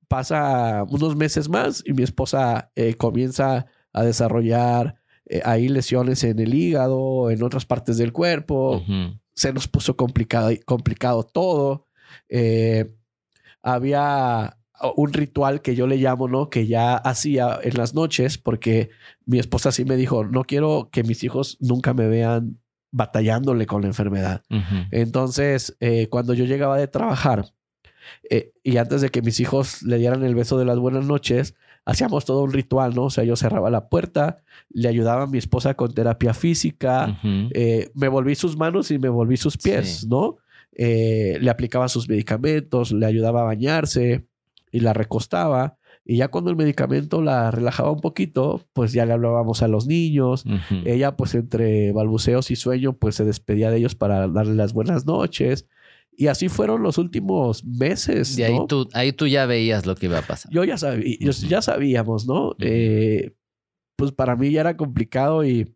pasa 0.07 0.85
unos 0.89 1.17
meses 1.17 1.49
más 1.49 1.83
y 1.85 1.93
mi 1.93 2.05
esposa 2.05 2.71
eh, 2.77 2.95
comienza 2.95 3.67
a 3.93 4.03
desarrollar 4.05 5.00
eh, 5.33 5.43
ahí 5.45 5.69
lesiones 5.69 6.25
en 6.25 6.41
el 6.41 6.53
hígado, 6.53 7.31
en 7.31 7.45
otras 7.45 7.65
partes 7.65 7.97
del 7.99 8.13
cuerpo. 8.13 8.83
Se 9.33 9.53
nos 9.53 9.69
puso 9.69 9.97
complicado, 9.97 10.51
complicado 10.67 11.23
todo. 11.23 11.87
Eh, 12.29 12.93
había 13.63 14.59
un 14.97 15.13
ritual 15.13 15.63
que 15.63 15.77
yo 15.77 15.87
le 15.87 15.99
llamo, 15.99 16.27
¿no? 16.27 16.51
Que 16.51 16.67
ya 16.67 16.97
hacía 16.97 17.61
en 17.63 17.77
las 17.77 17.95
noches, 17.95 18.39
porque 18.39 18.91
mi 19.25 19.39
esposa 19.39 19.71
sí 19.71 19.85
me 19.85 19.97
dijo, 19.97 20.25
no 20.25 20.43
quiero 20.43 20.89
que 20.91 21.05
mis 21.05 21.23
hijos 21.23 21.59
nunca 21.61 21.95
me 21.95 22.09
vean 22.09 22.59
batallándole 22.91 23.67
con 23.67 23.83
la 23.83 23.87
enfermedad. 23.87 24.43
Entonces, 24.91 25.77
eh, 25.79 26.09
cuando 26.09 26.35
yo 26.35 26.45
llegaba 26.45 26.77
de 26.77 26.89
trabajar 26.89 27.55
eh, 28.29 28.53
y 28.65 28.79
antes 28.79 29.01
de 29.01 29.11
que 29.11 29.23
mis 29.23 29.39
hijos 29.39 29.85
le 29.85 29.99
dieran 29.99 30.25
el 30.25 30.35
beso 30.35 30.59
de 30.59 30.65
las 30.65 30.79
buenas 30.79 31.07
noches, 31.07 31.55
hacíamos 31.91 32.25
todo 32.25 32.43
un 32.45 32.53
ritual, 32.53 32.95
¿no? 32.95 33.05
O 33.05 33.11
sea, 33.11 33.25
yo 33.25 33.35
cerraba 33.35 33.69
la 33.69 33.89
puerta, 33.89 34.39
le 34.71 34.89
ayudaba 34.89 35.25
a 35.25 35.27
mi 35.27 35.39
esposa 35.39 35.75
con 35.75 35.93
terapia 35.93 36.35
física, 36.35 37.19
me 37.23 38.09
volví 38.09 38.37
sus 38.37 38.57
manos 38.57 38.93
y 38.93 38.99
me 38.99 39.09
volví 39.09 39.37
sus 39.37 39.59
pies, 39.59 40.07
¿no? 40.07 40.37
Eh, 40.73 41.39
le 41.41 41.51
aplicaba 41.51 41.89
sus 41.89 42.09
medicamentos, 42.09 42.93
le 42.93 43.05
ayudaba 43.07 43.41
a 43.41 43.45
bañarse 43.45 44.25
y 44.71 44.81
la 44.81 44.93
recostaba. 44.93 45.79
Y 46.05 46.19
ya 46.19 46.29
cuando 46.29 46.51
el 46.51 46.57
medicamento 46.57 47.23
la 47.23 47.51
relajaba 47.51 47.91
un 47.91 48.01
poquito, 48.01 48.65
pues 48.73 48.93
ya 48.93 49.05
le 49.05 49.13
hablábamos 49.13 49.63
a 49.63 49.69
los 49.69 49.87
niños. 49.89 50.45
Ella, 50.85 51.17
pues 51.17 51.35
entre 51.35 51.91
balbuceos 51.93 52.53
y 52.53 52.57
sueño, 52.57 52.93
pues 52.93 53.17
se 53.17 53.25
despedía 53.25 53.71
de 53.71 53.79
ellos 53.79 53.97
para 53.97 54.29
darle 54.29 54.55
las 54.55 54.73
buenas 54.73 55.07
noches. 55.07 55.67
Y 56.21 56.27
así 56.27 56.51
fueron 56.51 56.83
los 56.83 56.99
últimos 56.99 57.65
meses. 57.65 58.37
Y 58.37 58.43
ahí, 58.43 58.59
tú, 58.69 58.87
ahí 58.93 59.11
tú 59.11 59.27
ya 59.27 59.47
veías 59.47 59.87
lo 59.87 59.95
que 59.95 60.05
iba 60.05 60.19
a 60.19 60.23
pasar. 60.23 60.53
Yo 60.53 60.65
ya 60.65 60.77
sabía, 60.77 61.17
ya 61.19 61.63
sabíamos, 61.63 62.27
¿no? 62.27 62.55
Eh, 62.59 63.35
pues 63.97 64.13
para 64.13 64.37
mí 64.37 64.51
ya 64.51 64.61
era 64.61 64.77
complicado 64.77 65.47
y 65.47 65.75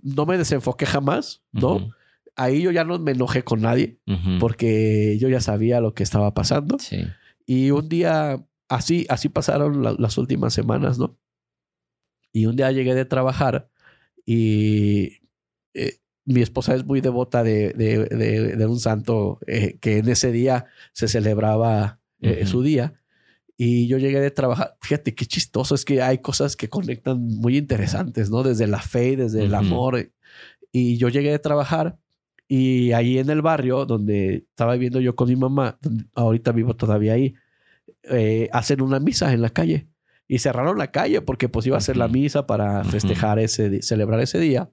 no 0.00 0.24
me 0.24 0.38
desenfoqué 0.38 0.86
jamás, 0.86 1.42
¿no? 1.50 1.90
ahí 2.36 2.62
yo 2.62 2.70
ya 2.70 2.84
no 2.84 2.96
me 3.00 3.10
enojé 3.10 3.42
con 3.42 3.60
nadie 3.60 3.98
porque 4.38 5.18
yo 5.18 5.28
ya 5.28 5.40
sabía 5.40 5.80
lo 5.80 5.94
que 5.94 6.04
estaba 6.04 6.32
pasando. 6.32 6.76
Y 7.44 7.72
un 7.72 7.88
día, 7.88 8.46
así, 8.68 9.04
así 9.08 9.28
pasaron 9.30 9.82
las 9.82 10.16
últimas 10.16 10.54
semanas, 10.54 10.96
¿no? 10.96 11.18
Y 12.32 12.46
un 12.46 12.54
día 12.54 12.70
llegué 12.70 12.94
de 12.94 13.04
trabajar 13.04 13.68
y 14.24 15.22
eh, 15.74 15.98
mi 16.30 16.42
esposa 16.42 16.74
es 16.74 16.84
muy 16.84 17.00
devota 17.00 17.42
de, 17.42 17.72
de, 17.72 18.66
un 18.66 18.78
santo 18.78 19.38
eh, 19.46 19.78
que 19.80 19.98
en 19.98 20.08
ese 20.08 20.32
día 20.32 20.66
se 20.92 21.08
celebraba 21.08 22.00
eh, 22.20 22.46
su 22.46 22.62
día. 22.62 22.94
Y 23.56 23.88
yo 23.88 23.98
llegué 23.98 24.20
de 24.20 24.30
trabajar. 24.30 24.76
Fíjate 24.80 25.14
qué 25.14 25.26
chistoso 25.26 25.74
es 25.74 25.84
que 25.84 26.00
hay 26.00 26.18
cosas 26.18 26.56
que 26.56 26.68
conectan 26.68 27.26
muy 27.26 27.58
interesantes, 27.58 28.30
¿no? 28.30 28.42
Desde 28.42 28.66
la 28.66 28.80
fe, 28.80 29.16
desde 29.16 29.44
el 29.44 29.54
amor. 29.54 30.12
Y 30.72 30.96
yo 30.96 31.08
llegué 31.08 31.30
de 31.30 31.38
trabajar 31.38 31.98
y 32.52 32.90
ahí 32.92 33.18
en 33.18 33.30
el 33.30 33.42
barrio 33.42 33.86
donde 33.86 34.46
estaba 34.48 34.72
viviendo 34.72 35.00
yo 35.00 35.14
con 35.14 35.28
mi 35.28 35.36
mamá, 35.36 35.78
ahorita 36.14 36.50
vivo 36.50 36.74
todavía 36.74 37.12
ahí, 37.12 37.34
eh, 38.02 38.48
hacen 38.52 38.82
una 38.82 38.98
misa 38.98 39.32
en 39.32 39.42
la 39.42 39.50
calle. 39.50 39.86
Y 40.26 40.38
cerraron 40.38 40.78
la 40.78 40.90
calle 40.90 41.20
porque 41.20 41.48
pues 41.48 41.66
iba 41.66 41.76
a 41.76 41.80
ser 41.80 41.96
la 41.96 42.08
misa 42.08 42.46
para 42.46 42.82
festejar 42.84 43.38
ese, 43.38 43.82
celebrar 43.82 44.20
ese 44.20 44.40
día. 44.40 44.70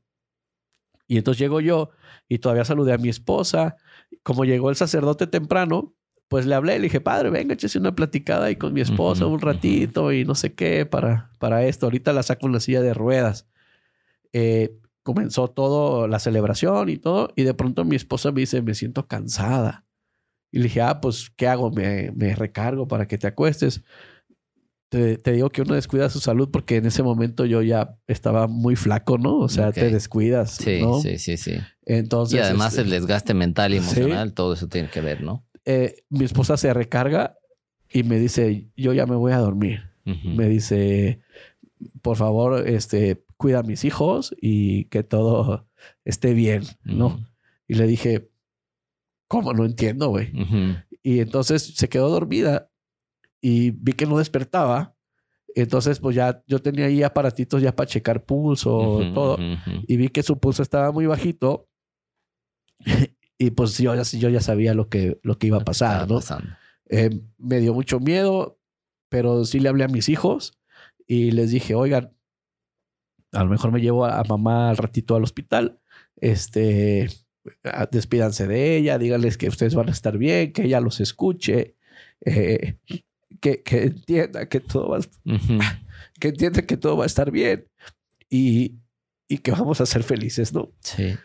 Y 1.07 1.17
entonces 1.17 1.39
llego 1.39 1.61
yo 1.61 1.91
y 2.27 2.39
todavía 2.39 2.65
saludé 2.65 2.93
a 2.93 2.97
mi 2.97 3.09
esposa. 3.09 3.77
Como 4.23 4.45
llegó 4.45 4.69
el 4.69 4.75
sacerdote 4.75 5.27
temprano, 5.27 5.93
pues 6.27 6.45
le 6.45 6.55
hablé, 6.55 6.77
le 6.77 6.83
dije, 6.83 6.99
padre, 6.99 7.29
venga, 7.29 7.53
échese 7.53 7.79
una 7.79 7.95
platicada 7.95 8.47
ahí 8.47 8.57
con 8.57 8.73
mi 8.73 8.81
esposa 8.81 9.25
un 9.25 9.39
ratito 9.39 10.11
y 10.11 10.25
no 10.25 10.35
sé 10.35 10.53
qué 10.53 10.85
para, 10.85 11.31
para 11.39 11.65
esto. 11.65 11.85
Ahorita 11.85 12.11
la 12.11 12.23
saco 12.23 12.47
en 12.47 12.53
la 12.53 12.59
silla 12.59 12.81
de 12.81 12.93
ruedas. 12.93 13.47
Eh, 14.33 14.77
comenzó 15.03 15.47
todo, 15.47 16.07
la 16.09 16.19
celebración 16.19 16.89
y 16.89 16.97
todo, 16.97 17.29
y 17.37 17.43
de 17.43 17.53
pronto 17.53 17.85
mi 17.85 17.95
esposa 17.95 18.31
me 18.33 18.41
dice, 18.41 18.61
me 18.61 18.75
siento 18.75 19.07
cansada. 19.07 19.85
Y 20.51 20.57
le 20.57 20.65
dije, 20.65 20.81
ah, 20.81 20.99
pues, 20.99 21.29
¿qué 21.29 21.47
hago? 21.47 21.71
Me, 21.71 22.11
me 22.11 22.35
recargo 22.35 22.87
para 22.89 23.07
que 23.07 23.17
te 23.17 23.27
acuestes. 23.27 23.83
Te, 24.89 25.17
te 25.17 25.33
digo 25.33 25.49
que 25.49 25.61
uno 25.63 25.73
descuida 25.75 26.09
su 26.09 26.19
salud 26.19 26.49
porque 26.49 26.77
en 26.77 26.85
ese 26.85 27.03
momento 27.03 27.45
yo 27.45 27.61
ya 27.61 27.97
estaba 28.07 28.47
muy 28.47 28.75
flaco, 28.77 29.17
¿no? 29.17 29.37
O 29.39 29.49
sea, 29.49 29.71
te 29.73 29.89
descuidas, 29.89 30.51
Sí, 30.51 30.79
¿no? 30.81 31.01
sí, 31.01 31.17
sí, 31.17 31.35
sí. 31.35 31.55
Entonces, 31.85 32.35
y 32.35 32.39
además 32.39 32.69
este, 32.73 32.83
el 32.83 32.89
desgaste 32.91 33.33
mental 33.33 33.73
y 33.73 33.79
Sí. 33.79 33.83
emocional, 33.83 34.33
todo 34.33 34.53
eso 34.53 34.67
tiene 34.69 34.89
que 34.89 35.01
ver, 35.01 35.21
¿no? 35.21 35.43
eh, 35.65 35.97
mi 36.09 36.23
esposa 36.23 36.55
se 36.55 36.73
recarga 36.73 37.37
y 37.91 38.03
me 38.03 38.17
dice, 38.19 38.69
yo 38.77 38.93
ya 38.93 39.05
me 39.05 39.15
voy 39.17 39.33
a 39.33 39.37
dormir. 39.39 39.81
Me 40.05 40.47
dice, 40.47 41.19
por 42.01 42.15
favor, 42.15 42.65
este, 42.65 43.25
cuida 43.35 43.59
a 43.59 43.63
mis 43.63 43.83
hijos 43.83 44.33
y 44.41 44.85
que 44.85 45.03
todo 45.03 45.67
esté 46.05 46.33
bien, 46.33 46.63
¿no? 46.85 47.19
Y 47.67 47.73
le 47.73 47.85
dije, 47.87 48.29
¿cómo? 49.27 49.51
No 49.53 49.65
entiendo, 49.65 50.07
güey. 50.07 50.31
Y 51.03 51.19
entonces 51.19 51.73
se 51.75 51.89
quedó 51.89 52.07
dormida 52.09 52.69
y 53.41 53.71
vi 53.71 53.93
que 53.93 54.05
no 54.05 54.17
despertaba. 54.17 54.95
Entonces, 55.55 55.99
pues 55.99 56.15
ya 56.15 56.43
yo 56.47 56.59
tenía 56.59 56.85
ahí 56.85 57.03
aparatitos 57.03 57.61
ya 57.61 57.75
para 57.75 57.87
checar 57.87 58.23
pulso, 58.23 58.77
Ujú, 58.77 59.13
todo. 59.13 59.33
ujú, 59.35 59.53
ujú. 59.73 59.85
Y 59.87 59.97
vi 59.97 60.09
que 60.09 60.23
su 60.23 60.37
pulso 60.39 60.61
estaba 60.61 60.91
muy 60.91 61.05
bajito. 61.07 61.67
y 63.37 63.51
pues 63.51 63.77
yo 63.77 63.93
yo 63.95 64.29
ya 64.29 64.41
sabía 64.41 64.73
lo 64.73 64.89
que, 64.89 65.19
lo 65.23 65.37
que 65.37 65.47
iba 65.47 65.57
a 65.57 65.65
pasar, 65.65 66.07
¿no? 66.07 66.19
Eh, 66.89 67.09
me 67.37 67.59
dio 67.59 67.73
mucho 67.73 67.99
miedo, 67.99 68.59
pero 69.09 69.45
sí 69.45 69.59
le 69.59 69.69
hablé 69.69 69.83
a 69.83 69.89
mis 69.89 70.09
hijos 70.09 70.57
y 71.05 71.31
les 71.31 71.51
dije, 71.51 71.75
oigan, 71.75 72.13
a 73.31 73.43
lo 73.43 73.49
mejor 73.49 73.71
me 73.71 73.81
llevo 73.81 74.05
a, 74.05 74.19
a 74.19 74.23
mamá 74.23 74.69
al 74.69 74.77
ratito 74.77 75.15
al 75.15 75.23
hospital. 75.23 75.79
Este, 76.15 77.09
despídanse 77.91 78.47
de 78.47 78.77
ella, 78.77 78.97
díganles 78.97 79.37
que 79.37 79.47
ustedes 79.49 79.75
van 79.75 79.89
a 79.89 79.91
estar 79.91 80.17
bien, 80.17 80.53
que 80.53 80.63
ella 80.63 80.79
los 80.79 80.99
escuche, 80.99 81.75
eh, 82.25 82.77
que, 83.41 83.61
que 83.63 83.83
entienda 83.83 84.47
que 84.47 84.59
todo 84.59 84.89
va, 84.89 84.99
que 86.19 86.27
entienda 86.29 86.61
que 86.61 86.77
todo 86.77 86.97
va 86.97 87.03
a 87.03 87.07
estar 87.07 87.31
bien 87.31 87.67
y, 88.29 88.75
y 89.27 89.39
que 89.39 89.51
vamos 89.51 89.81
a 89.81 89.85
ser 89.85 90.03
felices, 90.03 90.53
¿no? 90.53 90.71
Sí, 90.81 91.15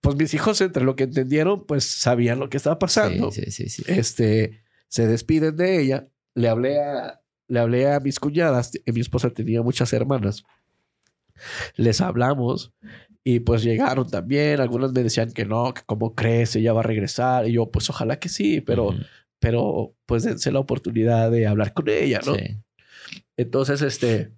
Pues 0.00 0.16
mis 0.16 0.34
hijos, 0.34 0.60
entre 0.60 0.84
lo 0.84 0.96
que 0.96 1.04
entendieron, 1.04 1.66
pues 1.66 1.84
sabían 1.84 2.38
lo 2.38 2.48
que 2.48 2.56
estaba 2.56 2.78
pasando 2.78 3.30
sí, 3.30 3.50
sí, 3.50 3.68
sí, 3.68 3.82
este, 3.86 4.62
se 4.88 5.06
despiden 5.06 5.56
de 5.56 5.80
ella. 5.80 6.08
Le 6.34 6.48
hablé 6.48 6.80
a, 6.80 7.20
le 7.48 7.60
hablé 7.60 7.90
a 7.90 8.00
mis 8.00 8.20
cuñadas. 8.20 8.72
Mi 8.86 9.00
esposa 9.00 9.30
tenía 9.30 9.62
muchas 9.62 9.92
hermanas. 9.92 10.44
Les 11.76 12.00
hablamos 12.00 12.72
y 13.24 13.40
pues 13.40 13.62
llegaron 13.62 14.08
también. 14.08 14.60
Algunas 14.60 14.92
me 14.92 15.02
decían 15.02 15.32
que 15.32 15.44
no, 15.44 15.74
que 15.74 15.82
cómo 15.86 16.14
crees, 16.14 16.54
ella 16.56 16.72
va 16.72 16.80
a 16.80 16.84
regresar. 16.84 17.48
Y 17.48 17.52
yo, 17.52 17.70
pues 17.70 17.88
ojalá 17.90 18.18
que 18.18 18.28
sí, 18.28 18.60
pero. 18.60 18.94
Pero 19.38 19.94
pues 20.06 20.22
dense 20.22 20.50
la 20.52 20.60
oportunidad 20.60 21.30
de 21.30 21.46
hablar 21.46 21.72
con 21.72 21.88
ella, 21.88 22.20
¿no? 22.24 22.34
Sí. 22.34 22.58
Entonces, 23.36 23.82
este, 23.82 24.32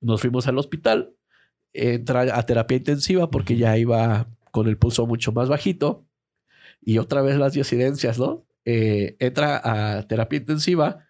nos 0.00 0.20
fuimos 0.20 0.46
al 0.46 0.58
hospital, 0.58 1.14
entra 1.72 2.38
a 2.38 2.42
terapia 2.46 2.76
intensiva 2.76 3.30
porque 3.30 3.56
ya 3.56 3.76
iba 3.76 4.28
con 4.50 4.68
el 4.68 4.78
pulso 4.78 5.06
mucho 5.06 5.32
más 5.32 5.48
bajito 5.48 6.06
y 6.80 6.98
otra 6.98 7.22
vez 7.22 7.36
las 7.36 7.52
diosidencias, 7.52 8.18
¿no? 8.18 8.46
Eh, 8.64 9.16
entra 9.18 9.60
a 9.62 10.06
terapia 10.06 10.38
intensiva 10.38 11.06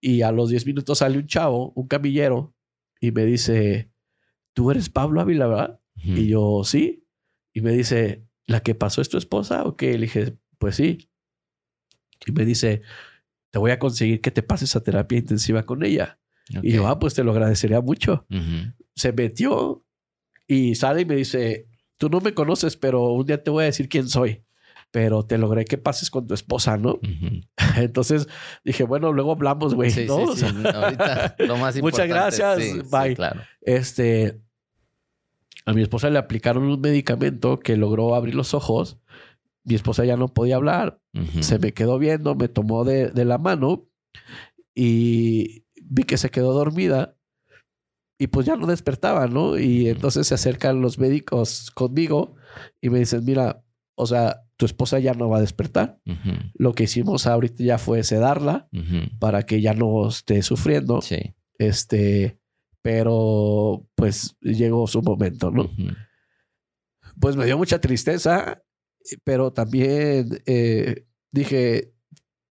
y 0.00 0.22
a 0.22 0.32
los 0.32 0.50
10 0.50 0.66
minutos 0.66 0.98
sale 0.98 1.18
un 1.18 1.26
chavo, 1.26 1.72
un 1.74 1.86
camillero, 1.88 2.54
y 3.00 3.12
me 3.12 3.24
dice, 3.24 3.90
¿tú 4.52 4.70
eres 4.70 4.88
Pablo 4.88 5.20
Ávila, 5.20 5.46
verdad? 5.46 5.80
Y 5.96 6.28
yo, 6.28 6.62
sí. 6.64 7.06
Y 7.52 7.60
me 7.60 7.72
dice, 7.72 8.26
¿la 8.46 8.60
que 8.60 8.74
pasó 8.74 9.00
es 9.00 9.08
tu 9.08 9.16
esposa 9.16 9.64
o 9.64 9.76
qué? 9.76 9.92
Le 9.92 10.06
dije, 10.06 10.36
pues 10.58 10.76
sí. 10.76 11.10
Y 12.26 12.32
me 12.32 12.44
dice, 12.44 12.82
te 13.50 13.58
voy 13.58 13.70
a 13.70 13.78
conseguir 13.78 14.20
que 14.20 14.30
te 14.30 14.42
pases 14.42 14.74
a 14.76 14.82
terapia 14.82 15.18
intensiva 15.18 15.64
con 15.64 15.84
ella. 15.84 16.18
Y 16.62 16.72
yo, 16.72 16.86
ah, 16.86 16.98
pues 16.98 17.14
te 17.14 17.24
lo 17.24 17.32
agradecería 17.32 17.80
mucho. 17.80 18.26
Ujú. 18.30 18.72
Se 18.94 19.12
metió 19.12 19.84
y 20.46 20.74
sale 20.74 21.02
y 21.02 21.04
me 21.04 21.16
dice, 21.16 21.68
tú 21.96 22.08
no 22.10 22.20
me 22.20 22.34
conoces, 22.34 22.76
pero 22.76 23.12
un 23.12 23.24
día 23.26 23.42
te 23.42 23.50
voy 23.50 23.62
a 23.62 23.66
decir 23.66 23.88
quién 23.88 24.08
soy. 24.08 24.44
Pero 24.90 25.24
te 25.24 25.38
logré 25.38 25.64
que 25.64 25.78
pases 25.78 26.10
con 26.10 26.26
tu 26.26 26.34
esposa, 26.34 26.76
¿no? 26.76 26.94
Ujú. 26.94 27.40
Entonces 27.76 28.28
dije, 28.64 28.84
bueno, 28.84 29.12
luego 29.12 29.32
hablamos, 29.32 29.74
güey. 29.74 29.90
Sí, 29.90 30.04
¿no? 30.06 30.34
sí, 30.34 30.46
sí. 30.46 30.68
Ahorita 30.74 31.34
lo 31.38 31.56
más 31.56 31.76
importante. 31.76 31.82
Muchas 31.82 32.08
gracias. 32.08 32.90
Bye. 32.90 33.16
claro. 33.16 33.40
Este, 33.62 34.40
a 35.66 35.72
mi 35.72 35.82
esposa 35.82 36.10
le 36.10 36.18
aplicaron 36.18 36.64
un 36.64 36.80
medicamento 36.80 37.58
que 37.58 37.76
logró 37.76 38.14
abrir 38.14 38.34
los 38.34 38.54
ojos. 38.54 38.98
Mi 39.64 39.74
esposa 39.74 40.04
ya 40.04 40.16
no 40.16 40.28
podía 40.28 40.56
hablar. 40.56 41.00
Se 41.40 41.58
me 41.58 41.72
quedó 41.72 41.98
viendo, 41.98 42.34
me 42.34 42.48
tomó 42.48 42.84
de, 42.84 43.08
de 43.08 43.24
la 43.24 43.38
mano 43.38 43.86
y 44.74 45.64
vi 45.82 46.02
que 46.04 46.18
se 46.18 46.30
quedó 46.30 46.52
dormida 46.52 47.16
y 48.18 48.28
pues 48.28 48.46
ya 48.46 48.56
no 48.56 48.66
despertaba, 48.66 49.26
¿no? 49.26 49.58
Y 49.58 49.88
entonces 49.88 50.26
se 50.26 50.34
acercan 50.34 50.80
los 50.80 50.98
médicos 50.98 51.70
conmigo 51.70 52.36
y 52.80 52.90
me 52.90 52.98
dicen, 52.98 53.24
mira, 53.24 53.64
o 53.96 54.06
sea, 54.06 54.42
tu 54.56 54.66
esposa 54.66 54.98
ya 54.98 55.14
no 55.14 55.28
va 55.28 55.38
a 55.38 55.40
despertar. 55.40 56.00
Lo 56.54 56.74
que 56.74 56.84
hicimos 56.84 57.26
ahorita 57.26 57.62
ya 57.64 57.78
fue 57.78 58.02
sedarla 58.04 58.68
para 59.18 59.44
que 59.44 59.60
ya 59.60 59.74
no 59.74 60.08
esté 60.08 60.42
sufriendo. 60.42 61.00
Sí. 61.00 61.34
Este, 61.58 62.38
pero 62.82 63.86
pues 63.94 64.36
llegó 64.40 64.86
su 64.86 65.02
momento, 65.02 65.50
¿no? 65.50 65.70
Pues 67.20 67.36
me 67.36 67.46
dio 67.46 67.58
mucha 67.58 67.80
tristeza, 67.80 68.62
pero 69.24 69.52
también 69.52 70.42
eh, 70.46 71.06
dije, 71.32 71.92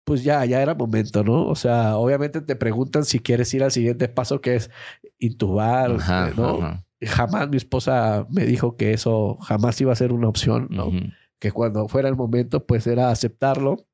pues 0.04 0.24
ya, 0.24 0.44
ya 0.44 0.60
era 0.60 0.74
momento, 0.74 1.22
¿no? 1.22 1.46
O 1.46 1.54
sea, 1.54 1.96
obviamente 1.96 2.40
te 2.40 2.56
preguntan 2.56 3.04
si 3.04 3.20
quieres 3.20 3.52
ir 3.54 3.62
al 3.62 3.70
siguiente 3.70 4.08
paso, 4.08 4.40
que 4.40 4.56
es 4.56 4.70
intubar, 5.18 5.92
Ajá, 5.92 6.28
eh, 6.28 6.32
¿no? 6.36 6.56
ajá. 6.56 6.84
Jamás 7.02 7.48
mi 7.48 7.56
esposa 7.56 8.26
me 8.28 8.44
dijo 8.44 8.76
que 8.76 8.92
eso 8.92 9.38
jamás 9.40 9.80
iba 9.80 9.92
a 9.92 9.96
ser 9.96 10.12
una 10.12 10.28
opción, 10.28 10.66
¿no? 10.70 10.90
Que 11.38 11.50
cuando 11.50 11.88
fuera 11.88 12.08
el 12.08 12.16
momento, 12.16 12.66
pues 12.66 12.86
era 12.86 13.10
aceptarlo. 13.10 13.86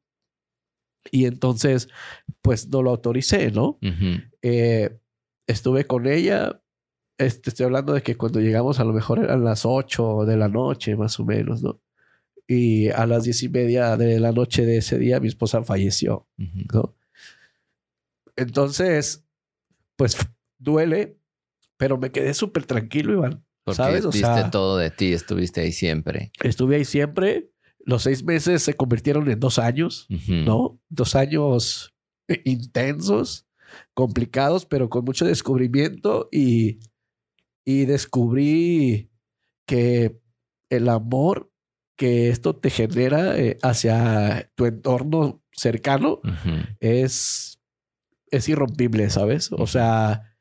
Y 1.12 1.26
entonces, 1.26 1.88
pues 2.42 2.68
no 2.68 2.82
lo 2.82 2.90
autoricé, 2.90 3.52
¿no? 3.52 3.78
Eh, 4.42 4.98
estuve 5.46 5.84
con 5.84 6.06
ella. 6.06 6.60
Este, 7.18 7.50
estoy 7.50 7.66
hablando 7.66 7.92
de 7.92 8.02
que 8.02 8.16
cuando 8.16 8.40
llegamos 8.40 8.80
a 8.80 8.84
lo 8.84 8.92
mejor 8.92 9.20
eran 9.20 9.44
las 9.44 9.64
8 9.64 10.24
de 10.24 10.36
la 10.36 10.48
noche, 10.48 10.96
más 10.96 11.20
o 11.20 11.24
menos, 11.24 11.62
¿no? 11.62 11.80
Y 12.48 12.88
a 12.90 13.06
las 13.06 13.24
diez 13.24 13.42
y 13.42 13.48
media 13.48 13.96
de 13.96 14.20
la 14.20 14.30
noche 14.32 14.64
de 14.64 14.78
ese 14.78 14.98
día 14.98 15.18
mi 15.20 15.28
esposa 15.28 15.62
falleció. 15.64 16.28
¿no? 16.72 16.94
Entonces, 18.36 19.24
pues 19.96 20.16
duele, 20.58 21.18
pero 21.76 21.98
me 21.98 22.10
quedé 22.12 22.34
súper 22.34 22.66
tranquilo, 22.66 23.12
Iván. 23.12 23.44
Porque 23.64 23.76
¿Sabes? 23.76 24.04
O 24.04 24.12
sea- 24.12 24.50
todo 24.50 24.76
de 24.78 24.90
ti, 24.90 25.12
estuviste 25.12 25.60
ahí 25.62 25.72
siempre. 25.72 26.30
Estuve 26.42 26.76
ahí 26.76 26.84
siempre. 26.84 27.50
Los 27.80 28.02
seis 28.02 28.24
meses 28.24 28.62
se 28.62 28.74
convirtieron 28.74 29.28
en 29.30 29.40
dos 29.40 29.58
años. 29.58 30.06
¿no? 30.28 30.80
Dos 30.88 31.14
años 31.16 31.94
eh, 32.28 32.42
intensos, 32.44 33.46
complicados, 33.94 34.66
pero 34.66 34.88
con 34.88 35.04
mucho 35.04 35.24
descubrimiento 35.24 36.28
y, 36.30 36.78
y 37.64 37.84
descubrí 37.86 39.10
que 39.66 40.20
el 40.70 40.88
amor 40.88 41.50
que 41.96 42.28
esto 42.28 42.54
te 42.56 42.70
genera 42.70 43.38
eh, 43.38 43.58
hacia 43.62 44.50
tu 44.54 44.66
entorno 44.66 45.42
cercano 45.52 46.20
es, 46.80 47.58
es 48.30 48.48
irrompible, 48.48 49.08
¿sabes? 49.10 49.50
O 49.52 49.66
sea, 49.66 50.36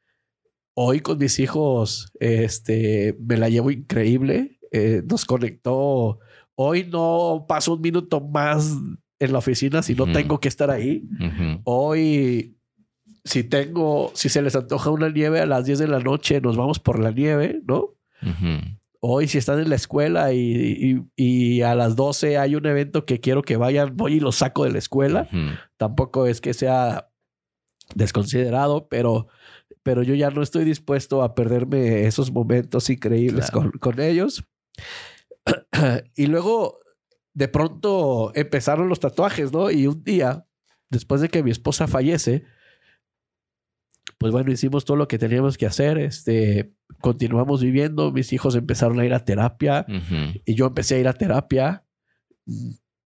hoy 0.74 1.00
con 1.00 1.18
mis 1.18 1.40
hijos, 1.40 2.12
este, 2.20 3.16
me 3.20 3.38
la 3.38 3.50
llevo 3.50 3.72
increíble. 3.72 4.60
eh, 4.72 5.02
nos 5.10 5.24
conectó. 5.26 6.20
Hoy 6.56 6.84
no 6.92 7.46
paso 7.48 7.74
un 7.76 7.82
minuto 7.82 8.20
más 8.20 8.74
en 9.20 9.32
la 9.32 9.38
oficina 9.38 9.82
si 9.82 9.96
no 9.96 10.06
tengo 10.12 10.40
que 10.42 10.50
estar 10.50 10.70
ahí. 10.70 11.04
Hoy, 11.64 12.58
si 13.24 13.44
tengo, 13.46 14.12
si 14.14 14.28
se 14.28 14.42
les 14.42 14.56
antoja 14.56 14.90
una 14.90 15.10
nieve 15.10 15.40
a 15.40 15.46
las 15.46 15.66
10 15.66 15.80
de 15.80 15.88
la 15.88 16.00
noche, 16.00 16.42
nos 16.42 16.58
vamos 16.58 16.80
por 16.80 17.00
la 17.00 17.12
nieve, 17.12 17.62
¿no? 17.66 17.96
Hoy, 19.08 19.28
si 19.28 19.38
están 19.38 19.60
en 19.60 19.70
la 19.70 19.76
escuela 19.76 20.34
y, 20.34 20.40
y- 21.18 21.58
y 21.58 21.62
a 21.62 21.76
las 21.76 21.96
12 21.96 22.38
hay 22.38 22.56
un 22.56 22.66
evento 22.66 23.06
que 23.06 23.20
quiero 23.20 23.42
que 23.44 23.56
vayan, 23.58 23.96
voy 23.96 24.16
y 24.16 24.20
los 24.20 24.36
saco 24.38 24.64
de 24.64 24.72
la 24.72 24.80
escuela. 24.80 25.30
Tampoco 25.78 26.26
es 26.28 26.42
que 26.42 26.54
sea 26.54 27.10
desconsiderado, 27.94 28.88
pero, 28.88 29.28
pero 29.84 30.02
yo 30.02 30.16
ya 30.16 30.32
no 30.32 30.42
estoy 30.42 30.64
dispuesto 30.66 31.22
a 31.22 31.36
perderme 31.36 32.06
esos 32.08 32.32
momentos 32.32 32.90
increíbles 32.90 33.52
Claro. 33.52 33.72
con, 33.72 33.80
con 33.80 34.00
ellos. 34.02 34.44
y 36.16 36.26
luego 36.28 36.80
de 37.34 37.48
pronto 37.48 38.32
empezaron 38.36 38.90
los 38.90 39.00
tatuajes, 39.00 39.52
¿no? 39.52 39.70
Y 39.70 39.88
un 39.88 40.04
día, 40.04 40.48
después 40.90 41.22
de 41.22 41.30
que 41.30 41.44
mi 41.44 41.52
esposa 41.52 41.88
fallece, 41.88 42.44
pues 44.18 44.32
bueno, 44.32 44.52
hicimos 44.52 44.86
todo 44.86 44.98
lo 44.98 45.08
que 45.08 45.18
teníamos 45.18 45.58
que 45.58 45.66
hacer, 45.66 45.98
este, 45.98 46.74
continuamos 47.02 47.62
viviendo, 47.62 48.12
mis 48.12 48.32
hijos 48.34 48.56
empezaron 48.56 49.00
a 49.00 49.06
ir 49.06 49.14
a 49.14 49.26
terapia 49.26 49.86
y 50.46 50.56
yo 50.56 50.68
empecé 50.68 50.96
a 50.96 51.00
ir 51.00 51.08
a 51.08 51.14
terapia, 51.14 51.84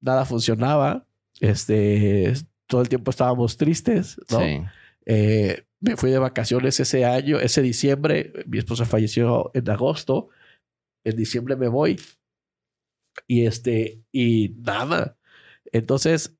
nada 0.01 0.25
funcionaba, 0.25 1.07
este, 1.39 2.33
todo 2.67 2.81
el 2.81 2.89
tiempo 2.89 3.11
estábamos 3.11 3.57
tristes, 3.57 4.17
¿no? 4.29 4.69
Eh, 5.05 5.65
me 5.79 5.95
fui 5.95 6.11
de 6.11 6.19
vacaciones 6.19 6.79
ese 6.79 7.05
año, 7.05 7.39
ese 7.39 7.61
diciembre, 7.61 8.33
mi 8.45 8.59
esposa 8.59 8.85
falleció 8.85 9.49
en 9.53 9.69
agosto, 9.69 10.29
en 11.03 11.15
diciembre 11.15 11.55
me 11.55 11.69
voy 11.69 11.99
y 13.27 13.45
este, 13.45 14.03
y 14.11 14.55
nada. 14.59 15.17
Entonces, 15.71 16.37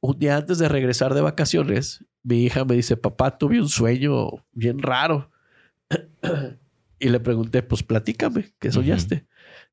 un 0.00 0.18
día 0.18 0.36
antes 0.36 0.58
de 0.58 0.68
regresar 0.68 1.14
de 1.14 1.22
vacaciones, 1.22 2.04
mi 2.24 2.42
hija 2.44 2.64
me 2.64 2.74
dice, 2.74 2.96
papá, 2.96 3.38
tuve 3.38 3.60
un 3.60 3.68
sueño 3.68 4.30
bien 4.52 4.80
raro. 4.80 5.30
y 6.98 7.08
le 7.10 7.20
pregunté, 7.20 7.62
pues 7.62 7.82
platícame, 7.82 8.54
¿qué 8.58 8.72
soñaste? 8.72 9.26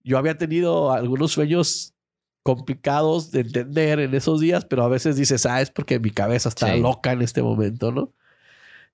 Yo 0.04 0.18
había 0.18 0.38
tenido 0.38 0.92
algunos 0.92 1.32
sueños 1.32 1.96
complicados 2.44 3.32
de 3.32 3.42
entender 3.42 4.00
en 4.00 4.14
esos 4.14 4.42
días, 4.42 4.66
pero 4.66 4.84
a 4.84 4.90
veces 4.90 5.16
dices, 5.16 5.46
ah, 5.46 5.62
es 5.62 5.72
porque 5.72 6.00
mi 6.00 6.12
cabeza 6.12 6.50
está 6.50 6.76
loca 6.76 7.14
en 7.14 7.22
este 7.22 7.42
momento, 7.42 7.92
¿no? 7.92 8.14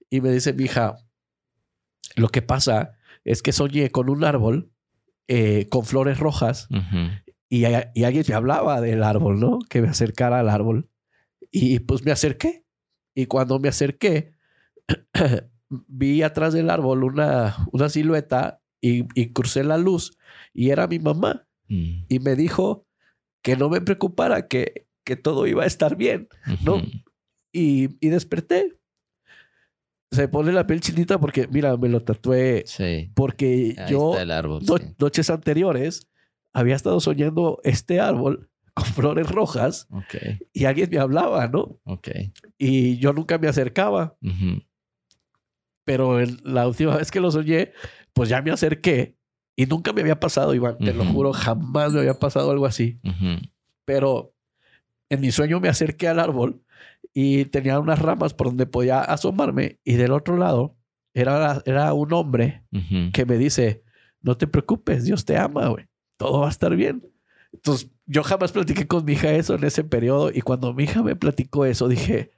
Y 0.09 0.21
me 0.21 0.31
dice 0.31 0.53
mi 0.53 0.65
hija, 0.65 0.97
lo 2.15 2.29
que 2.29 2.41
pasa 2.41 2.97
es 3.23 3.41
que 3.41 3.51
soñé 3.51 3.89
con 3.89 4.09
un 4.09 4.23
árbol 4.23 4.71
eh, 5.27 5.67
con 5.69 5.84
flores 5.84 6.19
rojas 6.19 6.67
y, 7.49 7.65
y, 7.65 8.03
alguien 8.03 8.25
me 8.27 8.35
hablaba 8.35 8.81
del 8.81 9.03
árbol, 9.03 9.39
¿no? 9.39 9.59
Que 9.67 9.81
me 9.81 9.89
acercara 9.89 10.39
al 10.39 10.49
árbol. 10.49 10.89
Y 11.51 11.79
pues 11.79 12.03
me 12.03 12.11
acerqué. 12.11 12.66
Y 13.18 13.26
cuando 13.26 13.57
me 13.57 13.68
acerqué, 13.68 14.34
vi 15.69 16.22
atrás 16.22 16.53
del 16.53 16.69
árbol 16.69 17.03
una, 17.03 17.56
una 17.72 17.89
silueta 17.89 18.61
y, 18.80 19.06
y, 19.19 19.34
crucé 19.34 19.64
la 19.64 19.80
luz 19.80 20.15
y 20.53 20.69
era 20.69 20.85
mi 20.85 20.99
mamá. 20.99 21.48
Mm. 21.68 22.03
Y 22.07 22.19
me 22.19 22.35
dijo 22.35 22.85
que 23.41 23.57
no 23.57 23.69
me 23.69 23.81
preocupara, 23.81 24.48
que, 24.48 24.85
que 25.03 25.15
todo 25.15 25.48
iba 25.48 25.64
a 25.64 25.65
estar 25.65 25.95
bien, 25.95 26.27
¿no? 26.64 26.80
y, 27.52 27.98
y 28.06 28.10
desperté 28.10 28.77
se 30.11 30.27
pone 30.27 30.52
la 30.52 30.68
piel 30.68 30.80
chinita 30.80 31.19
porque, 31.19 31.48
mira, 31.48 31.76
me 31.76 31.89
lo 31.89 32.03
tatué. 32.03 32.64
Sí. 32.68 33.11
Porque 33.15 33.76
yo, 33.89 34.14
noches 34.99 35.30
anteriores, 35.31 36.07
había 36.53 36.76
estado 36.76 36.99
soñando 36.99 37.60
este 37.64 37.99
árbol 37.99 38.49
con 38.77 38.85
flores 38.85 39.27
rojas 39.29 39.87
y 40.53 40.65
alguien 40.65 40.89
me 40.91 40.99
hablaba, 40.99 41.47
¿no? 41.47 41.79
Y 42.57 42.97
yo 42.97 43.11
nunca 43.13 43.37
me 43.39 43.47
acercaba. 43.47 44.15
Pero 45.83 46.19
la 46.43 46.67
última 46.67 46.95
vez 46.97 47.09
que 47.11 47.19
lo 47.19 47.31
soñé, 47.31 47.71
pues 48.13 48.29
ya 48.29 48.41
me 48.41 48.51
acerqué 48.51 49.17
y 49.55 49.65
nunca 49.65 49.93
me 49.93 50.01
había 50.01 50.19
pasado, 50.19 50.53
Iván, 50.53 50.77
te 50.77 50.93
lo 50.93 51.03
juro, 51.05 51.33
jamás 51.33 51.93
me 51.93 51.99
había 51.99 52.19
pasado 52.19 52.51
algo 52.51 52.65
así. 52.65 52.99
Pero 53.85 54.35
en 55.09 55.21
mi 55.21 55.31
sueño 55.31 55.59
me 55.59 55.69
acerqué 55.69 56.07
al 56.07 56.19
árbol 56.19 56.61
y 57.13 57.45
tenía 57.45 57.79
unas 57.79 57.99
ramas 57.99 58.33
por 58.33 58.47
donde 58.47 58.65
podía 58.67 58.99
asomarme 59.01 59.79
y 59.83 59.93
del 59.93 60.11
otro 60.11 60.37
lado 60.37 60.77
era, 61.13 61.63
era 61.65 61.93
un 61.93 62.13
hombre 62.13 62.63
que 63.13 63.25
me 63.25 63.37
dice, 63.37 63.83
no 64.21 64.37
te 64.37 64.45
preocupes, 64.45 65.05
Dios 65.05 65.25
te 65.25 65.37
ama, 65.37 65.69
güey, 65.69 65.87
todo 66.17 66.41
va 66.41 66.47
a 66.47 66.51
estar 66.51 66.75
bien. 66.75 67.09
Entonces, 67.53 67.89
yo 68.07 68.23
jamás 68.23 68.51
platiqué 68.51 68.88
con 68.88 69.05
mi 69.05 69.13
hija 69.13 69.31
eso 69.31 69.55
en 69.55 69.63
ese 69.63 69.84
periodo 69.84 70.31
y 70.34 70.41
cuando 70.41 70.73
mi 70.73 70.85
hija 70.85 71.03
me 71.03 71.15
platicó 71.15 71.65
eso, 71.65 71.88
dije, 71.88 72.31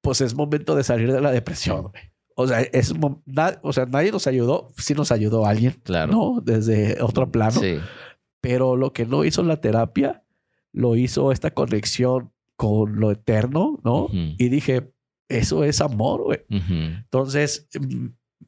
pues 0.00 0.20
es 0.20 0.34
momento 0.34 0.74
de 0.74 0.84
salir 0.84 1.12
de 1.12 1.20
la 1.20 1.30
depresión. 1.30 1.92
O 2.34 2.46
sea, 2.46 2.60
es, 2.60 2.94
o 3.62 3.72
sea, 3.72 3.86
nadie 3.86 4.10
nos 4.10 4.26
ayudó, 4.26 4.72
sí 4.76 4.94
nos 4.94 5.12
ayudó 5.12 5.44
alguien, 5.44 5.80
claro. 5.82 6.12
¿no? 6.12 6.40
Desde 6.40 7.00
otro 7.02 7.30
plano. 7.30 7.60
Sí. 7.60 7.78
Pero 8.40 8.76
lo 8.76 8.92
que 8.92 9.06
no 9.06 9.24
hizo 9.24 9.42
la 9.42 9.60
terapia, 9.60 10.22
lo 10.72 10.96
hizo 10.96 11.32
esta 11.32 11.50
conexión 11.50 12.32
con 12.56 13.00
lo 13.00 13.10
eterno, 13.10 13.80
¿no? 13.84 14.08
Y 14.12 14.48
dije, 14.48 14.92
eso 15.28 15.64
es 15.64 15.80
amor, 15.80 16.22
güey. 16.22 16.40
Entonces, 16.48 17.68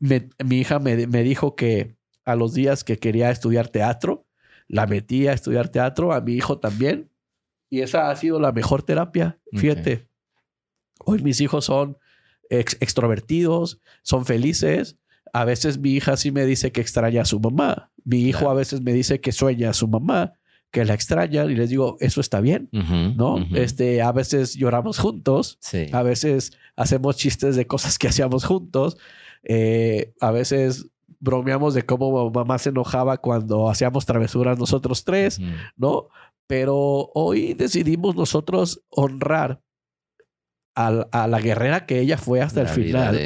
mi 0.01 0.57
hija 0.57 0.79
me, 0.79 0.97
dijo 1.23 1.55
que 1.55 1.97
a 2.25 2.35
los 2.37 2.55
días 2.55 2.85
que 2.85 2.99
quería 2.99 3.31
estudiar 3.31 3.69
teatro, 3.69 4.27
la 4.71 4.87
metí 4.87 5.27
a 5.27 5.33
estudiar 5.33 5.69
teatro, 5.69 6.13
a 6.13 6.21
mi 6.21 6.35
hijo 6.35 6.59
también. 6.59 7.11
Y 7.69 7.81
esa 7.81 8.11
ha 8.11 8.17
sido 8.17 8.39
la 8.39 8.53
mejor 8.53 8.83
terapia. 8.83 9.39
Fíjate, 9.53 10.09
hoy 11.05 11.23
mis 11.23 11.41
hijos 11.41 11.65
son 11.65 11.99
extrovertidos, 12.49 13.81
son 14.03 14.25
felices. 14.25 14.97
A 15.33 15.45
veces 15.45 15.79
mi 15.79 15.93
hija 15.93 16.17
sí 16.17 16.31
me 16.31 16.47
dice 16.47 16.71
que 16.73 16.81
extraña 16.81 17.23
a 17.23 17.25
su 17.25 17.41
mamá. 17.41 17.91
Mi 18.05 18.23
hijo 18.23 18.49
a 18.49 18.55
veces 18.55 18.81
me 18.81 18.93
dice 18.93 19.21
que 19.21 19.33
sueña 19.33 19.71
a 19.71 19.75
su 19.75 19.89
mamá 19.89 20.35
que 20.71 20.85
la 20.85 20.95
extrañan 20.95 21.51
y 21.51 21.57
les 21.57 21.69
digo, 21.69 21.97
eso 21.99 22.21
está 22.21 22.41
bien, 22.41 22.69
¿no? 22.71 23.45
Este, 23.55 24.03
a 24.03 24.13
veces 24.13 24.55
lloramos 24.55 24.99
juntos, 24.99 25.59
a 25.93 26.03
veces 26.05 26.53
hacemos 26.77 27.17
chistes 27.17 27.57
de 27.57 27.67
cosas 27.67 27.99
que 27.99 28.07
hacíamos 28.07 28.45
juntos, 28.45 28.97
eh, 29.43 30.13
a 30.21 30.31
veces 30.31 30.87
bromeamos 31.21 31.75
de 31.75 31.85
cómo 31.85 32.31
mamá 32.31 32.59
se 32.59 32.71
enojaba 32.71 33.19
cuando 33.19 33.69
hacíamos 33.69 34.07
travesuras 34.07 34.59
nosotros 34.59 35.05
tres, 35.05 35.41
¿no? 35.77 36.09
Pero 36.47 37.11
hoy 37.15 37.55
decidimos 37.55 38.17
nosotros 38.17 38.83
honrar 38.89 39.61
a, 40.75 41.27
la 41.29 41.41
guerrera 41.41 41.85
que 41.85 42.01
ella 42.01 42.17
fue 42.17 42.41
hasta 42.41 42.63
el 42.63 42.69
final 42.69 43.21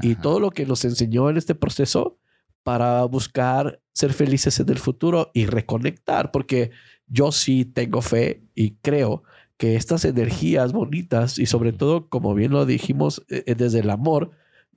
y 0.00 0.14
todo 0.14 0.38
lo 0.38 0.50
que 0.52 0.64
nos 0.64 0.84
enseñó 0.84 1.28
en 1.28 1.36
este 1.36 1.56
proceso 1.56 2.18
para 2.62 3.04
buscar 3.04 3.80
ser 3.92 4.12
felices 4.12 4.60
en 4.60 4.68
el 4.68 4.78
futuro 4.78 5.30
y 5.34 5.46
reconectar, 5.46 6.30
porque 6.30 6.70
yo 7.06 7.32
sí 7.32 7.64
tengo 7.64 8.00
fe 8.00 8.44
y 8.54 8.76
creo 8.76 9.24
que 9.56 9.76
estas 9.76 10.04
energías 10.04 10.72
bonitas 10.72 11.38
y 11.38 11.46
sobre 11.46 11.72
todo, 11.72 12.08
como 12.08 12.34
bien 12.34 12.52
lo 12.52 12.64
dijimos, 12.64 13.24
eh, 13.28 13.42
eh, 13.46 13.54
desde 13.54 13.80
el 13.80 13.90
amor, 13.90 14.30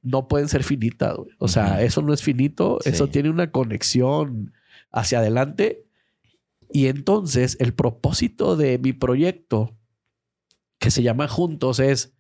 no 0.04 0.28
pueden 0.28 0.50
ser 0.50 0.64
finitas. 0.64 1.16
O 1.40 1.48
sea, 1.48 1.82
eso 1.82 2.02
no 2.02 2.14
es 2.14 2.22
finito, 2.22 2.80
eso 2.86 3.08
tiene 3.08 3.30
una 3.30 3.52
conexión 3.52 4.54
hacia 4.92 5.20
adelante. 5.20 5.86
Y 6.72 6.88
entonces 6.88 7.58
el 7.60 7.74
propósito 7.74 8.56
de 8.56 8.78
mi 8.78 8.94
proyecto, 8.94 9.76
que 10.78 10.92
se 10.92 11.04
llama 11.04 11.28
Juntos, 11.28 11.80
es 11.80 12.14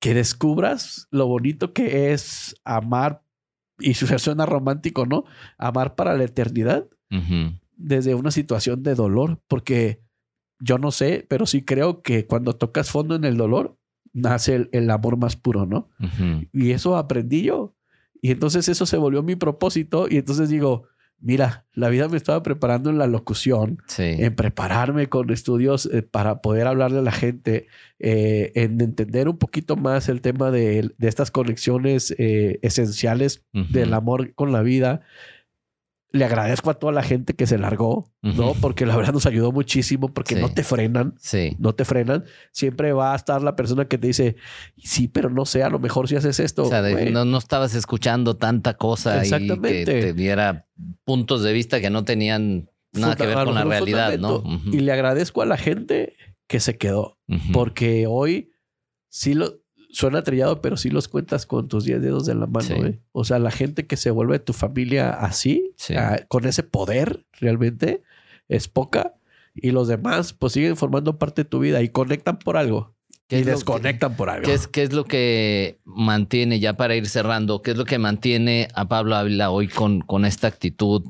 que 0.00 0.14
descubras 0.14 1.08
lo 1.10 1.26
bonito 1.26 1.72
que 1.72 2.12
es 2.12 2.56
amar 2.64 3.22
y 3.78 3.94
suena 4.18 4.46
romántico, 4.46 5.06
¿no? 5.06 5.24
Amar 5.58 5.94
para 5.94 6.16
la 6.16 6.24
eternidad 6.24 6.88
desde 7.76 8.14
una 8.14 8.30
situación 8.30 8.82
de 8.82 8.94
dolor, 8.94 9.40
porque 9.46 10.00
yo 10.58 10.78
no 10.78 10.90
sé, 10.90 11.24
pero 11.28 11.46
sí 11.46 11.64
creo 11.64 12.02
que 12.02 12.26
cuando 12.26 12.56
tocas 12.56 12.90
fondo 12.90 13.14
en 13.14 13.24
el 13.24 13.36
dolor, 13.36 13.78
nace 14.16 14.68
el, 14.72 14.90
amor 14.90 15.16
más 15.16 15.36
puro, 15.36 15.66
¿no? 15.66 15.90
Y 16.52 16.72
eso 16.72 16.96
aprendí 16.96 17.42
yo. 17.42 17.74
Y 18.22 18.30
entonces 18.30 18.68
eso 18.68 18.86
se 18.86 18.96
volvió 18.96 19.22
mi 19.22 19.36
propósito 19.36 20.06
y 20.10 20.16
entonces 20.16 20.48
digo, 20.48 20.88
mira, 21.20 21.66
la 21.74 21.88
vida 21.90 22.08
me 22.08 22.16
estaba 22.16 22.42
preparando 22.42 22.90
en 22.90 22.98
la 22.98 23.06
locución, 23.06 23.78
en 23.98 24.34
prepararme 24.34 25.08
con 25.08 25.30
estudios 25.30 25.86
eh, 25.86 26.02
para 26.02 26.40
poder 26.40 26.66
hablarle 26.66 26.98
a 26.98 27.02
la 27.02 27.12
gente, 27.12 27.66
eh, 27.98 28.52
en 28.54 28.80
entender 28.80 29.28
un 29.28 29.38
poquito 29.38 29.76
más 29.76 30.08
el 30.08 30.22
tema 30.22 30.50
de, 30.50 30.94
estas 31.00 31.30
conexiones 31.30 32.14
eh, 32.18 32.58
esenciales 32.62 33.44
del 33.52 33.94
amor 33.94 34.34
con 34.34 34.50
la 34.50 34.62
vida 34.62 35.02
le 36.16 36.24
agradezco 36.24 36.70
a 36.70 36.74
toda 36.74 36.92
la 36.92 37.02
gente 37.02 37.34
que 37.34 37.46
se 37.46 37.58
largó, 37.58 38.10
¿no? 38.22 38.54
Porque 38.54 38.86
la 38.86 38.96
verdad 38.96 39.12
nos 39.12 39.26
ayudó 39.26 39.52
muchísimo 39.52 40.12
porque 40.12 40.34
no 40.34 40.52
te 40.52 40.64
frenan. 40.64 41.14
Sí. 41.18 41.56
No 41.58 41.74
te 41.74 41.84
frenan. 41.84 42.24
Siempre 42.52 42.92
va 42.92 43.12
a 43.12 43.16
estar 43.16 43.42
la 43.42 43.56
persona 43.56 43.86
que 43.86 43.98
te 43.98 44.08
dice, 44.08 44.36
sí, 44.76 45.08
pero 45.08 45.30
no 45.30 45.44
sé, 45.44 45.62
a 45.62 45.70
lo 45.70 45.78
mejor 45.78 46.08
si 46.08 46.16
haces 46.16 46.40
esto. 46.40 46.64
O 46.64 46.68
sea, 46.68 46.82
no, 46.82 47.38
estabas 47.38 47.74
escuchando 47.74 48.36
tanta 48.36 48.74
cosa 48.74 49.22
Exactamente. 49.22 49.82
y 49.82 49.84
que 49.84 49.84
te 49.84 50.12
diera 50.12 50.66
puntos 51.04 51.42
de 51.42 51.52
vista 51.52 51.80
que 51.80 51.90
no 51.90 52.04
tenían 52.04 52.70
nada 52.92 53.16
que 53.16 53.26
ver 53.26 53.44
con 53.44 53.54
la 53.54 53.64
realidad, 53.64 54.18
¿no? 54.18 54.42
Y 54.72 54.80
le 54.80 54.92
agradezco 54.92 55.42
a 55.42 55.46
la 55.46 55.56
gente 55.56 56.16
que 56.46 56.60
se 56.60 56.76
quedó 56.76 57.18
porque 57.52 58.06
hoy 58.08 58.52
sí 59.08 59.34
lo 59.34 59.65
suena 59.96 60.22
trillado, 60.22 60.60
pero 60.60 60.76
sí 60.76 60.90
los 60.90 61.08
cuentas 61.08 61.46
con 61.46 61.68
tus 61.68 61.84
10 61.84 62.02
dedos 62.02 62.26
de 62.26 62.34
la 62.34 62.46
mano. 62.46 62.86
¿eh? 62.86 63.00
O 63.12 63.24
sea, 63.24 63.38
la 63.38 63.50
gente 63.50 63.86
que 63.86 63.96
se 63.96 64.10
vuelve 64.10 64.38
tu 64.38 64.52
familia 64.52 65.08
así, 65.08 65.74
ah, 65.96 66.18
con 66.28 66.44
ese 66.44 66.62
poder, 66.62 67.24
realmente 67.40 68.02
es 68.46 68.68
poca. 68.68 69.14
Y 69.54 69.70
los 69.70 69.88
demás, 69.88 70.34
pues 70.34 70.52
siguen 70.52 70.76
formando 70.76 71.18
parte 71.18 71.44
de 71.44 71.48
tu 71.48 71.60
vida 71.60 71.80
y 71.80 71.88
conectan 71.88 72.38
por 72.38 72.58
algo. 72.58 72.94
Y 73.30 73.42
desconectan 73.42 74.16
por 74.16 74.28
algo. 74.28 74.44
¿qué 74.44 74.52
es, 74.52 74.68
¿Qué 74.68 74.82
es 74.82 74.92
lo 74.92 75.04
que 75.04 75.80
mantiene, 75.84 76.60
ya 76.60 76.76
para 76.76 76.94
ir 76.94 77.08
cerrando, 77.08 77.62
qué 77.62 77.70
es 77.70 77.78
lo 77.78 77.86
que 77.86 77.98
mantiene 77.98 78.68
a 78.74 78.88
Pablo 78.88 79.16
Ávila 79.16 79.50
hoy 79.50 79.66
con, 79.66 80.02
con 80.02 80.26
esta 80.26 80.46
actitud 80.46 81.04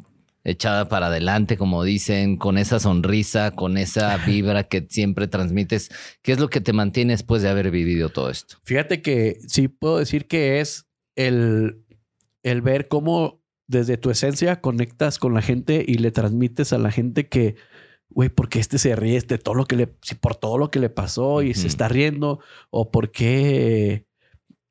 echada 0.47 0.89
para 0.89 1.09
adelante, 1.09 1.57
como 1.57 1.83
dicen, 1.83 2.37
con 2.37 2.57
esa 2.57 2.79
sonrisa, 2.79 3.51
con 3.51 3.77
esa 3.77 4.17
vibra 4.27 4.65
que 4.65 4.87
siempre 4.89 5.27
transmites. 5.27 5.91
¿Qué 6.23 6.33
es 6.33 6.39
lo 6.39 6.49
que 6.49 6.61
te 6.61 6.73
mantiene 6.73 7.13
después 7.13 7.43
de 7.43 7.49
haber 7.49 7.71
vivido 7.71 8.09
todo 8.11 8.31
esto? 8.31 8.57
Fíjate 8.65 9.03
que 9.03 9.39
sí 9.49 9.69
puedo 9.69 9.99
decir 9.99 10.29
que 10.29 10.61
es 10.61 10.87
el, 11.17 11.85
el 12.45 12.63
ver 12.63 12.87
cómo 12.87 13.43
desde 13.67 13.97
tu 13.97 14.11
esencia 14.11 14.61
conectas 14.61 15.19
con 15.19 15.35
la 15.35 15.43
gente 15.43 15.85
y 15.87 15.95
le 15.95 16.13
transmites 16.13 16.73
a 16.73 16.79
la 16.79 16.93
gente 16.93 17.29
que, 17.29 17.57
güey, 18.09 18.29
porque 18.29 18.61
este 18.61 18.79
se 18.79 18.95
ríe 18.95 19.21
de 19.21 19.39
todo 19.39 19.57
lo 19.57 19.65
que 19.65 19.75
le, 19.75 19.89
por 20.21 20.37
todo 20.37 20.59
lo 20.59 20.71
que 20.71 20.79
le 20.79 20.91
pasó 20.91 21.43
y 21.43 21.55
se 21.55 21.67
está 21.67 21.89
riendo, 21.89 22.39
o 22.71 22.93
por 22.93 23.11
qué, 23.11 24.07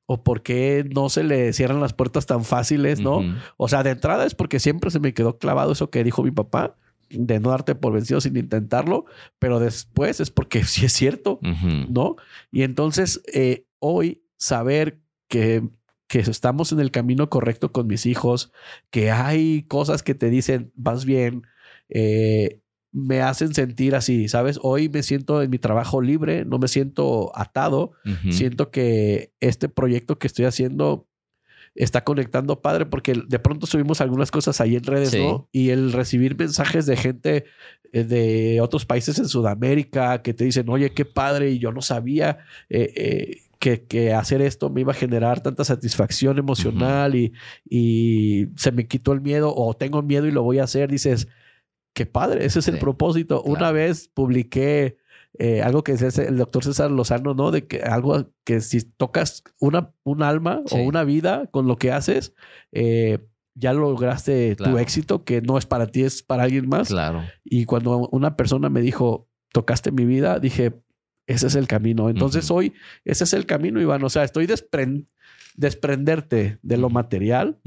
o 0.06 0.24
por 0.24 0.44
qué 0.44 0.88
no 0.94 1.10
se 1.10 1.24
le 1.24 1.54
cierran 1.54 1.80
las 1.80 1.94
puertas 1.94 2.26
tan 2.26 2.44
fáciles, 2.44 3.00
¿no? 3.00 3.22
O 3.58 3.68
sea, 3.68 3.84
de 3.84 3.92
entrada 3.92 4.26
es 4.26 4.36
porque 4.36 4.60
siempre 4.60 4.92
se 4.92 5.00
me 5.00 5.14
quedó 5.14 5.38
clavado 5.38 5.72
eso 5.72 5.90
que 5.90 6.04
dijo 6.04 6.24
mi 6.24 6.32
papá, 6.32 6.76
de 7.10 7.40
no 7.40 7.50
darte 7.50 7.76
por 7.76 7.94
vencido 7.94 8.22
sin 8.22 8.36
intentarlo, 8.38 9.06
pero 9.40 9.60
después 9.60 10.20
es 10.20 10.32
porque 10.32 10.64
sí 10.66 10.86
es 10.86 10.94
cierto, 10.94 11.40
¿no? 11.42 12.16
Y 12.52 12.64
entonces 12.64 13.22
eh, 13.34 13.66
hoy 13.80 14.24
saber 14.38 15.00
que 15.28 15.64
que 16.08 16.20
estamos 16.20 16.72
en 16.72 16.80
el 16.80 16.92
camino 16.92 17.30
correcto 17.30 17.72
con 17.72 17.88
mis 17.88 18.06
hijos, 18.06 18.52
que 18.92 19.12
hay 19.12 19.64
cosas 19.64 20.04
que 20.04 20.14
te 20.14 20.30
dicen, 20.30 20.72
vas 20.76 21.06
bien, 21.06 21.48
eh, 21.90 22.62
me 22.96 23.22
hacen 23.22 23.54
sentir 23.54 23.94
así, 23.94 24.30
¿sabes? 24.30 24.58
Hoy 24.62 24.88
me 24.88 25.04
siento 25.04 25.42
en 25.42 25.50
mi 25.50 25.60
trabajo 25.60 26.00
libre, 26.00 26.46
no 26.46 26.60
me 26.60 26.70
siento 26.70 27.30
atado, 27.36 27.92
siento 28.30 28.72
que 28.72 29.34
este 29.42 29.68
proyecto 29.68 30.18
que 30.18 30.28
estoy 30.28 30.46
haciendo 30.46 31.06
está 31.76 32.06
conectando 32.06 32.62
padre 32.62 32.86
porque 32.86 33.22
de 33.28 33.38
pronto 33.38 33.68
subimos 33.68 34.00
algunas 34.00 34.32
cosas 34.32 34.62
ahí 34.62 34.78
en 34.78 34.86
redes, 34.86 35.14
¿no? 35.14 35.50
Y 35.52 35.72
el 35.72 35.92
recibir 35.92 36.38
mensajes 36.38 36.86
de 36.86 36.96
gente 36.96 37.44
eh, 37.92 38.06
de 38.06 38.62
otros 38.62 38.86
países 38.86 39.20
en 39.20 39.28
Sudamérica 39.28 40.22
que 40.22 40.34
te 40.34 40.46
dicen, 40.46 40.70
oye, 40.70 40.94
qué 40.94 41.04
padre, 41.04 41.52
y 41.52 41.60
yo 41.60 41.74
no 41.74 41.82
sabía. 41.82 42.38
Eh, 42.70 42.94
eh 42.96 43.42
que, 43.60 44.14
hacer 44.14 44.44
esto 44.44 44.70
me 44.70 44.82
iba 44.82 44.92
a 44.92 44.96
generar 44.96 45.42
tanta 45.42 45.64
satisfacción 45.64 46.38
emocional 46.38 47.16
y, 47.16 47.34
y, 47.68 48.46
se 48.58 48.72
me 48.72 48.88
quitó 48.88 49.12
el 49.12 49.22
miedo 49.22 49.52
o 49.56 49.74
tengo 49.74 50.04
miedo 50.04 50.28
y 50.28 50.32
lo 50.32 50.44
voy 50.44 50.60
a 50.60 50.66
hacer, 50.66 50.92
dices, 50.92 51.28
qué 51.96 52.06
padre, 52.06 52.46
ese 52.46 52.60
es 52.60 52.68
el 52.68 52.78
propósito. 52.78 53.42
Una 53.42 53.72
vez 53.72 54.10
publiqué 54.14 54.98
eh, 55.40 55.62
algo 55.64 55.84
que 55.84 55.94
decía 55.94 56.26
el 56.26 56.38
doctor 56.38 56.64
César 56.64 56.92
Lozano, 56.92 57.34
¿no? 57.34 57.52
De 57.52 57.66
que 57.66 57.82
algo 57.82 58.32
que 58.44 58.62
si 58.62 58.82
tocas 58.84 59.44
una, 59.60 59.94
un 60.04 60.22
alma 60.22 60.62
o 60.72 60.78
una 60.78 61.04
vida 61.04 61.48
con 61.52 61.68
lo 61.68 61.78
que 61.78 61.92
haces, 61.92 62.34
eh, 62.72 63.20
ya 63.56 63.74
lograste 63.74 64.56
tu 64.56 64.78
éxito, 64.78 65.24
que 65.24 65.42
no 65.42 65.58
es 65.58 65.66
para 65.66 65.88
ti, 65.88 66.04
es 66.04 66.22
para 66.22 66.44
alguien 66.44 66.68
más. 66.68 66.90
Claro. 66.90 67.24
Y 67.44 67.66
cuando 67.66 68.10
una 68.10 68.36
persona 68.36 68.70
me 68.70 68.82
dijo, 68.82 69.30
tocaste 69.54 69.92
mi 69.92 70.06
vida, 70.06 70.40
dije, 70.40 70.74
ese 71.28 71.48
es 71.48 71.56
el 71.56 71.68
camino. 71.68 72.10
Entonces 72.10 72.52
hoy, 72.52 72.74
ese 73.06 73.24
es 73.24 73.34
el 73.34 73.46
camino, 73.46 73.82
Iván. 73.82 74.04
O 74.04 74.10
sea, 74.10 74.26
estoy 74.26 74.48
desprenderte 75.56 76.60
de 76.62 76.78
lo 76.78 76.90
material, 76.90 77.60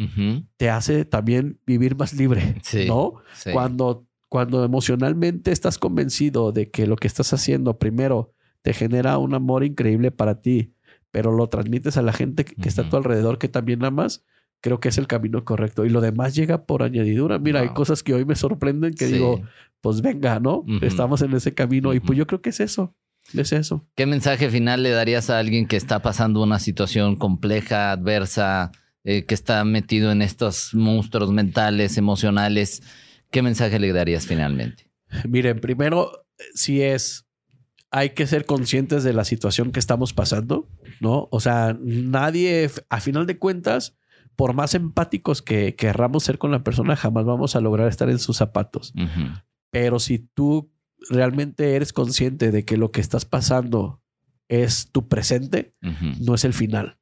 te 0.59 0.71
hace 0.71 1.05
también 1.07 1.59
vivir 1.67 1.97
más 1.97 2.13
libre, 2.13 2.57
¿no? 2.87 3.15
Cuando, 3.53 4.08
cuando 4.29 4.65
emocionalmente 4.65 5.53
estás 5.53 5.79
convencido 5.79 6.53
de 6.53 6.71
que 6.71 6.87
lo 6.87 6.97
que 6.97 7.07
estás 7.07 7.33
haciendo 7.33 7.79
primero 7.79 8.35
te 8.63 8.75
genera 8.75 9.19
un 9.19 9.35
amor 9.35 9.65
increíble 9.65 10.11
para 10.11 10.41
ti, 10.41 10.75
pero 11.11 11.33
lo 11.33 11.49
transmites 11.49 11.97
a 11.97 12.03
la 12.03 12.13
gente 12.13 12.45
que, 12.45 12.69
está 12.69 12.83
a 12.83 12.91
tu 12.91 12.97
alrededor 12.97 13.39
que 13.39 13.49
también 13.49 13.85
amas, 13.85 14.25
creo 14.61 14.81
que 14.81 14.89
es 14.89 14.99
el 14.99 15.07
camino 15.07 15.45
correcto. 15.45 15.87
Y 15.87 15.91
lo 15.91 16.01
demás 16.01 16.35
llega 16.35 16.67
por 16.67 16.83
añadidura. 16.83 17.39
Mira, 17.39 17.61
hay 17.61 17.71
cosas 17.71 18.03
que 18.03 18.15
hoy 18.15 18.25
me 18.25 18.35
sorprenden 18.35 18.95
que 18.95 19.07
digo, 19.07 19.41
pues 19.81 20.03
venga, 20.03 20.41
¿no? 20.41 20.65
Estamos 20.83 21.23
en 21.23 21.33
ese 21.35 21.55
camino. 21.55 21.95
Y 21.95 22.01
pues 22.01 22.19
yo 22.19 22.27
creo 22.27 22.43
que 22.43 22.51
es 22.51 22.61
eso. 22.61 22.95
Es 23.35 23.53
eso. 23.53 23.87
¿Qué 23.95 24.07
mensaje 24.07 24.49
final 24.51 24.83
le 24.83 24.91
darías 24.91 25.29
a 25.31 25.39
alguien 25.39 25.67
que 25.67 25.77
está 25.77 26.01
pasando 26.01 26.43
una 26.43 26.59
situación 26.59 27.17
compleja, 27.17 27.93
adversa, 27.93 28.73
eh, 29.05 29.27
que 29.27 29.35
está 29.35 29.65
metido 29.65 30.11
en 30.13 30.23
estos 30.23 30.75
monstruos 30.75 31.31
mentales, 31.31 31.99
emocionales? 31.99 32.83
¿Qué 33.31 33.43
mensaje 33.43 33.79
le 33.79 33.93
darías 33.93 34.27
finalmente? 34.27 34.91
Miren, 35.29 35.61
primero, 35.61 36.27
si 36.55 36.83
es, 36.83 37.27
hay 37.91 38.11
que 38.11 38.27
ser 38.27 38.47
conscientes 38.47 39.05
de 39.05 39.13
la 39.13 39.25
situación 39.25 39.73
que 39.73 39.81
estamos 39.81 40.13
pasando, 40.13 40.69
¿no? 41.01 41.29
O 41.31 41.41
sea, 41.41 41.77
nadie, 41.81 42.71
a 42.89 43.01
final 43.01 43.27
de 43.27 43.39
cuentas, 43.39 43.97
por 44.37 44.55
más 44.55 44.75
empáticos 44.75 45.43
que 45.43 45.75
querramos 45.75 46.25
ser 46.25 46.39
con 46.39 46.51
la 46.51 46.63
persona, 46.63 46.97
jamás 46.97 47.25
vamos 47.25 47.57
a 47.57 47.61
lograr 47.61 47.89
estar 47.89 48.09
en 48.09 48.19
sus 48.19 48.37
zapatos. 48.37 48.93
Pero 49.71 49.99
si 49.99 50.19
tú 50.19 50.71
realmente 51.11 51.75
eres 51.75 51.93
consciente 51.93 52.51
de 52.51 52.65
que 52.65 52.77
lo 52.77 52.91
que 52.91 53.01
estás 53.01 53.25
pasando 53.25 54.03
es 54.49 54.91
tu 54.93 55.09
presente, 55.09 55.75
no 56.21 56.35
es 56.35 56.45
el 56.45 56.53
final. 56.53 56.99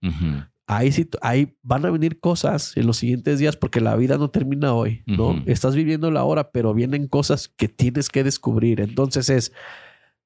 Ahí, 0.68 0.90
sí, 0.90 1.08
ahí 1.22 1.56
van 1.62 1.86
a 1.86 1.90
venir 1.90 2.18
cosas 2.18 2.76
en 2.76 2.86
los 2.86 2.96
siguientes 2.96 3.38
días 3.38 3.56
porque 3.56 3.80
la 3.80 3.94
vida 3.94 4.18
no 4.18 4.30
termina 4.30 4.74
hoy, 4.74 5.04
¿no? 5.06 5.40
Estás 5.46 5.76
viviendo 5.76 6.10
la 6.10 6.24
hora, 6.24 6.50
pero 6.50 6.74
vienen 6.74 7.06
cosas 7.06 7.48
que 7.48 7.68
tienes 7.68 8.08
que 8.08 8.24
descubrir. 8.24 8.80
Entonces 8.80 9.30
es, 9.30 9.52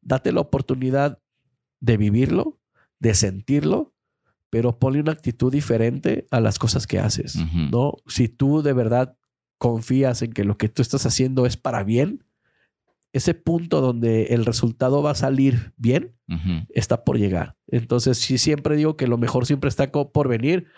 date 0.00 0.32
la 0.32 0.40
oportunidad 0.40 1.18
de 1.80 1.98
vivirlo, 1.98 2.58
de 3.00 3.14
sentirlo, 3.14 3.92
pero 4.48 4.78
ponle 4.78 5.00
una 5.00 5.12
actitud 5.12 5.52
diferente 5.52 6.26
a 6.30 6.40
las 6.40 6.58
cosas 6.58 6.86
que 6.86 6.98
haces, 6.98 7.36
¿no? 7.70 7.96
Si 8.06 8.28
tú 8.28 8.62
de 8.62 8.72
verdad 8.72 9.16
confías 9.58 10.22
en 10.22 10.32
que 10.32 10.44
lo 10.44 10.56
que 10.56 10.70
tú 10.70 10.80
estás 10.80 11.04
haciendo 11.04 11.44
es 11.44 11.58
para 11.58 11.84
bien, 11.84 12.24
ese 13.12 13.34
punto 13.34 13.80
donde 13.80 14.26
el 14.26 14.44
resultado 14.46 15.02
va 15.02 15.12
a 15.12 15.16
salir 15.16 15.72
bien 15.76 16.14
está 16.68 17.04
por 17.04 17.18
llegar. 17.18 17.56
Entonces, 17.66 18.18
si 18.18 18.38
siempre 18.38 18.76
digo 18.76 18.96
que 18.96 19.08
lo 19.08 19.18
mejor 19.18 19.46
siempre 19.46 19.68
está 19.68 19.90
por 19.90 20.28
venir. 20.28 20.68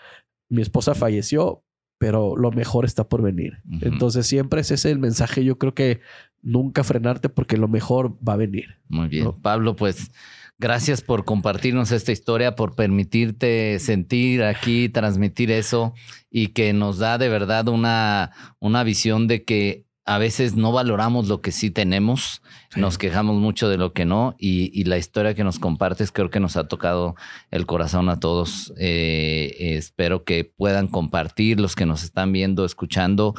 Mi 0.49 0.61
esposa 0.61 0.95
falleció, 0.95 1.63
pero 1.99 2.35
lo 2.35 2.51
mejor 2.51 2.85
está 2.85 3.07
por 3.07 3.21
venir. 3.21 3.59
Entonces, 3.81 4.25
siempre 4.25 4.61
es 4.61 4.71
ese 4.71 4.89
el 4.89 4.99
mensaje. 4.99 5.43
Yo 5.43 5.59
creo 5.59 5.75
que 5.75 6.01
nunca 6.41 6.83
frenarte 6.83 7.29
porque 7.29 7.57
lo 7.57 7.67
mejor 7.67 8.17
va 8.27 8.33
a 8.33 8.37
venir. 8.37 8.81
Muy 8.87 9.07
bien. 9.09 9.31
Pablo, 9.41 9.75
pues 9.75 10.11
gracias 10.57 11.01
por 11.01 11.25
compartirnos 11.25 11.91
esta 11.91 12.11
historia, 12.11 12.55
por 12.55 12.75
permitirte 12.75 13.77
sentir 13.79 14.43
aquí, 14.43 14.89
transmitir 14.89 15.51
eso 15.51 15.93
y 16.31 16.47
que 16.49 16.73
nos 16.73 16.97
da 16.97 17.17
de 17.17 17.29
verdad 17.29 17.67
una, 17.67 18.31
una 18.59 18.83
visión 18.83 19.27
de 19.27 19.43
que 19.43 19.85
a 20.05 20.17
veces 20.17 20.55
no 20.55 20.71
valoramos 20.71 21.27
lo 21.27 21.41
que 21.41 21.51
sí 21.51 21.71
tenemos, 21.71 22.41
nos 22.75 22.97
quejamos 22.97 23.35
mucho 23.37 23.69
de 23.69 23.77
lo 23.77 23.93
que 23.93 24.05
no 24.05 24.35
y, 24.37 24.83
la 24.83 24.97
historia 24.97 25.33
que 25.33 25.45
nos 25.45 25.59
compartes 25.59 26.11
creo 26.11 26.29
que 26.29 26.41
nos 26.41 26.57
ha 26.57 26.67
tocado 26.67 27.15
el 27.51 27.65
corazón 27.65 28.09
a 28.09 28.19
todos. 28.19 28.73
Eh, 28.77 29.55
espero 29.77 30.25
que 30.25 30.43
puedan 30.43 30.87
compartir 30.87 31.59
los 31.59 31.75
que 31.75 31.85
nos 31.85 32.03
están 32.03 32.33
viendo, 32.33 32.65
escuchando 32.65 33.33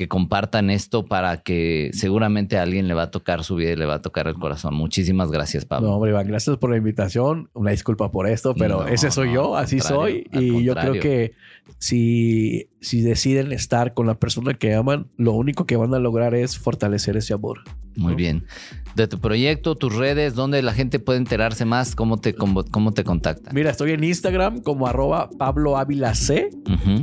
que 0.00 0.08
compartan 0.08 0.70
esto 0.70 1.04
para 1.04 1.42
que 1.42 1.90
seguramente 1.92 2.56
a 2.56 2.62
alguien 2.62 2.88
le 2.88 2.94
va 2.94 3.02
a 3.02 3.10
tocar 3.10 3.44
su 3.44 3.56
vida 3.56 3.72
y 3.72 3.76
le 3.76 3.84
va 3.84 3.96
a 3.96 4.00
tocar 4.00 4.28
el 4.28 4.34
corazón. 4.34 4.72
Muchísimas 4.72 5.30
gracias, 5.30 5.66
Pablo. 5.66 5.88
No, 5.88 5.96
hombre, 5.96 6.10
Iván, 6.10 6.26
gracias 6.26 6.56
por 6.56 6.70
la 6.70 6.78
invitación. 6.78 7.50
Una 7.52 7.72
disculpa 7.72 8.10
por 8.10 8.26
esto, 8.26 8.54
pero 8.54 8.86
ese 8.86 9.10
soy 9.10 9.34
yo, 9.34 9.58
así 9.58 9.80
soy. 9.80 10.26
Y 10.32 10.64
yo 10.64 10.74
creo 10.74 10.94
que 10.94 11.34
si, 11.78 12.69
si 12.80 13.02
deciden 13.02 13.52
estar 13.52 13.94
con 13.94 14.06
la 14.06 14.14
persona 14.14 14.54
que 14.54 14.74
aman, 14.74 15.08
lo 15.16 15.32
único 15.32 15.66
que 15.66 15.76
van 15.76 15.94
a 15.94 15.98
lograr 15.98 16.34
es 16.34 16.58
fortalecer 16.58 17.16
ese 17.16 17.34
amor. 17.34 17.60
Muy 17.96 18.14
bien. 18.14 18.46
De 18.94 19.06
tu 19.06 19.20
proyecto, 19.20 19.76
tus 19.76 19.94
redes, 19.94 20.34
donde 20.34 20.62
la 20.62 20.72
gente 20.72 20.98
puede 20.98 21.18
enterarse 21.18 21.64
más, 21.64 21.94
cómo 21.94 22.18
te, 22.18 22.34
cómo, 22.34 22.64
te 22.92 23.04
contacta. 23.04 23.52
Mira, 23.52 23.70
estoy 23.70 23.92
en 23.92 24.02
Instagram 24.02 24.60
como 24.60 24.86
arroba 24.86 25.28
Pablo 25.38 25.76
Ávila 25.76 26.14
C 26.14 26.50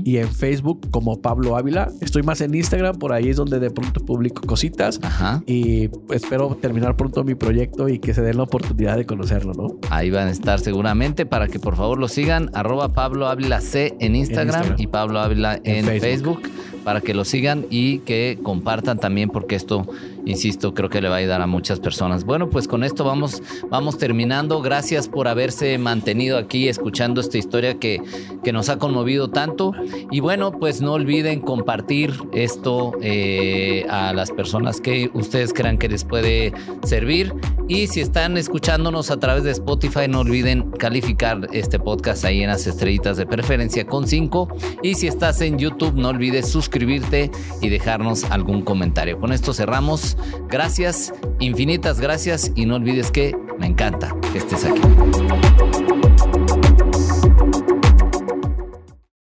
y 0.03 0.17
en 0.17 0.29
Facebook 0.29 0.89
como 0.91 1.21
Pablo 1.21 1.55
Ávila. 1.55 1.89
Estoy 2.01 2.23
más 2.23 2.41
en 2.41 2.55
Instagram, 2.55 2.97
por 2.97 3.13
ahí 3.13 3.29
es 3.29 3.37
donde 3.37 3.59
de 3.59 3.69
pronto 3.69 4.03
publico 4.05 4.41
cositas 4.43 4.99
y 5.45 5.89
espero 6.09 6.57
terminar 6.61 6.95
pronto 6.97 7.23
mi 7.23 7.35
proyecto 7.35 7.87
y 7.87 7.99
que 7.99 8.13
se 8.13 8.21
den 8.21 8.37
la 8.37 8.43
oportunidad 8.43 8.97
de 8.97 9.05
conocerlo, 9.05 9.53
¿no? 9.53 9.67
Ahí 9.89 10.09
van 10.09 10.27
a 10.27 10.31
estar 10.31 10.59
seguramente 10.59 11.25
para 11.25 11.47
que 11.47 11.59
por 11.59 11.75
favor 11.75 11.97
lo 11.97 12.07
sigan, 12.07 12.49
arroba 12.53 12.93
Pablo 12.93 13.27
Ávila 13.27 13.61
C 13.61 13.95
en 13.99 14.15
Instagram, 14.15 14.75
y 14.77 14.87
Pablo 14.87 15.19
Ávila 15.19 15.59
en, 15.67 15.85
Facebook. 15.99 16.49
para 16.83 17.01
que 17.01 17.13
lo 17.13 17.25
sigan 17.25 17.65
y 17.69 17.99
que 17.99 18.39
compartan 18.41 18.97
también 18.97 19.29
porque 19.29 19.55
esto 19.55 19.85
insisto, 20.27 20.73
creo 20.73 20.89
que 20.89 21.01
le 21.01 21.09
va 21.09 21.15
a 21.15 21.17
ayudar 21.19 21.41
a 21.41 21.47
muchas 21.47 21.79
personas. 21.79 22.25
Bueno, 22.25 22.49
pues 22.49 22.67
con 22.67 22.83
esto 22.83 23.03
vamos, 23.03 23.41
vamos 23.69 23.97
terminando. 23.97 24.61
Gracias 24.61 25.07
por 25.07 25.27
haberse 25.27 25.77
mantenido 25.77 26.37
aquí 26.37 26.67
escuchando 26.67 27.21
esta 27.21 27.37
historia 27.37 27.79
que, 27.79 28.01
que 28.43 28.51
nos 28.51 28.69
ha 28.69 28.77
conmovido 28.77 29.29
tanto. 29.29 29.71
Y 30.11 30.19
bueno, 30.19 30.51
pues 30.51 30.81
no 30.81 30.93
olviden 30.93 31.41
compartir 31.41 32.13
esto 32.33 32.93
eh, 33.01 33.85
a 33.89 34.13
las 34.13 34.31
personas 34.31 34.81
que 34.81 35.09
ustedes 35.13 35.53
crean 35.53 35.77
que 35.77 35.87
les 35.89 36.03
puede 36.03 36.53
servir. 36.83 37.33
Y 37.69 37.87
si 37.87 38.01
están 38.01 38.37
escuchándonos 38.37 39.11
a 39.11 39.19
través 39.19 39.43
de 39.43 39.51
Spotify, 39.51 40.07
no 40.07 40.21
olviden 40.21 40.71
calificar 40.71 41.47
este 41.51 41.79
podcast 41.79 42.23
ahí 42.25 42.41
en 42.41 42.49
las 42.49 42.65
estrellitas 42.67 43.17
de 43.17 43.25
preferencia 43.25 43.85
con 43.85 44.07
5. 44.07 44.47
Y 44.83 44.95
si 44.95 45.07
estás 45.07 45.41
en 45.41 45.57
YouTube, 45.57 45.93
no 45.95 46.09
olvides 46.09 46.49
suscribirte 46.49 47.31
y 47.61 47.69
dejarnos 47.69 48.23
algún 48.25 48.61
comentario. 48.61 49.19
Con 49.19 49.33
esto 49.33 49.53
cerramos. 49.53 50.16
Gracias, 50.47 51.13
infinitas 51.39 51.99
gracias 51.99 52.51
y 52.55 52.65
no 52.65 52.75
olvides 52.75 53.11
que 53.11 53.35
me 53.59 53.67
encanta 53.67 54.15
que 54.31 54.39
estés 54.39 54.65
aquí. 54.65 54.81